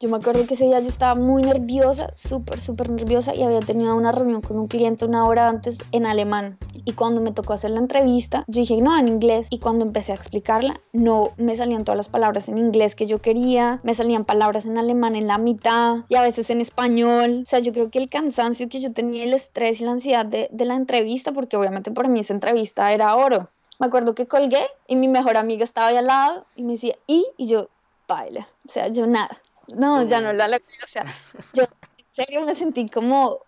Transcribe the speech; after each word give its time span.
Yo 0.00 0.08
me 0.08 0.18
acuerdo 0.18 0.46
que 0.46 0.54
ese 0.54 0.66
día 0.66 0.78
yo 0.78 0.86
estaba 0.86 1.16
muy 1.16 1.42
nerviosa, 1.42 2.12
súper, 2.14 2.60
súper 2.60 2.88
nerviosa 2.88 3.34
y 3.34 3.42
había 3.42 3.58
tenido 3.58 3.96
una 3.96 4.12
reunión 4.12 4.42
con 4.42 4.56
un 4.56 4.68
cliente 4.68 5.04
una 5.04 5.24
hora 5.24 5.48
antes 5.48 5.78
en 5.90 6.06
alemán. 6.06 6.56
Y 6.84 6.92
cuando 6.92 7.20
me 7.20 7.32
tocó 7.32 7.54
hacer 7.54 7.72
la 7.72 7.80
entrevista, 7.80 8.44
yo 8.46 8.60
dije, 8.60 8.80
no, 8.80 8.96
en 8.96 9.08
inglés. 9.08 9.48
Y 9.50 9.58
cuando 9.58 9.84
empecé 9.84 10.12
a 10.12 10.14
explicarla, 10.14 10.80
no 10.92 11.32
me 11.36 11.56
salían 11.56 11.82
todas 11.82 11.96
las 11.96 12.08
palabras 12.08 12.48
en 12.48 12.58
inglés 12.58 12.94
que 12.94 13.06
yo 13.06 13.20
quería, 13.20 13.80
me 13.82 13.92
salían 13.92 14.24
palabras 14.24 14.66
en 14.66 14.78
alemán 14.78 15.16
en 15.16 15.26
la 15.26 15.36
mitad 15.36 16.04
y 16.08 16.14
a 16.14 16.22
veces 16.22 16.48
en 16.50 16.60
español. 16.60 17.40
O 17.42 17.46
sea, 17.46 17.58
yo 17.58 17.72
creo 17.72 17.90
que 17.90 17.98
el 17.98 18.08
cansancio 18.08 18.68
que 18.68 18.80
yo 18.80 18.92
tenía, 18.92 19.24
el 19.24 19.34
estrés 19.34 19.80
y 19.80 19.84
la 19.84 19.90
ansiedad 19.90 20.24
de, 20.24 20.48
de 20.52 20.64
la 20.64 20.76
entrevista, 20.76 21.32
porque 21.32 21.56
obviamente 21.56 21.90
para 21.90 22.08
mí 22.08 22.20
esa 22.20 22.34
entrevista 22.34 22.92
era 22.92 23.16
oro. 23.16 23.48
Me 23.80 23.88
acuerdo 23.88 24.14
que 24.14 24.28
colgué 24.28 24.64
y 24.86 24.94
mi 24.94 25.08
mejor 25.08 25.36
amiga 25.36 25.64
estaba 25.64 25.88
ahí 25.88 25.96
al 25.96 26.06
lado 26.06 26.46
y 26.54 26.62
me 26.62 26.74
decía, 26.74 26.94
¿y? 27.08 27.26
Y 27.36 27.48
yo, 27.48 27.68
baila. 28.06 28.46
O 28.64 28.70
sea, 28.70 28.86
yo 28.86 29.04
nada. 29.08 29.40
No, 29.76 30.04
ya 30.04 30.20
no 30.20 30.32
la 30.32 30.46
O 30.46 30.86
sea, 30.86 31.04
yo 31.52 31.64
en 31.64 32.06
serio 32.08 32.42
me 32.42 32.54
sentí 32.54 32.88
como 32.88 33.40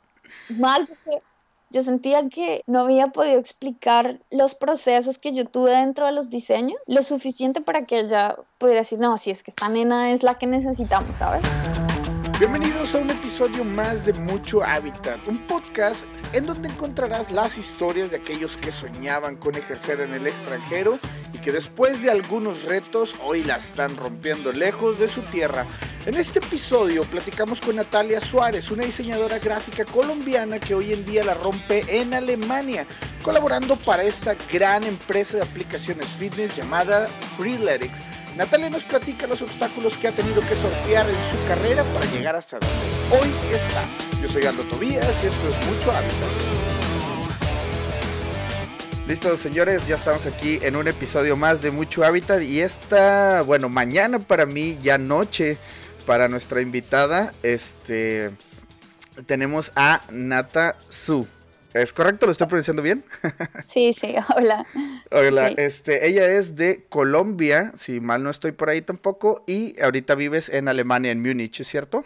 mal 0.48 0.86
porque 0.86 1.24
yo 1.70 1.82
sentía 1.82 2.28
que 2.28 2.62
no 2.66 2.80
había 2.80 3.08
podido 3.08 3.38
explicar 3.38 4.20
los 4.30 4.54
procesos 4.54 5.18
que 5.18 5.32
yo 5.32 5.46
tuve 5.46 5.70
dentro 5.70 6.06
de 6.06 6.12
los 6.12 6.28
diseños 6.28 6.78
lo 6.86 7.02
suficiente 7.02 7.60
para 7.60 7.86
que 7.86 8.00
ella 8.00 8.36
pudiera 8.58 8.80
decir, 8.80 8.98
no, 8.98 9.16
si 9.16 9.30
es 9.30 9.42
que 9.42 9.52
esta 9.52 9.68
nena 9.68 10.12
es 10.12 10.22
la 10.22 10.36
que 10.36 10.46
necesitamos, 10.46 11.18
¿sabes? 11.18 11.46
Bienvenidos 12.40 12.94
a 12.94 13.00
un 13.00 13.10
episodio 13.10 13.64
más 13.64 14.06
de 14.06 14.14
Mucho 14.14 14.64
Hábitat, 14.64 15.20
un 15.28 15.46
podcast 15.46 16.06
en 16.32 16.46
donde 16.46 16.70
encontrarás 16.70 17.30
las 17.30 17.58
historias 17.58 18.10
de 18.10 18.16
aquellos 18.16 18.56
que 18.56 18.72
soñaban 18.72 19.36
con 19.36 19.56
ejercer 19.56 20.00
en 20.00 20.14
el 20.14 20.26
extranjero 20.26 20.98
y 21.34 21.38
que 21.38 21.52
después 21.52 22.00
de 22.00 22.10
algunos 22.10 22.62
retos 22.62 23.16
hoy 23.22 23.44
la 23.44 23.56
están 23.56 23.94
rompiendo 23.94 24.54
lejos 24.54 24.98
de 24.98 25.08
su 25.08 25.20
tierra. 25.20 25.66
En 26.06 26.14
este 26.14 26.38
episodio 26.38 27.04
platicamos 27.04 27.60
con 27.60 27.76
Natalia 27.76 28.22
Suárez, 28.22 28.70
una 28.70 28.84
diseñadora 28.84 29.38
gráfica 29.38 29.84
colombiana 29.84 30.58
que 30.58 30.74
hoy 30.74 30.94
en 30.94 31.04
día 31.04 31.22
la 31.22 31.34
rompe 31.34 31.84
en 32.00 32.14
Alemania, 32.14 32.86
colaborando 33.22 33.76
para 33.76 34.02
esta 34.02 34.34
gran 34.50 34.84
empresa 34.84 35.36
de 35.36 35.42
aplicaciones 35.42 36.08
fitness 36.14 36.56
llamada 36.56 37.06
Freeletics. 37.36 38.02
Natalia 38.40 38.70
nos 38.70 38.84
platica 38.84 39.26
los 39.26 39.42
obstáculos 39.42 39.98
que 39.98 40.08
ha 40.08 40.12
tenido 40.12 40.40
que 40.40 40.54
sortear 40.54 41.06
en 41.10 41.16
su 41.30 41.46
carrera 41.46 41.84
para 41.92 42.06
llegar 42.06 42.34
hasta 42.34 42.58
donde 42.58 42.74
hoy 43.10 43.30
está. 43.50 43.84
Yo 44.22 44.30
soy 44.30 44.46
Aldo 44.46 44.62
Tobías 44.62 45.22
y 45.22 45.26
esto 45.26 45.46
es 45.46 45.66
Mucho 45.66 45.92
Hábitat. 45.92 46.30
Listo, 49.06 49.36
señores, 49.36 49.86
ya 49.86 49.96
estamos 49.96 50.24
aquí 50.24 50.58
en 50.62 50.76
un 50.76 50.88
episodio 50.88 51.36
más 51.36 51.60
de 51.60 51.70
Mucho 51.70 52.02
Hábitat 52.02 52.42
y 52.42 52.62
esta, 52.62 53.42
bueno, 53.42 53.68
mañana 53.68 54.18
para 54.18 54.46
mí, 54.46 54.78
ya 54.80 54.96
noche 54.96 55.58
para 56.06 56.26
nuestra 56.26 56.62
invitada, 56.62 57.34
este, 57.42 58.30
tenemos 59.26 59.70
a 59.76 60.00
Nata 60.08 60.76
Su. 60.88 61.26
¿Es 61.74 61.92
correcto? 61.92 62.26
¿Lo 62.26 62.32
estoy 62.32 62.48
pronunciando 62.48 62.82
bien? 62.82 63.04
Sí, 63.68 63.92
sí, 63.92 64.14
hola. 64.36 64.66
Hola, 65.12 65.48
este, 65.56 66.08
ella 66.08 66.26
es 66.26 66.56
de 66.56 66.84
Colombia, 66.88 67.72
si 67.76 68.00
mal 68.00 68.22
no 68.22 68.30
estoy 68.30 68.52
por 68.52 68.68
ahí 68.68 68.82
tampoco, 68.82 69.44
y 69.46 69.80
ahorita 69.80 70.16
vives 70.16 70.48
en 70.48 70.66
Alemania, 70.66 71.12
en 71.12 71.22
Múnich, 71.22 71.60
¿es 71.60 71.68
cierto? 71.68 72.04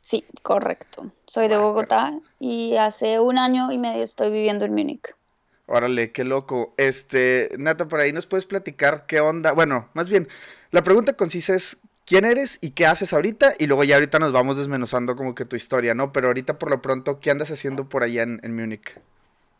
Sí, 0.00 0.24
correcto. 0.42 1.10
Soy 1.26 1.48
de 1.48 1.56
Bogotá 1.56 2.12
y 2.38 2.76
hace 2.76 3.18
un 3.18 3.38
año 3.38 3.72
y 3.72 3.78
medio 3.78 4.04
estoy 4.04 4.30
viviendo 4.30 4.64
en 4.64 4.74
Múnich. 4.74 5.14
Órale, 5.66 6.12
qué 6.12 6.24
loco. 6.24 6.74
Este, 6.76 7.50
Nata, 7.58 7.88
por 7.88 8.00
ahí 8.00 8.12
nos 8.12 8.26
puedes 8.26 8.46
platicar 8.46 9.06
qué 9.06 9.20
onda. 9.20 9.52
Bueno, 9.52 9.88
más 9.94 10.08
bien, 10.08 10.28
la 10.70 10.82
pregunta 10.82 11.14
consiste 11.14 11.54
es 11.54 11.78
quién 12.04 12.24
eres 12.24 12.58
y 12.60 12.70
qué 12.70 12.86
haces 12.86 13.12
ahorita, 13.12 13.54
y 13.58 13.66
luego 13.66 13.84
ya 13.84 13.96
ahorita 13.96 14.18
nos 14.18 14.32
vamos 14.32 14.56
desmenuzando 14.56 15.16
como 15.16 15.34
que 15.34 15.44
tu 15.44 15.56
historia, 15.56 15.94
¿no? 15.94 16.12
Pero 16.12 16.28
ahorita 16.28 16.58
por 16.58 16.70
lo 16.70 16.82
pronto, 16.82 17.20
¿qué 17.20 17.30
andas 17.30 17.50
haciendo 17.50 17.88
por 17.88 18.02
allá 18.02 18.22
en, 18.22 18.40
en 18.42 18.56
Múnich? 18.56 18.98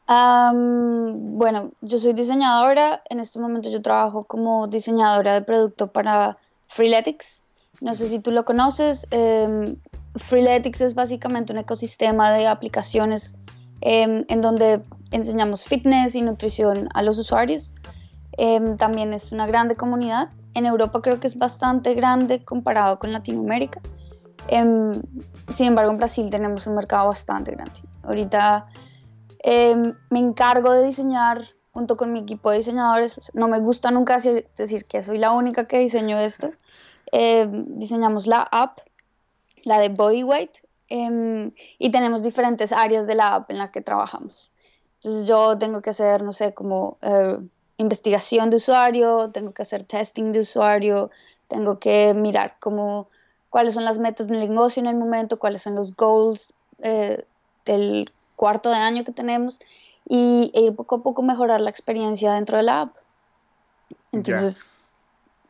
bueno, 0.08 1.72
yo 1.80 1.98
soy 1.98 2.12
diseñadora. 2.12 3.02
En 3.08 3.20
este 3.20 3.38
momento 3.38 3.70
yo 3.70 3.80
trabajo 3.80 4.24
como 4.24 4.66
diseñadora 4.66 5.34
de 5.34 5.42
producto 5.42 5.86
para 5.86 6.36
Freeletics. 6.68 7.42
No 7.80 7.94
sé 7.94 8.08
si 8.08 8.18
tú 8.18 8.30
lo 8.30 8.44
conoces. 8.44 9.06
Eh, 9.10 9.74
Freeletics 10.16 10.80
es 10.80 10.94
básicamente 10.94 11.52
un 11.52 11.58
ecosistema 11.58 12.32
de 12.32 12.46
aplicaciones 12.46 13.34
em, 13.80 14.24
en 14.28 14.40
donde 14.40 14.82
enseñamos 15.10 15.64
fitness 15.64 16.14
y 16.14 16.22
nutrición 16.22 16.88
a 16.94 17.02
los 17.02 17.18
usuarios. 17.18 17.74
Em, 18.36 18.76
también 18.76 19.12
es 19.12 19.32
una 19.32 19.46
grande 19.46 19.76
comunidad. 19.76 20.30
En 20.54 20.66
Europa 20.66 21.00
creo 21.00 21.20
que 21.20 21.26
es 21.26 21.36
bastante 21.36 21.94
grande 21.94 22.44
comparado 22.44 22.98
con 22.98 23.12
Latinoamérica. 23.12 23.80
Em, 24.48 24.92
sin 25.54 25.66
embargo, 25.68 25.90
en 25.92 25.98
Brasil 25.98 26.30
tenemos 26.30 26.66
un 26.66 26.74
mercado 26.74 27.08
bastante 27.08 27.52
grande. 27.52 27.80
Ahorita 28.02 28.66
Em, 29.42 29.94
me 30.10 30.20
encargo 30.20 30.72
de 30.72 30.86
diseñar 30.86 31.48
junto 31.72 31.96
con 31.96 32.12
mi 32.12 32.20
equipo 32.20 32.50
de 32.50 32.58
diseñadores. 32.58 33.32
No 33.34 33.48
me 33.48 33.58
gusta 33.58 33.90
nunca 33.90 34.18
decir, 34.18 34.86
que 34.86 35.02
soy 35.02 35.18
la 35.18 35.32
única 35.32 35.66
que 35.66 35.78
diseñó 35.78 36.18
esto. 36.20 36.52
Em, 37.10 37.64
diseñamos 37.78 38.26
la 38.26 38.42
app, 38.52 38.78
la 39.64 39.78
de 39.80 39.88
Bodyweight, 39.88 40.58
em, 40.88 41.52
y 41.78 41.90
tenemos 41.90 42.22
diferentes 42.22 42.72
áreas 42.72 43.06
de 43.06 43.14
la 43.16 43.34
app 43.34 43.50
en 43.50 43.58
la 43.58 43.72
que 43.72 43.80
trabajamos. 43.80 44.52
Entonces 44.96 45.26
yo 45.26 45.58
tengo 45.58 45.82
que 45.82 45.90
hacer, 45.90 46.22
no 46.22 46.32
sé, 46.32 46.54
como 46.54 46.98
eh, 47.02 47.38
investigación 47.82 48.50
de 48.50 48.56
usuario, 48.56 49.30
tengo 49.30 49.52
que 49.52 49.62
hacer 49.62 49.82
testing 49.82 50.32
de 50.32 50.40
usuario, 50.40 51.10
tengo 51.48 51.78
que 51.78 52.14
mirar 52.14 52.56
cómo, 52.60 53.08
cuáles 53.50 53.74
son 53.74 53.84
las 53.84 53.98
metas 53.98 54.26
del 54.26 54.40
negocio 54.40 54.80
en 54.80 54.86
el 54.86 54.96
momento, 54.96 55.38
cuáles 55.38 55.62
son 55.62 55.74
los 55.74 55.94
goals 55.94 56.54
eh, 56.78 57.24
del 57.64 58.10
cuarto 58.36 58.70
de 58.70 58.76
año 58.76 59.04
que 59.04 59.12
tenemos 59.12 59.60
y 60.08 60.50
e 60.54 60.62
ir 60.62 60.74
poco 60.74 60.96
a 60.96 61.02
poco 61.02 61.22
mejorar 61.22 61.60
la 61.60 61.70
experiencia 61.70 62.32
dentro 62.32 62.56
de 62.56 62.62
la 62.64 62.80
app. 62.82 62.96
Entonces, 64.10 64.66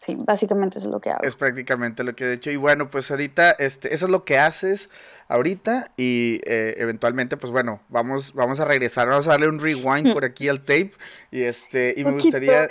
sí, 0.02 0.16
básicamente 0.18 0.78
eso 0.78 0.88
es 0.88 0.92
lo 0.92 1.00
que 1.00 1.10
hago. 1.10 1.22
Es 1.22 1.36
prácticamente 1.36 2.02
lo 2.02 2.14
que 2.16 2.24
he 2.24 2.32
hecho. 2.32 2.50
Y 2.50 2.56
bueno, 2.56 2.90
pues 2.90 3.10
ahorita, 3.10 3.52
este, 3.52 3.94
eso 3.94 4.06
es 4.06 4.12
lo 4.12 4.24
que 4.24 4.38
haces 4.38 4.90
ahorita 5.28 5.92
y 5.96 6.40
eh, 6.44 6.74
eventualmente, 6.78 7.36
pues 7.36 7.52
bueno, 7.52 7.80
vamos, 7.88 8.34
vamos 8.34 8.58
a 8.60 8.64
regresar, 8.64 9.08
vamos 9.08 9.28
a 9.28 9.30
darle 9.30 9.48
un 9.48 9.60
rewind 9.60 10.12
por 10.12 10.24
aquí 10.24 10.48
al 10.48 10.60
tape 10.60 10.92
y 11.30 11.42
este, 11.42 11.94
y 11.96 12.04
me 12.04 12.12
gustaría... 12.12 12.68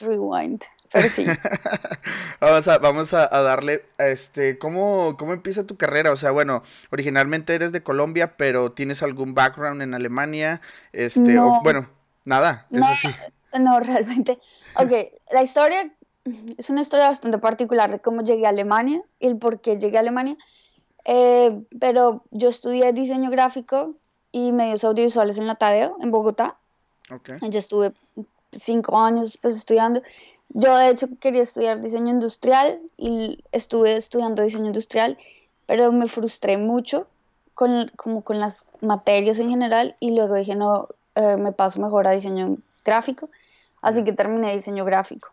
Rewind. 0.00 0.62
vamos 2.40 2.68
a, 2.68 2.78
vamos 2.78 3.12
a, 3.12 3.28
darle, 3.28 3.84
este, 3.98 4.58
¿cómo, 4.58 5.16
¿cómo 5.18 5.32
empieza 5.34 5.66
tu 5.66 5.76
carrera? 5.76 6.12
O 6.12 6.16
sea, 6.16 6.30
bueno, 6.30 6.62
originalmente 6.90 7.54
eres 7.54 7.72
de 7.72 7.82
Colombia, 7.82 8.36
pero 8.36 8.70
¿tienes 8.70 9.02
algún 9.02 9.34
background 9.34 9.82
en 9.82 9.92
Alemania? 9.92 10.62
Este, 10.92 11.38
bueno, 11.62 11.90
nada, 12.24 12.66
no, 12.70 12.86
No, 13.58 13.80
realmente. 13.80 14.38
Ok, 14.76 14.92
la 15.30 15.42
historia 15.42 15.92
es 16.56 16.70
una 16.70 16.80
historia 16.80 17.08
bastante 17.08 17.38
particular 17.38 17.90
de 17.90 18.00
cómo 18.00 18.22
llegué 18.22 18.46
a 18.46 18.50
Alemania 18.50 19.02
y 19.20 19.26
el 19.26 19.36
por 19.36 19.60
qué 19.60 19.78
llegué 19.78 19.96
a 19.96 20.00
Alemania. 20.00 20.36
Eh, 21.04 21.60
pero 21.78 22.24
yo 22.30 22.48
estudié 22.48 22.92
diseño 22.92 23.30
gráfico 23.30 23.94
y 24.32 24.52
medios 24.52 24.84
audiovisuales 24.84 25.38
en 25.38 25.46
la 25.46 25.54
Tadeo, 25.54 25.96
en 26.00 26.10
Bogotá. 26.10 26.56
Okay. 27.10 27.38
Ya 27.40 27.58
estuve 27.58 27.92
cinco 28.52 28.98
años 28.98 29.38
pues, 29.40 29.56
estudiando 29.56 30.02
yo 30.50 30.76
de 30.76 30.90
hecho 30.90 31.08
quería 31.20 31.42
estudiar 31.42 31.80
diseño 31.80 32.10
industrial 32.10 32.80
y 32.96 33.44
estuve 33.52 33.96
estudiando 33.96 34.42
diseño 34.42 34.66
industrial, 34.66 35.18
pero 35.66 35.92
me 35.92 36.08
frustré 36.08 36.56
mucho 36.56 37.06
con, 37.54 37.90
como 37.96 38.22
con 38.22 38.40
las 38.40 38.64
materias 38.80 39.38
en 39.38 39.50
general 39.50 39.96
y 40.00 40.14
luego 40.14 40.34
dije, 40.34 40.54
no, 40.54 40.88
eh, 41.14 41.36
me 41.36 41.52
paso 41.52 41.80
mejor 41.80 42.06
a 42.06 42.12
diseño 42.12 42.56
gráfico, 42.84 43.28
así 43.82 44.04
que 44.04 44.12
terminé 44.12 44.54
diseño 44.54 44.84
gráfico. 44.84 45.30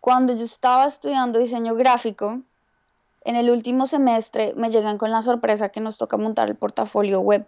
Cuando 0.00 0.34
yo 0.34 0.44
estaba 0.44 0.86
estudiando 0.86 1.38
diseño 1.38 1.74
gráfico, 1.74 2.40
en 3.24 3.36
el 3.36 3.50
último 3.50 3.86
semestre 3.86 4.54
me 4.56 4.70
llegan 4.70 4.98
con 4.98 5.10
la 5.10 5.22
sorpresa 5.22 5.70
que 5.70 5.80
nos 5.80 5.98
toca 5.98 6.16
montar 6.16 6.48
el 6.48 6.56
portafolio 6.56 7.20
web. 7.20 7.46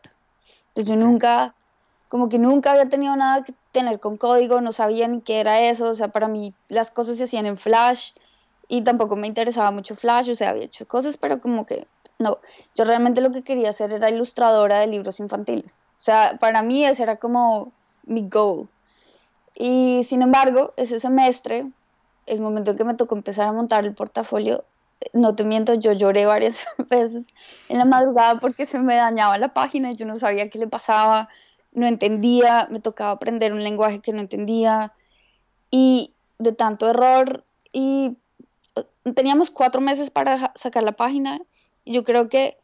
Entonces 0.68 0.88
yo 0.88 0.96
nunca 0.96 1.54
como 2.08 2.28
que 2.28 2.38
nunca 2.38 2.70
había 2.70 2.88
tenido 2.88 3.14
nada 3.16 3.44
que 3.44 3.54
tener 3.70 4.00
con 4.00 4.16
código, 4.16 4.60
no 4.60 4.72
sabía 4.72 5.06
ni 5.08 5.20
qué 5.20 5.40
era 5.40 5.60
eso, 5.60 5.90
o 5.90 5.94
sea, 5.94 6.08
para 6.08 6.26
mí 6.26 6.54
las 6.68 6.90
cosas 6.90 7.18
se 7.18 7.24
hacían 7.24 7.46
en 7.46 7.58
Flash 7.58 8.12
y 8.66 8.82
tampoco 8.82 9.14
me 9.16 9.26
interesaba 9.26 9.70
mucho 9.70 9.94
Flash, 9.94 10.30
o 10.30 10.34
sea, 10.34 10.50
había 10.50 10.64
hecho 10.64 10.88
cosas, 10.88 11.16
pero 11.16 11.40
como 11.40 11.66
que 11.66 11.86
no, 12.18 12.38
yo 12.74 12.84
realmente 12.84 13.20
lo 13.20 13.30
que 13.30 13.42
quería 13.42 13.70
hacer 13.70 13.92
era 13.92 14.10
ilustradora 14.10 14.80
de 14.80 14.86
libros 14.86 15.20
infantiles, 15.20 15.84
o 16.00 16.02
sea, 16.02 16.38
para 16.40 16.62
mí 16.62 16.84
ese 16.84 17.02
era 17.02 17.16
como 17.16 17.72
mi 18.04 18.28
goal. 18.28 18.68
Y 19.54 20.04
sin 20.04 20.22
embargo, 20.22 20.72
ese 20.76 21.00
semestre, 21.00 21.66
el 22.28 22.40
momento 22.40 22.72
en 22.72 22.76
que 22.76 22.84
me 22.84 22.94
tocó 22.94 23.14
empezar 23.16 23.48
a 23.48 23.52
montar 23.52 23.84
el 23.84 23.94
portafolio, 23.94 24.64
no 25.12 25.34
te 25.34 25.44
miento, 25.44 25.74
yo 25.74 25.92
lloré 25.92 26.26
varias 26.26 26.66
veces 26.90 27.24
en 27.68 27.78
la 27.78 27.84
madrugada 27.84 28.40
porque 28.40 28.66
se 28.66 28.78
me 28.78 28.96
dañaba 28.96 29.38
la 29.38 29.52
página 29.54 29.92
y 29.92 29.96
yo 29.96 30.06
no 30.06 30.16
sabía 30.16 30.50
qué 30.50 30.58
le 30.58 30.66
pasaba 30.66 31.28
no 31.72 31.86
entendía, 31.86 32.66
me 32.70 32.80
tocaba 32.80 33.12
aprender 33.12 33.52
un 33.52 33.62
lenguaje 33.62 34.00
que 34.00 34.12
no 34.12 34.20
entendía 34.20 34.92
y 35.70 36.14
de 36.38 36.52
tanto 36.52 36.88
error 36.90 37.44
y 37.72 38.16
eh, 38.76 39.12
teníamos 39.14 39.50
cuatro 39.50 39.80
meses 39.80 40.10
para 40.10 40.52
sacar 40.54 40.82
la 40.82 40.92
página 40.92 41.40
Y 41.84 41.92
yo 41.92 42.04
creo 42.04 42.28
que 42.28 42.58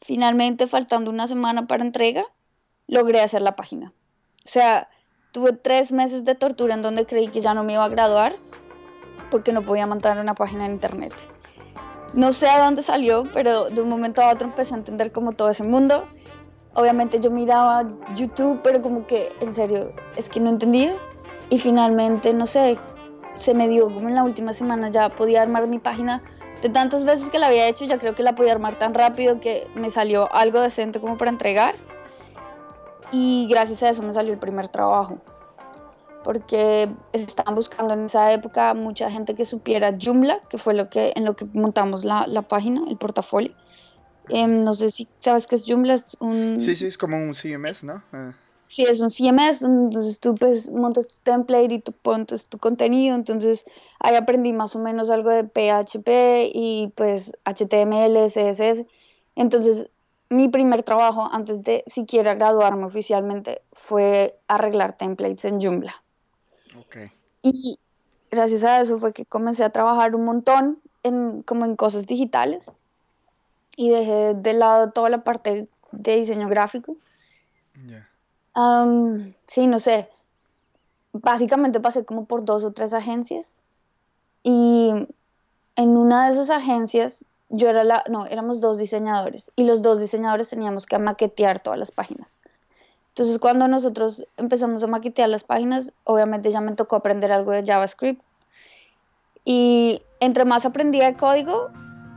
finalmente, 0.00 0.66
faltando 0.66 1.10
una 1.10 1.26
semana 1.26 1.66
para 1.66 1.84
entrega, 1.84 2.24
logré 2.86 3.20
hacer 3.20 3.42
la 3.42 3.56
página. 3.56 3.92
O 4.44 4.48
sea, 4.48 4.88
tuve 5.32 5.52
tres 5.52 5.92
meses 5.92 6.24
de 6.24 6.34
tortura 6.34 6.74
en 6.74 6.82
donde 6.82 7.06
creí 7.06 7.28
que 7.28 7.40
ya 7.40 7.54
no 7.54 7.64
me 7.64 7.74
iba 7.74 7.84
a 7.84 7.88
graduar 7.88 8.36
porque 9.30 9.52
no 9.52 9.62
podía 9.62 9.86
montar 9.86 10.18
una 10.18 10.34
página 10.34 10.66
en 10.66 10.72
internet. 10.72 11.14
No 12.12 12.32
sé 12.32 12.48
a 12.48 12.64
dónde 12.64 12.82
salió, 12.82 13.24
pero 13.32 13.70
de 13.70 13.80
un 13.80 13.88
momento 13.88 14.20
a 14.20 14.30
otro 14.30 14.48
empecé 14.48 14.74
a 14.74 14.78
entender 14.78 15.12
como 15.12 15.32
todo 15.32 15.50
ese 15.50 15.62
mundo. 15.62 16.04
Obviamente 16.74 17.20
yo 17.20 17.30
miraba 17.30 17.82
YouTube, 18.14 18.60
pero 18.62 18.82
como 18.82 19.06
que 19.06 19.32
en 19.40 19.54
serio, 19.54 19.92
es 20.16 20.28
que 20.28 20.40
no 20.40 20.50
entendía. 20.50 20.96
Y 21.50 21.58
finalmente, 21.58 22.32
no 22.32 22.46
sé, 22.46 22.78
se 23.36 23.54
me 23.54 23.68
dio 23.68 23.92
como 23.92 24.08
en 24.08 24.14
la 24.16 24.24
última 24.24 24.52
semana 24.54 24.88
ya 24.90 25.08
podía 25.10 25.42
armar 25.42 25.66
mi 25.66 25.78
página. 25.78 26.22
De 26.62 26.68
tantas 26.68 27.04
veces 27.04 27.30
que 27.30 27.38
la 27.38 27.46
había 27.46 27.68
hecho, 27.68 27.84
ya 27.84 27.98
creo 27.98 28.14
que 28.14 28.22
la 28.22 28.34
podía 28.34 28.52
armar 28.52 28.76
tan 28.76 28.92
rápido 28.92 29.40
que 29.40 29.66
me 29.74 29.90
salió 29.90 30.32
algo 30.34 30.60
decente 30.60 31.00
como 31.00 31.16
para 31.16 31.30
entregar. 31.30 31.76
Y 33.12 33.48
gracias 33.48 33.82
a 33.82 33.90
eso 33.90 34.02
me 34.02 34.12
salió 34.12 34.32
el 34.32 34.38
primer 34.38 34.68
trabajo. 34.68 35.18
Porque 36.24 36.90
estaban 37.12 37.54
buscando 37.54 37.94
en 37.94 38.04
esa 38.04 38.32
época 38.32 38.74
mucha 38.74 39.10
gente 39.10 39.34
que 39.34 39.44
supiera 39.44 39.96
Joomla, 39.98 40.40
que 40.48 40.58
fue 40.58 40.74
lo 40.74 40.90
que, 40.90 41.12
en 41.16 41.24
lo 41.24 41.34
que 41.34 41.46
montamos 41.46 42.04
la, 42.04 42.26
la 42.26 42.42
página, 42.42 42.82
el 42.88 42.96
portafolio. 42.96 43.52
Em, 44.28 44.62
no 44.62 44.74
sé 44.74 44.90
si 44.90 45.08
sabes 45.18 45.46
qué 45.46 45.56
es 45.56 45.64
Joomla. 45.66 45.94
Es 45.94 46.16
un... 46.20 46.60
Sí, 46.60 46.76
sí, 46.76 46.86
es 46.86 46.98
como 46.98 47.16
un 47.16 47.34
CMS, 47.34 47.84
¿no? 47.84 48.02
Ah. 48.12 48.32
Sí, 48.70 48.84
es 48.84 49.00
un 49.00 49.10
CMS, 49.10 49.62
entonces 49.62 50.20
tú 50.20 50.36
pues 50.36 50.70
montas 50.70 51.08
tu 51.08 51.16
template 51.24 51.74
y 51.74 51.80
tú 51.80 51.90
pones 51.90 52.46
tu 52.46 52.56
contenido, 52.58 53.16
entonces 53.16 53.64
ahí 53.98 54.14
aprendí 54.14 54.52
más 54.52 54.76
o 54.76 54.78
menos 54.78 55.10
algo 55.10 55.28
de 55.28 55.42
PHP 55.42 56.52
y 56.54 56.92
pues 56.94 57.32
HTML, 57.44 58.28
CSS. 58.28 58.86
Entonces 59.34 59.90
mi 60.28 60.48
primer 60.48 60.84
trabajo 60.84 61.28
antes 61.32 61.64
de 61.64 61.82
siquiera 61.88 62.36
graduarme 62.36 62.84
oficialmente 62.86 63.62
fue 63.72 64.38
arreglar 64.46 64.96
templates 64.96 65.44
en 65.46 65.60
Joomla. 65.60 66.04
Okay. 66.90 67.12
Y 67.42 67.78
gracias 68.30 68.64
a 68.64 68.80
eso 68.80 68.98
fue 68.98 69.12
que 69.12 69.24
comencé 69.24 69.62
a 69.62 69.70
trabajar 69.70 70.16
un 70.16 70.24
montón 70.24 70.80
en, 71.04 71.42
como 71.42 71.64
en 71.64 71.76
cosas 71.76 72.06
digitales 72.06 72.70
y 73.76 73.90
dejé 73.90 74.34
de 74.34 74.52
lado 74.54 74.90
toda 74.90 75.08
la 75.08 75.22
parte 75.22 75.68
de 75.92 76.16
diseño 76.16 76.48
gráfico. 76.48 76.96
sí, 79.46 79.66
no 79.66 79.78
sé. 79.78 80.08
Básicamente 81.12 81.80
pasé 81.80 82.04
como 82.04 82.26
por 82.26 82.44
dos 82.44 82.64
o 82.64 82.72
tres 82.72 82.92
agencias 82.92 83.62
y 84.42 84.90
en 85.76 85.96
una 85.96 86.26
de 86.26 86.32
esas 86.32 86.50
agencias 86.50 87.24
yo 87.48 87.68
era 87.68 87.84
la, 87.84 88.04
no, 88.08 88.26
éramos 88.26 88.60
dos 88.60 88.78
diseñadores 88.78 89.52
y 89.56 89.64
los 89.64 89.82
dos 89.82 90.00
diseñadores 90.00 90.48
teníamos 90.48 90.86
que 90.86 90.98
maquetear 90.98 91.60
todas 91.60 91.78
las 91.78 91.90
páginas. 91.90 92.40
Entonces 93.20 93.38
cuando 93.38 93.68
nosotros 93.68 94.26
empezamos 94.38 94.82
a 94.82 94.86
maquetear 94.86 95.28
las 95.28 95.44
páginas, 95.44 95.92
obviamente 96.04 96.50
ya 96.50 96.62
me 96.62 96.72
tocó 96.72 96.96
aprender 96.96 97.30
algo 97.30 97.52
de 97.52 97.62
JavaScript. 97.62 98.22
Y 99.44 100.00
entre 100.20 100.46
más 100.46 100.64
aprendía 100.64 101.04
de 101.04 101.16
código, 101.18 101.68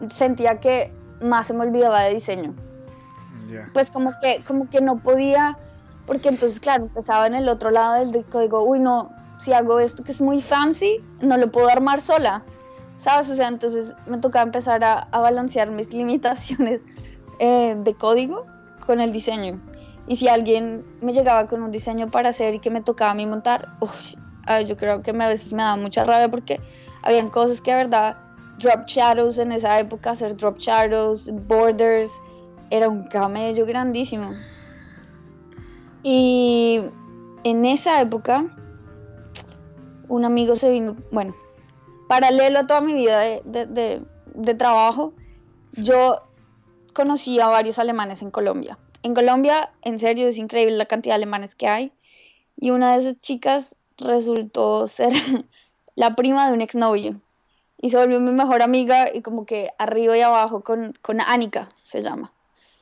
sentía 0.10 0.62
que 0.62 0.94
más 1.20 1.48
se 1.48 1.56
me 1.56 1.64
olvidaba 1.66 2.04
de 2.04 2.14
diseño. 2.14 2.56
Pues 3.74 3.92
como 3.92 4.14
que, 4.22 4.46
como 4.48 4.70
que 4.70 4.80
no 4.80 5.04
podía, 5.04 5.58
porque 6.08 6.30
entonces, 6.30 6.62
claro, 6.62 6.86
empezaba 6.86 7.28
en 7.28 7.34
el 7.34 7.50
otro 7.50 7.70
lado 7.70 8.10
del 8.10 8.24
código, 8.24 8.64
uy, 8.64 8.80
no, 8.80 9.12
si 9.42 9.52
hago 9.52 9.82
esto 9.82 10.06
que 10.06 10.14
es 10.14 10.22
muy 10.22 10.42
fancy, 10.42 11.04
no 11.20 11.36
lo 11.36 11.52
puedo 11.52 11.68
armar 11.68 12.00
sola. 12.00 12.46
¿sabes? 12.96 13.30
O 13.30 13.36
sea, 13.36 13.50
entonces 13.50 13.94
me 14.06 14.20
tocaba 14.20 14.44
empezar 14.44 14.82
a, 14.86 15.06
balancear 15.12 15.70
mis 15.70 15.92
limitaciones 15.94 16.80
eh, 17.40 17.76
de 17.78 17.94
código 17.94 18.46
con 18.86 19.02
el 19.02 19.12
diseño. 19.12 19.60
Y 20.08 20.18
si 20.18 20.28
alguien 20.28 20.86
me 21.02 21.14
llegaba 21.14 21.46
con 21.48 21.64
un 21.64 21.72
diseño 21.72 22.12
para 22.12 22.30
hacer 22.30 22.56
y 22.56 22.60
que 22.60 22.70
me 22.70 22.82
tocaba 22.82 23.12
a 23.12 23.16
mí 23.16 23.26
montar, 23.26 23.70
yo 24.68 24.78
creo 24.78 25.02
que 25.02 25.12
a 25.12 25.28
veces 25.28 25.54
me 25.54 25.64
daba 25.64 25.78
mucha 25.78 26.04
rabia 26.04 26.30
porque 26.30 26.60
habían 27.02 27.30
cosas 27.30 27.62
que 27.62 27.72
de 27.72 27.78
verdad, 27.78 28.18
drop 28.60 28.86
shadows 28.86 29.38
en 29.38 29.52
esa 29.52 29.80
época, 29.80 30.12
hacer 30.12 30.36
drop 30.36 30.58
shadows, 30.58 31.32
borders, 31.48 32.12
era 32.70 32.90
un 32.90 33.04
camello 33.04 33.66
grandísimo. 33.66 34.32
Y 36.04 36.82
en 37.44 37.66
esa 37.66 38.02
época, 38.02 38.46
un 40.10 40.26
amigo 40.26 40.56
se 40.56 40.72
vino, 40.72 40.98
bueno, 41.12 41.34
paralelo 42.08 42.60
a 42.60 42.68
toda 42.68 42.82
mi 42.82 42.94
vida 42.94 43.20
de, 43.20 44.56
trabajo, 44.58 45.14
yo 45.74 46.22
conocí 46.94 47.40
a 47.40 47.48
varios 47.48 47.80
alemanes 47.80 48.22
en 48.22 48.32
Colombia. 48.32 48.78
En 49.04 49.14
Colombia, 49.14 49.70
en 49.82 50.00
serio, 50.00 50.28
es 50.28 50.38
increíble 50.38 50.78
la 50.78 50.86
cantidad 50.86 51.14
de 51.14 51.18
alemanes 51.24 51.56
que 51.56 51.68
hay. 51.68 51.92
Y 52.58 52.72
una 52.72 52.94
de 52.94 53.00
esas 53.00 53.18
chicas 53.18 53.76
resultó 53.98 54.88
ser 54.88 55.12
la 55.96 56.16
prima 56.16 56.48
de 56.48 56.54
un 56.54 56.62
exnovio. 56.62 57.20
Y 57.82 57.90
se 57.90 57.98
volvió 57.98 58.20
mi 58.22 58.32
mejor 58.32 58.62
amiga 58.62 59.14
y 59.14 59.22
como 59.22 59.46
que 59.46 59.72
arriba 59.78 60.18
y 60.18 60.22
abajo 60.22 60.64
con, 60.64 60.98
con 61.02 61.20
Annika, 61.20 61.68
se 61.84 62.02
llama. 62.02 62.32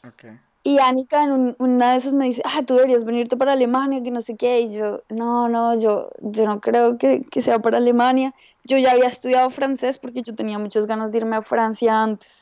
Okay. 0.08 0.40
Y 0.64 0.78
Anika 0.78 1.24
en 1.24 1.56
una 1.58 1.94
de 1.94 1.98
esas 1.98 2.14
me 2.14 2.26
dice, 2.26 2.44
ah, 2.46 2.62
tú 2.64 2.76
deberías 2.76 3.04
venirte 3.04 3.36
para 3.36 3.54
Alemania, 3.54 4.04
que 4.04 4.12
no 4.12 4.22
sé 4.22 4.38
qué. 4.38 4.62
Y 4.62 4.74
yo, 4.74 5.02
no, 5.10 5.50
no, 5.50 5.78
yo, 5.80 6.12
yo 6.20 6.46
no 6.46 6.62
creo 6.62 7.00
que, 7.00 7.24
que 7.24 7.42
sea 7.42 7.60
para 7.60 7.78
Alemania. 7.78 8.36
Yo 8.64 8.78
ya 8.78 8.92
había 8.92 9.08
estudiado 9.08 9.50
francés 9.50 9.98
porque 9.98 10.22
yo 10.22 10.36
tenía 10.36 10.60
muchas 10.60 10.86
ganas 10.86 11.12
de 11.12 11.18
irme 11.18 11.36
a 11.36 11.42
Francia 11.42 12.04
antes. 12.04 12.41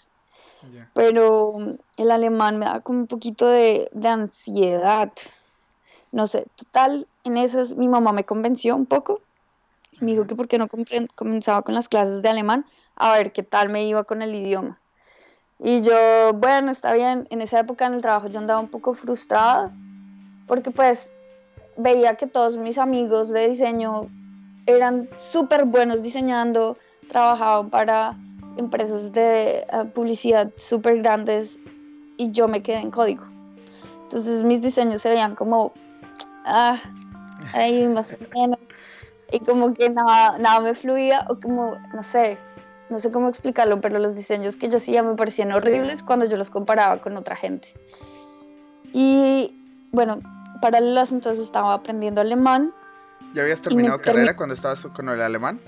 Pero 0.93 1.77
el 1.97 2.11
alemán 2.11 2.57
me 2.57 2.65
da 2.65 2.81
como 2.81 2.99
un 2.99 3.07
poquito 3.07 3.47
de, 3.47 3.89
de 3.93 4.07
ansiedad. 4.07 5.11
No 6.11 6.27
sé, 6.27 6.45
total, 6.55 7.07
en 7.23 7.37
esas 7.37 7.75
mi 7.75 7.87
mamá 7.87 8.11
me 8.11 8.25
convenció 8.25 8.75
un 8.75 8.85
poco. 8.85 9.21
Me 9.99 10.11
dijo 10.11 10.27
que 10.27 10.35
por 10.35 10.47
qué 10.47 10.57
no 10.57 10.67
comenzaba 11.15 11.61
con 11.61 11.75
las 11.75 11.89
clases 11.89 12.21
de 12.21 12.29
alemán 12.29 12.65
a 12.95 13.13
ver 13.13 13.31
qué 13.31 13.43
tal 13.43 13.69
me 13.69 13.85
iba 13.85 14.03
con 14.03 14.21
el 14.21 14.35
idioma. 14.35 14.79
Y 15.59 15.81
yo, 15.81 16.31
bueno, 16.35 16.71
está 16.71 16.93
bien, 16.93 17.27
en 17.29 17.41
esa 17.41 17.59
época 17.59 17.85
en 17.85 17.93
el 17.93 18.01
trabajo 18.01 18.27
yo 18.27 18.39
andaba 18.39 18.61
un 18.61 18.69
poco 18.69 18.93
frustrada 18.93 19.71
porque 20.47 20.71
pues 20.71 21.11
veía 21.77 22.15
que 22.15 22.27
todos 22.27 22.57
mis 22.57 22.77
amigos 22.77 23.29
de 23.29 23.49
diseño 23.49 24.09
eran 24.65 25.09
súper 25.17 25.65
buenos 25.65 26.01
diseñando, 26.01 26.77
trabajaban 27.07 27.69
para 27.69 28.15
empresas 28.59 29.11
de 29.13 29.59
eh, 29.59 29.65
publicidad 29.93 30.51
súper 30.57 31.01
grandes 31.01 31.57
y 32.17 32.31
yo 32.31 32.47
me 32.47 32.61
quedé 32.61 32.77
en 32.77 32.91
código. 32.91 33.23
Entonces 34.03 34.43
mis 34.43 34.61
diseños 34.61 35.01
se 35.01 35.09
veían 35.09 35.35
como, 35.35 35.73
ah, 36.45 36.79
ahí 37.53 37.87
más 37.87 38.13
o 38.13 38.17
menos, 38.37 38.59
y 39.31 39.39
como 39.39 39.73
que 39.73 39.89
nada, 39.89 40.37
nada 40.37 40.59
me 40.59 40.73
fluía 40.73 41.25
o 41.29 41.39
como, 41.39 41.77
no 41.93 42.03
sé, 42.03 42.37
no 42.89 42.99
sé 42.99 43.11
cómo 43.11 43.29
explicarlo, 43.29 43.79
pero 43.81 43.99
los 43.99 44.15
diseños 44.15 44.55
que 44.55 44.69
yo 44.69 44.77
hacía 44.77 45.03
me 45.03 45.15
parecían 45.15 45.51
horribles 45.51 46.01
cuando 46.01 46.25
yo 46.25 46.37
los 46.37 46.49
comparaba 46.49 47.01
con 47.01 47.15
otra 47.17 47.35
gente. 47.35 47.69
Y 48.91 49.55
bueno, 49.91 50.19
paralelo 50.61 51.01
entonces 51.01 51.43
estaba 51.43 51.73
aprendiendo 51.75 52.21
alemán. 52.21 52.73
¿Ya 53.33 53.43
habías 53.43 53.61
terminado 53.61 54.01
carrera 54.01 54.35
cuando 54.35 54.55
estabas 54.55 54.81
con 54.87 55.07
el 55.09 55.21
alemán? 55.21 55.59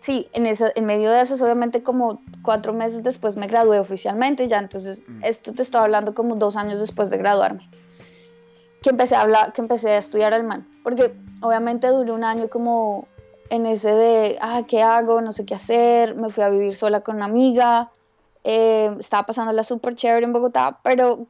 Sí, 0.00 0.28
en, 0.32 0.46
esa, 0.46 0.70
en 0.74 0.86
medio 0.86 1.10
de 1.10 1.20
eso, 1.20 1.34
obviamente 1.42 1.82
como 1.82 2.22
cuatro 2.42 2.72
meses 2.72 3.02
después 3.02 3.36
me 3.36 3.46
gradué 3.46 3.78
oficialmente, 3.78 4.48
ya 4.48 4.58
entonces 4.58 5.02
mm. 5.06 5.24
esto 5.24 5.52
te 5.52 5.62
estoy 5.62 5.82
hablando 5.82 6.14
como 6.14 6.36
dos 6.36 6.56
años 6.56 6.80
después 6.80 7.10
de 7.10 7.18
graduarme, 7.18 7.68
que 8.82 8.90
empecé 8.90 9.14
a 9.14 9.20
hablar, 9.20 9.52
que 9.52 9.60
empecé 9.60 9.90
a 9.90 9.98
estudiar 9.98 10.32
alemán, 10.32 10.66
porque 10.82 11.14
obviamente 11.42 11.88
duré 11.88 12.12
un 12.12 12.24
año 12.24 12.48
como 12.48 13.08
en 13.50 13.66
ese 13.66 13.94
de, 13.94 14.38
ah, 14.40 14.62
¿qué 14.66 14.80
hago? 14.80 15.20
No 15.20 15.32
sé 15.32 15.44
qué 15.44 15.54
hacer. 15.54 16.14
Me 16.14 16.30
fui 16.30 16.42
a 16.42 16.48
vivir 16.48 16.76
sola 16.76 17.00
con 17.00 17.16
una 17.16 17.24
amiga. 17.26 17.90
Eh, 18.44 18.94
estaba 18.98 19.26
pasando 19.26 19.52
la 19.52 19.64
super 19.64 19.94
chévere 19.94 20.24
en 20.24 20.32
Bogotá, 20.32 20.78
pero 20.82 21.26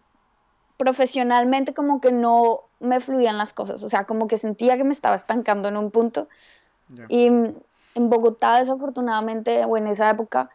profesionalmente 0.76 1.74
como 1.74 2.00
que 2.00 2.12
no 2.12 2.60
me 2.78 3.00
fluían 3.00 3.38
las 3.38 3.52
cosas. 3.52 3.82
O 3.82 3.88
sea, 3.88 4.04
como 4.04 4.28
que 4.28 4.36
sentía 4.36 4.76
que 4.76 4.84
me 4.84 4.92
estaba 4.92 5.16
estancando 5.16 5.68
en 5.68 5.76
un 5.76 5.90
punto. 5.90 6.28
Y 7.08 7.30
en 8.00 8.10
Bogotá, 8.10 8.58
desafortunadamente, 8.58 9.64
o 9.64 9.76
en 9.76 9.86
esa 9.86 10.10
época, 10.10 10.50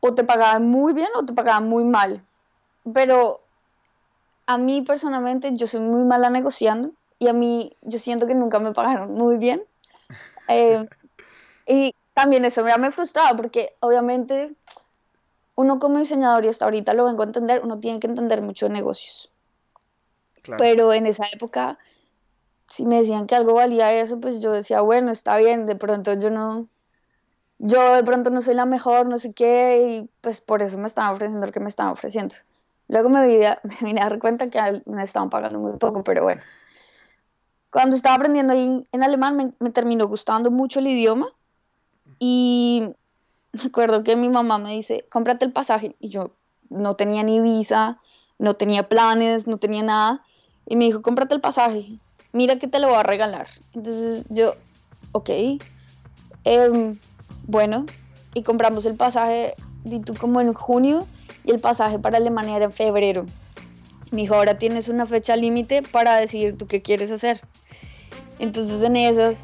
o 0.00 0.14
te 0.14 0.24
pagaban 0.24 0.66
muy 0.66 0.92
bien 0.92 1.08
o 1.16 1.24
te 1.24 1.32
pagaban 1.32 1.68
muy 1.68 1.84
mal. 1.84 2.22
Pero 2.92 3.40
a 4.46 4.58
mí 4.58 4.82
personalmente 4.82 5.50
yo 5.54 5.66
soy 5.66 5.80
muy 5.80 6.04
mala 6.04 6.30
negociando 6.30 6.90
y 7.18 7.28
a 7.28 7.32
mí 7.32 7.76
yo 7.82 7.98
siento 7.98 8.26
que 8.26 8.34
nunca 8.34 8.58
me 8.58 8.72
pagaron 8.72 9.14
muy 9.14 9.36
bien. 9.36 9.62
Eh, 10.52 10.84
y 11.64 11.94
también 12.12 12.44
eso 12.44 12.64
me 12.64 12.72
ha 12.72 12.90
frustrado 12.90 13.36
porque 13.36 13.76
obviamente 13.78 14.52
uno 15.54 15.78
como 15.78 15.98
diseñador, 15.98 16.44
y 16.44 16.48
hasta 16.48 16.64
ahorita 16.64 16.92
lo 16.94 17.04
vengo 17.04 17.22
a 17.22 17.26
entender, 17.26 17.60
uno 17.62 17.78
tiene 17.78 18.00
que 18.00 18.08
entender 18.08 18.42
mucho 18.42 18.66
de 18.66 18.72
negocios. 18.72 19.30
Pero 20.58 20.92
en 20.92 21.06
esa 21.06 21.26
época, 21.32 21.78
si 22.70 22.86
me 22.86 22.96
decían 22.96 23.26
que 23.26 23.34
algo 23.34 23.54
valía 23.54 23.92
eso, 23.92 24.20
pues 24.20 24.40
yo 24.40 24.52
decía, 24.52 24.80
bueno, 24.80 25.10
está 25.10 25.36
bien, 25.36 25.66
de 25.66 25.74
pronto 25.74 26.14
yo 26.14 26.30
no, 26.30 26.68
yo 27.58 27.94
de 27.94 28.04
pronto 28.04 28.30
no 28.30 28.40
soy 28.40 28.54
la 28.54 28.64
mejor, 28.64 29.06
no 29.06 29.18
sé 29.18 29.32
qué, 29.32 30.02
y 30.02 30.10
pues 30.20 30.40
por 30.40 30.62
eso 30.62 30.78
me 30.78 30.86
estaban 30.86 31.12
ofreciendo 31.12 31.44
lo 31.44 31.52
que 31.52 31.60
me 31.60 31.68
estaban 31.68 31.92
ofreciendo. 31.92 32.36
Luego 32.86 33.08
me 33.08 33.26
vine, 33.26 33.58
me 33.82 34.00
a 34.00 34.08
dar 34.08 34.18
cuenta 34.20 34.50
que 34.50 34.82
me 34.86 35.02
estaban 35.02 35.30
pagando 35.30 35.58
muy 35.58 35.76
poco, 35.78 36.04
pero 36.04 36.22
bueno. 36.22 36.40
Cuando 37.72 37.96
estaba 37.96 38.14
aprendiendo 38.14 38.52
ahí 38.52 38.86
en 38.90 39.02
alemán 39.02 39.36
me, 39.36 39.52
me 39.58 39.70
terminó 39.70 40.06
gustando 40.06 40.50
mucho 40.50 40.78
el 40.78 40.86
idioma 40.86 41.28
y 42.20 42.94
me 43.52 43.62
acuerdo 43.64 44.04
que 44.04 44.14
mi 44.14 44.28
mamá 44.28 44.58
me 44.58 44.70
dice, 44.70 45.06
cómprate 45.10 45.44
el 45.44 45.52
pasaje 45.52 45.96
y 45.98 46.08
yo 46.08 46.36
no 46.68 46.94
tenía 46.94 47.24
ni 47.24 47.40
visa, 47.40 47.98
no 48.38 48.54
tenía 48.54 48.88
planes, 48.88 49.48
no 49.48 49.58
tenía 49.58 49.82
nada 49.82 50.22
y 50.66 50.76
me 50.76 50.84
dijo, 50.84 51.02
cómprate 51.02 51.34
el 51.34 51.40
pasaje, 51.40 51.98
mira 52.32 52.56
que 52.58 52.68
te 52.68 52.78
lo 52.78 52.88
voy 52.88 52.98
a 52.98 53.02
regalar. 53.02 53.46
Entonces 53.74 54.24
yo, 54.28 54.54
ok, 55.12 55.30
em, 56.44 56.98
bueno, 57.46 57.86
y 58.34 58.42
compramos 58.42 58.86
el 58.86 58.94
pasaje, 58.94 59.54
di 59.84 60.00
tú 60.00 60.14
como 60.14 60.40
en 60.40 60.52
junio 60.52 61.06
y 61.44 61.50
el 61.50 61.58
pasaje 61.58 61.98
para 61.98 62.18
Alemania 62.18 62.56
era 62.56 62.66
en 62.66 62.72
febrero. 62.72 63.26
Me 64.10 64.22
dijo, 64.22 64.34
ahora 64.34 64.58
tienes 64.58 64.88
una 64.88 65.06
fecha 65.06 65.36
límite 65.36 65.82
para 65.82 66.16
decidir 66.16 66.56
tú 66.56 66.66
qué 66.66 66.82
quieres 66.82 67.10
hacer. 67.10 67.40
Entonces 68.38 68.82
en 68.82 68.96
esas 68.96 69.36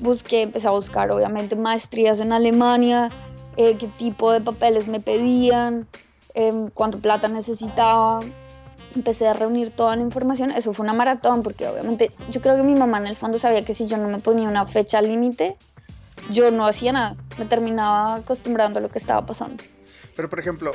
busqué, 0.00 0.42
empecé 0.42 0.68
a 0.68 0.72
buscar 0.72 1.10
obviamente 1.10 1.56
maestrías 1.56 2.20
en 2.20 2.32
Alemania, 2.32 3.10
eh, 3.56 3.76
qué 3.78 3.88
tipo 3.88 4.32
de 4.32 4.40
papeles 4.40 4.88
me 4.88 5.00
pedían, 5.00 5.86
eh, 6.34 6.68
cuánto 6.74 6.98
plata 6.98 7.28
necesitaba. 7.28 8.20
Empecé 8.96 9.28
a 9.28 9.34
reunir 9.34 9.70
toda 9.70 9.94
la 9.94 10.02
información. 10.02 10.50
Eso 10.50 10.72
fue 10.72 10.84
una 10.84 10.94
maratón 10.94 11.42
porque 11.42 11.68
obviamente 11.68 12.12
yo 12.30 12.40
creo 12.40 12.56
que 12.56 12.62
mi 12.62 12.74
mamá 12.74 12.96
en 12.98 13.06
el 13.06 13.14
fondo 13.14 13.38
sabía 13.38 13.62
que 13.62 13.74
si 13.74 13.86
yo 13.86 13.98
no 13.98 14.08
me 14.08 14.18
ponía 14.18 14.48
una 14.48 14.66
fecha 14.66 15.02
límite, 15.02 15.56
yo 16.30 16.50
no 16.50 16.66
hacía 16.66 16.92
nada. 16.92 17.14
Me 17.38 17.44
terminaba 17.44 18.16
acostumbrando 18.16 18.78
a 18.78 18.82
lo 18.82 18.88
que 18.88 18.98
estaba 18.98 19.24
pasando. 19.26 19.62
Pero, 20.16 20.30
por 20.30 20.40
ejemplo, 20.40 20.72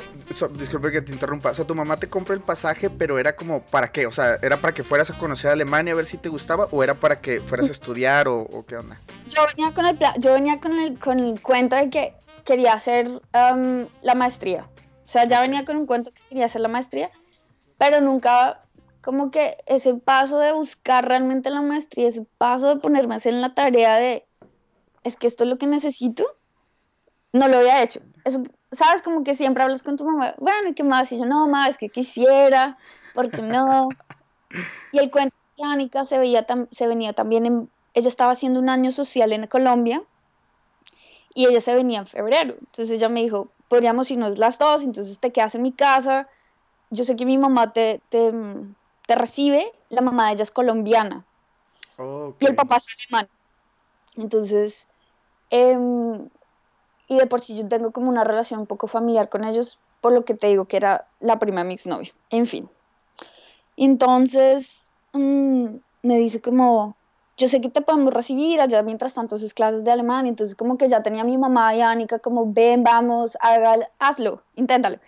disculpe 0.56 0.92
que 0.92 1.02
te 1.02 1.10
interrumpa. 1.10 1.50
O 1.50 1.54
sea, 1.54 1.66
tu 1.66 1.74
mamá 1.74 1.96
te 1.96 2.08
compró 2.08 2.32
el 2.32 2.40
pasaje, 2.40 2.88
pero 2.90 3.18
era 3.18 3.34
como, 3.34 3.60
¿para 3.60 3.88
qué? 3.88 4.06
O 4.06 4.12
sea, 4.12 4.38
¿era 4.40 4.58
para 4.58 4.72
que 4.72 4.84
fueras 4.84 5.10
a 5.10 5.18
conocer 5.18 5.50
Alemania 5.50 5.94
a 5.94 5.96
ver 5.96 6.06
si 6.06 6.16
te 6.16 6.28
gustaba? 6.28 6.68
¿O 6.70 6.84
era 6.84 6.94
para 6.94 7.20
que 7.20 7.40
fueras 7.40 7.68
a 7.68 7.72
estudiar 7.72 8.28
o, 8.28 8.64
qué 8.68 8.76
onda? 8.76 9.00
Yo 9.28 9.42
venía 9.48 9.74
con 9.74 9.84
el, 9.84 9.98
yo 10.20 10.32
venía 10.32 10.60
con 10.60 10.78
el, 10.78 10.96
con 10.96 11.18
el 11.18 11.40
cuento 11.42 11.74
de 11.74 11.90
que 11.90 12.14
quería 12.44 12.74
hacer 12.74 13.08
um, 13.08 13.86
la 14.02 14.14
maestría. 14.14 14.68
O 15.04 15.08
sea, 15.08 15.26
ya 15.26 15.40
venía 15.40 15.64
con 15.64 15.76
un 15.76 15.86
cuento 15.86 16.12
que 16.12 16.22
quería 16.28 16.44
hacer 16.44 16.60
la 16.60 16.68
maestría, 16.68 17.10
pero 17.82 18.00
nunca 18.00 18.60
como 19.02 19.32
que 19.32 19.56
ese 19.66 19.94
paso 19.94 20.38
de 20.38 20.52
buscar 20.52 21.04
realmente 21.04 21.50
la 21.50 21.62
maestría, 21.62 22.06
ese 22.06 22.24
paso 22.38 22.68
de 22.68 22.76
ponerme 22.76 23.14
a 23.14 23.16
hacer 23.16 23.32
la 23.32 23.54
tarea 23.54 23.96
de, 23.96 24.24
es 25.02 25.16
que 25.16 25.26
esto 25.26 25.42
es 25.42 25.50
lo 25.50 25.58
que 25.58 25.66
necesito, 25.66 26.24
no 27.32 27.48
lo 27.48 27.58
había 27.58 27.82
hecho. 27.82 27.98
Eso, 28.24 28.44
sabes, 28.70 29.02
como 29.02 29.24
que 29.24 29.34
siempre 29.34 29.64
hablas 29.64 29.82
con 29.82 29.96
tu 29.96 30.04
mamá, 30.04 30.32
bueno, 30.38 30.68
¿y 30.68 30.74
qué 30.74 30.84
más? 30.84 31.10
Y 31.10 31.18
yo, 31.18 31.24
no, 31.26 31.48
mamá, 31.48 31.68
es 31.68 31.76
que 31.76 31.88
quisiera, 31.88 32.78
porque 33.14 33.42
no. 33.42 33.88
Y 34.92 35.00
el 35.00 35.10
cuento 35.10 35.34
de 35.58 35.64
Anika 35.64 36.04
se, 36.04 36.18
veía 36.18 36.46
se 36.70 36.86
venía 36.86 37.14
también 37.14 37.46
en, 37.46 37.70
ella 37.94 38.06
estaba 38.06 38.30
haciendo 38.30 38.60
un 38.60 38.68
año 38.68 38.92
social 38.92 39.32
en 39.32 39.48
Colombia 39.48 40.04
y 41.34 41.46
ella 41.46 41.60
se 41.60 41.74
venía 41.74 41.98
en 41.98 42.06
febrero. 42.06 42.54
Entonces 42.60 42.90
ella 42.90 43.08
me 43.08 43.24
dijo, 43.24 43.50
podríamos 43.66 44.08
irnos 44.12 44.38
las 44.38 44.56
dos, 44.56 44.84
entonces 44.84 45.18
te 45.18 45.32
quedas 45.32 45.56
en 45.56 45.62
mi 45.62 45.72
casa. 45.72 46.28
Yo 46.92 47.04
sé 47.04 47.16
que 47.16 47.26
mi 47.26 47.38
mamá 47.38 47.72
te, 47.72 48.00
te, 48.08 48.32
te 49.06 49.14
recibe, 49.14 49.72
la 49.88 50.02
mamá 50.02 50.28
de 50.28 50.34
ella 50.34 50.42
es 50.42 50.50
colombiana 50.50 51.24
y 52.38 52.46
el 52.46 52.54
papá 52.54 52.76
es 52.76 52.86
alemán. 53.10 53.28
Entonces, 54.16 54.86
eh, 55.50 55.78
y 57.08 57.18
de 57.18 57.26
por 57.26 57.40
sí 57.40 57.56
yo 57.56 57.66
tengo 57.68 57.92
como 57.92 58.08
una 58.08 58.24
relación 58.24 58.60
un 58.60 58.66
poco 58.66 58.86
familiar 58.86 59.28
con 59.28 59.44
ellos, 59.44 59.78
por 60.00 60.12
lo 60.12 60.24
que 60.24 60.34
te 60.34 60.48
digo 60.48 60.66
que 60.66 60.76
era 60.76 61.06
la 61.20 61.38
prima 61.38 61.62
de 61.62 61.68
mi 61.68 61.74
exnovio. 61.74 62.12
En 62.30 62.46
fin. 62.46 62.68
Entonces, 63.76 64.70
mm, 65.12 65.66
me 66.02 66.18
dice 66.18 66.40
como, 66.40 66.96
yo 67.36 67.48
sé 67.48 67.60
que 67.60 67.70
te 67.70 67.80
podemos 67.80 68.12
recibir 68.12 68.60
allá 68.60 68.82
mientras 68.82 69.14
tanto 69.14 69.38
sus 69.38 69.54
clases 69.54 69.84
de 69.84 69.90
alemán, 69.90 70.26
entonces 70.26 70.56
como 70.56 70.76
que 70.76 70.88
ya 70.88 71.02
tenía 71.02 71.24
mi 71.24 71.38
mamá 71.38 71.74
y 71.74 71.80
Anika 71.80 72.18
como, 72.18 72.52
ven, 72.52 72.82
vamos, 72.82 73.36
hazlo, 73.98 74.42
inténtalo. 74.56 74.98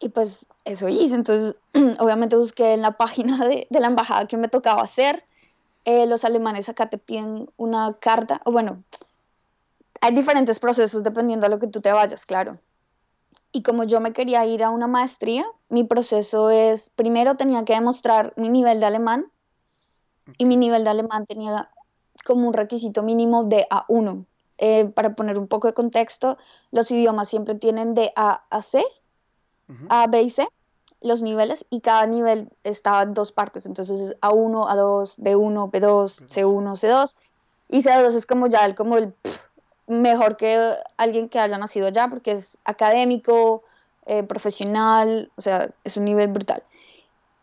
Y 0.00 0.08
pues 0.08 0.46
eso 0.64 0.88
hice, 0.88 1.14
entonces 1.14 1.56
obviamente 2.00 2.36
busqué 2.36 2.72
en 2.72 2.82
la 2.82 2.92
página 2.92 3.46
de, 3.46 3.66
de 3.70 3.80
la 3.80 3.86
embajada 3.86 4.26
que 4.26 4.36
me 4.36 4.48
tocaba 4.48 4.82
hacer. 4.82 5.22
Eh, 5.84 6.06
los 6.06 6.24
alemanes 6.24 6.68
acá 6.68 6.90
te 6.90 6.98
piden 6.98 7.48
una 7.56 7.94
carta, 8.00 8.40
o 8.44 8.52
bueno, 8.52 8.82
hay 10.00 10.14
diferentes 10.14 10.58
procesos 10.58 11.02
dependiendo 11.02 11.46
de 11.46 11.50
lo 11.50 11.58
que 11.58 11.66
tú 11.66 11.80
te 11.80 11.92
vayas, 11.92 12.26
claro. 12.26 12.58
Y 13.52 13.62
como 13.62 13.84
yo 13.84 14.00
me 14.00 14.12
quería 14.12 14.44
ir 14.46 14.62
a 14.62 14.70
una 14.70 14.86
maestría, 14.86 15.46
mi 15.68 15.84
proceso 15.84 16.50
es, 16.50 16.90
primero 16.90 17.36
tenía 17.36 17.64
que 17.64 17.74
demostrar 17.74 18.32
mi 18.36 18.48
nivel 18.48 18.80
de 18.80 18.86
alemán 18.86 19.26
y 20.38 20.44
mi 20.44 20.56
nivel 20.56 20.84
de 20.84 20.90
alemán 20.90 21.26
tenía 21.26 21.70
como 22.24 22.46
un 22.46 22.54
requisito 22.54 23.02
mínimo 23.02 23.44
de 23.44 23.66
A1. 23.70 24.24
Eh, 24.58 24.84
para 24.86 25.14
poner 25.14 25.38
un 25.38 25.48
poco 25.48 25.68
de 25.68 25.74
contexto, 25.74 26.36
los 26.70 26.90
idiomas 26.90 27.28
siempre 27.28 27.54
tienen 27.54 27.94
de 27.94 28.12
A 28.14 28.44
a 28.50 28.62
C, 28.62 28.84
A, 29.88 30.06
B 30.06 30.22
y 30.22 30.30
C, 30.30 30.48
los 31.00 31.22
niveles, 31.22 31.64
y 31.70 31.80
cada 31.80 32.06
nivel 32.06 32.50
está 32.64 33.02
en 33.02 33.14
dos 33.14 33.32
partes. 33.32 33.66
Entonces 33.66 34.16
A1, 34.20 34.68
A2, 34.68 35.16
B1, 35.16 35.70
B2, 35.70 36.26
C1, 36.28 36.76
C2, 36.76 37.14
y 37.68 37.82
C2 37.82 38.14
es 38.14 38.26
como 38.26 38.48
ya 38.48 38.64
el, 38.66 38.74
como 38.74 38.96
el 38.96 39.14
mejor 39.86 40.36
que 40.36 40.76
alguien 40.96 41.28
que 41.28 41.38
haya 41.38 41.58
nacido 41.58 41.86
allá 41.86 42.08
porque 42.08 42.32
es 42.32 42.58
académico, 42.64 43.62
eh, 44.06 44.22
profesional, 44.22 45.30
o 45.36 45.42
sea, 45.42 45.70
es 45.84 45.96
un 45.96 46.04
nivel 46.04 46.28
brutal. 46.28 46.62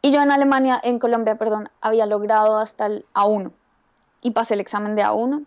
Y 0.02 0.12
yo 0.12 0.22
en 0.22 0.32
Alemania, 0.32 0.80
en 0.84 1.00
Colombia, 1.00 1.38
perdón, 1.38 1.70
había 1.82 2.06
logrado 2.06 2.58
hasta 2.58 2.86
el 2.88 3.06
A1 3.14 3.52
y 4.22 4.32
pasé 4.32 4.54
el 4.54 4.60
examen 4.60 4.96
de 4.96 5.04
A1. 5.04 5.46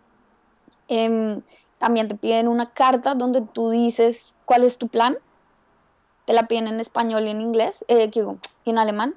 Em, 0.87 1.41
también 1.77 2.07
te 2.07 2.15
piden 2.15 2.47
una 2.47 2.71
carta 2.71 3.15
donde 3.15 3.41
tú 3.41 3.69
dices 3.69 4.33
cuál 4.45 4.63
es 4.63 4.77
tu 4.77 4.87
plan. 4.87 5.17
La 6.31 6.47
piden 6.47 6.67
en 6.67 6.79
español 6.79 7.27
y 7.27 7.31
en 7.31 7.41
inglés, 7.41 7.83
eh, 7.87 8.09
y 8.13 8.69
en 8.69 8.77
alemán. 8.77 9.15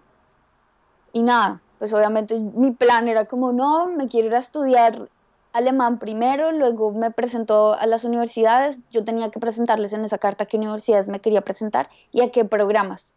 Y 1.12 1.22
nada, 1.22 1.60
pues 1.78 1.92
obviamente 1.92 2.38
mi 2.38 2.72
plan 2.72 3.08
era 3.08 3.26
como, 3.26 3.52
no, 3.52 3.86
me 3.88 4.08
quiero 4.08 4.28
ir 4.28 4.34
a 4.34 4.38
estudiar 4.38 5.08
alemán 5.52 5.98
primero, 6.00 6.50
luego 6.50 6.90
me 6.90 7.12
presentó 7.12 7.74
a 7.74 7.86
las 7.86 8.02
universidades, 8.02 8.82
yo 8.90 9.04
tenía 9.04 9.30
que 9.30 9.38
presentarles 9.38 9.92
en 9.92 10.04
esa 10.04 10.18
carta 10.18 10.46
qué 10.46 10.56
universidades 10.56 11.06
me 11.06 11.20
quería 11.20 11.42
presentar 11.42 11.88
y 12.10 12.22
a 12.22 12.32
qué 12.32 12.44
programas. 12.44 13.14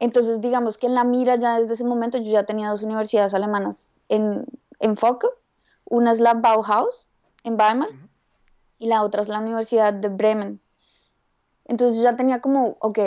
Entonces, 0.00 0.40
digamos 0.40 0.76
que 0.76 0.88
en 0.88 0.94
la 0.94 1.04
mira 1.04 1.36
ya 1.36 1.60
desde 1.60 1.74
ese 1.74 1.84
momento 1.84 2.18
yo 2.18 2.32
ya 2.32 2.44
tenía 2.44 2.68
dos 2.68 2.82
universidades 2.82 3.32
alemanas 3.32 3.88
en, 4.08 4.44
en 4.80 4.96
foco. 4.96 5.30
Una 5.84 6.10
es 6.10 6.20
la 6.20 6.34
Bauhaus 6.34 7.06
en 7.44 7.58
Weimar 7.58 7.90
y 8.78 8.88
la 8.88 9.02
otra 9.02 9.22
es 9.22 9.28
la 9.28 9.38
Universidad 9.38 9.94
de 9.94 10.08
Bremen. 10.08 10.60
Entonces 11.66 12.02
ya 12.02 12.16
tenía 12.16 12.40
como, 12.40 12.76
ok, 12.80 12.98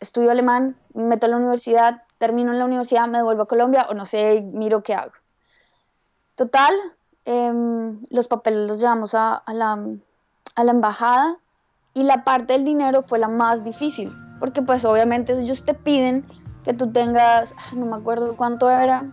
estudio 0.00 0.30
alemán, 0.30 0.76
me 0.94 1.04
meto 1.04 1.26
a 1.26 1.28
la 1.28 1.36
universidad, 1.36 2.02
termino 2.18 2.52
en 2.52 2.58
la 2.58 2.64
universidad, 2.64 3.08
me 3.08 3.18
devuelvo 3.18 3.42
a 3.42 3.48
Colombia 3.48 3.86
o 3.90 3.94
no 3.94 4.06
sé, 4.06 4.40
miro 4.40 4.82
qué 4.82 4.94
hago. 4.94 5.12
Total, 6.34 6.72
Em, 7.24 8.00
los 8.10 8.26
papeles 8.26 8.68
los 8.68 8.80
llevamos 8.80 9.14
a, 9.14 9.44
la, 9.46 9.78
a, 10.56 10.64
la, 10.64 10.72
embajada 10.72 11.36
y 11.94 12.02
la 12.02 12.24
parte 12.24 12.54
del 12.54 12.64
dinero 12.64 13.02
fue 13.02 13.20
la 13.20 13.28
más 13.28 13.62
difícil, 13.62 14.12
porque 14.40 14.60
pues 14.60 14.84
obviamente 14.84 15.32
ellos 15.40 15.64
te 15.64 15.72
piden 15.72 16.26
que 16.64 16.74
tú 16.74 16.90
tengas, 16.90 17.54
no 17.76 17.86
me 17.86 17.94
acuerdo 17.94 18.36
cuánto 18.36 18.68
era, 18.68 19.04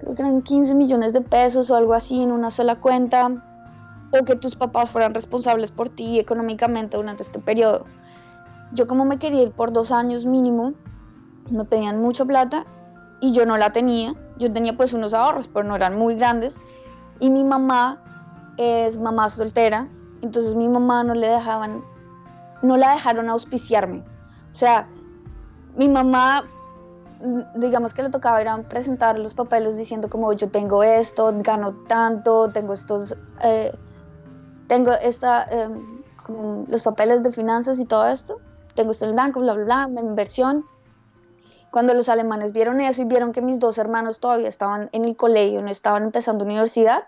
creo 0.00 0.16
que 0.16 0.22
eran 0.22 0.42
15 0.42 0.74
millones 0.74 1.12
de 1.12 1.20
pesos 1.20 1.70
o 1.70 1.76
algo 1.76 1.94
así 1.94 2.20
en 2.20 2.32
una 2.32 2.50
sola 2.50 2.80
cuenta, 2.80 3.30
o 4.12 4.24
que 4.24 4.36
tus 4.36 4.54
papás 4.54 4.90
fueran 4.90 5.14
responsables 5.14 5.70
por 5.70 5.88
ti 5.88 6.18
económicamente 6.18 6.96
durante 6.96 7.22
este 7.22 7.38
periodo. 7.38 7.86
Yo 8.72 8.86
como 8.86 9.04
me 9.04 9.18
quería 9.18 9.42
ir 9.42 9.52
por 9.52 9.72
dos 9.72 9.92
años 9.92 10.24
mínimo, 10.26 10.74
me 11.50 11.64
pedían 11.64 12.00
mucha 12.00 12.24
plata 12.24 12.64
y 13.20 13.32
yo 13.32 13.46
no 13.46 13.56
la 13.56 13.70
tenía. 13.70 14.14
Yo 14.38 14.52
tenía 14.52 14.76
pues 14.76 14.92
unos 14.92 15.14
ahorros, 15.14 15.48
pero 15.48 15.64
no 15.66 15.76
eran 15.76 15.96
muy 15.96 16.16
grandes. 16.16 16.56
Y 17.20 17.30
mi 17.30 17.44
mamá 17.44 18.00
es 18.56 18.98
mamá 18.98 19.30
soltera, 19.30 19.88
entonces 20.22 20.54
mi 20.54 20.68
mamá 20.68 21.04
no 21.04 21.14
le 21.14 21.28
dejaban, 21.28 21.82
no 22.62 22.76
la 22.76 22.92
dejaron 22.94 23.30
auspiciarme. 23.30 24.02
O 24.52 24.54
sea, 24.54 24.88
mi 25.76 25.88
mamá, 25.88 26.44
digamos 27.56 27.94
que 27.94 28.02
le 28.02 28.10
tocaba 28.10 28.40
ir 28.42 28.48
a 28.48 28.62
presentar 28.62 29.18
los 29.18 29.34
papeles 29.34 29.76
diciendo 29.76 30.08
como 30.08 30.32
yo 30.32 30.50
tengo 30.50 30.82
esto, 30.82 31.32
gano 31.38 31.72
tanto, 31.86 32.50
tengo 32.50 32.74
estos, 32.74 33.16
eh, 33.42 33.72
tengo 34.72 34.92
esta, 34.92 35.44
em, 35.50 36.02
los 36.66 36.82
papeles 36.82 37.22
de 37.22 37.30
finanzas 37.30 37.78
y 37.78 37.84
todo 37.84 38.06
esto, 38.08 38.40
tengo 38.74 38.92
esto 38.92 39.04
en 39.04 39.10
el 39.10 39.16
banco, 39.16 39.38
bla, 39.40 39.52
bla, 39.52 39.86
bla, 39.86 40.00
inversión. 40.00 40.64
Cuando 41.70 41.92
los 41.92 42.08
alemanes 42.08 42.54
vieron 42.54 42.80
eso 42.80 43.02
y 43.02 43.04
vieron 43.04 43.32
que 43.32 43.42
mis 43.42 43.60
dos 43.60 43.76
hermanos 43.76 44.18
todavía 44.18 44.48
estaban 44.48 44.88
en 44.92 45.04
el 45.04 45.14
colegio, 45.14 45.60
no 45.60 45.70
estaban 45.70 46.04
empezando 46.04 46.46
universidad, 46.46 47.04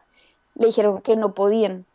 le 0.56 0.66
dijeron 0.66 1.00
que 1.00 1.16
no 1.16 1.33
podían. 1.33 1.87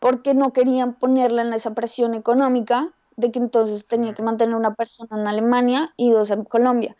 porque 0.00 0.34
no 0.34 0.52
querían 0.52 0.94
ponerla 0.94 1.42
en 1.42 1.52
esa 1.52 1.72
presión 1.74 2.14
económica 2.14 2.88
de 3.16 3.30
que 3.30 3.38
entonces 3.38 3.86
tenía 3.86 4.12
que 4.14 4.22
mantener 4.24 4.56
una 4.56 4.74
persona 4.74 5.20
en 5.20 5.28
Alemania 5.28 5.92
y 5.96 6.10
dos 6.10 6.30
en 6.32 6.44
Colombia. 6.44 6.96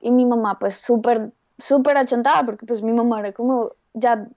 Y 0.00 0.12
mi 0.12 0.26
mamá 0.26 0.58
pues 0.60 0.76
súper, 0.76 1.32
súper 1.58 1.96
achantada, 1.96 2.44
porque 2.44 2.66
pues 2.66 2.82
mi 2.82 2.92
mamá 2.92 3.18
era 3.20 3.32
como, 3.32 3.72
ya 3.94 4.28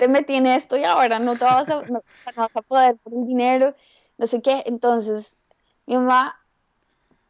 te 0.00 0.08
metí 0.08 0.34
en 0.34 0.46
esto 0.46 0.78
y 0.78 0.84
ahora 0.84 1.18
no 1.18 1.36
te 1.36 1.44
vas 1.44 1.68
a, 1.68 1.82
no, 1.82 2.02
vas 2.24 2.56
a 2.56 2.62
poder 2.62 2.96
por 2.96 3.12
el 3.12 3.26
dinero, 3.26 3.74
no 4.16 4.26
sé 4.26 4.40
qué. 4.40 4.62
Entonces 4.64 5.36
mi 5.84 5.94
mamá 5.96 6.40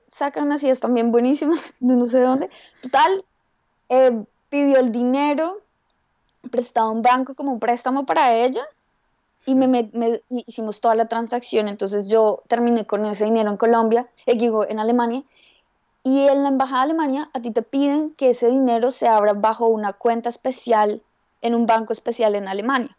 saca 0.09 0.41
unas 0.41 0.63
ideas 0.63 0.79
también 0.79 1.11
buenísimas 1.11 1.75
de 1.81 1.97
no 1.97 2.07
sé 2.07 2.21
dónde. 2.21 2.49
Total, 2.81 3.25
eh, 3.89 4.23
pidió 4.51 4.79
el 4.79 4.93
dinero 4.93 5.63
prestado 6.53 6.91
a 6.91 6.93
un 6.93 7.03
banco 7.03 7.35
como 7.35 7.53
un 7.53 7.59
préstamo 7.59 8.07
para 8.07 8.37
ella 8.37 8.63
y 9.47 9.57
me, 9.57 9.91
hicimos 10.47 10.81
toda 10.81 10.95
la 10.95 11.09
transacción. 11.09 11.67
Entonces 11.67 12.07
yo 12.07 12.45
terminé 12.47 12.87
con 12.87 13.05
ese 13.05 13.25
dinero 13.25 13.51
en 13.51 13.57
Colombia, 13.57 14.07
eh, 14.27 14.37
digo, 14.37 14.65
en 14.65 14.79
Alemania. 14.79 15.25
Y 16.05 16.29
en 16.29 16.45
la 16.45 16.51
embajada 16.51 16.87
de 16.87 16.93
Alemania 16.93 17.31
a 17.33 17.41
ti 17.41 17.51
te 17.51 17.63
piden 17.63 18.11
que 18.11 18.31
ese 18.31 18.47
dinero 18.47 18.93
se 18.93 19.09
abra 19.09 19.33
bajo 19.33 19.67
una 19.67 19.93
cuenta 19.93 20.29
especial 20.29 21.03
en 21.43 21.55
un 21.55 21.67
banco 21.67 21.93
especial 21.93 22.35
en 22.35 22.49
Alemania. 22.49 22.97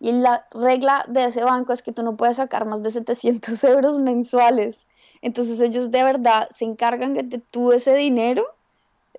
Y 0.00 0.12
la 0.12 0.46
regla 0.50 1.04
de 1.08 1.26
ese 1.26 1.44
banco 1.44 1.72
es 1.72 1.82
que 1.82 1.92
tú 1.92 2.02
no 2.02 2.16
puedes 2.16 2.38
sacar 2.38 2.64
más 2.64 2.82
de 2.82 2.90
700 2.90 3.62
euros 3.64 3.98
mensuales. 3.98 4.84
Entonces 5.20 5.60
ellos 5.60 5.90
de 5.90 6.02
verdad 6.02 6.48
se 6.54 6.64
encargan 6.64 7.14
de 7.14 7.28
que 7.28 7.38
tú 7.38 7.72
ese 7.72 7.94
dinero 7.94 8.44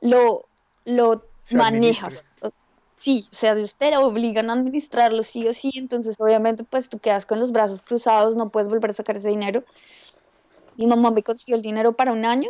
lo, 0.01 0.46
lo 0.86 1.24
manejas 1.51 2.25
sí, 3.03 3.27
o 3.30 3.36
sea, 3.36 3.53
de 3.53 3.63
usted 3.63 3.89
le 3.89 3.98
obligan 3.98 4.50
a 4.50 4.53
administrarlo 4.53 5.24
sí 5.24 5.46
o 5.46 5.51
sí, 5.51 5.72
entonces 5.75 6.15
obviamente 6.20 6.63
pues 6.63 6.88
tú 6.88 7.00
quedas 7.00 7.25
con 7.25 7.38
los 7.38 7.51
brazos 7.51 7.82
cruzados, 7.82 8.38
no 8.38 8.48
puedes 8.48 8.70
volver 8.70 8.92
a 8.92 8.94
sacar 8.94 9.18
ese 9.18 9.27
dinero. 9.27 9.65
Mi 10.77 10.88
mamá 10.88 11.12
me 11.12 11.22
consiguió 11.22 11.58
el 11.58 11.62
dinero 11.62 11.92
para 11.98 12.13
un 12.13 12.24
año 12.24 12.50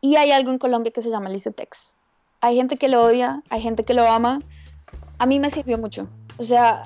y 0.00 0.16
hay 0.16 0.32
algo 0.32 0.50
en 0.50 0.56
Colombia 0.56 0.92
que 0.92 1.02
se 1.02 1.10
llama 1.10 1.28
Licetex. 1.28 1.94
Hay 2.40 2.56
gente 2.56 2.78
que 2.78 2.88
lo 2.88 3.02
odia, 3.02 3.42
hay 3.50 3.60
gente 3.60 3.84
que 3.84 3.92
lo 3.92 4.08
ama. 4.08 4.40
A 5.22 5.26
mí 5.26 5.38
me 5.38 5.50
sirvió 5.50 5.78
mucho. 5.78 6.08
O 6.38 6.42
sea, 6.42 6.82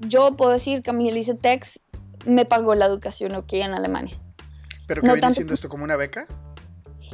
yo 0.00 0.36
puedo 0.36 0.50
decir 0.50 0.82
que 0.82 0.90
a 0.90 0.92
mí 0.92 1.08
el 1.08 1.14
Licetex 1.14 1.78
me 2.24 2.44
pagó 2.44 2.74
la 2.74 2.84
educación 2.84 3.32
aquí 3.36 3.60
en 3.60 3.74
Alemania. 3.74 4.18
¿Pero 4.88 5.02
qué 5.02 5.12
viene 5.12 5.32
siendo 5.32 5.54
esto 5.54 5.68
como 5.68 5.84
una 5.84 5.94
beca? 5.94 6.26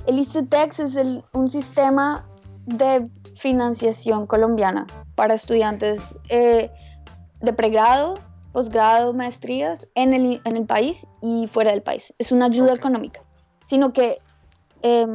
El 0.07 0.17
Licetex 0.17 0.81
es 0.81 0.97
el, 0.97 1.25
un 1.35 1.51
sistema 1.51 2.27
de 2.65 3.07
financiación 3.37 4.27
colombiana 4.27 4.87
para 5.15 5.35
estudiantes 5.35 6.17
eh, 6.31 6.71
de 7.43 7.53
pregrado, 7.53 8.15
posgrado, 8.53 9.13
maestrías 9.13 9.87
en 9.95 10.15
el, 10.15 10.41
en 10.47 10.57
el, 10.57 10.65
país 10.65 11.07
y 11.21 11.49
fuera 11.49 11.73
del 11.73 11.83
país. 11.83 12.15
Es 12.17 12.33
una 12.33 12.47
ayuda 12.47 12.73
económica, 12.73 13.23
sino 13.67 13.93
que, 13.93 14.17
eh, 14.81 15.07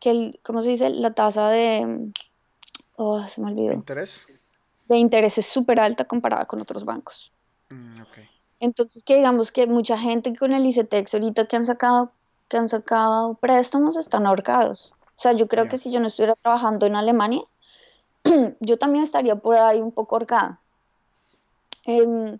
que 0.00 0.10
el, 0.10 0.40
¿cómo 0.42 0.60
se 0.60 0.70
dice? 0.70 0.90
La 0.90 1.14
tasa 1.14 1.50
de... 1.50 2.10
Oh, 2.96 3.24
se 3.28 3.40
me 3.40 3.52
olvidó. 3.52 3.72
¿Interés? 3.72 4.26
De 4.88 4.96
interés 4.96 5.38
es 5.38 5.46
súper 5.46 5.80
alta 5.80 6.04
comparada 6.04 6.44
con 6.44 6.60
otros 6.60 6.84
bancos. 6.84 7.32
Mm, 7.70 8.02
Entonces, 8.60 9.02
que 9.02 9.16
digamos 9.16 9.52
que 9.52 9.66
mucha 9.66 9.98
gente 9.98 10.34
con 10.36 10.52
el 10.52 10.64
ICETEX 10.66 11.14
ahorita 11.14 11.46
que 11.46 11.56
han 11.56 11.66
sacado, 11.66 12.12
que 12.48 12.56
han 12.56 12.68
sacado 12.68 13.34
préstamos 13.34 13.96
están 13.96 14.26
ahorcados. 14.26 14.92
O 15.16 15.20
sea, 15.20 15.32
yo 15.32 15.48
creo 15.48 15.68
que 15.68 15.78
si 15.78 15.90
yo 15.90 15.98
no 15.98 16.06
estuviera 16.06 16.34
trabajando 16.36 16.86
en 16.86 16.94
Alemania, 16.94 17.42
yo 18.60 18.78
también 18.78 19.04
estaría 19.04 19.36
por 19.36 19.56
ahí 19.56 19.80
un 19.80 19.92
poco 19.92 20.16
ahorcada. 20.16 20.60
Em, 21.84 22.36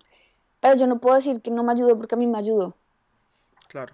pero 0.59 0.75
yo 0.75 0.87
no 0.87 0.99
puedo 0.99 1.15
decir 1.15 1.41
que 1.41 1.51
no 1.51 1.63
me 1.63 1.71
ayudó 1.71 1.97
porque 1.97 2.15
a 2.15 2.17
mí 2.17 2.27
me 2.27 2.37
ayudó. 2.37 2.75
Claro. 3.67 3.93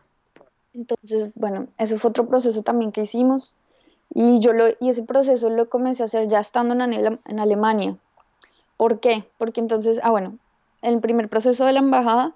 Entonces, 0.74 1.32
bueno, 1.36 1.68
ese 1.78 1.98
fue 2.00 2.10
otro 2.10 2.28
proceso 2.28 2.62
también 2.64 2.92
que 2.92 3.02
hicimos. 3.02 3.54
Y, 4.14 4.40
yo 4.40 4.54
lo, 4.54 4.68
y 4.80 4.90
ese 4.90 5.04
proceso 5.04 5.50
lo 5.50 5.70
comencé 5.70 6.04
a 6.04 6.06
hacer 6.06 6.28
ya 6.28 6.40
estando 6.40 6.74
en, 6.76 7.20
en 7.26 7.40
Alemania. 7.40 7.98
¿Por 8.84 9.00
qué? 9.00 9.24
Porque 9.38 9.62
entonces, 9.62 10.02
ah, 10.04 10.10
bueno, 10.10 10.40
el 10.82 11.00
primer 11.00 11.30
proceso 11.30 11.64
de 11.64 11.72
la 11.72 11.80
embajada, 11.80 12.36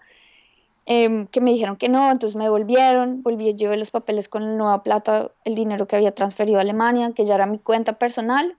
em, 0.86 1.28
que 1.28 1.42
me 1.42 1.52
dijeron 1.52 1.76
que 1.76 1.90
no, 1.90 2.10
entonces 2.10 2.38
me 2.38 2.46
devolvieron, 2.46 3.22
volví, 3.22 3.54
llevé 3.54 3.76
los 3.76 3.92
papeles 3.92 4.30
con 4.30 4.46
la 4.46 4.52
nueva 4.54 4.82
plata, 4.82 5.30
el 5.44 5.56
dinero 5.56 5.90
que 5.90 5.98
había 5.98 6.16
transferido 6.16 6.60
a 6.60 6.62
Alemania, 6.62 7.12
que 7.14 7.26
ya 7.26 7.36
era 7.36 7.48
mi 7.48 7.60
cuenta 7.60 8.00
personal, 8.00 8.56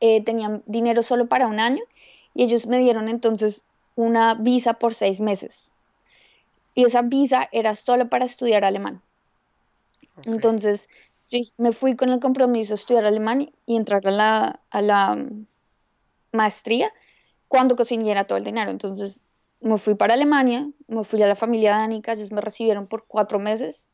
eh, 0.00 0.22
tenían 0.22 0.62
dinero 0.66 1.02
solo 1.02 1.26
para 1.26 1.46
un 1.46 1.58
año 1.58 1.82
y 2.34 2.44
ellos 2.44 2.66
me 2.66 2.76
dieron 2.76 3.08
entonces 3.08 3.64
una 3.96 4.34
visa 4.34 4.74
por 4.74 4.92
seis 4.92 5.22
meses. 5.22 5.72
Y 6.74 6.84
esa 6.84 7.00
visa 7.00 7.48
era 7.50 7.76
solo 7.76 8.10
para 8.10 8.26
estudiar 8.26 8.62
alemán. 8.62 9.00
Entonces 10.26 10.86
me 11.56 11.72
fui 11.72 11.96
con 11.96 12.10
el 12.10 12.20
compromiso 12.20 12.74
de 12.74 12.74
estudiar 12.74 13.06
alemán 13.06 13.50
y 13.64 13.76
entrar 13.76 14.06
a 14.06 14.10
la, 14.10 14.60
a 14.68 14.82
la 14.82 15.16
maestría 16.32 16.92
cuando 17.48 17.76
consiguiera 17.76 18.24
todo 18.24 18.38
el 18.38 18.44
dinero. 18.44 18.70
Entonces 18.70 19.22
me 19.60 19.78
fui 19.78 19.94
para 19.94 20.14
Alemania, 20.14 20.68
me 20.88 21.04
fui 21.04 21.22
a 21.22 21.26
la 21.26 21.36
familia 21.36 21.72
dánica, 21.72 22.12
ellos 22.12 22.32
me 22.32 22.40
recibieron 22.40 22.86
por 22.86 23.04
cuatro 23.06 23.38
meses 23.38 23.88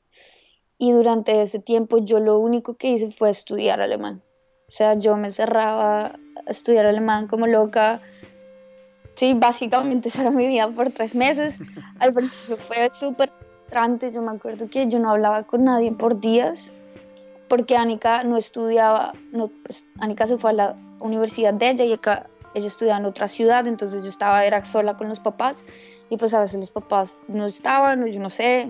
y 0.79 0.92
durante 0.92 1.42
ese 1.42 1.59
tiempo 1.59 1.99
yo 1.99 2.20
lo 2.20 2.38
único 2.38 2.75
que 2.75 2.88
hice 2.88 3.11
fue 3.11 3.31
estudiar 3.31 3.81
alemán. 3.81 4.22
O 4.68 4.72
sea, 4.72 4.94
yo 4.94 5.16
me 5.16 5.31
cerraba 5.31 6.07
a 6.07 6.51
estudiar 6.51 6.87
alemán 6.87 7.29
como 7.29 7.46
loca. 7.46 8.01
Sí, 9.16 9.35
básicamente 9.35 10.09
esa 10.09 10.22
era 10.22 10.31
mi 10.31 10.46
vida 10.46 10.68
por 10.68 10.90
tres 10.90 11.14
meses. 11.14 11.57
Al 12.01 12.12
principio 12.12 12.57
fue 12.59 12.90
súper 12.90 13.31
frustrante. 13.31 14.12
Yo 14.12 14.22
me 14.22 14.33
acuerdo 14.33 14.68
que 14.68 14.87
yo 14.88 14.99
no 14.99 15.11
hablaba 15.11 15.44
con 15.44 15.64
nadie 15.64 15.92
por 15.92 16.20
días 16.20 16.70
porque 17.49 17.77
Anika 17.77 18.25
no 18.25 18.37
estudiaba, 18.37 19.12
no, 19.33 19.51
pues 19.64 19.85
Anika 20.01 20.27
se 20.27 20.37
fue 20.37 20.51
a 20.51 20.55
la 20.55 20.77
universidad 21.00 21.54
de 21.54 21.70
ella 21.70 21.85
y 21.85 21.92
acá 21.92 22.26
ella 22.54 22.68
estudiaba 22.68 22.98
en 22.98 23.06
otra 23.06 23.28
ciudad, 23.28 23.66
entonces 23.66 24.02
yo 24.02 24.09
estaba, 24.09 24.44
era 24.44 24.64
sola 24.64 24.96
con 24.96 25.09
los 25.09 25.20
papás 25.20 25.62
y 26.09 26.16
pues 26.16 26.32
a 26.32 26.40
veces 26.40 26.59
los 26.61 26.70
papás 26.70 27.24
no 27.28 27.46
estaban, 27.46 28.06
yo 28.06 28.20
no 28.20 28.30
sé, 28.30 28.68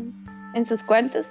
en 0.54 0.66
sus 0.66 0.82
cuentas. 0.82 1.30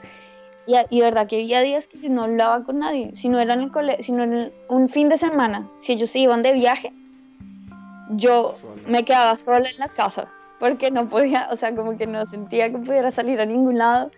Y, 0.67 0.75
y, 0.89 0.99
de 0.99 1.05
verdad 1.05 1.27
que 1.27 1.35
había 1.41 1.61
días 1.61 1.87
que 1.87 1.99
yo 1.99 2.09
no 2.09 2.23
hablaba 2.23 2.63
con 2.63 2.79
nadie, 2.79 3.15
si 3.15 3.29
no 3.29 3.39
era 3.39 3.53
en 3.53 3.61
el 3.61 3.71
cole 3.71 4.01
si 4.01 4.11
no 4.11 4.23
en 4.23 4.51
un 4.69 4.89
fin 4.89 5.09
de 5.09 5.17
semana, 5.17 5.69
si 5.79 5.93
ellos 5.93 6.09
se 6.09 6.19
iban 6.19 6.41
de 6.41 6.53
viaje, 6.53 6.93
yo 8.11 8.51
me 8.87 9.03
quedaba 9.03 9.37
sola 9.43 9.69
en 9.69 9.77
la 9.77 9.89
casa, 9.89 10.27
porque 10.59 10.91
no 10.91 11.09
podía, 11.09 11.49
o 11.51 11.55
sea, 11.55 11.75
como 11.75 11.97
que 11.97 12.07
no 12.07 12.25
sentía 12.25 12.71
que 12.71 12.77
pudiera 12.77 13.11
salir 13.11 13.41
a 13.41 13.45
ningún 13.45 13.77
lado, 13.77 14.11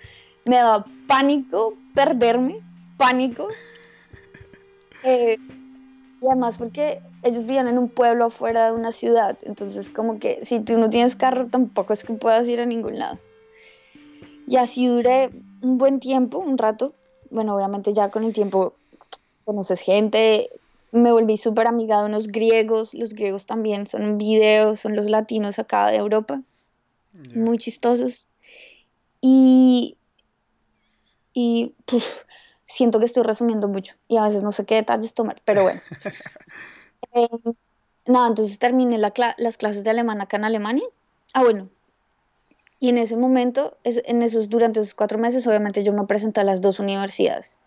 me 0.45 0.57
daba 0.57 0.85
pánico 1.07 1.73
perderme, 1.93 2.59
pánico. 2.97 3.47
Eh, 5.03 5.37
y 6.21 6.25
además 6.25 6.58
porque 6.58 7.01
ellos 7.23 7.45
vivían 7.45 7.67
en 7.67 7.77
un 7.77 7.89
pueblo 7.89 8.25
afuera 8.25 8.67
de 8.67 8.71
una 8.71 8.91
ciudad, 8.91 9.38
entonces 9.43 9.89
como 9.89 10.19
que 10.19 10.43
si 10.43 10.60
tú 10.60 10.77
no 10.77 10.89
tienes 10.89 11.15
carro 11.15 11.47
tampoco 11.47 11.93
es 11.93 12.03
que 12.03 12.13
puedas 12.13 12.47
ir 12.47 12.60
a 12.60 12.65
ningún 12.65 12.99
lado. 12.99 13.19
Y 14.47 14.58
así 14.58 14.88
duré 14.88 15.30
un 15.62 15.77
buen 15.77 15.99
tiempo, 15.99 16.38
un 16.38 16.58
rato. 16.58 16.93
Bueno, 17.30 17.56
obviamente 17.56 17.93
ya 17.93 18.10
con 18.10 18.23
el 18.23 18.34
tiempo 18.34 18.73
conoces 19.43 19.82
gente, 19.82 20.49
me 20.91 21.12
volví 21.12 21.38
súper 21.38 21.67
amiga 21.67 21.99
de 21.99 22.06
unos 22.06 22.27
griegos, 22.27 22.93
los 22.93 23.13
griegos 23.13 23.45
también 23.45 23.88
son 23.88 24.17
videos, 24.17 24.80
son 24.80 24.95
los 24.95 25.10
latinos 25.10 25.60
acá 25.60 25.88
de 25.88 25.97
Europa, 25.97 26.41
muy 27.36 27.58
chistosos. 27.58 28.27
Y, 29.21 29.97
y 31.34 31.73
siento 32.67 32.99
que 32.99 33.06
estoy 33.06 33.23
resumiendo 33.23 33.67
mucho 33.67 33.95
y 34.08 34.17
a 34.17 34.23
veces 34.23 34.43
no 34.43 34.51
sé 34.51 34.65
qué 34.65 34.75
detalles 34.75 35.13
tomar, 35.13 35.41
pero 35.45 35.63
bueno. 35.63 35.82
eh, 37.13 37.27
nada, 38.06 38.27
entonces 38.27 38.60
terminé 38.60 38.97
las 38.97 39.58
clases 39.58 39.84
de 39.84 39.89
alemán 39.89 40.21
acá 40.21 40.38
en 40.38 40.45
Alemania. 40.45 40.86
Ah, 41.34 41.43
bueno, 41.43 41.69
y 42.80 42.89
en 42.89 42.97
ese 42.97 43.17
momento, 43.17 43.73
en 43.84 44.21
esos, 44.21 44.49
durante 44.49 44.80
esos 44.80 44.93
cuatro 44.93 45.17
meses, 45.17 45.47
obviamente 45.47 45.84
yo 45.84 45.93
me 45.93 46.06
presenté 46.06 46.41
a 46.41 46.43
las 46.43 46.62
dos 46.62 46.80
universidades. 46.80 47.60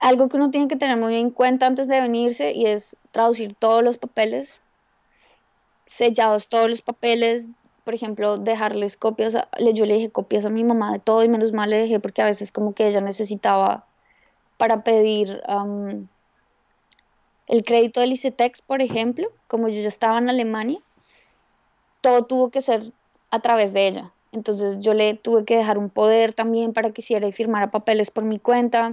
Algo 0.00 0.28
que 0.28 0.36
uno 0.36 0.50
tiene 0.50 0.68
que 0.68 0.76
tener 0.76 0.98
muy 0.98 1.16
en 1.16 1.30
cuenta 1.30 1.66
antes 1.66 1.88
de 1.88 2.00
venirse 2.00 2.52
y 2.52 2.66
es 2.66 2.96
traducir 3.10 3.54
todos 3.54 3.82
los 3.82 3.96
papeles, 3.96 4.60
sellados 5.86 6.48
todos 6.48 6.68
los 6.68 6.82
papeles, 6.82 7.48
por 7.84 7.94
ejemplo, 7.94 8.36
dejarles 8.36 8.96
copias, 8.96 9.36
yo 9.74 9.86
le 9.86 9.94
dije 9.94 10.10
copias 10.10 10.44
a 10.44 10.50
mi 10.50 10.62
mamá 10.62 10.92
de 10.92 10.98
todo 10.98 11.24
y 11.24 11.28
menos 11.28 11.52
mal 11.52 11.70
le 11.70 11.78
dejé 11.78 11.98
porque 11.98 12.22
a 12.22 12.26
veces 12.26 12.52
como 12.52 12.74
que 12.74 12.88
ella 12.88 13.00
necesitaba 13.00 13.86
para 14.62 14.84
pedir 14.84 15.42
el 17.48 17.64
crédito 17.64 17.98
del 17.98 18.12
ICETEX, 18.12 18.62
por 18.62 18.80
ejemplo, 18.80 19.26
como 19.48 19.66
yo 19.66 19.82
ya 19.82 19.88
estaba 19.88 20.18
en 20.18 20.30
Alemania, 20.30 20.78
todo 22.00 22.26
tuvo 22.26 22.50
que 22.52 22.60
ser 22.60 22.92
a 23.32 23.40
través 23.40 23.72
de 23.72 23.88
ella. 23.88 24.12
Entonces 24.30 24.78
yo 24.78 24.94
le 24.94 25.14
tuve 25.14 25.44
que 25.44 25.56
dejar 25.56 25.78
un 25.78 25.90
poder 25.90 26.32
también 26.32 26.72
para 26.72 26.92
que 26.92 27.00
hiciera 27.00 27.26
y 27.26 27.32
firmara 27.32 27.72
papeles 27.72 28.12
por 28.12 28.22
mi 28.22 28.38
cuenta. 28.38 28.90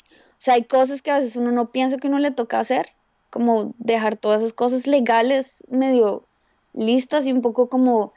O 0.00 0.38
sea, 0.38 0.54
hay 0.54 0.64
cosas 0.64 1.02
que 1.02 1.10
a 1.10 1.16
veces 1.16 1.36
uno 1.36 1.52
no 1.52 1.70
piensa 1.70 1.98
que 1.98 2.08
uno 2.08 2.18
le 2.18 2.30
toca 2.30 2.58
hacer, 2.58 2.88
como 3.28 3.74
dejar 3.76 4.16
todas 4.16 4.40
esas 4.40 4.54
cosas 4.54 4.86
legales 4.86 5.62
medio 5.68 6.24
listas 6.72 7.26
y 7.26 7.32
un 7.32 7.42
poco 7.42 7.68
como 7.68 8.14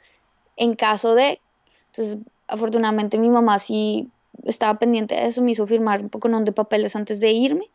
en 0.56 0.76
caso 0.76 1.14
de. 1.14 1.42
Entonces, 1.88 2.16
afortunadamente 2.48 3.18
mi 3.18 3.28
mamá 3.28 3.58
sí 3.58 4.08
estaba 4.44 4.78
pendiente 4.78 5.14
de 5.14 5.26
eso, 5.26 5.42
me 5.42 5.52
hizo 5.52 5.66
firmar 5.66 6.02
un 6.02 6.08
poco 6.08 6.28
de 6.28 6.52
papeles 6.52 6.96
antes 6.96 7.20
de 7.20 7.30
irme 7.30 7.70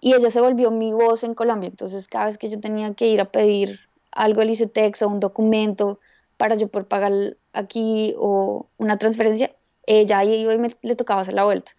y 0.00 0.14
ella 0.14 0.30
se 0.30 0.40
volvió 0.40 0.70
mi 0.70 0.92
voz 0.92 1.24
en 1.24 1.34
Colombia. 1.34 1.68
Entonces, 1.68 2.08
cada 2.08 2.26
vez 2.26 2.38
que 2.38 2.50
yo 2.50 2.60
tenía 2.60 2.92
que 2.94 3.06
ir 3.08 3.20
a 3.20 3.30
pedir 3.30 3.80
algo 4.12 4.42
al 4.42 4.50
ICETEX 4.50 5.02
o 5.02 5.08
un 5.08 5.20
documento 5.20 5.98
para 6.36 6.56
yo 6.56 6.68
poder 6.68 6.86
pagar 6.86 7.36
aquí 7.52 8.14
o 8.18 8.66
una 8.76 8.98
transferencia, 8.98 9.54
ella 9.86 10.24
iba 10.24 10.52
y 10.52 10.58
me, 10.58 10.68
le 10.82 10.96
tocaba 10.96 11.20
hacer 11.22 11.34
la 11.34 11.44
vuelta. 11.44 11.72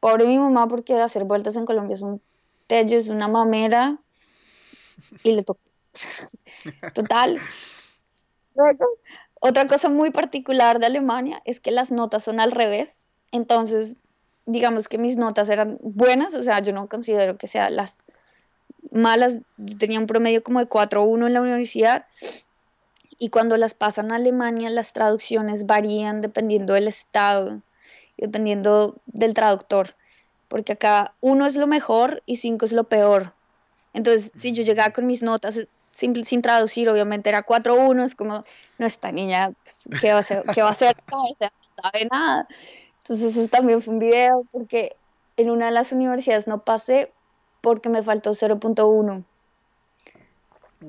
Pobre 0.00 0.26
mi 0.26 0.38
mamá, 0.38 0.68
porque 0.68 0.94
hacer 0.94 1.24
vueltas 1.24 1.56
en 1.56 1.66
Colombia 1.66 1.94
es 1.94 2.02
un 2.02 2.22
tello, 2.66 2.96
es 2.96 3.08
una 3.08 3.28
mamera 3.28 3.98
y 5.22 5.32
le 5.32 5.42
tocó. 5.42 5.60
Total. 6.94 7.38
Otra 9.40 9.66
cosa 9.66 9.88
muy 9.88 10.10
particular 10.10 10.78
de 10.78 10.86
Alemania 10.86 11.42
es 11.44 11.60
que 11.60 11.70
las 11.70 11.90
notas 11.90 12.24
son 12.24 12.40
al 12.40 12.52
revés. 12.52 13.04
Entonces, 13.32 13.96
digamos 14.46 14.88
que 14.88 14.98
mis 14.98 15.16
notas 15.16 15.48
eran 15.48 15.78
buenas, 15.82 16.34
o 16.34 16.42
sea, 16.42 16.60
yo 16.60 16.72
no 16.72 16.88
considero 16.88 17.36
que 17.36 17.46
sean 17.46 17.76
las 17.76 17.98
malas. 18.92 19.36
Yo 19.56 19.78
tenía 19.78 19.98
un 19.98 20.06
promedio 20.06 20.42
como 20.42 20.60
de 20.60 20.68
4.1 20.68 21.26
en 21.26 21.34
la 21.34 21.40
universidad. 21.40 22.06
Y 23.18 23.30
cuando 23.30 23.56
las 23.56 23.74
pasan 23.74 24.12
a 24.12 24.16
Alemania, 24.16 24.70
las 24.70 24.92
traducciones 24.92 25.66
varían 25.66 26.20
dependiendo 26.20 26.74
del 26.74 26.88
estado, 26.88 27.60
dependiendo 28.16 28.96
del 29.06 29.34
traductor. 29.34 29.96
Porque 30.46 30.72
acá 30.72 31.14
uno 31.20 31.44
es 31.44 31.56
lo 31.56 31.66
mejor 31.66 32.22
y 32.26 32.36
cinco 32.36 32.64
es 32.64 32.72
lo 32.72 32.84
peor. 32.84 33.32
Entonces, 33.92 34.30
si 34.36 34.52
yo 34.52 34.62
llegaba 34.62 34.92
con 34.92 35.06
mis 35.06 35.22
notas 35.22 35.60
sin, 35.90 36.24
sin 36.24 36.42
traducir, 36.42 36.88
obviamente 36.88 37.28
era 37.28 37.44
4-1, 37.44 38.04
es 38.04 38.14
como, 38.14 38.44
no, 38.78 38.86
esta 38.86 39.10
niña, 39.10 39.52
pues, 39.64 39.88
¿qué, 40.00 40.10
va 40.12 40.18
a 40.18 40.20
hacer? 40.20 40.44
¿qué 40.54 40.62
va 40.62 40.68
a 40.68 40.72
hacer? 40.72 40.96
No, 41.10 41.24
sabe 41.82 42.08
nada. 42.10 42.48
Entonces, 43.08 43.36
eso 43.36 43.48
también 43.48 43.80
fue 43.80 43.94
un 43.94 44.00
video, 44.00 44.44
porque 44.52 44.96
en 45.36 45.50
una 45.50 45.66
de 45.66 45.72
las 45.72 45.92
universidades 45.92 46.46
no 46.46 46.62
pasé 46.62 47.10
porque 47.60 47.88
me 47.88 48.02
faltó 48.02 48.32
0.1 48.32 49.24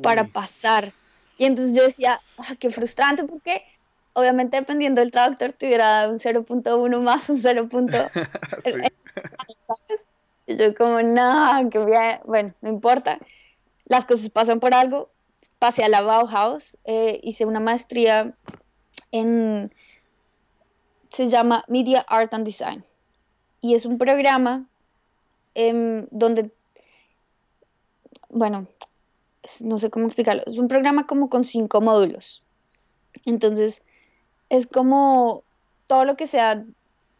para 0.02 0.26
pasar. 0.26 0.92
Y 1.38 1.46
entonces 1.46 1.76
yo 1.76 1.84
decía, 1.84 2.20
ah, 2.38 2.56
qué 2.60 2.70
frustrante, 2.70 3.24
porque 3.24 3.64
obviamente 4.14 4.58
dependiendo 4.58 5.02
del 5.02 5.12
traductor 5.12 5.54
te 5.54 5.68
hubiera 5.68 5.88
dado 5.88 6.12
un 6.12 6.20
0.1 6.20 7.02
más 7.02 7.30
un 7.30 7.42
0. 7.42 7.70
Y 10.46 10.58
yo 10.58 10.74
como, 10.74 11.00
no, 11.04 11.70
que 11.70 11.86
bien, 11.86 12.20
bueno, 12.26 12.54
no 12.62 12.70
importa 12.70 13.20
las 13.86 14.06
cosas 14.06 14.30
pasan 14.30 14.62
por 14.62 14.74
algo. 14.74 15.10
Pasé 15.60 15.84
a 15.84 15.90
la 15.90 16.02
Bauhaus, 16.02 16.78
eh, 16.86 17.20
hice 17.22 17.46
una 17.46 17.60
maestría 17.60 18.34
en, 19.12 19.74
se 21.12 21.28
llama 21.28 21.64
Media 21.68 22.06
Art 22.08 22.34
and 22.34 22.46
Design. 22.46 22.84
Y 23.62 23.76
es 23.76 23.86
un 23.86 23.98
programa 23.98 24.66
em, 25.56 26.08
donde, 26.12 26.52
bueno, 28.30 28.68
no 29.60 29.80
sé 29.80 29.90
cómo 29.90 30.06
explicarlo, 30.06 30.44
es 30.46 30.58
un 30.58 30.68
programa 30.68 31.08
como 31.08 31.30
con 31.30 31.44
cinco 31.44 31.82
módulos. 31.82 32.44
Entonces, 33.26 33.82
es 34.50 34.68
como 34.68 35.44
todo 35.88 36.06
lo 36.06 36.16
que 36.16 36.28
sea 36.28 36.64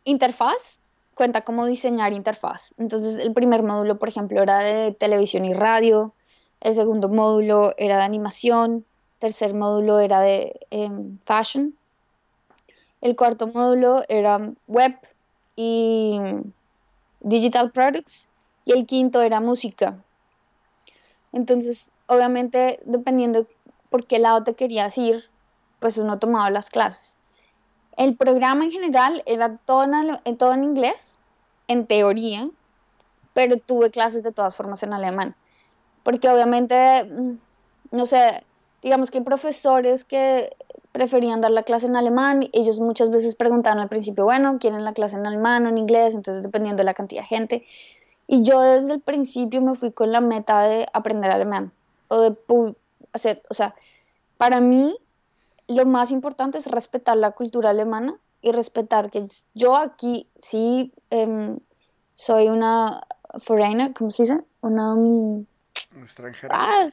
interfaz, 0.04 0.80
cuenta 1.16 1.42
cómo 1.42 1.66
diseñar 1.66 2.14
interfaz. 2.14 2.74
Entonces, 2.78 3.18
el 3.18 3.34
primer 3.34 3.64
módulo, 3.64 4.00
por 4.00 4.10
ejemplo, 4.10 4.42
era 4.42 4.60
de 4.60 4.94
televisión 4.94 5.46
y 5.46 5.54
radio, 5.54 6.14
el 6.62 6.76
segundo 6.76 7.10
módulo 7.10 7.74
era 7.78 7.98
de 7.98 8.04
animación, 8.04 8.86
tercer 9.20 9.54
módulo 9.54 10.00
era 10.00 10.22
de 10.22 10.60
em, 10.72 11.18
fashion, 11.26 11.76
el 13.02 13.16
cuarto 13.16 13.48
módulo 13.48 14.04
era 14.10 14.52
web 14.68 14.98
y 15.56 16.20
digital 17.22 17.72
products 17.72 18.28
y 18.66 18.74
el 18.74 18.86
quinto 18.86 19.22
era 19.22 19.40
música. 19.40 19.98
Entonces, 21.34 21.92
obviamente, 22.08 22.80
dependiendo 22.86 23.48
por 23.90 24.06
qué 24.06 24.20
lado 24.20 24.44
te 24.44 24.56
querías 24.56 24.98
ir, 24.98 25.26
pues 25.80 25.98
uno 25.98 26.20
tomaba 26.20 26.50
las 26.50 26.70
clases. 26.70 27.18
El 27.98 28.16
programa 28.16 28.66
en 28.66 28.72
general 28.72 29.24
era 29.26 29.58
todo 29.58 29.84
en, 30.26 30.38
todo 30.38 30.54
en 30.54 30.64
inglés, 30.64 31.18
en 31.68 31.86
teoría, 31.86 32.50
pero 33.34 33.58
tuve 33.58 33.92
clases 33.92 34.24
de 34.24 34.32
todas 34.32 34.56
formas 34.56 34.84
en 34.84 34.94
alemán 34.94 35.36
porque 36.04 36.30
obviamente, 36.30 37.04
mm, 37.04 37.38
no 37.92 38.06
sé, 38.06 38.44
digamos 38.82 39.12
que 39.12 39.20
hay 39.20 39.24
profesores 39.24 40.06
que 40.06 40.56
preferían 41.00 41.40
dar 41.40 41.52
la 41.52 41.64
clase 41.64 41.86
en 41.86 41.96
alemán, 41.96 42.50
ellos 42.52 42.78
muchas 42.82 43.10
veces 43.10 43.34
preguntaban 43.34 43.80
al 43.80 43.88
principio, 43.88 44.26
bueno, 44.26 44.60
¿quieren 44.60 44.84
la 44.84 44.92
clase 44.92 45.16
en 45.16 45.26
alemán 45.26 45.66
o 45.66 45.70
en 45.70 45.78
inglés? 45.78 46.14
Entonces, 46.14 46.44
dependiendo 46.44 46.82
de 46.82 46.84
la 46.84 46.94
cantidad 46.94 47.22
de 47.22 47.28
gente. 47.28 47.66
Y 48.28 48.44
yo 48.44 48.60
desde 48.60 48.96
el 48.96 49.00
principio 49.00 49.62
me 49.62 49.76
fui 49.76 49.94
con 49.94 50.12
la 50.12 50.20
meta 50.20 50.62
de 50.64 50.88
aprender 50.92 51.32
alemán, 51.32 51.72
o 52.10 52.20
de 52.20 52.36
hacer, 53.14 53.42
o 53.50 53.54
sea, 53.54 53.76
para 54.36 54.60
mí 54.60 54.94
lo 55.70 55.86
más 55.86 56.12
importante 56.12 56.58
es 56.58 56.68
respetar 56.68 57.16
la 57.16 57.32
cultura 57.32 57.70
alemana 57.70 58.18
y 58.42 58.52
respetar 58.52 59.10
que 59.10 59.24
yo 59.54 59.78
aquí 59.78 60.28
sí 60.42 60.92
em, 61.12 61.60
soy 62.16 62.50
una 62.50 63.04
foreigner, 63.38 63.94
¿cómo 63.94 64.12
se 64.12 64.24
dice? 64.24 64.44
Una... 64.60 64.96
Extranjera. 66.02 66.54
Ah, 66.54 66.90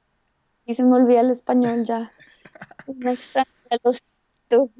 y 0.64 0.76
se 0.76 0.84
me 0.84 0.94
olvida 0.94 1.22
el 1.22 1.32
español 1.32 1.82
ya. 1.82 2.12
Una 2.86 3.10
extranjera, 3.10 3.55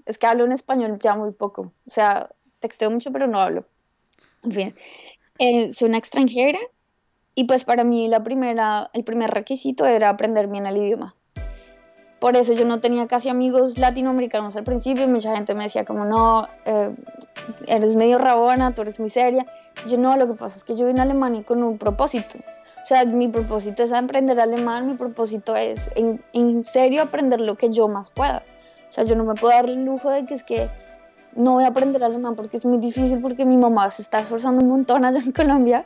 Es 0.04 0.18
que 0.18 0.26
hablo 0.26 0.44
un 0.44 0.52
español 0.52 0.98
ya 1.00 1.14
muy 1.14 1.32
poco. 1.32 1.72
O 1.86 1.90
sea, 1.90 2.30
texteo 2.60 2.90
mucho, 2.90 3.12
pero 3.12 3.26
no 3.26 3.40
hablo. 3.40 3.64
En 4.42 4.52
fin, 4.52 4.74
eh, 5.38 5.72
soy 5.72 5.88
una 5.88 5.98
extranjera 5.98 6.58
y 7.34 7.44
pues 7.44 7.64
para 7.64 7.84
mí 7.84 8.08
la 8.08 8.22
primera, 8.22 8.90
el 8.92 9.04
primer 9.04 9.30
requisito 9.30 9.86
era 9.86 10.08
aprender 10.08 10.46
bien 10.46 10.66
el 10.66 10.76
idioma. 10.76 11.14
Por 12.18 12.36
eso 12.36 12.54
yo 12.54 12.64
no 12.64 12.80
tenía 12.80 13.06
casi 13.06 13.28
amigos 13.28 13.76
latinoamericanos 13.76 14.56
al 14.56 14.64
principio. 14.64 15.06
Mucha 15.06 15.34
gente 15.34 15.54
me 15.54 15.64
decía 15.64 15.84
como, 15.84 16.06
no, 16.06 16.48
eh, 16.64 16.94
eres 17.66 17.94
medio 17.94 18.18
rabona, 18.18 18.74
tú 18.74 18.82
eres 18.82 18.98
muy 18.98 19.10
seria. 19.10 19.44
Yo 19.86 19.98
no, 19.98 20.16
lo 20.16 20.26
que 20.26 20.34
pasa 20.34 20.58
es 20.58 20.64
que 20.64 20.76
yo 20.76 20.86
vine 20.86 21.00
a 21.00 21.02
Alemania 21.02 21.42
con 21.42 21.62
un 21.62 21.76
propósito. 21.76 22.38
O 22.82 22.86
sea, 22.86 23.04
mi 23.04 23.28
propósito 23.28 23.82
es 23.82 23.92
aprender 23.92 24.38
alemán, 24.38 24.86
mi 24.86 24.94
propósito 24.94 25.56
es 25.56 25.90
en, 25.96 26.22
en, 26.32 26.62
serio 26.62 27.02
aprender 27.02 27.40
lo 27.40 27.56
que 27.56 27.70
yo 27.70 27.88
más 27.88 28.10
pueda. 28.10 28.44
O 28.88 28.92
sea, 28.92 29.04
yo 29.04 29.14
no 29.14 29.24
me 29.24 29.34
puedo 29.34 29.52
dar 29.52 29.66
el 29.68 29.84
lujo 29.84 30.10
de 30.10 30.24
que 30.24 30.34
es 30.34 30.42
que 30.42 30.68
no 31.34 31.52
voy 31.52 31.64
a 31.64 31.68
aprender 31.68 32.02
alemán 32.02 32.34
porque 32.34 32.56
es 32.56 32.64
muy 32.64 32.78
difícil 32.78 33.20
porque 33.20 33.44
mi 33.44 33.56
mamá 33.56 33.90
se 33.90 34.02
está 34.02 34.20
esforzando 34.20 34.62
un 34.62 34.70
montón 34.70 35.04
allá 35.04 35.20
en 35.20 35.32
Colombia 35.32 35.84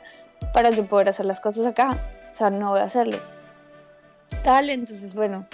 para 0.53 0.69
yo 0.69 0.85
poder 0.85 1.09
hacer 1.09 1.25
las 1.25 1.39
cosas 1.39 1.65
acá. 1.65 1.97
O 2.33 2.37
sea, 2.37 2.49
no 2.49 2.71
voy 2.71 2.79
a 2.79 2.85
hacerlo. 2.85 3.17
Tal, 4.43 4.69
entonces, 4.69 5.13
bueno, 5.13 5.45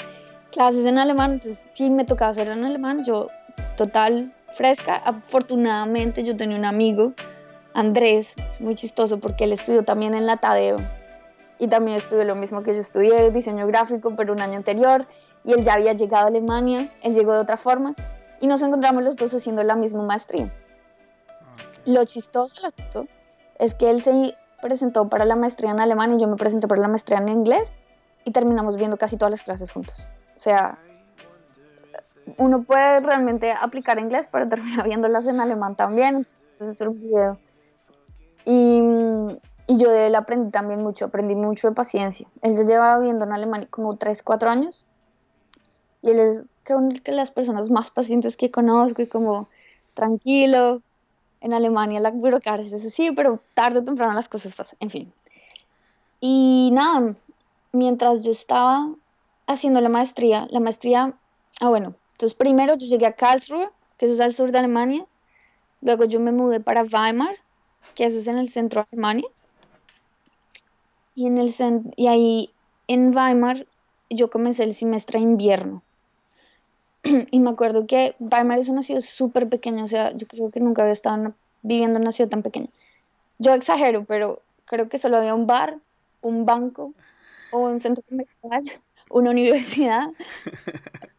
clases 0.52 0.86
en 0.86 0.98
alemán, 0.98 1.34
entonces 1.34 1.62
sí 1.74 1.90
me 1.90 2.06
tocaba 2.06 2.32
hacer 2.32 2.48
en 2.48 2.64
alemán, 2.64 3.04
yo 3.04 3.28
total 3.76 4.34
fresca. 4.54 4.96
Afortunadamente 4.96 6.24
yo 6.24 6.38
tenía 6.38 6.58
un 6.58 6.66
amigo, 6.66 7.14
Andrés, 7.74 8.34
muy 8.60 8.76
chistoso 8.76 9.20
porque 9.20 9.44
él 9.44 9.54
estudió 9.54 9.84
también 9.84 10.14
en 10.14 10.26
la 10.26 10.38
Tadeo 10.38 10.78
y 11.60 11.68
también 11.68 11.98
estudió 11.98 12.24
lo 12.24 12.36
mismo 12.36 12.64
que 12.64 12.74
yo 12.74 12.82
estudié, 12.82 13.32
diseño 13.32 13.68
gráfico, 13.68 14.14
pero 14.16 14.34
un 14.34 14.42
año 14.42 14.58
anterior, 14.58 15.08
y 15.44 15.54
él 15.54 15.64
ya 15.64 15.74
había 15.74 15.94
llegado 15.94 16.26
a 16.26 16.28
Alemania, 16.28 16.92
él 17.02 17.14
llegó 17.14 17.34
de 17.34 17.40
otra 17.40 17.58
forma, 17.58 17.96
y 18.40 18.48
nos 18.48 18.62
encontramos 18.62 19.04
los 19.04 19.16
dos 19.16 19.34
haciendo 19.34 19.64
la 19.64 19.76
misma 19.76 20.04
maestría. 20.04 20.54
Lo 21.86 22.04
chistoso, 22.06 22.56
lo 22.62 23.08
es 23.60 23.74
que 23.74 23.90
él 23.90 24.02
se 24.02 24.36
presentó 24.62 25.10
para 25.10 25.26
la 25.26 25.36
maestría 25.36 25.72
en 25.72 25.80
alemán 25.80 26.14
y 26.14 26.22
yo 26.22 26.28
me 26.28 26.36
presenté 26.36 26.68
para 26.68 26.82
la 26.82 26.88
maestría 26.88 27.18
en 27.20 27.30
inglés, 27.30 27.70
y 28.26 28.32
terminamos 28.32 28.76
viendo 28.76 28.98
casi 28.98 29.18
todas 29.18 29.32
las 29.32 29.42
clases 29.42 29.72
juntos. 29.72 30.08
O 30.36 30.40
sea, 30.40 30.78
uno 32.38 32.64
puede 32.64 33.00
realmente 33.00 33.54
aplicar 33.54 34.00
inglés, 34.00 34.28
pero 34.30 34.48
termina 34.50 34.84
viéndolas 34.84 35.26
en 35.28 35.40
alemán 35.40 35.76
también. 35.76 36.28
Entonces, 36.60 36.88
un 36.88 37.00
video. 37.00 37.38
Y 38.44 39.40
y 39.68 39.78
yo 39.78 39.92
de 39.92 40.08
él 40.08 40.16
aprendí 40.16 40.50
también 40.50 40.82
mucho, 40.82 41.06
aprendí 41.06 41.36
mucho 41.36 41.68
de 41.68 41.76
paciencia. 41.76 42.26
Él 42.42 42.56
ya 42.56 42.64
lleva 42.64 42.98
viviendo 42.98 43.26
en 43.26 43.34
Alemania 43.34 43.68
como 43.70 43.98
3, 43.98 44.24
4 44.24 44.50
años. 44.50 44.86
Y 46.02 46.12
él 46.12 46.20
es, 46.20 46.44
creo 46.64 46.80
que 47.04 47.12
las 47.12 47.32
personas 47.32 47.70
más 47.70 47.90
pacientes 47.90 48.38
que 48.38 48.52
conozco 48.52 49.02
y 49.02 49.08
como 49.08 49.48
tranquilo. 49.94 50.82
En 51.40 51.54
Alemania 51.54 52.00
la 52.00 52.10
burocracia 52.10 52.78
es 52.78 52.86
así, 52.86 53.12
pero 53.12 53.40
tarde 53.54 53.80
o 53.80 53.84
temprano 53.84 54.14
las 54.14 54.28
cosas 54.28 54.56
pasan. 54.56 54.78
En 54.80 54.90
fin. 54.90 55.14
Y 56.20 56.72
nada, 56.74 57.16
mientras 57.72 58.24
yo 58.24 58.32
estaba 58.32 58.90
haciendo 59.46 59.82
la 59.82 59.90
maestría, 59.90 60.48
la 60.50 60.60
maestría, 60.60 61.14
ah 61.62 61.70
bueno, 61.70 61.94
entonces 62.14 62.36
primero 62.36 62.76
yo 62.76 62.88
llegué 62.88 63.06
a 63.06 63.14
Karlsruhe, 63.14 63.70
que 63.98 64.06
eso 64.06 64.16
es 64.16 64.20
al 64.20 64.34
sur 64.34 64.52
de 64.52 64.58
Alemania. 64.58 65.06
Luego 65.82 66.06
yo 66.06 66.20
me 66.20 66.32
mudé 66.32 66.60
para 66.60 66.84
Weimar, 66.84 67.36
que 67.94 68.06
eso 68.06 68.18
es 68.18 68.28
en 68.28 68.38
el 68.38 68.50
centro 68.50 68.82
de 68.82 68.88
Alemania. 68.92 69.28
Y, 71.14 71.28
en 71.28 71.38
el, 71.38 71.54
y 71.96 72.08
ahí 72.08 72.50
en 72.88 73.16
Weimar 73.16 73.68
yo 74.10 74.30
comencé 74.30 74.64
el 74.64 74.74
semestre 74.74 75.20
de 75.20 75.26
invierno. 75.26 75.84
y 77.32 77.40
me 77.40 77.50
acuerdo 77.50 77.88
que 77.88 78.16
Weimar 78.20 78.60
es 78.60 78.70
una 78.70 78.82
ciudad 78.82 79.02
súper 79.02 79.50
pequeña, 79.50 79.84
o 79.84 79.88
sea, 79.88 80.12
yo 80.16 80.28
creo 80.28 80.52
que 80.52 80.60
nunca 80.60 80.82
había 80.82 80.94
estado 80.94 81.34
viviendo 81.62 81.98
en 81.98 82.04
una 82.04 82.12
ciudad 82.12 82.30
tan 82.30 82.44
pequeña. 82.44 82.68
Yo 83.40 83.54
exagero, 83.54 84.06
pero 84.06 84.42
creo 84.66 84.90
que 84.90 84.98
solo 84.98 85.18
había 85.18 85.36
un 85.36 85.48
bar, 85.48 85.78
un 86.22 86.46
banco, 86.46 86.94
o 87.52 87.60
un 87.60 87.82
centro 87.82 88.04
comercial, 88.08 88.82
una 89.10 89.32
universidad. 89.32 90.10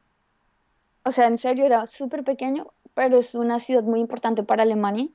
O 1.04 1.10
sea, 1.10 1.26
en 1.26 1.38
serio, 1.38 1.64
era 1.64 1.86
súper 1.86 2.22
pequeño, 2.22 2.66
pero 2.92 3.16
es 3.16 3.34
una 3.34 3.60
ciudad 3.60 3.82
muy 3.82 3.98
importante 3.98 4.42
para 4.42 4.64
Alemania 4.64 5.08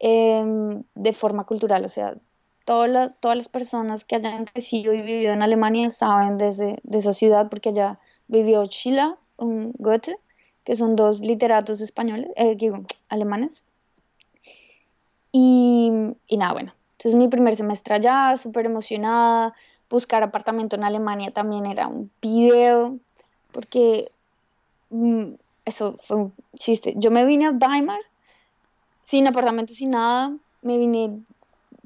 em, 0.00 0.82
de 0.96 1.12
forma 1.12 1.44
cultural. 1.44 1.84
O 1.84 1.88
sea, 1.88 2.16
todas 2.64 3.12
todas 3.20 3.36
las 3.36 3.48
personas 3.48 4.04
que 4.04 4.16
hayan 4.16 4.46
crecido 4.46 4.92
y 4.94 5.02
vivido 5.02 5.32
en 5.32 5.42
Alemania 5.42 5.90
saben 5.90 6.38
de, 6.38 6.80
de 6.82 6.98
esa 6.98 7.12
ciudad 7.12 7.48
porque 7.48 7.68
allá 7.68 8.00
vivió 8.26 8.64
Schiller, 8.64 9.14
un 9.38 9.72
Goethe, 9.78 10.18
que 10.64 10.74
son 10.76 10.96
dos 10.96 11.20
literatos 11.20 11.80
españoles, 11.80 12.30
eh, 12.36 12.56
alemanes. 13.08 13.62
Y, 15.32 15.92
y 16.26 16.36
nada, 16.38 16.52
bueno, 16.52 16.72
entonces 16.92 17.14
mi 17.14 17.28
primer 17.28 17.56
semestre 17.56 17.94
allá, 17.94 18.36
súper 18.36 18.66
emocionada, 18.66 19.54
buscar 19.90 20.22
apartamento 20.22 20.76
en 20.76 20.84
Alemania 20.84 21.30
también 21.30 21.66
era 21.66 21.88
un 21.88 22.10
video, 22.22 22.98
porque 23.52 24.10
mm, 24.90 25.34
eso 25.64 25.98
fue 26.04 26.16
un 26.16 26.32
chiste. 26.54 26.94
Yo 26.96 27.10
me 27.10 27.26
vine 27.26 27.46
a 27.46 27.50
Weimar 27.50 28.00
sin 29.04 29.26
apartamento, 29.26 29.74
sin 29.74 29.90
nada, 29.90 30.34
me 30.62 30.78
vine 30.78 31.20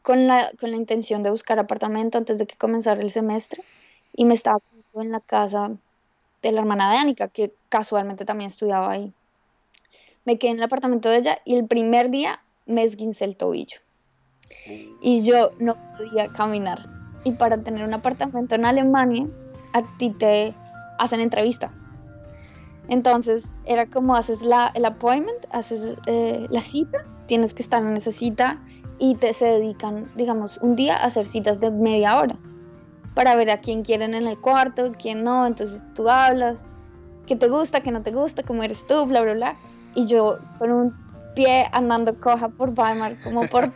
con 0.02 0.26
la, 0.26 0.50
con 0.58 0.70
la 0.70 0.76
intención 0.76 1.22
de 1.22 1.30
buscar 1.30 1.58
apartamento 1.58 2.18
antes 2.18 2.38
de 2.38 2.46
que 2.46 2.56
comenzara 2.56 3.00
el 3.02 3.10
semestre 3.10 3.62
y 4.14 4.24
me 4.24 4.34
estaba 4.34 4.60
en 4.94 5.12
la 5.12 5.20
casa 5.20 5.72
de 6.42 6.52
la 6.52 6.60
hermana 6.60 6.90
de 6.90 6.98
Anika, 6.98 7.28
que 7.28 7.52
casualmente 7.68 8.24
también 8.24 8.48
estudiaba 8.48 8.90
ahí. 8.90 9.12
Me 10.24 10.38
quedé 10.38 10.52
en 10.52 10.58
el 10.58 10.64
apartamento 10.64 11.08
de 11.08 11.18
ella 11.18 11.38
y 11.44 11.54
el 11.54 11.66
primer 11.66 12.10
día 12.10 12.40
me 12.66 12.84
esguincé 12.84 13.24
el 13.24 13.36
tobillo. 13.36 13.78
Y 15.00 15.22
yo 15.22 15.52
no 15.58 15.76
podía 15.96 16.28
caminar. 16.28 16.88
Y 17.24 17.32
para 17.32 17.62
tener 17.62 17.84
un 17.84 17.94
apartamento 17.94 18.54
en 18.54 18.64
Alemania, 18.64 19.26
a 19.72 19.82
ti 19.98 20.10
te 20.10 20.54
hacen 20.98 21.20
entrevista. 21.20 21.72
Entonces, 22.88 23.44
era 23.66 23.86
como 23.86 24.16
haces 24.16 24.42
la, 24.42 24.72
el 24.74 24.84
appointment, 24.84 25.46
haces 25.50 25.96
eh, 26.06 26.46
la 26.50 26.60
cita, 26.60 27.04
tienes 27.26 27.54
que 27.54 27.62
estar 27.62 27.82
en 27.82 27.96
esa 27.96 28.10
cita 28.10 28.58
y 28.98 29.14
te 29.14 29.32
se 29.32 29.46
dedican, 29.46 30.10
digamos, 30.16 30.58
un 30.58 30.74
día 30.74 30.96
a 30.96 31.04
hacer 31.04 31.26
citas 31.26 31.60
de 31.60 31.70
media 31.70 32.18
hora 32.18 32.36
para 33.14 33.34
ver 33.34 33.50
a 33.50 33.60
quién 33.60 33.82
quieren 33.82 34.14
en 34.14 34.26
el 34.26 34.38
cuarto, 34.38 34.92
quién 35.00 35.24
no, 35.24 35.46
entonces 35.46 35.84
tú 35.94 36.08
hablas, 36.08 36.60
qué 37.26 37.36
te 37.36 37.48
gusta, 37.48 37.82
qué 37.82 37.90
no 37.90 38.02
te 38.02 38.12
gusta, 38.12 38.42
cómo 38.42 38.62
eres 38.62 38.86
tú, 38.86 39.06
bla, 39.06 39.22
bla, 39.22 39.34
bla. 39.34 39.56
Y 39.94 40.06
yo 40.06 40.38
con 40.58 40.70
un 40.70 40.94
pie 41.34 41.66
andando 41.72 42.18
coja 42.18 42.48
por 42.48 42.70
Weimar, 42.70 43.20
como 43.22 43.46
por... 43.46 43.72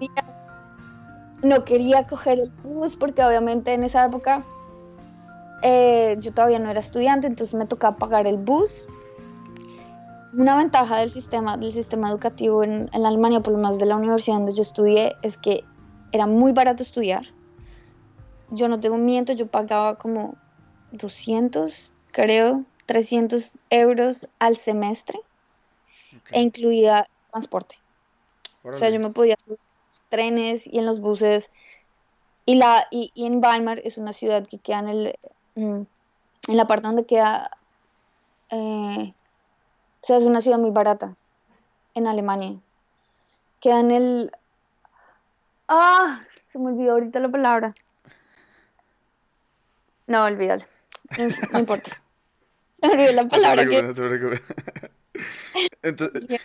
no 1.42 1.64
quería 1.64 2.06
coger 2.06 2.40
el 2.40 2.50
bus 2.62 2.96
porque 2.96 3.22
obviamente 3.22 3.74
en 3.74 3.84
esa 3.84 4.06
época 4.06 4.42
eh, 5.62 6.16
yo 6.20 6.32
todavía 6.32 6.58
no 6.58 6.70
era 6.70 6.80
estudiante, 6.80 7.26
entonces 7.26 7.54
me 7.54 7.66
tocaba 7.66 7.96
pagar 7.96 8.26
el 8.26 8.36
bus. 8.36 8.86
Una 10.32 10.56
ventaja 10.56 10.96
del 10.98 11.10
sistema, 11.10 11.56
del 11.56 11.72
sistema 11.72 12.10
educativo 12.10 12.64
en, 12.64 12.90
en 12.92 13.06
Alemania, 13.06 13.40
por 13.40 13.52
lo 13.52 13.58
menos 13.58 13.78
de 13.78 13.86
la 13.86 13.96
universidad 13.96 14.36
donde 14.36 14.54
yo 14.54 14.62
estudié, 14.62 15.14
es 15.22 15.36
que 15.36 15.64
era 16.12 16.26
muy 16.26 16.52
barato 16.52 16.82
estudiar 16.82 17.24
yo 18.54 18.68
no 18.68 18.80
tengo 18.80 18.96
miento, 18.96 19.32
yo 19.32 19.46
pagaba 19.46 19.96
como 19.96 20.36
200, 20.92 21.92
creo, 22.12 22.64
300 22.86 23.52
euros 23.70 24.28
al 24.38 24.56
semestre 24.56 25.18
e 26.30 26.40
incluía 26.40 27.08
transporte. 27.30 27.78
O 28.62 28.76
sea, 28.76 28.90
yo 28.90 29.00
me 29.00 29.10
podía 29.10 29.36
subir 29.38 29.58
en 29.58 29.88
los 29.88 30.00
trenes 30.08 30.66
y 30.66 30.78
en 30.78 30.86
los 30.86 31.00
buses. 31.00 31.50
Y, 32.46 32.56
la, 32.56 32.86
y, 32.90 33.12
en 33.14 33.44
Weimar 33.44 33.80
es 33.84 33.98
una 33.98 34.12
ciudad 34.12 34.46
que 34.46 34.58
queda 34.58 34.78
en, 34.80 34.88
el, 34.88 35.18
mm, 35.54 35.82
en 36.48 36.56
la 36.56 36.66
parte 36.66 36.86
donde 36.86 37.04
queda... 37.04 37.50
Eh, 38.50 39.12
o 40.02 40.06
sea, 40.06 40.16
es 40.18 40.24
una 40.24 40.40
ciudad 40.40 40.58
muy 40.58 40.70
barata 40.70 41.16
en 41.94 42.06
Alemania. 42.06 42.58
Queda 43.60 43.80
en 43.80 43.90
el... 43.90 44.30
Ah, 45.68 46.22
se 46.46 46.58
me 46.58 46.66
olvidó 46.66 46.92
ahorita 46.92 47.20
la 47.20 47.30
palabra. 47.30 47.74
No, 50.06 50.24
olvídalo. 50.24 50.64
No, 51.18 51.58
importa. 51.58 52.02
Me 52.82 52.88
olvidó 52.88 53.12
la 53.12 53.28
palabra. 53.28 53.64
No 53.64 53.94
te 53.94 54.02
preocupes, 54.02 54.42
Entonces... 55.82 56.40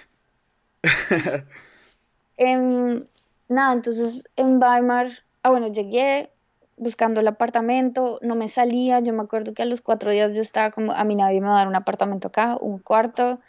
Em, 2.37 3.01
nada, 3.49 3.73
entonces 3.73 4.23
en 4.37 4.61
Weimar, 4.63 5.11
ah 5.43 5.49
bueno, 5.49 5.67
llegué 5.67 6.29
buscando 6.77 7.19
el 7.19 7.27
apartamento, 7.27 8.19
no 8.21 8.35
me 8.35 8.47
salía, 8.47 9.01
yo 9.01 9.11
me 9.11 9.23
acuerdo 9.23 9.53
que 9.53 9.61
a 9.61 9.65
los 9.65 9.81
cuatro 9.81 10.11
días 10.11 10.33
yo 10.33 10.41
estaba 10.41 10.71
como, 10.71 10.93
a 10.93 11.03
mí 11.03 11.15
nadie 11.15 11.41
me 11.41 11.47
va 11.47 11.55
a 11.55 11.57
dar 11.57 11.67
un 11.67 11.75
apartamento 11.75 12.29
acá, 12.29 12.57
un 12.61 12.79
cuarto. 12.79 13.39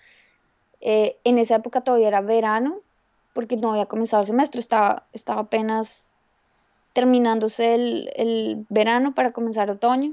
Eh, 0.80 1.16
en 1.22 1.38
esa 1.38 1.56
época 1.56 1.82
todavía 1.82 2.08
era 2.08 2.20
verano, 2.20 2.80
porque 3.32 3.56
no 3.56 3.70
había 3.70 3.86
comenzado 3.86 4.22
el 4.22 4.26
semestre, 4.26 4.60
estaba, 4.60 5.04
estaba 5.12 5.42
apenas 5.42 6.09
terminándose 6.92 7.74
el, 7.74 8.10
el 8.16 8.66
verano 8.68 9.14
para 9.14 9.32
comenzar 9.32 9.70
otoño. 9.70 10.12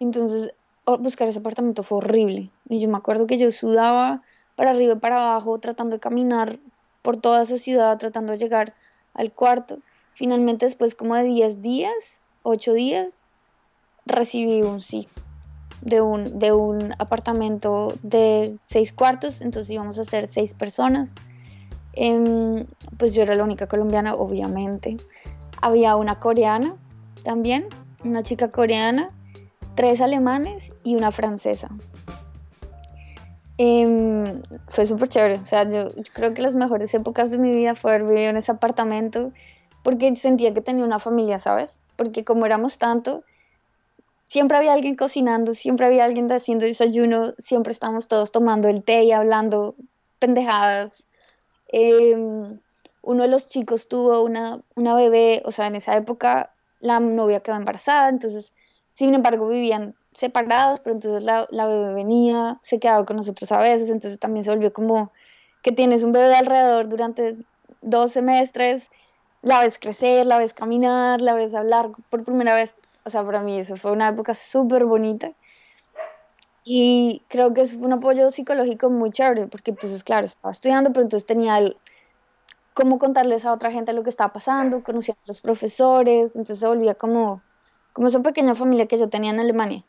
Entonces, 0.00 0.52
buscar 0.98 1.28
ese 1.28 1.38
apartamento 1.38 1.82
fue 1.82 1.98
horrible. 1.98 2.50
Y 2.68 2.80
yo 2.80 2.88
me 2.88 2.96
acuerdo 2.96 3.26
que 3.26 3.38
yo 3.38 3.50
sudaba 3.50 4.22
para 4.56 4.70
arriba 4.70 4.94
y 4.94 4.98
para 4.98 5.16
abajo, 5.16 5.58
tratando 5.58 5.96
de 5.96 6.00
caminar 6.00 6.58
por 7.02 7.16
toda 7.16 7.42
esa 7.42 7.58
ciudad, 7.58 7.98
tratando 7.98 8.32
de 8.32 8.38
llegar 8.38 8.74
al 9.14 9.32
cuarto. 9.32 9.78
Finalmente, 10.14 10.66
después 10.66 10.94
como 10.94 11.14
de 11.14 11.24
10 11.24 11.62
días, 11.62 12.20
8 12.42 12.72
días, 12.72 13.28
recibí 14.06 14.62
un 14.62 14.80
sí 14.80 15.08
de 15.82 16.00
un, 16.00 16.38
de 16.38 16.52
un 16.52 16.94
apartamento 16.98 17.94
de 18.02 18.56
6 18.66 18.92
cuartos, 18.92 19.40
entonces 19.42 19.70
íbamos 19.70 19.98
a 19.98 20.04
ser 20.04 20.28
6 20.28 20.54
personas. 20.54 21.14
Em, 21.94 22.66
pues 22.98 23.14
yo 23.14 23.22
era 23.22 23.34
la 23.34 23.44
única 23.44 23.66
colombiana, 23.66 24.14
obviamente. 24.14 24.96
Había 25.60 25.96
una 25.96 26.18
coreana 26.18 26.74
también, 27.22 27.66
una 28.04 28.22
chica 28.22 28.50
coreana, 28.50 29.10
tres 29.74 30.00
alemanes 30.00 30.70
y 30.82 30.96
una 30.96 31.12
francesa. 31.12 31.68
Em, 33.58 34.42
fue 34.66 34.86
súper 34.86 35.08
chévere, 35.08 35.36
o 35.36 35.44
sea, 35.44 35.68
yo, 35.70 35.84
creo 36.14 36.34
que 36.34 36.42
las 36.42 36.54
mejores 36.54 36.92
épocas 36.94 37.30
de 37.30 37.38
mi 37.38 37.52
vida 37.52 37.74
fue 37.74 37.92
haber 37.92 38.08
vivido 38.08 38.30
en 38.30 38.36
ese 38.36 38.50
apartamento 38.50 39.30
porque 39.82 40.16
sentía 40.16 40.54
que 40.54 40.62
tenía 40.62 40.84
una 40.84 40.98
familia, 40.98 41.38
¿sabes? 41.38 41.74
Porque 41.96 42.24
como 42.24 42.46
éramos 42.46 42.78
tanto, 42.78 43.24
siempre 44.24 44.56
había 44.56 44.72
alguien 44.72 44.94
cocinando, 44.94 45.54
siempre 45.54 45.86
había 45.86 46.04
alguien 46.04 46.30
haciendo 46.32 46.64
desayuno, 46.64 47.34
siempre 47.38 47.72
estábamos 47.72 48.08
todos 48.08 48.32
tomando 48.32 48.68
el 48.68 48.82
té 48.82 49.04
y 49.04 49.12
hablando 49.12 49.74
pendejadas. 50.18 51.04
Em, 51.72 52.60
uno 53.02 53.22
de 53.22 53.28
los 53.28 53.48
chicos 53.48 53.88
tuvo 53.88 54.22
una, 54.22 54.60
una 54.76 54.94
bebé, 54.94 55.42
o 55.44 55.52
sea, 55.52 55.66
en 55.66 55.76
esa 55.76 55.96
época 55.96 56.54
la 56.80 57.00
novia 57.00 57.40
quedó 57.40 57.56
embarazada, 57.56 58.08
entonces, 58.08 58.52
sin 58.92 59.14
embargo, 59.14 59.48
vivían 59.48 59.94
separados, 60.12 60.80
pero 60.80 60.96
entonces 60.96 61.24
la, 61.24 61.48
la, 61.50 61.66
bebé 61.66 61.94
venía, 61.94 62.58
se 62.62 62.78
quedaba 62.78 63.06
con 63.06 63.16
nosotros 63.16 63.50
a 63.52 63.58
veces, 63.58 63.88
entonces 63.88 64.20
también 64.20 64.44
se 64.44 64.50
volvió 64.50 64.72
como 64.72 65.10
que 65.62 65.72
tienes 65.72 66.02
un 66.02 66.12
bebé 66.12 66.34
alrededor 66.34 66.88
durante 66.88 67.36
dos 67.80 68.12
semestres, 68.12 68.88
la 69.42 69.60
ves 69.60 69.78
crecer, 69.78 70.26
la 70.26 70.38
ves 70.38 70.54
caminar, 70.54 71.20
la 71.20 71.34
ves 71.34 71.54
hablar 71.54 71.90
por 72.10 72.24
primera 72.24 72.54
vez, 72.54 72.74
o 73.04 73.10
sea, 73.10 73.24
para 73.24 73.42
mí 73.42 73.58
eso 73.58 73.76
fue 73.76 73.92
una 73.92 74.08
época 74.08 74.34
súper 74.34 74.84
bonita. 74.84 75.32
Y 76.64 77.22
creo 77.28 77.52
que 77.52 77.66
fue 77.66 77.86
un 77.86 77.94
apoyo 77.94 78.30
psicológico 78.30 78.88
muy 78.88 79.10
chévere, 79.10 79.48
porque 79.48 79.72
entonces, 79.72 80.04
claro, 80.04 80.26
estaba 80.26 80.52
estudiando, 80.52 80.92
pero 80.92 81.02
entonces 81.02 81.26
tenía 81.26 81.58
el, 81.58 81.76
cómo 82.74 82.98
contarles 82.98 83.44
a 83.44 83.52
otra 83.52 83.72
gente 83.72 83.92
lo 83.92 84.02
que 84.02 84.10
estaba 84.10 84.32
pasando, 84.32 84.82
conocía 84.82 85.14
a 85.14 85.26
los 85.26 85.40
profesores, 85.40 86.36
entonces 86.36 86.60
se 86.60 86.66
volvía 86.66 86.94
como, 86.94 87.42
como 87.92 88.08
esa 88.08 88.20
pequeña 88.20 88.54
familia 88.54 88.86
que 88.86 88.98
yo 88.98 89.08
tenía 89.08 89.30
en 89.30 89.40
Alemania. 89.40 89.84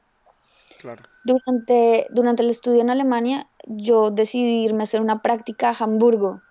Durante, 1.23 2.07
durante 2.09 2.43
el 2.43 2.49
estudio 2.49 2.81
en 2.81 2.89
Alemania, 2.89 3.47
yo 3.65 4.11
decidí 4.11 4.65
irme 4.65 4.81
a 4.81 4.83
hacer 4.83 4.99
una 4.99 5.21
práctica 5.21 5.69
a 5.69 5.83
Hamburgo, 5.83 6.41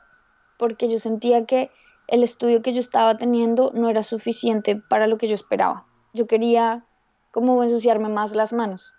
porque 0.56 0.88
yo 0.88 0.98
sentía 0.98 1.44
que 1.44 1.70
el 2.08 2.22
estudio 2.22 2.62
que 2.62 2.72
yo 2.72 2.80
estaba 2.80 3.16
teniendo 3.16 3.72
no 3.74 3.90
era 3.90 4.02
suficiente 4.02 4.76
para 4.76 5.06
lo 5.06 5.18
que 5.18 5.28
yo 5.28 5.35
esperaba. 5.35 5.87
Yo 6.14 6.26
quería 6.26 6.85
como 7.30 7.62
ensuciarme 7.62 8.08
más 8.08 8.32
las 8.32 8.52
manos. 8.52 8.94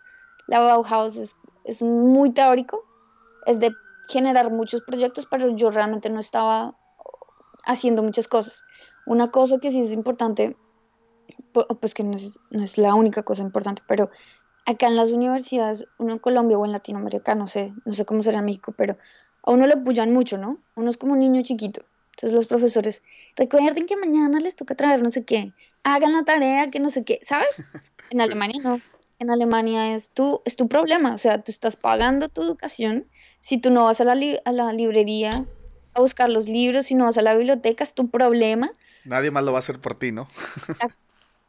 La 0.48 0.60
Bauhaus 0.60 1.18
es, 1.18 1.36
es 1.64 1.82
muy 1.82 2.32
teórico, 2.32 2.84
es 3.46 3.60
de 3.60 3.74
generar 4.08 4.52
muchos 4.52 4.82
proyectos, 4.82 5.28
pero 5.30 5.56
yo 5.56 5.72
realmente 5.72 6.10
no 6.10 6.20
estaba 6.20 6.76
haciendo 7.66 8.04
muchas 8.04 8.28
cosas. 8.28 8.64
Una 9.06 9.32
cosa 9.32 9.60
que 9.60 9.72
sí 9.72 9.82
es 9.82 9.92
importante, 9.92 10.56
pues 11.52 11.94
que 11.94 12.04
no 12.04 12.16
es, 12.16 12.78
la 12.78 12.96
única 12.96 13.24
cosa 13.24 13.42
importante, 13.42 13.82
pero 13.88 14.10
acá 14.66 14.88
en 14.88 14.96
las 14.96 15.12
universidades, 15.12 15.88
uno 15.98 16.14
en 16.14 16.20
Colombia 16.20 16.58
o 16.58 16.66
en 16.66 16.72
Latinoamérica, 16.72 17.36
no 17.36 17.48
sé, 17.48 17.74
no 17.86 17.94
sé 17.94 18.06
cómo 18.06 18.24
será 18.24 18.40
en 18.40 18.46
México, 18.46 18.74
pero 18.78 18.98
a 19.44 19.52
uno 19.52 19.68
lo 19.68 19.76
apoyan 19.76 20.14
mucho, 20.14 20.38
¿no? 20.38 20.60
Uno 20.76 20.90
es 20.90 20.98
como 20.98 21.14
un 21.14 21.20
niño 21.20 21.42
chiquito. 21.44 21.86
Entonces 22.12 22.34
los 22.34 22.46
profesores, 22.46 23.02
recuerden 23.36 23.88
que 23.88 23.98
mañana 23.98 24.40
les 24.40 24.56
toca 24.56 24.76
traer 24.76 25.02
no 25.02 25.10
sé 25.10 25.26
qué, 25.26 25.54
hagan 25.84 26.14
la 26.14 26.24
tarea, 26.24 26.70
que 26.70 26.80
no 26.80 26.90
sé 26.90 27.04
qué, 27.04 27.20
¿sabes? 27.24 27.50
En 28.10 28.22
Alemania 28.22 28.62
no. 28.64 28.80
En 29.24 29.32
Alemania 29.32 29.96
es 29.96 30.10
tu, 30.10 30.42
es 30.44 30.58
tu 30.58 30.68
problema, 30.68 31.16
o 31.16 31.18
sea, 31.18 31.42
tú 31.42 31.50
estás 31.54 31.78
pagando 31.78 32.28
tu 32.28 32.42
educación. 32.42 33.06
Si 33.40 33.58
tú 33.58 33.72
no 33.72 33.86
vas 33.86 34.02
a 34.02 34.04
la, 34.04 34.16
a 34.44 34.52
la 34.52 34.74
librería 34.74 35.46
a 35.94 36.02
buscar 36.02 36.30
los 36.30 36.50
libros, 36.50 36.88
si 36.88 36.96
no 36.96 37.06
vas 37.06 37.18
a 37.18 37.22
la 37.22 37.34
biblioteca, 37.34 37.86
es 37.86 37.94
tu 37.94 38.10
problema. 38.10 38.74
Nadie 39.06 39.32
más 39.32 39.46
lo 39.46 39.54
va 39.54 39.60
a 39.60 39.60
hacer 39.60 39.80
por 39.80 39.96
ti, 39.96 40.12
¿no? 40.12 40.28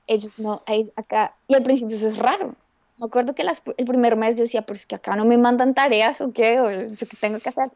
Ellos 0.06 0.38
no, 0.38 0.62
acá, 0.94 1.34
y 1.48 1.56
al 1.56 1.64
principio 1.64 1.96
eso 1.96 2.06
es 2.06 2.16
raro. 2.16 2.54
Me 2.98 3.06
acuerdo 3.06 3.34
que 3.34 3.42
el 3.42 3.84
primer 3.84 4.14
mes 4.14 4.37
yo 4.37 4.44
decía, 4.44 4.62
pues 4.62 4.80
es 4.80 4.87
que 4.87 4.94
acá 4.94 5.16
no 5.16 5.24
me 5.24 5.37
mandan 5.37 5.74
tareas 5.74 6.20
o 6.20 6.32
qué, 6.32 6.60
o 6.60 6.70
yo 6.70 7.08
qué 7.08 7.16
tengo 7.18 7.40
que 7.40 7.48
hacer. 7.48 7.72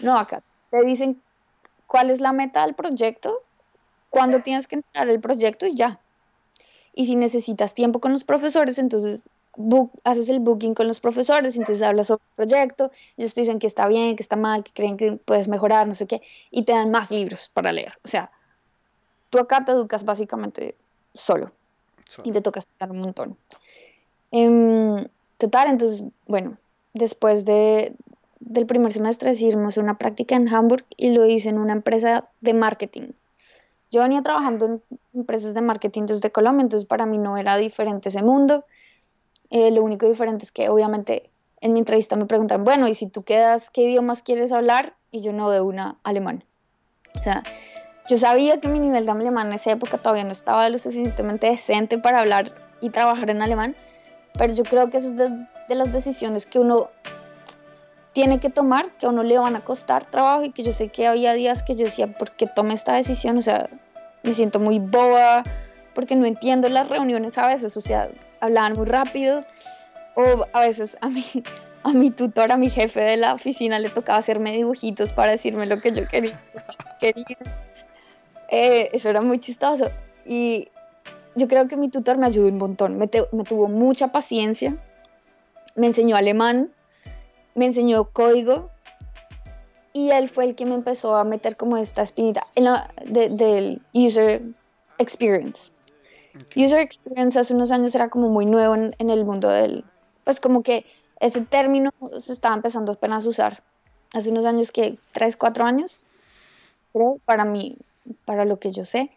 No, 0.00 0.18
acá 0.18 0.42
te 0.72 0.84
dicen 0.84 1.22
cuál 1.86 2.10
es 2.10 2.20
la 2.20 2.32
meta 2.32 2.66
del 2.66 2.74
proyecto, 2.74 3.40
cuándo 4.10 4.42
tienes 4.42 4.66
que 4.66 4.74
entrar 4.74 5.08
el 5.08 5.20
proyecto 5.20 5.64
y 5.64 5.76
ya. 5.76 6.00
Y 6.94 7.06
si 7.06 7.16
necesitas 7.16 7.74
tiempo 7.74 8.00
con 8.00 8.12
los 8.12 8.24
profesores, 8.24 8.78
entonces 8.78 9.28
haces 10.04 10.28
el 10.28 10.40
booking 10.40 10.74
con 10.74 10.86
los 10.86 11.00
profesores, 11.00 11.56
entonces 11.56 11.82
hablas 11.82 12.06
sobre 12.08 12.22
el 12.22 12.46
proyecto, 12.46 12.90
ellos 13.16 13.34
te 13.34 13.40
dicen 13.40 13.58
que 13.58 13.66
está 13.66 13.88
bien, 13.88 14.16
que 14.16 14.22
está 14.22 14.36
mal, 14.36 14.62
que 14.62 14.72
creen 14.72 14.96
que 14.96 15.12
puedes 15.12 15.48
mejorar, 15.48 15.86
no 15.86 15.94
sé 15.94 16.06
qué, 16.06 16.22
y 16.50 16.62
te 16.62 16.72
dan 16.72 16.90
más 16.90 17.10
libros 17.10 17.50
para 17.52 17.72
leer. 17.72 17.94
O 18.04 18.08
sea, 18.08 18.30
tú 19.30 19.38
acá 19.38 19.64
te 19.64 19.72
educas 19.72 20.04
básicamente 20.04 20.76
solo, 21.12 21.50
y 22.22 22.32
te 22.32 22.40
toca 22.40 22.60
estudiar 22.60 22.90
un 22.90 23.00
montón. 23.00 23.36
Em, 24.30 25.06
total, 25.38 25.68
entonces, 25.68 26.02
bueno, 26.26 26.56
después 26.94 27.44
de, 27.44 27.94
del 28.40 28.66
primer 28.66 28.92
semestre 28.92 29.30
hicimos 29.30 29.76
una 29.76 29.98
práctica 29.98 30.36
en 30.36 30.48
Hamburg 30.48 30.84
y 30.96 31.10
lo 31.10 31.26
hice 31.26 31.48
en 31.48 31.58
una 31.58 31.72
empresa 31.72 32.28
de 32.40 32.54
marketing. 32.54 33.10
Yo 33.90 34.02
venía 34.02 34.22
trabajando 34.22 34.66
en 34.66 34.82
empresas 35.14 35.54
de 35.54 35.60
marketing 35.60 36.02
desde 36.06 36.30
Colombia, 36.30 36.62
entonces 36.62 36.86
para 36.86 37.06
mí 37.06 37.18
no 37.18 37.36
era 37.36 37.56
diferente 37.56 38.10
ese 38.10 38.22
mundo. 38.22 38.64
Eh, 39.50 39.70
lo 39.70 39.82
único 39.82 40.06
diferente 40.06 40.44
es 40.44 40.52
que 40.52 40.68
obviamente 40.68 41.30
en 41.60 41.72
mi 41.72 41.78
entrevista 41.78 42.16
me 42.16 42.26
preguntan, 42.26 42.64
bueno, 42.64 42.86
¿y 42.86 42.94
si 42.94 43.06
tú 43.06 43.22
quedas, 43.22 43.70
qué 43.70 43.82
idiomas 43.82 44.22
quieres 44.22 44.52
hablar? 44.52 44.94
Y 45.10 45.22
yo 45.22 45.32
no 45.32 45.50
de 45.50 45.60
una 45.60 45.98
alemán. 46.02 46.44
O 47.18 47.22
sea, 47.22 47.42
yo 48.08 48.18
sabía 48.18 48.60
que 48.60 48.68
mi 48.68 48.78
nivel 48.78 49.06
de 49.06 49.12
alemán 49.12 49.48
en 49.48 49.54
esa 49.54 49.72
época 49.72 49.98
todavía 49.98 50.24
no 50.24 50.32
estaba 50.32 50.68
lo 50.68 50.78
suficientemente 50.78 51.48
decente 51.48 51.98
para 51.98 52.20
hablar 52.20 52.54
y 52.80 52.90
trabajar 52.90 53.30
en 53.30 53.42
alemán, 53.42 53.74
pero 54.38 54.52
yo 54.52 54.64
creo 54.64 54.90
que 54.90 54.98
esa 54.98 55.08
es 55.08 55.16
de, 55.16 55.30
de 55.68 55.74
las 55.74 55.92
decisiones 55.92 56.46
que 56.46 56.58
uno 56.58 56.90
tiene 58.12 58.40
que 58.40 58.50
tomar, 58.50 58.90
que 58.98 59.06
a 59.06 59.10
uno 59.10 59.22
le 59.22 59.38
van 59.38 59.56
a 59.56 59.60
costar 59.60 60.06
trabajo 60.06 60.44
y 60.44 60.50
que 60.50 60.62
yo 60.62 60.72
sé 60.72 60.88
que 60.88 61.06
había 61.06 61.34
días 61.34 61.62
que 61.62 61.74
yo 61.74 61.84
decía, 61.84 62.06
¿por 62.06 62.32
qué 62.32 62.46
tomé 62.46 62.74
esta 62.74 62.94
decisión? 62.94 63.38
O 63.38 63.42
sea, 63.42 63.68
me 64.22 64.34
siento 64.34 64.58
muy 64.58 64.78
boba, 64.78 65.42
porque 65.94 66.16
no 66.16 66.26
entiendo 66.26 66.68
las 66.68 66.88
reuniones 66.88 67.36
a 67.38 67.46
veces, 67.46 67.76
o 67.76 67.80
sea, 67.80 68.08
hablaban 68.40 68.74
muy 68.74 68.86
rápido 68.86 69.44
o 70.14 70.46
a 70.52 70.60
veces 70.60 70.96
a 71.00 71.08
mí 71.08 71.24
a 71.84 71.92
mi 71.92 72.10
tutor, 72.10 72.50
a 72.52 72.56
mi 72.56 72.70
jefe 72.70 73.00
de 73.00 73.16
la 73.16 73.34
oficina 73.34 73.78
le 73.78 73.88
tocaba 73.88 74.18
hacerme 74.18 74.52
dibujitos 74.52 75.12
para 75.12 75.32
decirme 75.32 75.66
lo 75.66 75.80
que 75.80 75.92
yo 75.92 76.06
quería. 76.08 76.38
Eh, 78.50 78.90
eso 78.92 79.08
era 79.08 79.20
muy 79.20 79.38
chistoso 79.38 79.90
y 80.24 80.68
yo 81.34 81.48
creo 81.48 81.68
que 81.68 81.76
mi 81.76 81.88
tutor 81.88 82.18
me 82.18 82.26
ayudó 82.26 82.48
un 82.48 82.58
montón, 82.58 82.98
me, 82.98 83.08
me 83.32 83.44
tuvo 83.44 83.68
mucha 83.68 84.08
paciencia, 84.12 84.76
me 85.76 85.86
enseñó 85.86 86.16
alemán, 86.16 86.70
me 87.58 87.66
enseñó 87.66 88.04
código 88.04 88.70
y 89.92 90.10
él 90.12 90.28
fue 90.28 90.44
el 90.44 90.54
que 90.54 90.64
me 90.64 90.76
empezó 90.76 91.16
a 91.16 91.24
meter 91.24 91.56
como 91.56 91.76
esta 91.76 92.02
espinita 92.02 92.44
en 92.54 92.64
la, 92.64 92.90
del 93.04 93.82
user 93.92 94.42
experience. 94.98 95.72
User 96.54 96.78
experience 96.78 97.38
hace 97.38 97.52
unos 97.52 97.72
años 97.72 97.94
era 97.96 98.08
como 98.08 98.28
muy 98.28 98.46
nuevo 98.46 98.76
en, 98.76 98.94
en, 98.98 99.10
el 99.10 99.24
mundo 99.24 99.48
del, 99.48 99.84
pues 100.22 100.38
como 100.38 100.62
que 100.62 100.86
ese 101.18 101.40
término 101.40 101.90
se 102.20 102.32
estaba 102.32 102.54
empezando 102.54 102.92
apenas 102.92 103.24
a 103.24 103.28
usar. 103.28 103.62
Hace 104.12 104.30
unos 104.30 104.44
años 104.44 104.70
que, 104.70 104.96
tres, 105.10 105.36
cuatro 105.36 105.64
años, 105.64 105.98
creo, 106.92 107.18
para 107.24 107.44
mí, 107.44 107.76
para 108.24 108.44
lo 108.44 108.60
que 108.60 108.70
yo 108.70 108.84
sé. 108.84 109.10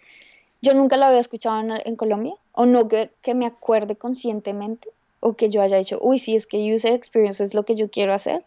Yo 0.63 0.73
nunca 0.73 0.97
lo 0.97 1.05
había 1.05 1.19
escuchado 1.19 1.59
en, 1.59 1.71
en 1.85 1.95
Colombia, 1.95 2.33
o 2.53 2.65
no 2.65 2.87
que, 2.87 3.11
que 3.21 3.35
me 3.35 3.45
acuerde 3.45 3.95
conscientemente, 3.95 4.89
o 5.21 5.35
que 5.35 5.49
yo 5.49 5.61
haya 5.61 5.77
dicho, 5.77 5.97
uy, 6.01 6.17
sí, 6.17 6.35
es 6.35 6.45
que 6.45 6.73
user 6.73 6.93
experience 6.93 7.41
es 7.41 7.53
lo 7.53 7.63
que 7.63 7.75
yo 7.75 7.89
quiero 7.89 8.13
hacer. 8.13 8.43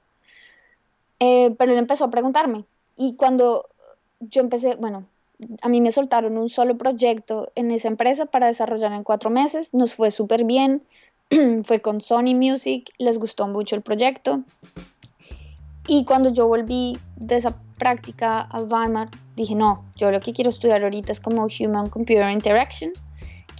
Eh, 1.21 1.55
pero 1.57 1.73
él 1.73 1.79
empezó 1.79 2.05
a 2.05 2.11
preguntarme. 2.11 2.65
Y 2.97 3.15
cuando 3.15 3.67
yo 4.21 4.43
empecé, 4.43 4.75
bueno, 4.75 5.05
a 5.63 5.69
mí 5.69 5.81
me 5.81 5.93
soltaron 5.93 6.37
un 6.37 6.49
solo 6.49 6.77
proyecto 6.77 7.51
en 7.55 7.71
esa 7.71 7.89
empresa 7.89 8.27
para 8.27 8.49
desarrollar 8.49 8.93
en 8.93 9.05
cuatro 9.05 9.31
meses. 9.31 9.73
Nos 9.73 9.95
fue 9.95 10.11
súper 10.11 10.45
bien. 10.45 10.83
fue 11.65 11.81
con 11.81 12.01
Sony 12.01 12.35
Music. 12.35 12.91
Les 12.99 13.19
gustó 13.19 13.49
mucho 13.49 13.77
el 13.77 13.83
proyecto. 13.83 14.43
Y 15.87 16.05
cuando 16.05 16.33
yo 16.33 16.49
volví 16.49 16.99
de 17.17 17.37
esa 17.37 17.57
práctica 17.79 18.41
a 18.41 18.63
Weimar, 18.63 19.11
dije, 19.37 19.55
no, 19.55 19.85
yo 19.97 20.11
lo 20.11 20.21
que 20.21 20.33
quiero 20.33 20.51
estudiar 20.51 20.83
ahorita 20.83 21.13
es 21.13 21.21
como 21.21 21.47
Human 21.47 21.89
Computer 21.89 22.31
Interaction 22.31 22.93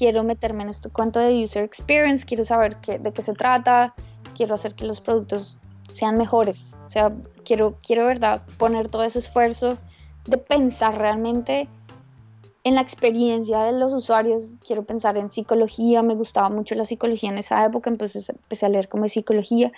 quiero 0.05 0.23
meterme 0.23 0.65
en 0.65 0.69
este 0.69 0.91
cuento 0.91 1.19
de 1.19 1.43
user 1.43 1.65
experience, 1.65 2.27
quiero 2.27 2.45
saber 2.45 2.77
qué, 2.83 2.99
de 2.99 3.11
qué 3.11 3.23
se 3.23 3.33
trata, 3.33 3.95
quiero 4.37 4.55
hacer 4.55 4.75
que 4.75 4.85
los 4.85 5.01
productos 5.01 5.57
sean 5.91 6.19
mejores. 6.19 6.75
O 6.87 6.91
sea, 6.91 7.11
quiero, 7.43 7.79
quiero, 7.83 8.05
¿verdad?, 8.05 8.43
poner 8.59 8.91
todo 8.91 9.03
ese 9.05 9.21
esfuerzo 9.21 9.79
de 10.27 10.37
pensar 10.37 10.99
realmente 10.99 11.69
en 12.65 12.75
la 12.75 12.83
experiencia 12.83 13.63
de 13.63 13.73
los 13.73 13.95
usuarios. 13.95 14.51
Quiero 14.67 14.83
pensar 14.83 15.17
en 15.17 15.31
psicología, 15.31 16.03
me 16.03 16.15
gustaba 16.15 16.51
mucho 16.51 16.75
la 16.75 16.85
psicología 16.85 17.31
en 17.31 17.39
esa 17.39 17.65
época, 17.65 17.89
entonces 17.89 18.29
empecé 18.29 18.67
a 18.67 18.69
leer 18.69 18.91
como 18.91 19.05
de 19.05 19.09
psicología. 19.09 19.73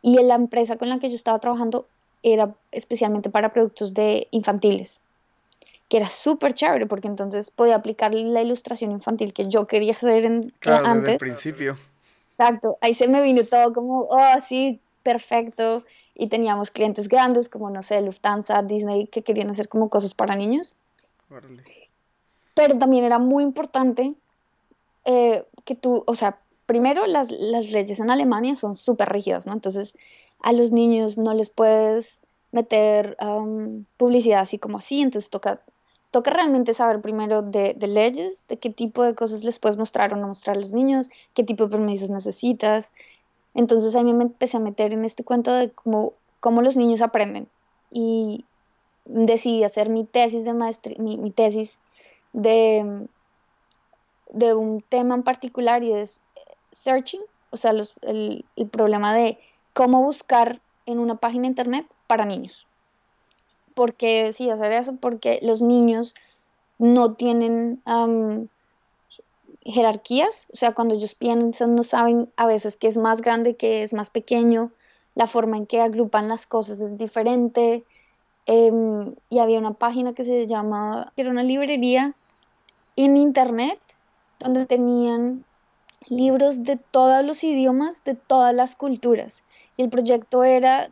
Y 0.00 0.18
en 0.18 0.28
la 0.28 0.36
empresa 0.36 0.78
con 0.78 0.88
la 0.88 1.00
que 1.00 1.10
yo 1.10 1.16
estaba 1.16 1.38
trabajando 1.38 1.86
era 2.22 2.54
especialmente 2.72 3.28
para 3.28 3.52
productos 3.52 3.92
de 3.92 4.26
infantiles 4.30 5.02
que 5.88 5.98
era 5.98 6.08
súper 6.08 6.52
chévere 6.54 6.86
porque 6.86 7.08
entonces 7.08 7.50
podía 7.50 7.76
aplicar 7.76 8.14
la 8.14 8.42
ilustración 8.42 8.90
infantil 8.90 9.32
que 9.32 9.48
yo 9.48 9.66
quería 9.66 9.92
hacer 9.92 10.26
en, 10.26 10.52
claro, 10.58 10.86
antes. 10.86 11.02
Desde 11.02 11.12
el 11.12 11.18
principio. 11.18 11.76
Exacto, 12.38 12.76
ahí 12.80 12.94
se 12.94 13.08
me 13.08 13.22
vino 13.22 13.44
todo 13.44 13.72
como, 13.72 14.00
oh, 14.10 14.40
sí, 14.46 14.80
perfecto. 15.02 15.84
Y 16.14 16.28
teníamos 16.28 16.70
clientes 16.70 17.08
grandes 17.08 17.48
como, 17.48 17.70
no 17.70 17.82
sé, 17.82 18.00
Lufthansa, 18.02 18.62
Disney, 18.62 19.06
que 19.06 19.22
querían 19.22 19.50
hacer 19.50 19.68
como 19.68 19.88
cosas 19.88 20.14
para 20.14 20.34
niños. 20.34 20.74
Pero 22.54 22.78
también 22.78 23.04
era 23.04 23.18
muy 23.18 23.44
importante 23.44 24.14
eh, 25.04 25.44
que 25.64 25.74
tú, 25.74 26.02
o 26.06 26.14
sea, 26.14 26.38
primero 26.66 27.06
las, 27.06 27.30
las 27.30 27.70
leyes 27.70 28.00
en 28.00 28.10
Alemania 28.10 28.56
son 28.56 28.76
súper 28.76 29.08
rígidas, 29.10 29.46
¿no? 29.46 29.52
Entonces 29.52 29.94
a 30.42 30.52
los 30.52 30.72
niños 30.72 31.16
no 31.16 31.32
les 31.32 31.48
puedes 31.48 32.18
meter 32.52 33.16
publicidad 33.96 34.40
así 34.40 34.58
como 34.58 34.78
así, 34.78 35.00
entonces 35.02 35.30
toca 35.30 35.60
toca 36.16 36.30
realmente 36.30 36.72
saber 36.72 37.02
primero 37.02 37.42
de, 37.42 37.76
leyes, 37.78 38.42
de 38.48 38.56
qué 38.56 38.70
tipo 38.70 39.02
de 39.02 39.14
cosas 39.14 39.44
les 39.44 39.58
puedes 39.58 39.76
mostrar 39.76 40.14
o 40.14 40.16
no 40.16 40.28
mostrar 40.28 40.56
a 40.56 40.60
los 40.60 40.72
niños, 40.72 41.10
qué 41.34 41.44
tipo 41.44 41.64
de 41.64 41.72
permisos 41.72 42.08
necesitas. 42.08 42.90
Entonces 43.52 43.94
ahí 43.94 44.14
me 44.14 44.24
empecé 44.24 44.56
a 44.56 44.60
meter 44.60 44.94
en 44.94 45.04
este 45.04 45.24
cuento 45.24 45.52
de 45.52 45.70
cómo, 45.72 46.14
los 46.62 46.74
niños 46.74 47.02
aprenden. 47.02 47.48
Y 47.90 48.46
decidí 49.04 49.62
hacer 49.62 49.90
mi 49.90 50.06
tesis 50.06 50.46
de 50.46 50.54
maestría, 50.54 50.96
mi, 50.98 51.30
tesis 51.32 51.76
de, 52.32 53.06
un 54.32 54.82
tema 54.88 55.16
en 55.16 55.22
particular 55.22 55.82
y 55.82 55.92
es 55.92 56.18
searching, 56.72 57.20
o 57.50 57.58
sea, 57.58 57.72
el 57.72 58.44
problema 58.72 59.12
de 59.12 59.38
cómo 59.74 60.02
buscar 60.02 60.62
en 60.86 60.98
una 60.98 61.16
página 61.16 61.46
internet 61.46 61.84
para 62.06 62.24
niños. 62.24 62.66
¿Por 63.76 63.92
qué 63.92 64.24
decía 64.24 64.54
hacer 64.54 64.72
eso? 64.72 64.96
Porque 64.96 65.38
los 65.42 65.60
niños 65.60 66.14
no 66.78 67.12
tienen 67.12 67.82
jerarquías, 69.60 70.46
o 70.50 70.56
sea, 70.56 70.72
cuando 70.72 70.94
ellos 70.94 71.14
piensan 71.14 71.74
no 71.74 71.82
saben 71.82 72.32
a 72.38 72.46
veces 72.46 72.78
qué 72.78 72.88
es 72.88 72.96
más 72.96 73.20
grande, 73.20 73.56
qué 73.56 73.82
es 73.82 73.92
más 73.92 74.08
pequeño, 74.08 74.72
la 75.14 75.26
forma 75.26 75.58
en 75.58 75.66
que 75.66 75.82
agrupan 75.82 76.26
las 76.26 76.46
cosas 76.46 76.80
es 76.80 76.96
diferente. 76.96 77.84
Em, 78.46 79.14
y 79.28 79.40
había 79.40 79.58
una 79.58 79.74
página 79.74 80.14
que 80.14 80.24
se 80.24 80.46
llamaba, 80.46 81.12
que 81.14 81.20
era 81.20 81.30
una 81.30 81.42
librería 81.42 82.14
en 82.96 83.18
internet, 83.18 83.78
donde 84.38 84.64
tenían 84.64 85.44
libros 86.08 86.62
de 86.62 86.76
todos 86.78 87.22
los 87.26 87.44
idiomas, 87.44 88.02
de 88.04 88.14
todas 88.14 88.54
las 88.54 88.74
culturas. 88.74 89.42
Y 89.76 89.82
el 89.82 89.90
proyecto 89.90 90.44
era, 90.44 90.88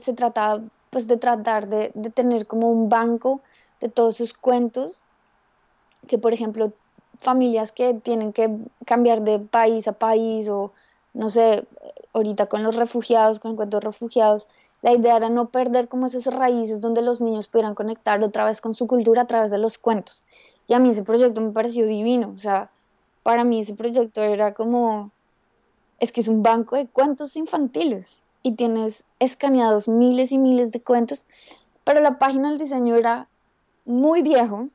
se 0.00 0.14
trataba 0.14 0.62
pues 0.90 1.06
de 1.06 1.16
tratar 1.16 1.68
de, 1.68 1.90
tener 2.14 2.46
como 2.46 2.70
un 2.70 2.88
banco 2.88 3.40
de 3.80 3.88
todos 3.88 4.16
sus 4.16 4.32
cuentos, 4.34 5.02
que 6.06 6.18
por 6.18 6.32
ejemplo 6.32 6.72
familias 7.18 7.72
que 7.72 7.94
tienen 7.94 8.32
que 8.32 8.50
cambiar 8.84 9.22
de 9.22 9.38
país 9.38 9.88
a 9.88 9.92
país 9.92 10.48
o 10.48 10.72
no 11.14 11.30
sé, 11.30 11.66
ahorita 12.12 12.46
con 12.46 12.62
los 12.62 12.76
refugiados, 12.76 13.40
con 13.40 13.52
el 13.52 13.56
cuento 13.56 13.78
de 13.78 13.86
refugiados, 13.86 14.46
la 14.82 14.92
idea 14.92 15.16
era 15.16 15.30
no 15.30 15.48
perder 15.48 15.88
como 15.88 16.06
esas 16.06 16.26
raíces 16.26 16.80
donde 16.80 17.02
los 17.02 17.20
niños 17.20 17.48
pudieran 17.48 17.74
conectar 17.74 18.22
otra 18.22 18.44
vez 18.44 18.60
con 18.60 18.74
su 18.74 18.86
cultura 18.86 19.22
a 19.22 19.26
través 19.26 19.50
de 19.50 19.58
los 19.58 19.78
cuentos. 19.78 20.22
Y 20.68 20.74
a 20.74 20.78
mí 20.78 20.90
ese 20.90 21.02
proyecto 21.02 21.40
me 21.40 21.52
pareció 21.52 21.86
divino, 21.86 22.32
o 22.36 22.38
sea, 22.38 22.70
para 23.22 23.44
mí 23.44 23.60
ese 23.60 23.74
proyecto 23.74 24.22
era 24.22 24.52
como, 24.54 25.10
es 25.98 26.12
que 26.12 26.20
es 26.20 26.28
un 26.28 26.42
banco 26.42 26.76
de 26.76 26.86
cuentos 26.86 27.36
infantiles 27.36 28.18
y 28.42 28.52
tienes 28.52 29.02
escaneados 29.18 29.88
miles 29.88 30.32
y 30.32 30.38
miles 30.38 30.72
de 30.72 30.82
cuentos, 30.82 31.26
pero 31.84 32.00
la 32.00 32.18
página 32.18 32.50
del 32.50 32.58
diseño 32.58 32.96
era 32.96 33.28
muy 33.84 34.22
viejo 34.22 34.68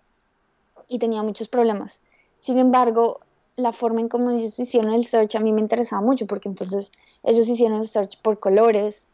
y 0.88 1.00
tenía 1.00 1.24
muchos 1.24 1.48
problemas. 1.48 2.00
Sin 2.42 2.58
embargo, 2.58 3.20
la 3.56 3.72
forma 3.72 4.02
en 4.02 4.10
cómo 4.10 4.32
ellos 4.32 4.58
hicieron 4.60 4.94
el 4.94 5.06
search 5.06 5.36
a 5.36 5.40
mí 5.40 5.52
me 5.52 5.62
interesaba 5.62 6.02
mucho 6.02 6.26
porque 6.26 6.50
entonces 6.50 6.92
ellos 7.24 7.48
hicieron 7.48 7.82
el 7.82 7.88
search 7.88 8.20
por 8.22 8.40
colores, 8.40 9.06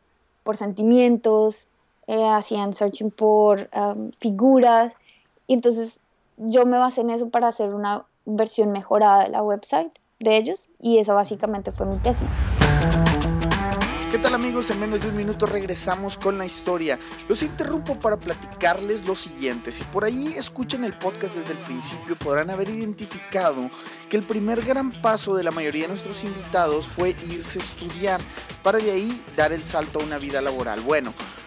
por 0.43 0.57
sentimientos, 0.57 1.67
eh, 2.07 2.25
hacían 2.25 2.73
searching 2.73 3.11
por 3.11 3.69
um, 3.75 4.11
figuras 4.19 4.93
y 5.45 5.55
entonces 5.55 5.99
yo 6.37 6.65
me 6.65 6.77
basé 6.77 7.01
en 7.01 7.09
eso 7.09 7.29
para 7.29 7.49
hacer 7.49 7.73
una 7.73 8.05
versión 8.25 8.71
mejorada 8.71 9.23
de 9.23 9.29
la 9.29 9.43
website 9.43 9.91
de 10.19 10.37
ellos 10.37 10.69
y 10.79 10.99
eso 10.99 11.13
básicamente 11.15 11.71
fue 11.71 11.85
mi 11.85 11.99
tesis. 11.99 12.31
¿Qué 14.37 14.41
tal 14.41 14.49
amigos? 14.49 14.69
En 14.69 14.79
menos 14.79 15.01
de 15.01 15.09
un 15.09 15.15
minuto 15.15 15.47
regresamos 15.47 16.15
con 16.15 16.37
la 16.37 16.45
historia. 16.45 16.99
Los 17.27 17.41
interrumpo 17.41 17.99
para 17.99 18.17
platicarles 18.17 19.03
lo 19.03 19.15
siguiente. 19.15 19.71
Si 19.71 19.83
por 19.85 20.03
ahí 20.03 20.35
escuchan 20.37 20.83
el 20.83 20.95
podcast 20.95 21.33
desde 21.33 21.53
el 21.53 21.57
principio 21.57 22.15
podrán 22.15 22.51
haber 22.51 22.69
identificado 22.69 23.67
que 24.07 24.15
el 24.15 24.27
primer 24.27 24.63
gran 24.63 24.91
paso 25.01 25.35
de 25.35 25.43
la 25.43 25.49
mayoría 25.49 25.83
de 25.83 25.87
nuestros 25.87 26.23
invitados 26.23 26.87
fue 26.87 27.15
irse 27.27 27.57
a 27.57 27.63
estudiar 27.63 28.21
para 28.61 28.77
de 28.77 28.91
ahí 28.91 29.25
dar 29.35 29.53
el 29.53 29.63
salto 29.63 30.01
a 30.01 30.03
una 30.03 30.19
vida 30.19 30.39
laboral. 30.39 30.81
Bueno, 30.81 31.15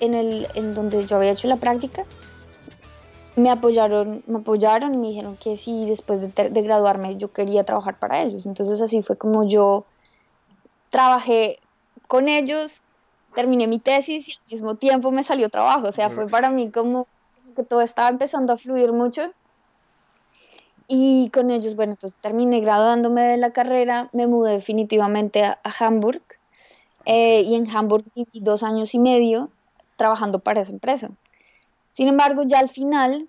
en, 0.00 0.14
el, 0.14 0.46
en 0.54 0.74
donde 0.74 1.06
yo 1.06 1.16
había 1.16 1.30
hecho 1.30 1.48
la 1.48 1.56
práctica, 1.56 2.04
me 3.36 3.50
apoyaron, 3.50 4.22
me 4.26 4.38
apoyaron 4.38 4.94
y 4.94 4.98
me 4.98 5.08
dijeron 5.08 5.36
que 5.36 5.56
si 5.56 5.86
después 5.86 6.20
de, 6.20 6.50
de, 6.50 6.62
graduarme 6.62 7.16
yo 7.16 7.32
quería 7.32 7.64
trabajar 7.64 7.98
para 7.98 8.22
ellos. 8.22 8.46
Entonces 8.46 8.80
así 8.80 9.02
fue 9.02 9.16
como 9.16 9.46
yo 9.46 9.84
trabajé 10.90 11.58
con 12.06 12.28
ellos, 12.28 12.80
terminé 13.34 13.66
mi 13.66 13.78
tesis 13.78 14.28
y 14.28 14.32
al 14.32 14.50
mismo 14.50 14.74
tiempo 14.74 15.10
me 15.10 15.22
salió 15.22 15.48
trabajo. 15.48 15.88
O 15.88 15.92
sea, 15.92 16.10
fue 16.10 16.26
para 16.26 16.50
mí 16.50 16.70
como 16.70 17.06
que 17.54 17.62
todo 17.62 17.80
estaba 17.80 18.08
empezando 18.08 18.52
a 18.52 18.58
fluir 18.58 18.92
mucho. 18.92 19.32
Y 20.88 21.30
con 21.30 21.50
ellos, 21.50 21.76
bueno, 21.76 21.92
entonces 21.92 22.18
terminé 22.20 22.60
graduándome 22.60 23.22
de 23.22 23.36
la 23.36 23.52
carrera, 23.52 24.08
me 24.12 24.26
mudé 24.26 24.54
definitivamente 24.54 25.44
a, 25.44 25.60
a 25.62 25.70
Hamburg. 25.78 26.22
Eh, 27.04 27.42
y 27.42 27.54
en 27.54 27.70
Hamburg 27.70 28.04
viví 28.14 28.40
dos 28.40 28.64
años 28.64 28.92
y 28.94 28.98
medio 28.98 29.50
trabajando 30.00 30.38
para 30.38 30.62
esa 30.62 30.72
empresa. 30.72 31.10
Sin 31.92 32.08
embargo, 32.08 32.44
ya 32.46 32.58
al 32.58 32.70
final, 32.70 33.28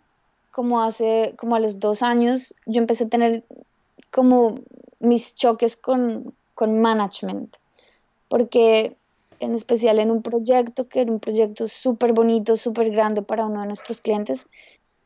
como 0.51 0.81
hace, 0.81 1.35
como 1.37 1.57
a 1.57 1.59
los 1.59 1.81
dos 1.81 2.01
años, 2.01 2.55
yo 2.65 2.79
empecé 2.79 3.03
a 3.03 3.09
tener 3.09 3.43
como 4.09 4.55
mis 5.01 5.35
choques 5.35 5.75
con, 5.75 6.33
con 6.55 6.79
management, 6.79 7.57
porque 8.29 8.95
en 9.41 9.53
especial 9.53 9.99
en 9.99 10.11
un 10.11 10.21
proyecto 10.21 10.87
que 10.87 11.01
era 11.01 11.11
un 11.11 11.19
proyecto 11.19 11.67
súper 11.67 12.13
bonito, 12.13 12.55
súper 12.55 12.89
grande 12.89 13.21
para 13.21 13.45
uno 13.45 13.59
de 13.59 13.67
nuestros 13.67 13.99
clientes, 13.99 14.45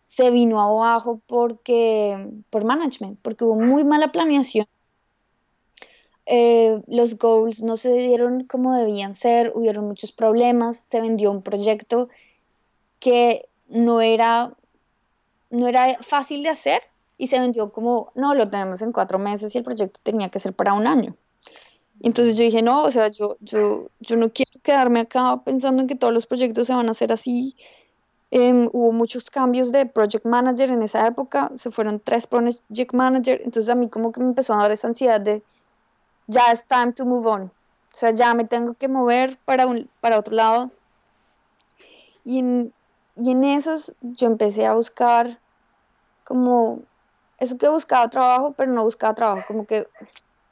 se 0.09 0.29
vino 0.29 0.61
abajo 0.61 1.19
porque, 1.25 2.29
por 2.51 2.63
management, 2.63 3.17
porque 3.23 3.43
hubo 3.43 3.55
muy 3.55 3.83
mala 3.83 4.11
planeación. 4.11 4.67
Eh, 6.27 6.81
los 6.87 7.17
goals 7.17 7.61
no 7.61 7.77
se 7.77 7.93
dieron 7.93 8.45
como 8.45 8.73
debían 8.75 9.13
ser, 9.13 9.51
hubieron 9.55 9.87
muchos 9.87 10.11
problemas, 10.11 10.85
se 10.89 11.01
vendió 11.01 11.31
un 11.31 11.43
proyecto 11.43 12.09
que 12.99 13.47
no 13.67 14.01
era, 14.01 14.53
no 15.51 15.67
era 15.67 16.01
fácil 16.01 16.41
de 16.43 16.49
hacer 16.49 16.81
y 17.17 17.27
se 17.27 17.39
vendió 17.39 17.71
como, 17.71 18.11
no, 18.15 18.33
lo 18.33 18.49
tenemos 18.49 18.81
en 18.81 18.91
cuatro 18.91 19.19
meses 19.19 19.53
y 19.53 19.59
el 19.59 19.63
proyecto 19.63 19.99
tenía 20.03 20.29
que 20.29 20.39
ser 20.39 20.53
para 20.53 20.73
un 20.73 20.87
año. 20.87 21.15
Entonces 22.01 22.35
yo 22.35 22.43
dije, 22.43 22.61
no, 22.61 22.83
o 22.83 22.91
sea, 22.91 23.07
yo, 23.09 23.35
yo, 23.41 23.89
yo 23.99 24.15
no 24.17 24.31
quiero 24.31 24.59
quedarme 24.63 25.01
acá 25.01 25.41
pensando 25.45 25.81
en 25.81 25.87
que 25.87 25.95
todos 25.95 26.13
los 26.13 26.25
proyectos 26.25 26.67
se 26.67 26.73
van 26.73 26.87
a 26.87 26.91
hacer 26.91 27.13
así. 27.13 27.55
Eh, 28.31 28.69
hubo 28.73 28.91
muchos 28.91 29.29
cambios 29.29 29.71
de 29.71 29.85
project 29.85 30.25
manager 30.25 30.71
en 30.71 30.81
esa 30.81 31.07
época, 31.07 31.51
se 31.57 31.71
fueron 31.71 31.99
tres 31.99 32.27
project 32.27 32.93
manager, 32.93 33.41
entonces 33.45 33.69
a 33.69 33.75
mí 33.75 33.87
como 33.87 34.11
que 34.11 34.19
me 34.19 34.25
empezó 34.25 34.53
a 34.55 34.57
dar 34.57 34.71
esa 34.71 34.87
ansiedad 34.87 35.21
de, 35.21 35.43
ya 36.27 36.51
es 36.51 36.65
time 36.65 36.93
to 36.93 37.05
move 37.05 37.27
on. 37.27 37.43
O 37.43 37.97
sea, 37.97 38.11
ya 38.11 38.33
me 38.33 38.45
tengo 38.45 38.73
que 38.73 38.87
mover 38.87 39.37
para, 39.45 39.67
un, 39.67 39.89
para 40.01 40.19
otro 40.19 40.35
lado. 40.35 40.71
Y 42.23 42.39
en, 42.39 42.73
y 43.15 43.31
en 43.31 43.43
esas 43.43 43.93
yo 44.01 44.27
empecé 44.27 44.65
a 44.65 44.73
buscar 44.73 45.39
como 46.25 46.81
eso 47.37 47.57
que 47.57 47.69
buscaba 47.69 48.09
trabajo, 48.09 48.53
pero 48.57 48.71
no 48.71 48.83
buscaba 48.83 49.13
trabajo, 49.13 49.43
como 49.47 49.65
que, 49.65 49.87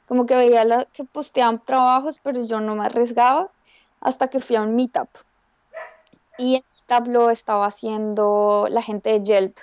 como 0.06 0.26
que 0.26 0.36
veía 0.36 0.64
la, 0.64 0.84
que 0.86 1.04
posteaban 1.04 1.62
trabajos, 1.64 2.18
pero 2.22 2.44
yo 2.44 2.60
no 2.60 2.76
me 2.76 2.86
arriesgaba 2.86 3.50
hasta 4.00 4.28
que 4.28 4.40
fui 4.40 4.56
a 4.56 4.62
un 4.62 4.74
meetup. 4.76 5.08
Y 6.38 6.56
el 6.56 6.64
meetup 6.72 7.12
lo 7.12 7.30
estaba 7.30 7.66
haciendo 7.66 8.66
la 8.70 8.82
gente 8.82 9.10
de 9.10 9.22
Yelp. 9.22 9.56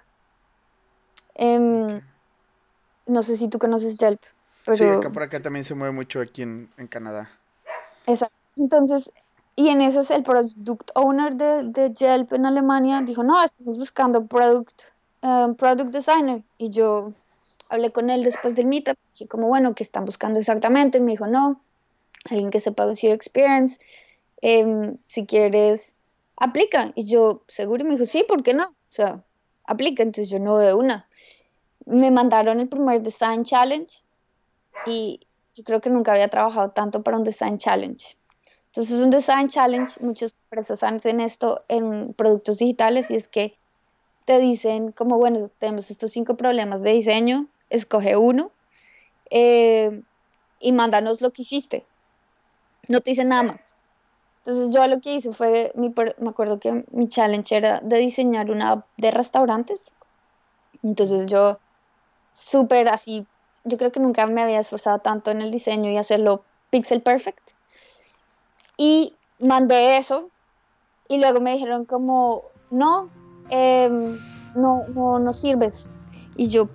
Eh, 1.35 2.01
no 3.07 3.23
sé 3.23 3.37
si 3.37 3.47
tú 3.47 3.59
conoces 3.59 3.97
Yelp. 3.97 4.21
Pero... 4.65 4.77
Sí, 4.77 4.83
acá 4.85 5.11
por 5.11 5.23
acá 5.23 5.39
también 5.39 5.63
se 5.63 5.75
mueve 5.75 5.93
mucho 5.93 6.21
aquí 6.21 6.43
en, 6.43 6.69
en 6.77 6.87
Canadá. 6.87 7.29
Exacto. 8.05 8.35
Entonces, 8.57 9.11
y 9.55 9.69
en 9.69 9.81
eso 9.81 10.01
el 10.13 10.23
product 10.23 10.91
owner 10.95 11.35
de, 11.35 11.63
de 11.65 11.93
Yelp 11.93 12.33
en 12.33 12.45
Alemania 12.45 13.01
dijo, 13.01 13.23
no, 13.23 13.43
estamos 13.43 13.77
buscando 13.77 14.25
product, 14.25 14.81
um, 15.21 15.55
product 15.55 15.91
designer. 15.91 16.41
Y 16.57 16.69
yo 16.69 17.13
hablé 17.69 17.91
con 17.91 18.09
él 18.09 18.23
después 18.23 18.55
del 18.55 18.67
meetup, 18.67 18.97
dije 19.13 19.27
como, 19.27 19.47
bueno, 19.47 19.75
¿qué 19.75 19.83
están 19.83 20.05
buscando 20.05 20.39
exactamente? 20.39 20.97
Y 20.97 21.01
me 21.01 21.11
dijo, 21.11 21.27
no, 21.27 21.61
alguien 22.29 22.49
que 22.49 22.59
sepa 22.59 22.85
user 22.85 23.11
experience, 23.11 23.79
eh, 24.41 24.95
si 25.07 25.25
quieres, 25.25 25.93
aplica. 26.37 26.91
Y 26.95 27.05
yo, 27.05 27.43
seguro, 27.47 27.83
y 27.83 27.85
me 27.85 27.93
dijo, 27.93 28.05
sí, 28.05 28.25
¿por 28.27 28.43
qué 28.43 28.53
no? 28.53 28.69
O 28.69 28.93
sea, 28.93 29.23
aplica. 29.65 30.03
Entonces 30.03 30.29
yo 30.29 30.39
no 30.39 30.57
de 30.57 30.73
una. 30.73 31.07
Me 31.85 32.11
mandaron 32.11 32.59
el 32.59 32.67
primer 32.67 33.01
design 33.01 33.43
challenge 33.43 34.03
y 34.85 35.27
yo 35.53 35.63
creo 35.63 35.81
que 35.81 35.89
nunca 35.89 36.13
había 36.13 36.29
trabajado 36.29 36.71
tanto 36.71 37.03
para 37.03 37.17
un 37.17 37.23
design 37.23 37.57
challenge. 37.57 38.17
Entonces, 38.67 38.99
un 38.99 39.09
design 39.09 39.49
challenge, 39.49 39.99
muchas 39.99 40.37
empresas 40.45 40.81
hacen 40.83 41.19
esto 41.19 41.63
en 41.67 42.13
productos 42.13 42.57
digitales 42.57 43.11
y 43.11 43.15
es 43.15 43.27
que 43.27 43.55
te 44.25 44.39
dicen 44.39 44.93
como, 44.93 45.17
bueno, 45.17 45.49
tenemos 45.59 45.91
estos 45.91 46.11
cinco 46.11 46.37
problemas 46.37 46.81
de 46.81 46.93
diseño, 46.93 47.47
escoge 47.69 48.15
uno 48.15 48.51
eh, 49.29 50.01
y 50.59 50.71
mándanos 50.71 51.21
lo 51.21 51.31
que 51.31 51.41
hiciste. 51.41 51.85
No 52.87 53.01
te 53.01 53.11
dicen 53.11 53.29
nada 53.29 53.43
más. 53.43 53.75
Entonces 54.43 54.73
yo 54.73 54.87
lo 54.87 55.01
que 55.01 55.15
hice 55.15 55.33
fue, 55.33 55.71
mi, 55.75 55.93
me 56.17 56.29
acuerdo 56.29 56.59
que 56.59 56.85
mi 56.91 57.09
challenge 57.09 57.55
era 57.55 57.79
de 57.81 57.97
diseñar 57.97 58.49
una 58.49 58.85
de 58.97 59.11
restaurantes. 59.11 59.91
Entonces 60.81 61.29
yo 61.29 61.59
súper 62.33 62.87
así 62.87 63.27
yo 63.63 63.77
creo 63.77 63.91
que 63.91 63.99
nunca 63.99 64.25
me 64.25 64.41
había 64.41 64.59
esforzado 64.59 64.99
tanto 64.99 65.31
en 65.31 65.41
el 65.41 65.51
diseño 65.51 65.91
y 65.91 65.97
hacerlo 65.97 66.43
pixel 66.69 67.01
perfect. 67.01 67.51
Y 68.77 69.15
mandé 69.39 69.97
eso 69.97 70.29
y 71.07 71.17
luego 71.17 71.41
me 71.41 71.53
dijeron 71.53 71.85
como, 71.85 72.43
no, 72.69 73.09
eh, 73.49 73.89
no, 74.55 74.83
no, 74.87 75.19
no 75.19 75.33
sirves. 75.33 75.89
Y 76.35 76.47
yo, 76.47 76.69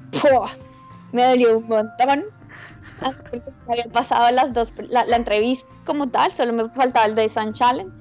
me 1.13 1.25
dolió 1.25 1.59
un 1.59 1.69
montón. 1.69 2.25
Porque 3.01 3.43
había 3.69 3.85
pasado 3.93 4.31
las 4.31 4.53
dos, 4.53 4.73
la, 4.89 5.05
la, 5.05 5.17
entrevista 5.17 5.69
como 5.85 6.09
tal, 6.09 6.33
solo 6.33 6.53
me 6.53 6.69
faltaba 6.71 7.07
el 7.07 7.15
Design 7.15 7.53
Challenge. 7.53 7.97